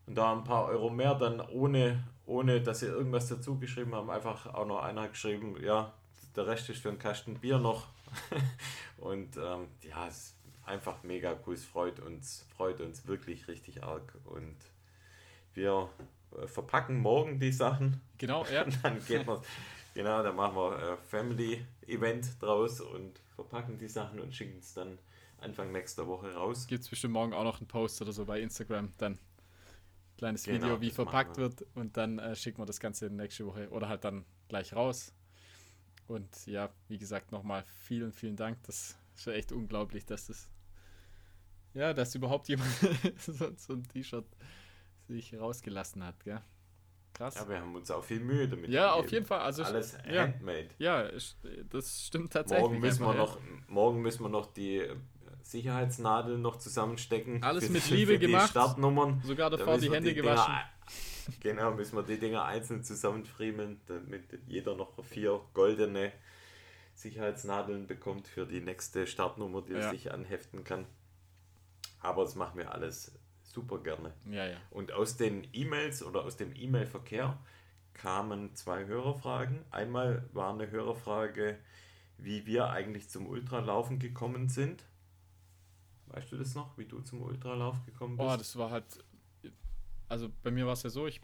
und 0.07 0.15
da 0.15 0.31
ein 0.31 0.43
paar 0.43 0.65
Euro 0.65 0.89
mehr 0.89 1.15
dann 1.15 1.41
ohne, 1.41 2.03
ohne 2.25 2.61
dass 2.61 2.79
sie 2.79 2.87
irgendwas 2.87 3.27
dazu 3.27 3.57
geschrieben 3.59 3.95
haben, 3.95 4.09
einfach 4.09 4.47
auch 4.47 4.65
noch 4.65 4.81
einer 4.81 5.07
geschrieben, 5.07 5.55
ja, 5.63 5.93
der 6.35 6.47
Rest 6.47 6.69
ist 6.69 6.81
für 6.81 6.89
einen 6.89 6.99
Kasten 6.99 7.35
Bier 7.35 7.59
noch 7.59 7.87
und 8.97 9.37
ähm, 9.37 9.67
ja, 9.81 10.07
es 10.07 10.17
ist 10.17 10.35
einfach 10.65 11.03
mega 11.03 11.37
cool. 11.45 11.53
Es 11.53 11.65
freut 11.65 11.99
uns, 11.99 12.45
freut 12.55 12.81
uns 12.81 13.07
wirklich 13.07 13.47
richtig 13.47 13.83
arg. 13.83 14.13
Und 14.25 14.55
wir 15.53 15.89
äh, 16.41 16.47
verpacken 16.47 16.99
morgen 16.99 17.39
die 17.39 17.51
Sachen. 17.51 18.01
Genau, 18.17 18.45
ja. 18.45 18.65
Dann 18.83 19.03
geht 19.05 19.25
man, 19.25 19.39
genau, 19.93 20.23
dann 20.23 20.35
machen 20.35 20.55
wir 20.55 20.79
äh, 20.93 20.97
Family 20.97 21.65
Event 21.87 22.41
draus 22.41 22.81
und 22.81 23.19
verpacken 23.35 23.77
die 23.77 23.87
Sachen 23.87 24.19
und 24.19 24.33
schicken 24.33 24.59
es 24.59 24.73
dann 24.73 24.97
Anfang 25.39 25.71
nächster 25.71 26.07
Woche 26.07 26.33
raus. 26.33 26.67
Gibt 26.67 26.83
es 26.83 26.89
bestimmt 26.89 27.13
morgen 27.13 27.33
auch 27.33 27.43
noch 27.43 27.59
einen 27.59 27.67
Post 27.67 28.01
oder 28.01 28.11
so 28.11 28.25
bei 28.25 28.39
Instagram. 28.41 28.93
Dann 28.97 29.19
kleines 30.17 30.43
Genau, 30.43 30.65
Video, 30.65 30.81
wie 30.81 30.91
verpackt 30.91 31.37
wir. 31.37 31.43
wird 31.43 31.65
und 31.75 31.97
dann 31.97 32.19
äh, 32.19 32.35
schicken 32.35 32.59
wir 32.59 32.65
das 32.65 32.79
Ganze 32.79 33.09
nächste 33.09 33.45
Woche 33.45 33.69
oder 33.69 33.89
halt 33.89 34.03
dann 34.03 34.25
gleich 34.47 34.73
raus. 34.73 35.13
Und 36.07 36.45
ja, 36.45 36.69
wie 36.89 36.97
gesagt, 36.97 37.31
nochmal 37.31 37.63
vielen, 37.63 38.11
vielen 38.11 38.35
Dank. 38.35 38.61
Das 38.63 38.97
ist 39.15 39.25
ja 39.25 39.33
echt 39.33 39.51
unglaublich, 39.51 40.05
dass 40.05 40.27
das. 40.27 40.49
Ja, 41.73 41.93
dass 41.93 42.13
überhaupt 42.15 42.49
jemand 42.49 42.69
so, 43.17 43.33
so 43.55 43.73
ein 43.73 43.83
T-Shirt 43.83 44.25
sich 45.07 45.35
rausgelassen 45.35 46.03
hat, 46.03 46.23
gell? 46.23 46.41
Krass. 47.13 47.35
Ja, 47.35 47.47
wir 47.49 47.59
haben 47.59 47.75
uns 47.75 47.91
auch 47.91 48.03
viel 48.03 48.19
Mühe 48.19 48.47
damit 48.47 48.69
Ja, 48.69 48.91
auf 48.93 49.01
gegeben. 49.01 49.13
jeden 49.15 49.25
Fall. 49.27 49.39
Also, 49.41 49.63
Alles 49.63 49.97
handmade. 49.99 50.69
ja, 50.79 51.01
ist- 51.01 51.37
das 51.69 52.05
stimmt 52.07 52.33
tatsächlich. 52.33 52.63
Morgen 52.67 52.79
müssen, 52.79 53.05
wir 53.05 53.13
noch, 53.13 53.37
morgen 53.67 54.01
müssen 54.01 54.23
wir 54.23 54.29
noch 54.29 54.47
die 54.53 54.77
äh, 54.77 54.95
Sicherheitsnadeln 55.43 56.41
noch 56.41 56.57
zusammenstecken. 56.57 57.43
Alles 57.43 57.65
für- 57.65 57.71
mit 57.73 57.89
Liebe 57.89 58.17
die 58.17 58.27
gemacht. 58.27 58.49
Startnummern. 58.51 59.19
ja. 59.21 59.27
Sogar 59.27 59.49
Da 59.49 59.57
davor 59.57 59.77
die 59.77 59.91
Hände 59.91 60.13
Dinger 60.13 60.21
gewaschen. 60.31 60.53
ein- 60.53 60.65
Genau, 61.41 61.71
müssen 61.71 61.95
wir 61.95 62.03
die 62.03 62.17
Dinger 62.19 62.43
einzeln 62.45 62.83
zusammenfriemeln, 62.83 63.79
damit 63.85 64.23
jeder 64.47 64.75
noch 64.75 65.03
vier 65.03 65.39
goldene 65.53 66.11
Sicherheitsnadeln 66.95 67.87
bekommt 67.87 68.27
für 68.27 68.45
die 68.45 68.59
nächste 68.61 69.05
Startnummer, 69.07 69.61
die 69.61 69.73
er 69.73 69.79
Ja. 69.81 69.89
sich 69.91 70.11
anheften 70.11 70.63
kann. 70.63 70.85
Aber 71.99 72.23
das 72.23 72.35
machen 72.35 72.57
wir 72.57 72.73
alles 72.73 73.11
super 73.53 73.79
gerne. 73.79 74.13
Ja, 74.25 74.45
ja. 74.45 74.57
Und 74.69 74.91
aus 74.91 75.17
den 75.17 75.47
E-Mails 75.53 76.03
oder 76.03 76.23
aus 76.23 76.37
dem 76.37 76.53
E-Mail-Verkehr 76.55 77.37
kamen 77.93 78.55
zwei 78.55 78.85
Hörerfragen. 78.85 79.63
Einmal 79.71 80.27
war 80.33 80.53
eine 80.53 80.69
Hörerfrage, 80.69 81.59
wie 82.17 82.45
wir 82.45 82.69
eigentlich 82.69 83.09
zum 83.09 83.27
Ultralaufen 83.27 83.99
gekommen 83.99 84.49
sind. 84.49 84.85
Weißt 86.07 86.31
du 86.31 86.37
das 86.37 86.55
noch, 86.55 86.77
wie 86.77 86.85
du 86.85 87.01
zum 87.01 87.21
Ultralauf 87.21 87.85
gekommen 87.85 88.17
bist? 88.17 88.29
Oh, 88.29 88.37
das 88.37 88.55
war 88.57 88.69
halt. 88.69 88.85
Also 90.09 90.29
bei 90.43 90.51
mir 90.51 90.65
war 90.65 90.73
es 90.73 90.83
ja 90.83 90.89
so, 90.89 91.07
ich 91.07 91.21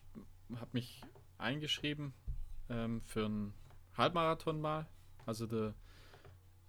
habe 0.56 0.70
mich 0.72 1.02
eingeschrieben 1.38 2.14
ähm, 2.70 3.02
für 3.02 3.26
einen 3.26 3.54
Halbmarathon 3.98 4.62
mal. 4.62 4.88
Also 5.26 5.46
der, 5.46 5.74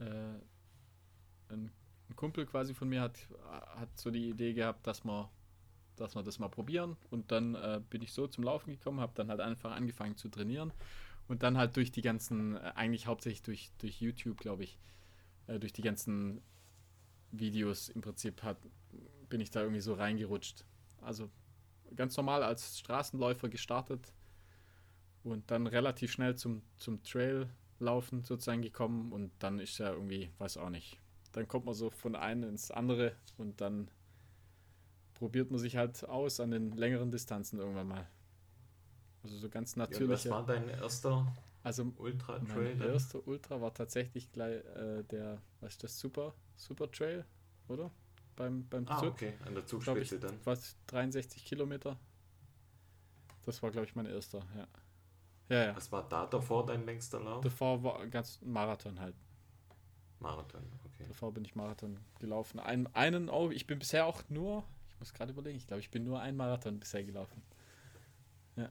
äh, 0.01 1.53
ein, 1.53 1.71
Kumpel 2.17 2.47
quasi 2.47 2.75
von 2.75 2.89
mir 2.89 3.03
hat, 3.03 3.19
hat 3.77 3.97
so 3.97 4.11
die 4.11 4.31
Idee 4.31 4.53
gehabt, 4.55 4.87
dass 4.87 5.05
wir, 5.05 5.31
dass 6.01 6.15
wir 6.15 6.23
das 6.23 6.39
mal 6.39 6.49
probieren. 6.49 6.97
Und 7.11 7.31
dann 7.33 7.55
äh, 7.55 7.81
bin 7.91 8.03
ich 8.03 8.13
so 8.13 8.27
zum 8.27 8.45
Laufen 8.45 8.71
gekommen, 8.71 9.01
habe 9.01 9.13
dann 9.15 9.29
halt 9.29 9.41
einfach 9.41 9.73
angefangen 9.73 10.17
zu 10.17 10.29
trainieren. 10.29 10.73
Und 11.29 11.43
dann 11.43 11.59
halt 11.59 11.77
durch 11.77 11.93
die 11.93 12.03
ganzen, 12.03 12.57
äh, 12.57 12.73
eigentlich 12.75 13.07
hauptsächlich 13.07 13.43
durch, 13.43 13.71
durch 13.79 14.01
YouTube, 14.01 14.39
glaube 14.39 14.65
ich, 14.65 14.79
äh, 15.47 15.59
durch 15.59 15.73
die 15.73 15.83
ganzen 15.83 16.41
Videos 17.33 17.89
im 17.89 18.01
Prinzip 18.01 18.43
hat, 18.43 18.59
bin 19.29 19.41
ich 19.41 19.51
da 19.51 19.61
irgendwie 19.61 19.81
so 19.81 19.95
reingerutscht. 19.95 20.65
Also 21.03 21.31
ganz 21.95 22.17
normal 22.17 22.43
als 22.43 22.79
Straßenläufer 22.79 23.49
gestartet 23.49 24.13
und 25.25 25.51
dann 25.51 25.67
relativ 25.67 26.13
schnell 26.13 26.37
zum, 26.37 26.63
zum 26.77 27.03
Traillaufen 27.03 28.25
sozusagen 28.25 28.63
gekommen 28.63 29.13
und 29.13 29.31
dann 29.39 29.59
ist 29.59 29.79
ja 29.79 29.93
irgendwie, 29.93 30.31
weiß 30.39 30.57
auch 30.59 30.71
nicht, 30.71 30.99
dann 31.33 31.49
kommt 31.49 31.67
man 31.67 31.75
so 31.75 31.91
von 31.91 32.17
einem 32.17 32.49
ins 32.49 32.71
andere 32.71 33.15
und 33.37 33.61
dann 33.61 33.91
probiert 35.19 35.51
man 35.51 35.59
sich 35.61 35.77
halt 35.77 36.09
aus 36.09 36.41
an 36.41 36.51
den 36.51 36.73
längeren 36.73 37.11
Distanzen 37.11 37.59
irgendwann 37.59 37.89
mal. 37.89 38.09
Also 39.23 39.37
so 39.37 39.49
ganz 39.49 39.77
Ja, 39.77 39.85
und 39.85 40.09
was 40.09 40.29
war 40.31 40.47
dein 40.47 40.69
erster 40.69 41.27
also 41.65 41.93
Ultra-Trail? 41.97 42.47
mein 42.71 42.79
dann? 42.79 42.91
erster 42.93 43.27
Ultra 43.27 43.61
war 43.61 43.75
tatsächlich 43.75 44.31
gleich 44.33 44.65
äh, 44.77 45.03
der, 45.05 45.43
was 45.61 45.73
ist 45.73 45.85
das, 45.85 45.99
Super, 45.99 46.35
Super 46.55 46.91
Trail, 46.91 47.25
oder? 47.69 47.91
Beim, 48.37 48.67
beim 48.69 48.87
Ah, 48.89 49.01
Zug. 49.01 49.11
okay, 49.15 49.35
an 49.45 49.55
der 49.55 49.65
Glaub 49.65 49.97
ich, 49.99 50.09
Zugspitze 50.09 50.21
dann. 50.21 50.39
was 50.45 50.77
63 50.87 51.45
Kilometer. 51.45 51.99
Das 53.45 53.63
war, 53.63 53.71
glaube 53.71 53.87
ich, 53.87 53.97
mein 53.97 54.07
erster, 54.07 54.41
ja. 54.57 54.69
Ja, 55.49 55.65
ja. 55.65 55.77
Was 55.77 55.91
war 55.91 56.09
da 56.09 56.27
davor 56.27 56.65
dein 56.67 56.85
längster 56.85 57.19
Lauf? 57.21 57.43
Davor 57.43 57.83
war 57.83 58.07
ganz 58.07 58.41
Marathon 58.43 59.01
halt. 59.01 59.17
Marathon, 60.21 60.63
okay. 60.85 61.05
Davor 61.09 61.33
bin 61.33 61.45
ich 61.45 61.55
Marathon 61.57 61.99
gelaufen. 62.21 62.61
Ein, 62.61 62.87
einen, 62.95 63.29
oh, 63.29 63.51
ich 63.51 63.67
bin 63.67 63.79
bisher 63.79 64.07
auch 64.07 64.23
nur, 64.29 64.65
ich 64.99 65.01
muss 65.01 65.15
gerade 65.15 65.31
überlegen, 65.31 65.57
ich 65.57 65.67
glaube, 65.69 65.79
ich 65.79 65.93
bin 65.93 66.03
nur 66.03 66.21
einen 66.21 66.37
Marathon 66.37 66.81
bisher 66.81 67.05
gelaufen. 67.05 67.41
Ja. 68.57 68.69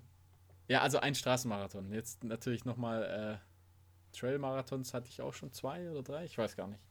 Ja, 0.68 0.82
also 0.82 1.00
ein 1.00 1.16
Straßenmarathon. 1.16 1.94
Jetzt 1.94 2.26
natürlich 2.26 2.66
nochmal 2.66 3.40
äh, 3.42 4.18
Trail-Marathons 4.18 4.94
hatte 4.94 5.08
ich 5.08 5.22
auch 5.22 5.34
schon 5.34 5.54
zwei 5.54 5.90
oder 5.90 6.04
drei, 6.04 6.26
ich 6.26 6.38
weiß 6.38 6.58
gar 6.58 6.68
nicht. 6.68 6.82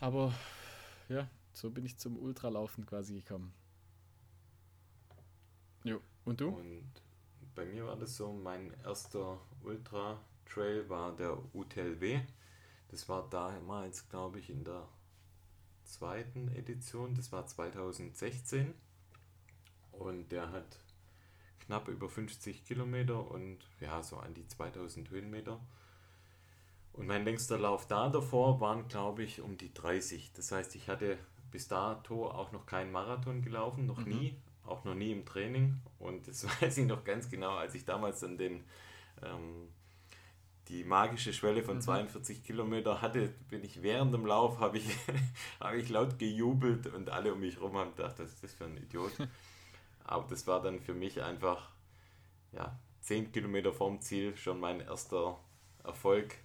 Aber 0.00 0.34
ja, 1.08 1.30
so 1.54 1.70
bin 1.70 1.86
ich 1.86 1.96
zum 1.96 2.18
Ultralaufen 2.18 2.84
quasi 2.84 3.14
gekommen. 3.14 3.54
Jo, 5.82 6.02
und 6.26 6.38
du? 6.42 6.48
Und 6.48 6.92
bei 7.54 7.64
mir 7.64 7.86
war 7.86 7.96
das 7.96 8.18
so, 8.18 8.34
mein 8.34 8.70
erster 8.84 9.40
Ultra-Trail 9.62 10.90
war 10.90 11.16
der 11.16 11.38
UTLW. 11.54 12.20
Das 12.88 13.08
war 13.08 13.30
damals, 13.30 14.06
glaube 14.10 14.40
ich, 14.40 14.50
in 14.50 14.62
der 14.62 14.86
zweiten 15.86 16.48
Edition. 16.48 17.14
Das 17.14 17.32
war 17.32 17.46
2016. 17.46 18.74
Und 19.92 20.30
der 20.30 20.50
hat 20.52 20.78
knapp 21.60 21.88
über 21.88 22.08
50 22.08 22.64
Kilometer 22.64 23.30
und 23.30 23.58
ja, 23.80 24.02
so 24.02 24.18
an 24.18 24.34
die 24.34 24.46
2000 24.46 25.10
Höhenmeter. 25.10 25.60
Und 26.92 27.06
mein 27.06 27.24
längster 27.24 27.58
Lauf 27.58 27.86
da 27.88 28.08
davor 28.08 28.60
waren, 28.60 28.88
glaube 28.88 29.22
ich, 29.22 29.40
um 29.40 29.56
die 29.58 29.72
30. 29.72 30.32
Das 30.32 30.52
heißt, 30.52 30.74
ich 30.76 30.88
hatte 30.88 31.18
bis 31.50 31.68
dato 31.68 32.26
auch 32.30 32.52
noch 32.52 32.66
keinen 32.66 32.92
Marathon 32.92 33.42
gelaufen, 33.42 33.86
noch 33.86 34.04
Mhm. 34.04 34.08
nie, 34.08 34.36
auch 34.64 34.84
noch 34.84 34.94
nie 34.94 35.12
im 35.12 35.24
Training. 35.24 35.80
Und 35.98 36.26
das 36.28 36.44
weiß 36.62 36.78
ich 36.78 36.86
noch 36.86 37.04
ganz 37.04 37.30
genau, 37.30 37.56
als 37.56 37.74
ich 37.74 37.84
damals 37.84 38.20
dann 38.20 38.38
den 38.38 38.64
ähm, 39.22 39.68
die 40.68 40.84
magische 40.84 41.32
Schwelle 41.32 41.62
von 41.62 41.80
Mhm. 41.80 41.80
42 41.80 42.44
Kilometer 42.44 43.00
hatte, 43.00 43.28
bin 43.48 43.64
ich 43.64 43.82
während 43.82 44.12
dem 44.14 44.26
Lauf, 44.26 44.58
habe 44.58 44.78
ich, 44.78 44.86
habe 45.60 45.78
ich 45.78 45.88
laut 45.88 46.18
gejubelt 46.18 46.86
und 46.88 47.10
alle 47.10 47.32
um 47.34 47.40
mich 47.40 47.56
herum 47.56 47.76
haben 47.76 47.94
gedacht, 47.96 48.18
was 48.18 48.32
ist 48.32 48.42
das 48.44 48.54
für 48.54 48.64
ein 48.66 48.76
Idiot. 48.76 49.12
Aber 50.04 50.26
das 50.28 50.46
war 50.46 50.62
dann 50.62 50.80
für 50.80 50.94
mich 50.94 51.22
einfach, 51.22 51.72
ja, 52.52 52.78
10 53.02 53.32
Kilometer 53.32 53.72
vorm 53.72 54.00
Ziel 54.00 54.36
schon 54.36 54.60
mein 54.60 54.80
erster 54.80 55.38
Erfolg 55.84 56.36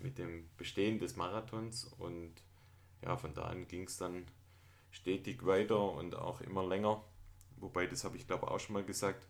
mit 0.00 0.18
dem 0.18 0.48
Bestehen 0.56 0.98
des 0.98 1.16
Marathons 1.16 1.84
und 1.98 2.34
ja, 3.02 3.16
von 3.16 3.34
da 3.34 3.44
an 3.44 3.66
ging 3.68 3.84
es 3.84 3.96
dann 3.98 4.26
stetig 4.90 5.44
weiter 5.46 5.92
und 5.92 6.14
auch 6.16 6.40
immer 6.40 6.66
länger. 6.66 7.04
Wobei, 7.56 7.86
das 7.86 8.04
habe 8.04 8.16
ich 8.16 8.26
glaube 8.26 8.50
auch 8.50 8.60
schon 8.60 8.74
mal 8.74 8.84
gesagt, 8.84 9.26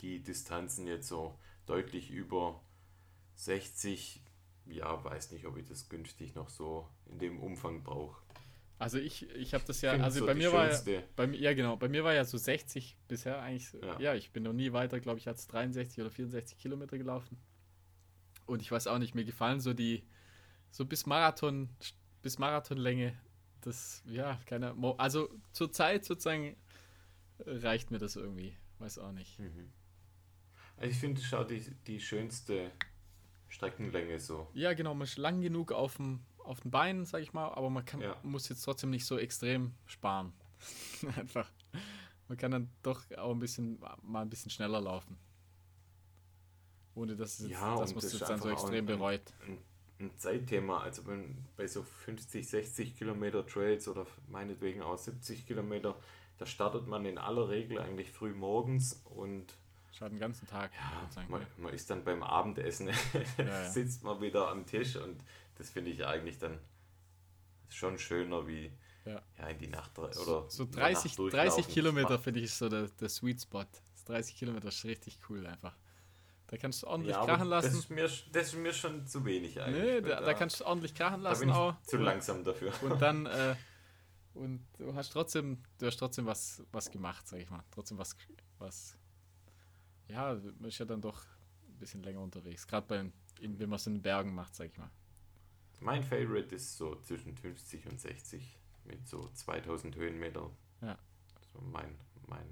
die 0.00 0.22
Distanzen 0.22 0.86
jetzt 0.86 1.08
so 1.08 1.38
deutlich 1.66 2.10
über 2.10 2.60
60, 3.44 4.22
ja, 4.66 5.02
weiß 5.02 5.32
nicht, 5.32 5.46
ob 5.46 5.56
ich 5.56 5.66
das 5.66 5.88
günstig 5.88 6.34
noch 6.34 6.48
so 6.48 6.88
in 7.06 7.18
dem 7.18 7.40
Umfang 7.40 7.82
brauche. 7.82 8.20
Also 8.78 8.98
ich, 8.98 9.28
ich 9.30 9.52
habe 9.52 9.64
das 9.66 9.82
ja, 9.82 9.92
Find 9.92 10.04
also 10.04 10.20
so 10.20 10.26
bei 10.26 10.34
mir 10.34 10.52
war 10.52 10.70
ja, 10.70 11.02
bei 11.14 11.26
mir, 11.26 11.38
ja 11.38 11.52
genau, 11.52 11.76
bei 11.76 11.88
mir 11.88 12.02
war 12.02 12.14
ja 12.14 12.24
so 12.24 12.38
60 12.38 12.96
bisher 13.08 13.40
eigentlich, 13.40 13.70
Ja. 13.82 14.00
ja, 14.00 14.14
ich 14.14 14.32
bin 14.32 14.42
noch 14.42 14.54
nie 14.54 14.72
weiter, 14.72 15.00
glaube 15.00 15.18
ich, 15.18 15.28
als 15.28 15.46
63 15.48 16.00
oder 16.00 16.10
64 16.10 16.58
Kilometer 16.58 16.96
gelaufen. 16.96 17.38
Und 18.46 18.62
ich 18.62 18.72
weiß 18.72 18.86
auch 18.86 18.98
nicht, 18.98 19.14
mir 19.14 19.24
gefallen 19.24 19.60
so 19.60 19.74
die, 19.74 20.02
so 20.70 20.86
bis 20.86 21.04
Marathon, 21.04 21.68
bis 22.22 22.38
Marathonlänge, 22.38 23.18
das, 23.60 24.02
ja, 24.06 24.40
keine 24.46 24.74
also 24.98 25.28
zur 25.52 25.70
Zeit 25.72 26.06
sozusagen 26.06 26.56
äh, 27.38 27.50
reicht 27.58 27.90
mir 27.90 27.98
das 27.98 28.16
irgendwie, 28.16 28.56
weiß 28.78 28.98
auch 28.98 29.12
nicht. 29.12 29.38
Mhm. 29.38 29.72
Also 30.78 30.90
ich 30.90 30.98
finde, 30.98 31.20
es 31.20 31.34
auch 31.34 31.46
die, 31.46 31.60
die 31.86 32.00
schönste 32.00 32.72
Streckenlänge 33.50 34.18
so. 34.18 34.48
Ja, 34.54 34.72
genau, 34.72 34.94
man 34.94 35.02
ist 35.06 35.18
lang 35.18 35.40
genug 35.42 35.72
auf 35.72 35.96
dem, 35.96 36.20
auf 36.38 36.60
den 36.60 36.70
Beinen, 36.70 37.04
sag 37.04 37.20
ich 37.22 37.32
mal, 37.34 37.48
aber 37.48 37.68
man 37.68 37.84
kann, 37.84 38.00
Ja. 38.00 38.16
muss 38.22 38.48
jetzt 38.48 38.62
trotzdem 38.62 38.90
nicht 38.90 39.04
so 39.04 39.18
extrem 39.18 39.74
sparen. 39.86 40.32
Einfach. 41.16 41.50
Man 42.28 42.38
kann 42.38 42.50
dann 42.52 42.70
doch 42.82 43.02
auch 43.18 43.32
ein 43.32 43.38
bisschen, 43.40 43.78
mal 44.02 44.22
ein 44.22 44.30
bisschen 44.30 44.50
schneller 44.50 44.80
laufen. 44.80 45.18
Ohne 46.94 47.16
dass, 47.16 47.34
es 47.34 47.40
jetzt, 47.48 47.50
Ja, 47.52 47.82
es 47.82 47.94
das 47.94 48.12
jetzt 48.12 48.22
dann 48.28 48.40
so 48.40 48.50
extrem 48.50 48.74
ein- 48.84 48.86
bereut. 48.86 49.22
Ein, 49.46 49.58
ein 50.00 50.16
Zeitthema, 50.16 50.80
also 50.80 51.06
wenn, 51.06 51.44
bei 51.56 51.66
so 51.66 51.82
50, 51.82 52.48
60 52.48 52.96
Kilometer 52.96 53.46
Trails 53.46 53.86
oder 53.88 54.06
meinetwegen 54.28 54.82
auch 54.82 54.96
70 54.98 55.46
Kilometer, 55.46 55.96
da 56.38 56.46
startet 56.46 56.86
man 56.86 57.04
in 57.04 57.18
aller 57.18 57.48
Regel 57.48 57.78
eigentlich 57.78 58.10
früh 58.10 58.32
morgens 58.32 59.02
und 59.04 59.54
Schaut 59.92 60.12
den 60.12 60.18
ganzen 60.18 60.46
Tag. 60.46 60.70
ja, 60.74 61.22
man, 61.28 61.46
man 61.58 61.72
ist 61.74 61.90
dann 61.90 62.04
beim 62.04 62.22
Abendessen, 62.22 62.88
ja. 63.38 63.68
sitzt 63.68 64.02
man 64.04 64.20
wieder 64.20 64.48
am 64.48 64.64
Tisch 64.66 64.96
und 64.96 65.22
das 65.56 65.70
finde 65.70 65.90
ich 65.90 66.04
eigentlich 66.06 66.38
dann 66.38 66.58
schon 67.68 67.98
schöner 67.98 68.46
wie 68.46 68.72
Ja. 69.04 69.20
in 69.48 69.58
die 69.58 69.66
Nacht 69.66 69.98
oder 69.98 70.12
So 70.12 70.64
der 70.64 70.82
30, 70.84 71.18
Nacht 71.18 71.32
30 71.32 71.32
durchlaufen. 71.32 71.64
Kilometer 71.74 72.18
finde 72.18 72.40
ich 72.40 72.54
so 72.54 72.68
der, 72.68 72.88
der 72.88 73.08
Sweet 73.08 73.42
Spot. 73.42 73.64
Das 73.92 74.04
30 74.04 74.36
Kilometer 74.36 74.68
ist 74.68 74.84
richtig 74.84 75.18
cool 75.28 75.46
einfach. 75.46 75.76
Da 76.46 76.56
kannst 76.56 76.82
du 76.82 76.88
ordentlich 76.88 77.14
ja, 77.14 77.24
krachen 77.24 77.42
aber 77.42 77.50
das 77.56 77.64
lassen. 77.66 77.78
ist, 77.78 77.90
mir, 77.90 78.02
das 78.32 78.46
ist 78.48 78.54
mir 78.56 78.72
schon 78.72 79.06
zu 79.06 79.24
wenig 79.24 79.60
eigentlich. 79.60 79.82
Nee, 79.84 80.00
da, 80.00 80.20
da 80.20 80.34
kannst 80.34 80.60
du 80.60 80.64
ordentlich 80.66 80.94
krachen 80.94 81.20
lassen 81.20 81.50
auch. 81.50 81.80
zu 81.82 81.96
langsam 81.98 82.42
dafür. 82.42 82.72
Und 82.82 83.00
dann, 83.00 83.26
äh, 83.26 83.54
und 84.34 84.66
du 84.78 84.94
hast 84.94 85.10
trotzdem, 85.10 85.62
du 85.78 85.86
hast 85.86 85.96
trotzdem 85.96 86.26
was, 86.26 86.62
was 86.72 86.90
gemacht, 86.90 87.28
sag 87.28 87.38
ich 87.40 87.50
mal. 87.50 87.62
Trotzdem 87.70 87.98
was, 87.98 88.16
was, 88.58 88.96
ja, 90.10 90.34
man 90.58 90.68
ist 90.68 90.78
ja 90.78 90.86
dann 90.86 91.00
doch 91.00 91.24
ein 91.68 91.78
bisschen 91.78 92.02
länger 92.02 92.20
unterwegs. 92.20 92.66
Gerade 92.66 92.88
wenn 92.88 93.12
man 93.68 93.72
es 93.72 93.86
in 93.86 93.94
den 93.94 94.02
Bergen 94.02 94.34
macht, 94.34 94.54
sag 94.54 94.70
ich 94.70 94.78
mal. 94.78 94.90
Mein 95.80 96.02
Favorite 96.02 96.54
ist 96.54 96.76
so 96.76 96.96
zwischen 96.96 97.34
50 97.34 97.86
und 97.86 98.00
60 98.00 98.58
mit 98.84 99.08
so 99.08 99.30
2000 99.32 99.96
Höhenmeter. 99.96 100.50
Ja. 100.82 100.98
So 101.52 101.60
mein, 101.60 101.96
mein 102.26 102.46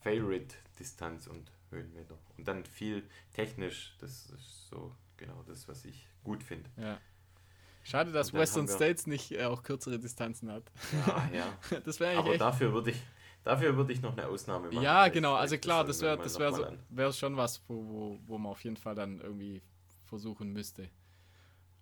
Favorite 0.00 0.56
Distanz 0.78 1.26
und 1.26 1.52
Höhenmeter. 1.70 2.18
Und 2.36 2.48
dann 2.48 2.64
viel 2.64 3.08
technisch, 3.32 3.94
das 4.00 4.26
ist 4.30 4.68
so 4.68 4.96
genau 5.16 5.42
das, 5.44 5.68
was 5.68 5.84
ich 5.84 6.08
gut 6.24 6.42
finde. 6.42 6.68
Ja. 6.76 6.98
Schade, 7.82 8.12
dass 8.12 8.32
Western 8.32 8.68
States 8.68 9.06
nicht 9.06 9.32
äh, 9.32 9.44
auch 9.44 9.62
kürzere 9.62 9.98
Distanzen 9.98 10.50
hat. 10.50 10.70
Ja, 11.06 11.30
ja. 11.32 11.80
Das 11.84 12.00
wäre 12.00 12.12
Aber 12.12 12.20
eigentlich 12.20 12.32
echt. 12.32 12.40
dafür 12.40 12.72
würde 12.72 12.90
ich, 12.90 13.02
dafür 13.44 13.76
würde 13.76 13.92
ich 13.92 14.02
noch 14.02 14.12
eine 14.12 14.26
Ausnahme 14.26 14.66
machen. 14.70 14.82
Ja, 14.82 15.00
Vielleicht 15.02 15.14
genau, 15.14 15.34
also 15.34 15.58
klar, 15.58 15.84
das 15.84 16.00
wäre 16.00 16.16
das 16.18 16.38
wär 16.38 16.52
so, 16.52 16.66
wär 16.90 17.12
schon 17.12 17.36
was, 17.36 17.62
wo, 17.68 17.74
wo, 17.86 18.20
wo 18.26 18.38
man 18.38 18.52
auf 18.52 18.62
jeden 18.64 18.76
Fall 18.76 18.94
dann 18.94 19.20
irgendwie 19.20 19.62
versuchen 20.04 20.52
müsste. 20.52 20.90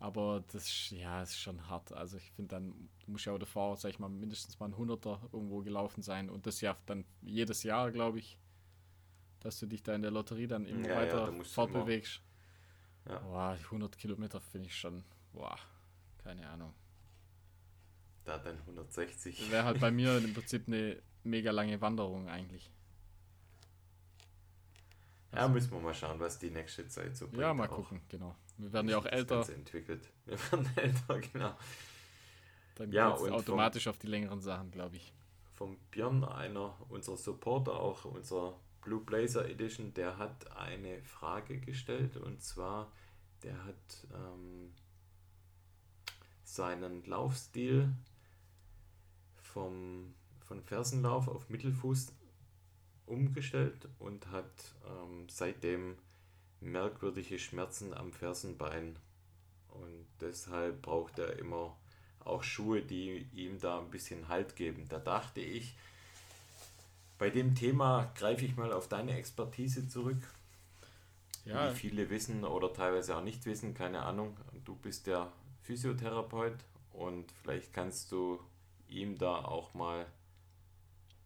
Aber 0.01 0.45
das 0.53 0.67
ist- 0.69 0.91
ja, 0.91 1.23
ist 1.23 1.39
schon 1.39 1.69
hart. 1.69 1.93
Also 1.93 2.19
ich 2.19 2.31
finde 2.33 2.51
dann, 2.55 2.89
du 3.05 3.11
musst 3.11 3.25
ja 3.25 3.33
auch 3.33 3.39
davor, 3.39 3.77
sag 3.77 3.91
ich 3.91 3.99
mal, 3.99 4.09
mindestens 4.09 4.59
mal 4.61 4.67
ein 4.67 4.77
Hunderter 4.77 5.21
irgendwo 5.33 5.63
gelaufen 5.63 6.03
sein 6.03 6.31
und 6.31 6.47
das 6.47 6.61
ja 6.61 6.77
dann 6.87 7.05
jedes 7.23 7.65
Jahr, 7.65 7.91
glaube 7.91 8.19
ich, 8.21 8.39
dass 9.41 9.59
du 9.59 9.67
dich 9.67 9.83
da 9.83 9.95
in 9.95 10.03
der 10.03 10.11
Lotterie 10.11 10.47
dann 10.47 10.67
immer 10.67 10.87
Ja, 10.89 10.95
ja, 10.95 11.01
weiter 11.01 11.27
da 11.27 11.33
musst 11.33 11.51
du 11.51 11.55
fortbewegst. 11.55 12.21
Ja. 13.09 13.19
Boah, 13.21 13.57
100 13.71 13.97
Kilometer 13.99 14.41
finde 14.41 14.67
ich 14.69 14.77
schon, 14.77 15.05
boah, 15.33 15.57
keine 16.19 16.49
Ahnung. 16.49 16.75
Da 18.25 18.39
dann 18.39 18.59
160. 18.67 19.51
Wäre 19.51 19.65
halt 19.65 19.81
bei 19.81 19.91
mir 19.91 20.19
im 20.19 20.35
Prinzip 20.35 20.65
eine 20.69 21.01
mega 21.29 21.51
lange 21.51 21.81
Wanderung 21.81 22.29
eigentlich. 22.29 22.71
Ja, 25.33 25.47
müssen 25.47 25.71
wir 25.73 25.81
mal 25.81 25.95
schauen, 25.95 26.19
was 26.21 26.39
die 26.39 26.51
nächste 26.51 26.89
Zeit 26.89 27.17
so 27.17 27.27
bringt. 27.29 27.43
Ja, 27.43 27.53
mal 27.55 27.69
auch. 27.69 27.77
gucken, 27.77 28.01
genau. 28.09 28.35
Wir 28.57 28.73
werden 28.73 28.89
ja 28.89 28.99
auch 28.99 29.05
das 29.05 29.13
älter, 29.13 29.35
Ganze 29.37 29.55
entwickelt. 29.55 30.11
Wir 30.25 30.39
werden 30.51 30.71
älter, 30.77 31.21
genau. 31.21 31.55
dann 32.77 32.93
Ja, 32.93 33.11
geht's 33.11 33.23
und 33.23 33.29
vom- 33.29 33.39
automatisch 33.39 33.87
auf 33.89 33.99
die 33.99 34.07
längeren 34.07 34.41
Sachen, 34.41 34.71
glaube 34.71 34.97
ich. 34.97 35.13
vom 35.55 35.77
Björn, 35.91 36.25
einer 36.25 36.75
unserer 36.89 37.17
Supporter, 37.17 37.73
auch 37.79 38.05
unserer 38.07 38.59
Blue 38.81 39.01
Blazer 39.05 39.47
Edition, 39.49 39.93
der 39.95 40.17
hat 40.19 40.51
eine 40.57 41.03
Frage 41.03 41.59
gestellt 41.61 42.17
und 42.17 42.43
zwar, 42.43 42.91
der 43.43 43.65
hat 43.65 44.07
ähm, 44.15 44.73
seinen 46.43 47.05
Laufstil 47.05 47.93
vom, 49.37 50.15
von 50.49 50.63
Fersenlauf 50.63 51.29
auf 51.29 51.49
Mittelfuß 51.51 52.13
umgestellt 53.07 53.89
und 53.99 54.31
hat 54.31 54.51
ähm, 54.87 55.27
seitdem 55.29 55.97
merkwürdige 56.61 57.39
Schmerzen 57.39 57.95
am 57.95 58.13
Fersenbein 58.13 58.97
und 59.69 60.07
deshalb 60.21 60.83
braucht 60.83 61.19
er 61.19 61.39
immer 61.39 61.77
auch 62.21 62.43
Schuhe, 62.43 62.83
die 62.83 63.27
ihm 63.33 63.59
da 63.61 63.79
ein 63.79 63.91
bisschen 63.91 64.29
Halt 64.29 64.57
geben. 64.57 64.87
Da 64.89 64.99
dachte 64.99 65.41
ich, 65.41 65.75
bei 67.19 67.31
dem 67.31 67.55
Thema 67.55 68.11
greife 68.15 68.45
ich 68.45 68.57
mal 68.57 68.73
auf 68.73 68.89
deine 68.89 69.17
Expertise 69.17 69.89
zurück. 69.89 70.23
Ja, 71.45 71.71
Wie 71.71 71.77
viele 71.77 72.11
wissen 72.11 72.45
oder 72.45 72.73
teilweise 72.73 73.17
auch 73.17 73.23
nicht 73.23 73.47
wissen, 73.47 73.75
keine 73.75 74.03
Ahnung. 74.03 74.37
Du 74.65 74.77
bist 74.77 75.07
der 75.07 75.33
Physiotherapeut 75.63 76.57
und 76.93 77.33
vielleicht 77.43 77.73
kannst 77.73 78.13
du 78.13 78.39
ihm 78.89 79.17
da 79.17 79.37
auch 79.37 79.73
mal 79.75 80.07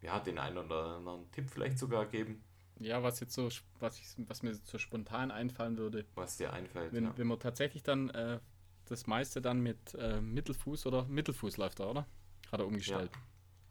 ja, 0.02 0.20
den 0.20 0.38
einen 0.38 0.58
oder 0.58 0.96
anderen 0.96 1.30
Tipp 1.32 1.48
vielleicht 1.50 1.78
sogar 1.78 2.06
geben, 2.06 2.42
ja, 2.82 3.02
was 3.02 3.20
jetzt 3.20 3.34
so, 3.34 3.48
was, 3.78 3.98
ich, 3.98 4.06
was 4.28 4.42
mir 4.42 4.54
so 4.54 4.78
spontan 4.78 5.30
einfallen 5.30 5.76
würde, 5.78 6.04
was 6.14 6.36
dir 6.36 6.52
einfällt. 6.52 6.92
wenn, 6.92 7.04
ja. 7.04 7.12
wenn 7.16 7.26
man 7.26 7.38
tatsächlich 7.38 7.82
dann 7.82 8.10
äh, 8.10 8.40
das 8.86 9.06
meiste 9.06 9.40
dann 9.40 9.60
mit 9.60 9.94
äh, 9.94 10.20
Mittelfuß 10.20 10.86
oder 10.86 11.04
Mittelfuß 11.04 11.56
läuft 11.56 11.80
er, 11.80 11.90
oder? 11.90 12.06
Hat 12.50 12.60
er 12.60 12.66
umgestellt. 12.66 13.10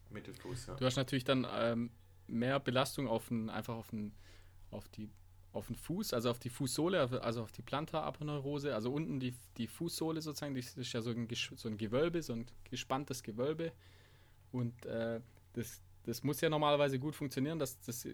Mittelfuß, 0.09 0.67
ja. 0.67 0.75
Du 0.75 0.85
hast 0.85 0.95
natürlich 0.95 1.23
dann 1.23 1.45
ähm, 1.51 1.91
mehr 2.27 2.59
Belastung 2.59 3.07
auf 3.07 3.27
den, 3.27 3.49
einfach 3.49 3.75
auf 3.75 3.89
den, 3.89 4.13
auf 4.71 4.87
die, 4.89 5.09
auf 5.51 5.67
den 5.67 5.75
Fuß, 5.75 6.13
also 6.13 6.31
auf 6.31 6.39
die 6.39 6.49
Fußsohle, 6.49 7.21
also 7.21 7.43
auf 7.43 7.51
die 7.51 7.61
Plantaraponeurose, 7.61 8.73
also 8.73 8.91
unten 8.93 9.19
die, 9.19 9.35
die 9.57 9.67
Fußsohle 9.67 10.21
sozusagen, 10.21 10.55
das 10.55 10.77
ist 10.77 10.93
ja 10.93 11.01
so 11.01 11.11
ein, 11.11 11.27
so 11.33 11.67
ein 11.67 11.77
Gewölbe, 11.77 12.21
so 12.21 12.33
ein 12.33 12.45
gespanntes 12.63 13.23
Gewölbe. 13.23 13.73
Und 14.51 14.85
äh, 14.85 15.21
das, 15.53 15.81
das 16.03 16.23
muss 16.23 16.41
ja 16.41 16.49
normalerweise 16.49 16.99
gut 16.99 17.15
funktionieren, 17.15 17.59
das, 17.59 17.79
das 17.81 18.07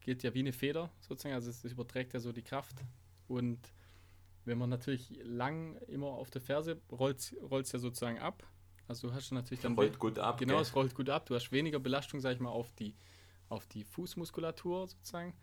geht 0.00 0.22
ja 0.22 0.34
wie 0.34 0.40
eine 0.40 0.52
Feder 0.52 0.90
sozusagen, 1.00 1.34
also 1.34 1.50
es 1.50 1.64
überträgt 1.64 2.14
ja 2.14 2.20
so 2.20 2.32
die 2.32 2.42
Kraft. 2.42 2.76
Und 3.28 3.58
wenn 4.44 4.58
man 4.58 4.70
natürlich 4.70 5.18
lang 5.22 5.76
immer 5.88 6.08
auf 6.08 6.30
der 6.30 6.40
Ferse 6.40 6.80
rollt 6.90 7.20
es 7.20 7.72
ja 7.72 7.78
sozusagen 7.78 8.18
ab. 8.18 8.46
Also 8.88 9.08
du 9.08 9.14
hast 9.14 9.30
natürlich 9.30 9.60
dann 9.60 9.74
Rollt 9.74 9.98
gut 9.98 10.18
ab. 10.18 10.38
Genau, 10.38 10.54
gell? 10.54 10.62
es 10.62 10.74
rollt 10.74 10.94
gut 10.94 11.08
ab. 11.08 11.26
Du 11.26 11.34
hast 11.34 11.52
weniger 11.52 11.78
Belastung, 11.78 12.20
sag 12.20 12.34
ich 12.34 12.40
mal, 12.40 12.50
auf 12.50 12.72
die, 12.72 12.94
auf 13.48 13.66
die 13.66 13.84
Fußmuskulatur 13.84 14.88
sozusagen. 14.88 15.34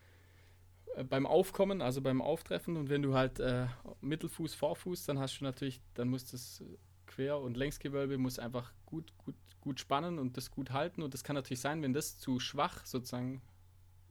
Äh, 0.95 1.03
beim 1.03 1.25
Aufkommen, 1.25 1.81
also 1.81 2.01
beim 2.01 2.21
Auftreffen. 2.21 2.75
Und 2.75 2.89
wenn 2.89 3.01
du 3.01 3.13
halt 3.13 3.39
äh, 3.39 3.67
Mittelfuß, 4.01 4.55
Vorfuß, 4.55 5.05
dann 5.05 5.19
hast 5.19 5.39
du 5.39 5.45
natürlich, 5.45 5.81
dann 5.93 6.09
muss 6.09 6.25
das 6.25 6.63
Quer- 7.09 7.41
und 7.41 7.57
Längsgewölbe 7.57 8.17
muss 8.17 8.39
einfach 8.39 8.71
gut, 8.85 9.11
gut, 9.17 9.35
gut 9.61 9.79
spannen 9.79 10.19
und 10.19 10.37
das 10.37 10.51
gut 10.51 10.71
halten. 10.71 11.01
Und 11.01 11.13
das 11.13 11.23
kann 11.23 11.35
natürlich 11.35 11.59
sein, 11.59 11.81
wenn 11.81 11.93
das 11.93 12.17
zu 12.17 12.39
schwach 12.39 12.85
sozusagen 12.85 13.41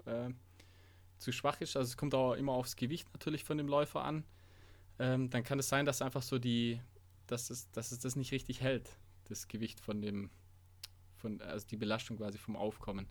äh, 0.04 0.30
zu 1.18 1.32
schwach 1.32 1.60
ist, 1.60 1.76
also 1.76 1.88
es 1.88 1.96
kommt 1.96 2.14
auch 2.14 2.34
immer 2.34 2.52
aufs 2.52 2.76
Gewicht 2.76 3.08
natürlich 3.12 3.44
von 3.44 3.58
dem 3.58 3.68
Läufer 3.68 4.04
an, 4.04 4.24
ähm, 4.98 5.30
dann 5.30 5.44
kann 5.44 5.58
es 5.58 5.68
sein, 5.68 5.84
dass 5.84 6.02
einfach 6.02 6.22
so 6.22 6.38
die, 6.38 6.80
dass 7.26 7.50
es, 7.50 7.70
dass 7.70 7.92
es 7.92 7.98
das 7.98 8.16
nicht 8.16 8.32
richtig 8.32 8.60
hält, 8.60 8.96
das 9.24 9.48
Gewicht 9.48 9.80
von 9.80 10.00
dem, 10.00 10.30
von, 11.16 11.40
also 11.42 11.66
die 11.66 11.76
Belastung 11.76 12.16
quasi 12.16 12.38
vom 12.38 12.56
Aufkommen. 12.56 13.06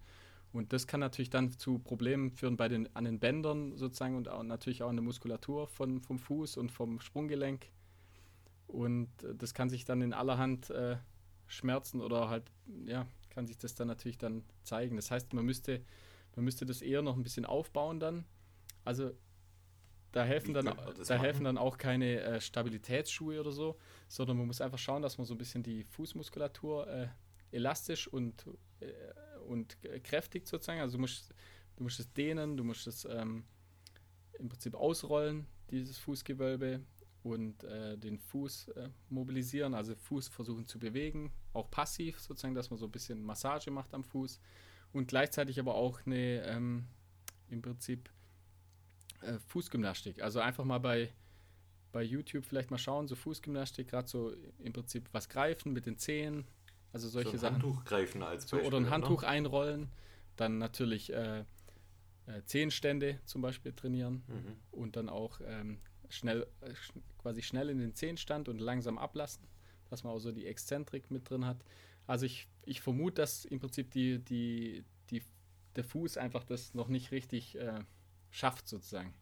Und 0.54 0.72
das 0.74 0.88
kann 0.88 1.02
natürlich 1.02 1.30
dann 1.30 1.52
zu 1.52 1.80
Problemen 1.80 2.32
führen 2.32 2.56
bei 2.56 2.70
den, 2.70 2.94
an 2.96 3.04
den 3.04 3.20
Bändern 3.20 3.76
sozusagen 3.76 4.16
und 4.16 4.30
auch, 4.30 4.44
natürlich 4.44 4.82
auch 4.84 4.90
an 4.90 4.96
der 4.96 5.04
Muskulatur 5.04 5.68
von, 5.68 6.00
vom 6.02 6.18
Fuß 6.18 6.58
und 6.58 6.72
vom 6.72 7.00
Sprunggelenk. 7.02 7.68
Und 8.68 9.10
äh, 9.24 9.36
das 9.36 9.54
kann 9.54 9.70
sich 9.70 9.86
dann 9.86 10.02
in 10.02 10.14
allerhand 10.14 10.70
äh, 10.70 10.98
Schmerzen 11.48 12.02
oder 12.02 12.30
halt, 12.30 12.52
ja, 12.86 13.08
kann 13.30 13.48
sich 13.48 13.58
das 13.58 13.76
dann 13.76 13.88
natürlich 13.88 14.18
dann 14.18 14.44
zeigen. 14.64 14.96
Das 14.96 15.12
heißt, 15.12 15.34
man 15.34 15.46
müsste, 15.46 15.82
man 16.36 16.46
müsste 16.46 16.66
das 16.66 16.82
eher 16.82 17.02
noch 17.02 17.16
ein 17.16 17.24
bisschen 17.24 17.46
aufbauen 17.46 18.00
dann. 18.00 18.26
Also 18.84 19.12
da 20.12 20.24
helfen, 20.24 20.54
dann, 20.54 20.66
da 20.66 21.16
helfen 21.16 21.44
dann 21.44 21.58
auch 21.58 21.78
keine 21.78 22.22
äh, 22.22 22.42
Stabilitätsschuhe 22.42 23.40
oder 23.40 23.52
so, 23.52 23.78
sondern 24.08 24.38
man 24.38 24.48
muss 24.48 24.62
einfach 24.62 24.80
schauen, 24.80 25.02
dass 25.02 25.18
man 25.18 25.26
so 25.26 25.34
ein 25.36 25.38
bisschen 25.38 25.64
die 25.64 25.84
Fußmuskulatur 25.84 26.88
äh, 26.88 27.08
elastisch 27.52 28.08
und, 28.08 28.46
äh, 28.80 28.88
und 29.48 29.78
kräftig 30.04 30.48
sozusagen. 30.48 30.82
Also 30.82 30.98
du 30.98 31.02
musst, 31.02 31.34
du 31.76 31.84
musst 31.84 32.00
es 32.00 32.12
dehnen, 32.14 32.58
du 32.58 32.64
musst 32.64 32.88
es 32.88 33.06
ähm, 33.06 33.46
im 34.40 34.50
Prinzip 34.50 34.76
ausrollen, 34.76 35.46
dieses 35.70 35.98
Fußgewölbe 35.98 36.82
und 37.32 37.64
äh, 37.64 37.98
den 37.98 38.20
Fuß 38.20 38.70
äh, 38.70 38.90
mobilisieren, 39.10 39.74
also 39.74 39.96
Fuß 39.96 40.28
versuchen 40.30 40.66
zu 40.66 40.80
bewegen, 40.80 41.32
auch 41.54 41.70
passiv 41.70 42.20
sozusagen, 42.20 42.56
dass 42.56 42.70
man 42.70 42.80
so 42.80 42.86
ein 42.86 42.92
bisschen 42.92 43.24
Massage 43.24 43.72
macht 43.72 43.94
am 43.94 44.04
Fuß 44.04 44.40
und 44.94 45.08
gleichzeitig 45.08 45.60
aber 45.60 45.76
auch 45.76 46.06
eine 46.06 46.44
ähm, 46.44 46.88
im 47.50 47.62
Prinzip 47.62 48.10
äh, 49.22 49.40
Fußgymnastik. 49.48 50.22
Also 50.22 50.40
einfach 50.40 50.64
mal 50.64 50.80
bei, 50.80 51.14
bei 51.92 52.04
YouTube 52.04 52.46
vielleicht 52.46 52.72
mal 52.72 52.78
schauen, 52.78 53.08
so 53.08 53.16
Fußgymnastik, 53.16 53.90
gerade 53.90 54.08
so 54.08 54.34
im 54.60 54.74
Prinzip 54.74 55.10
was 55.12 55.30
greifen 55.30 55.74
mit 55.74 55.86
den 55.86 55.98
Zehen, 55.98 56.46
also 56.94 57.10
solche 57.10 57.32
so 57.32 57.36
ein 57.36 57.40
Sachen. 57.40 57.54
Handtuch 57.56 57.84
greifen 57.86 58.24
als 58.24 58.46
Beispiel, 58.46 58.62
so, 58.62 58.68
Oder 58.68 58.78
ein 58.78 58.90
Handtuch 58.90 59.20
oder? 59.20 59.28
einrollen, 59.28 59.92
dann 60.36 60.58
natürlich 60.58 61.12
äh, 61.12 61.40
äh, 62.28 62.44
Zehenstände 62.46 63.20
zum 63.26 63.42
Beispiel 63.42 63.74
trainieren 63.74 64.24
mhm. 64.28 64.58
und 64.72 64.96
dann 64.96 65.10
auch 65.10 65.42
ähm, 65.46 65.80
schnell, 66.10 66.48
äh, 66.62 66.74
quasi 67.18 67.42
schnell 67.42 67.70
in 67.70 67.80
den 67.80 67.94
Zehenstand 67.94 68.50
und 68.50 68.60
langsam 68.60 68.98
ablassen, 68.98 69.44
dass 69.90 70.04
man 70.04 70.14
auch 70.14 70.20
so 70.20 70.32
die 70.32 70.46
Exzentrik 70.46 71.12
mit 71.12 71.30
drin 71.30 71.46
hat. 71.46 71.64
Also 72.06 72.26
ich, 72.26 72.48
ich 72.66 72.82
vermute, 72.82 73.22
dass 73.22 73.46
im 73.46 73.60
Prinzip 73.60 73.92
die, 73.92 74.20
die, 74.20 74.84
die, 75.10 75.22
der 75.76 75.84
Fuß 75.84 76.18
einfach 76.18 76.44
das 76.44 76.74
noch 76.74 76.88
nicht 76.88 77.12
richtig 77.12 77.58
äh, 77.58 77.80
schafft 78.32 78.68
sozusagen. 78.68 79.14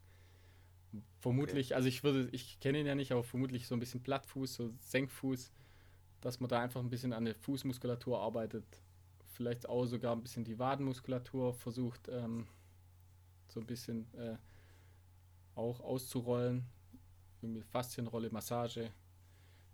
Vermutlich, 1.20 1.68
okay. 1.68 1.74
also 1.74 1.88
ich 1.88 2.04
würde, 2.04 2.28
ich 2.32 2.60
kenne 2.60 2.80
ihn 2.80 2.86
ja 2.86 2.94
nicht, 2.94 3.12
aber 3.12 3.24
vermutlich 3.24 3.66
so 3.66 3.74
ein 3.74 3.80
bisschen 3.80 4.02
Plattfuß, 4.02 4.54
so 4.54 4.72
Senkfuß, 4.80 5.52
dass 6.20 6.40
man 6.40 6.48
da 6.48 6.60
einfach 6.60 6.80
ein 6.80 6.90
bisschen 6.90 7.12
an 7.12 7.24
der 7.24 7.34
Fußmuskulatur 7.34 8.20
arbeitet. 8.20 8.64
Vielleicht 9.32 9.68
auch 9.68 9.84
sogar 9.84 10.14
ein 10.14 10.22
bisschen 10.22 10.44
die 10.44 10.58
Wadenmuskulatur 10.58 11.52
versucht, 11.52 12.08
ähm, 12.08 12.46
so 13.48 13.60
ein 13.60 13.66
bisschen 13.66 14.06
äh, 14.14 14.36
auch 15.54 15.80
auszurollen. 15.80 16.64
Mit 17.42 17.64
Faszienrolle, 17.64 18.30
Massage. 18.30 18.90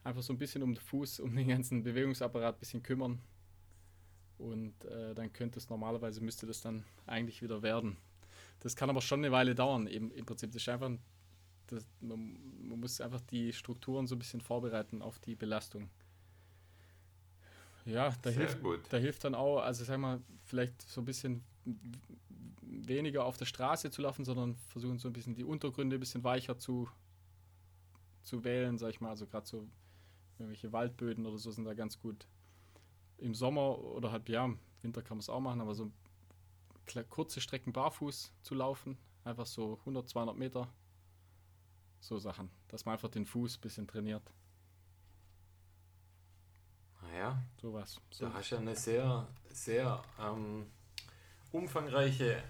Einfach 0.05 0.23
so 0.23 0.33
ein 0.33 0.39
bisschen 0.39 0.63
um 0.63 0.75
den 0.75 0.81
Fuß, 0.81 1.21
um 1.21 1.35
den 1.35 1.49
ganzen 1.49 1.83
Bewegungsapparat 1.83 2.57
ein 2.57 2.59
bisschen 2.59 2.83
kümmern. 2.83 3.21
Und 4.39 4.85
äh, 4.85 5.15
dann 5.15 5.33
könnte 5.33 5.59
es 5.59 5.71
normalerweise, 5.71 6.21
müsste 6.21 6.47
das 6.47 6.61
dann 6.61 6.85
eigentlich 7.07 7.43
wieder 7.43 7.63
werden. 7.63 7.97
Das 8.61 8.75
kann 8.75 8.91
aber 8.91 9.01
schon 9.01 9.21
eine 9.21 9.33
Weile 9.33 9.55
dauern. 9.55 9.87
Eben, 9.87 10.11
Im 10.11 10.27
Prinzip 10.27 10.51
das 10.53 10.63
ist 10.63 10.69
einfach, 10.69 10.91
das, 11.69 11.87
man, 12.01 12.39
man, 12.69 12.81
muss 12.81 13.01
einfach 13.01 13.21
die 13.21 13.53
Strukturen 13.53 14.07
so 14.07 14.17
ein 14.17 14.19
bisschen 14.19 14.41
vorbereiten 14.41 15.03
auf 15.03 15.19
die 15.21 15.37
Belastung. 15.37 15.91
Ja, 17.85 18.15
da 18.23 18.31
hilft, 18.31 18.59
da 18.91 18.97
hilft 18.97 19.25
dann 19.25 19.35
auch, 19.35 19.61
also 19.61 19.85
sag 19.85 19.99
mal, 19.99 20.21
vielleicht 20.45 20.81
so 20.83 21.01
ein 21.01 21.05
bisschen 21.05 21.43
weniger 22.61 23.25
auf 23.25 23.37
der 23.37 23.47
Straße 23.47 23.91
zu 23.91 24.03
laufen, 24.03 24.25
sondern 24.25 24.57
versuchen 24.69 24.99
so 24.99 25.09
ein 25.09 25.13
bisschen 25.13 25.35
die 25.35 25.45
Untergründe 25.45 25.97
ein 25.97 26.01
bisschen 26.01 26.25
weicher 26.25 26.59
zu, 26.59 26.89
zu 28.23 28.45
wählen, 28.45 28.79
sag 28.79 28.91
ich 28.91 29.01
mal. 29.01 29.11
Also 29.11 29.27
gerade 29.27 29.47
so 29.47 29.67
irgendwelche 30.39 30.73
Waldböden 30.73 31.27
oder 31.27 31.39
so 31.39 31.51
sind 31.51 31.65
da 31.65 31.75
ganz 31.75 32.01
gut. 32.01 32.27
Im 33.19 33.35
Sommer 33.35 33.79
oder 33.79 34.11
halt, 34.11 34.29
ja, 34.29 34.45
im 34.45 34.59
Winter 34.83 35.03
kann 35.03 35.17
man 35.17 35.21
es 35.21 35.29
auch 35.29 35.41
machen, 35.41 35.61
aber 35.61 35.75
so 35.75 35.91
kurze 37.09 37.41
Strecken 37.41 37.73
barfuß 37.73 38.33
zu 38.43 38.55
laufen, 38.55 38.99
einfach 39.25 39.47
so 39.47 39.79
100, 39.81 40.09
200 40.09 40.37
Meter, 40.37 40.69
so 42.01 42.19
Sachen, 42.19 42.51
dass 42.69 42.85
man 42.85 42.95
einfach 42.95 43.09
den 43.09 43.25
Fuß 43.25 43.59
ein 43.59 43.61
bisschen 43.61 43.87
trainiert. 43.87 44.23
Naja, 47.03 47.43
sowas. 47.61 48.01
So. 48.11 48.27
Da 48.27 48.35
hast 48.35 48.51
du 48.51 48.55
ja 48.57 48.61
eine 48.61 48.75
sehr, 48.75 49.29
sehr 49.51 50.03
ähm, 50.19 50.67
umfangreiche 51.53 52.43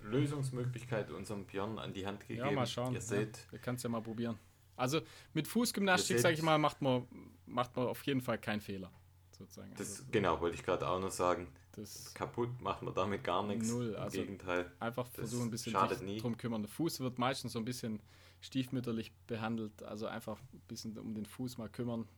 Lösungsmöglichkeit 0.00 1.10
unserem 1.10 1.46
Björn 1.46 1.78
an 1.78 1.92
die 1.92 2.06
Hand 2.06 2.20
gegeben. 2.20 2.46
Ja, 2.46 2.50
mal 2.50 2.66
schauen. 2.66 2.94
Ihr 2.94 3.00
seht, 3.00 3.38
ja, 3.38 3.52
ihr 3.52 3.58
könnt 3.58 3.78
es 3.78 3.82
ja 3.82 3.88
mal 3.88 4.02
probieren. 4.02 4.38
Also 4.80 5.00
mit 5.34 5.46
Fußgymnastik, 5.46 6.18
sage 6.18 6.34
ich 6.34 6.42
mal, 6.42 6.58
macht 6.58 6.82
man, 6.82 7.06
macht 7.46 7.76
man 7.76 7.86
auf 7.86 8.02
jeden 8.04 8.20
Fall 8.20 8.38
keinen 8.38 8.60
Fehler. 8.60 8.90
Sozusagen. 9.30 9.72
Das, 9.76 10.00
also, 10.00 10.04
genau, 10.10 10.40
wollte 10.40 10.56
ich 10.56 10.62
gerade 10.62 10.86
auch 10.88 11.00
noch 11.00 11.10
sagen. 11.10 11.48
Das 11.72 12.12
kaputt 12.14 12.60
macht 12.60 12.82
man 12.82 12.94
damit 12.94 13.24
gar 13.24 13.42
nichts. 13.46 13.70
Null, 13.70 13.96
also 13.96 14.18
Im 14.18 14.24
Gegenteil. 14.24 14.70
Einfach 14.80 15.06
versuchen 15.06 15.44
ein 15.44 15.50
bisschen 15.50 15.72
schadet 15.72 16.02
nie. 16.02 16.18
drum 16.18 16.36
kümmern. 16.36 16.62
Der 16.62 16.68
Fuß 16.68 17.00
wird 17.00 17.18
meistens 17.18 17.52
so 17.52 17.58
ein 17.58 17.64
bisschen 17.64 18.00
stiefmütterlich 18.40 19.12
behandelt. 19.26 19.82
Also 19.82 20.06
einfach 20.06 20.38
ein 20.52 20.60
bisschen 20.68 20.98
um 20.98 21.14
den 21.14 21.26
Fuß 21.26 21.58
mal 21.58 21.68
kümmern. 21.68 22.08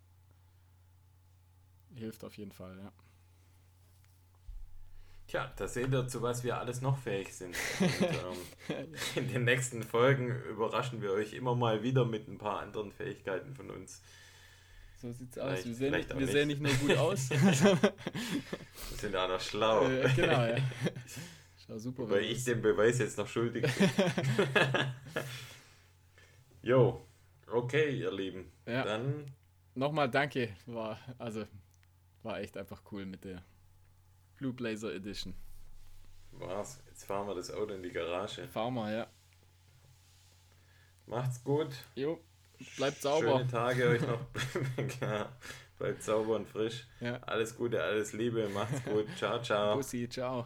Hilft 1.94 2.24
auf 2.24 2.36
jeden 2.38 2.52
Fall, 2.52 2.78
ja. 2.78 2.92
Tja, 5.32 5.50
da 5.56 5.66
seht 5.66 5.90
ihr, 5.90 6.06
zu 6.06 6.20
was 6.20 6.44
wir 6.44 6.58
alles 6.58 6.82
noch 6.82 6.98
fähig 6.98 7.32
sind. 7.32 7.56
Und, 7.80 8.02
ähm, 8.68 8.86
in 9.16 9.28
den 9.32 9.44
nächsten 9.44 9.82
Folgen 9.82 10.28
überraschen 10.50 11.00
wir 11.00 11.10
euch 11.12 11.32
immer 11.32 11.54
mal 11.54 11.82
wieder 11.82 12.04
mit 12.04 12.28
ein 12.28 12.36
paar 12.36 12.60
anderen 12.60 12.92
Fähigkeiten 12.92 13.54
von 13.54 13.70
uns. 13.70 14.02
So 15.00 15.10
sieht's 15.10 15.38
aus. 15.38 15.64
Wir, 15.64 15.74
sehen, 15.74 15.92
wir 15.92 16.16
nicht. 16.16 16.32
sehen 16.32 16.48
nicht 16.48 16.60
nur 16.60 16.74
gut 16.74 16.98
aus. 16.98 17.30
wir 17.30 17.38
sind 18.98 19.16
auch 19.16 19.28
noch 19.28 19.40
schlau. 19.40 19.88
Äh, 19.88 20.10
genau, 20.14 20.44
ja. 20.44 20.56
Schau 21.66 21.78
super. 21.78 22.10
Weil 22.10 22.24
ich 22.24 22.44
den 22.44 22.60
Beweis 22.60 22.98
jetzt 22.98 23.16
noch 23.16 23.26
schuldig 23.26 23.62
bin. 23.62 23.90
jo, 26.60 27.06
okay, 27.50 27.88
ihr 27.98 28.12
Lieben. 28.12 28.52
Ja. 28.66 28.84
Dann. 28.84 29.32
Nochmal 29.74 30.10
danke. 30.10 30.50
War, 30.66 30.98
also, 31.16 31.46
war 32.22 32.38
echt 32.38 32.58
einfach 32.58 32.82
cool 32.92 33.06
mit 33.06 33.24
der 33.24 33.42
Blue 34.42 34.52
Blazer 34.52 34.92
Edition. 34.92 35.34
Was? 36.32 36.82
Jetzt 36.88 37.04
fahren 37.04 37.28
wir 37.28 37.36
das 37.36 37.52
Auto 37.52 37.74
in 37.74 37.82
die 37.84 37.92
Garage. 37.92 38.48
Fahren 38.48 38.74
wir, 38.74 38.90
ja. 38.90 39.06
Macht's 41.06 41.44
gut. 41.44 41.68
Jo. 41.94 42.18
Bleibt 42.76 43.00
sauber. 43.00 43.38
Schöne 43.38 43.46
Tage 43.46 43.88
euch 43.88 44.02
noch. 44.02 44.18
Bleibt 45.78 46.02
sauber 46.02 46.34
und 46.34 46.48
frisch. 46.48 46.88
Ja. 47.00 47.20
Alles 47.22 47.56
Gute, 47.56 47.80
alles 47.80 48.14
Liebe. 48.14 48.48
Macht's 48.48 48.84
gut. 48.84 49.06
Ciao, 49.16 49.40
ciao. 49.40 49.76
Bussi, 49.76 50.08
ciao. 50.08 50.44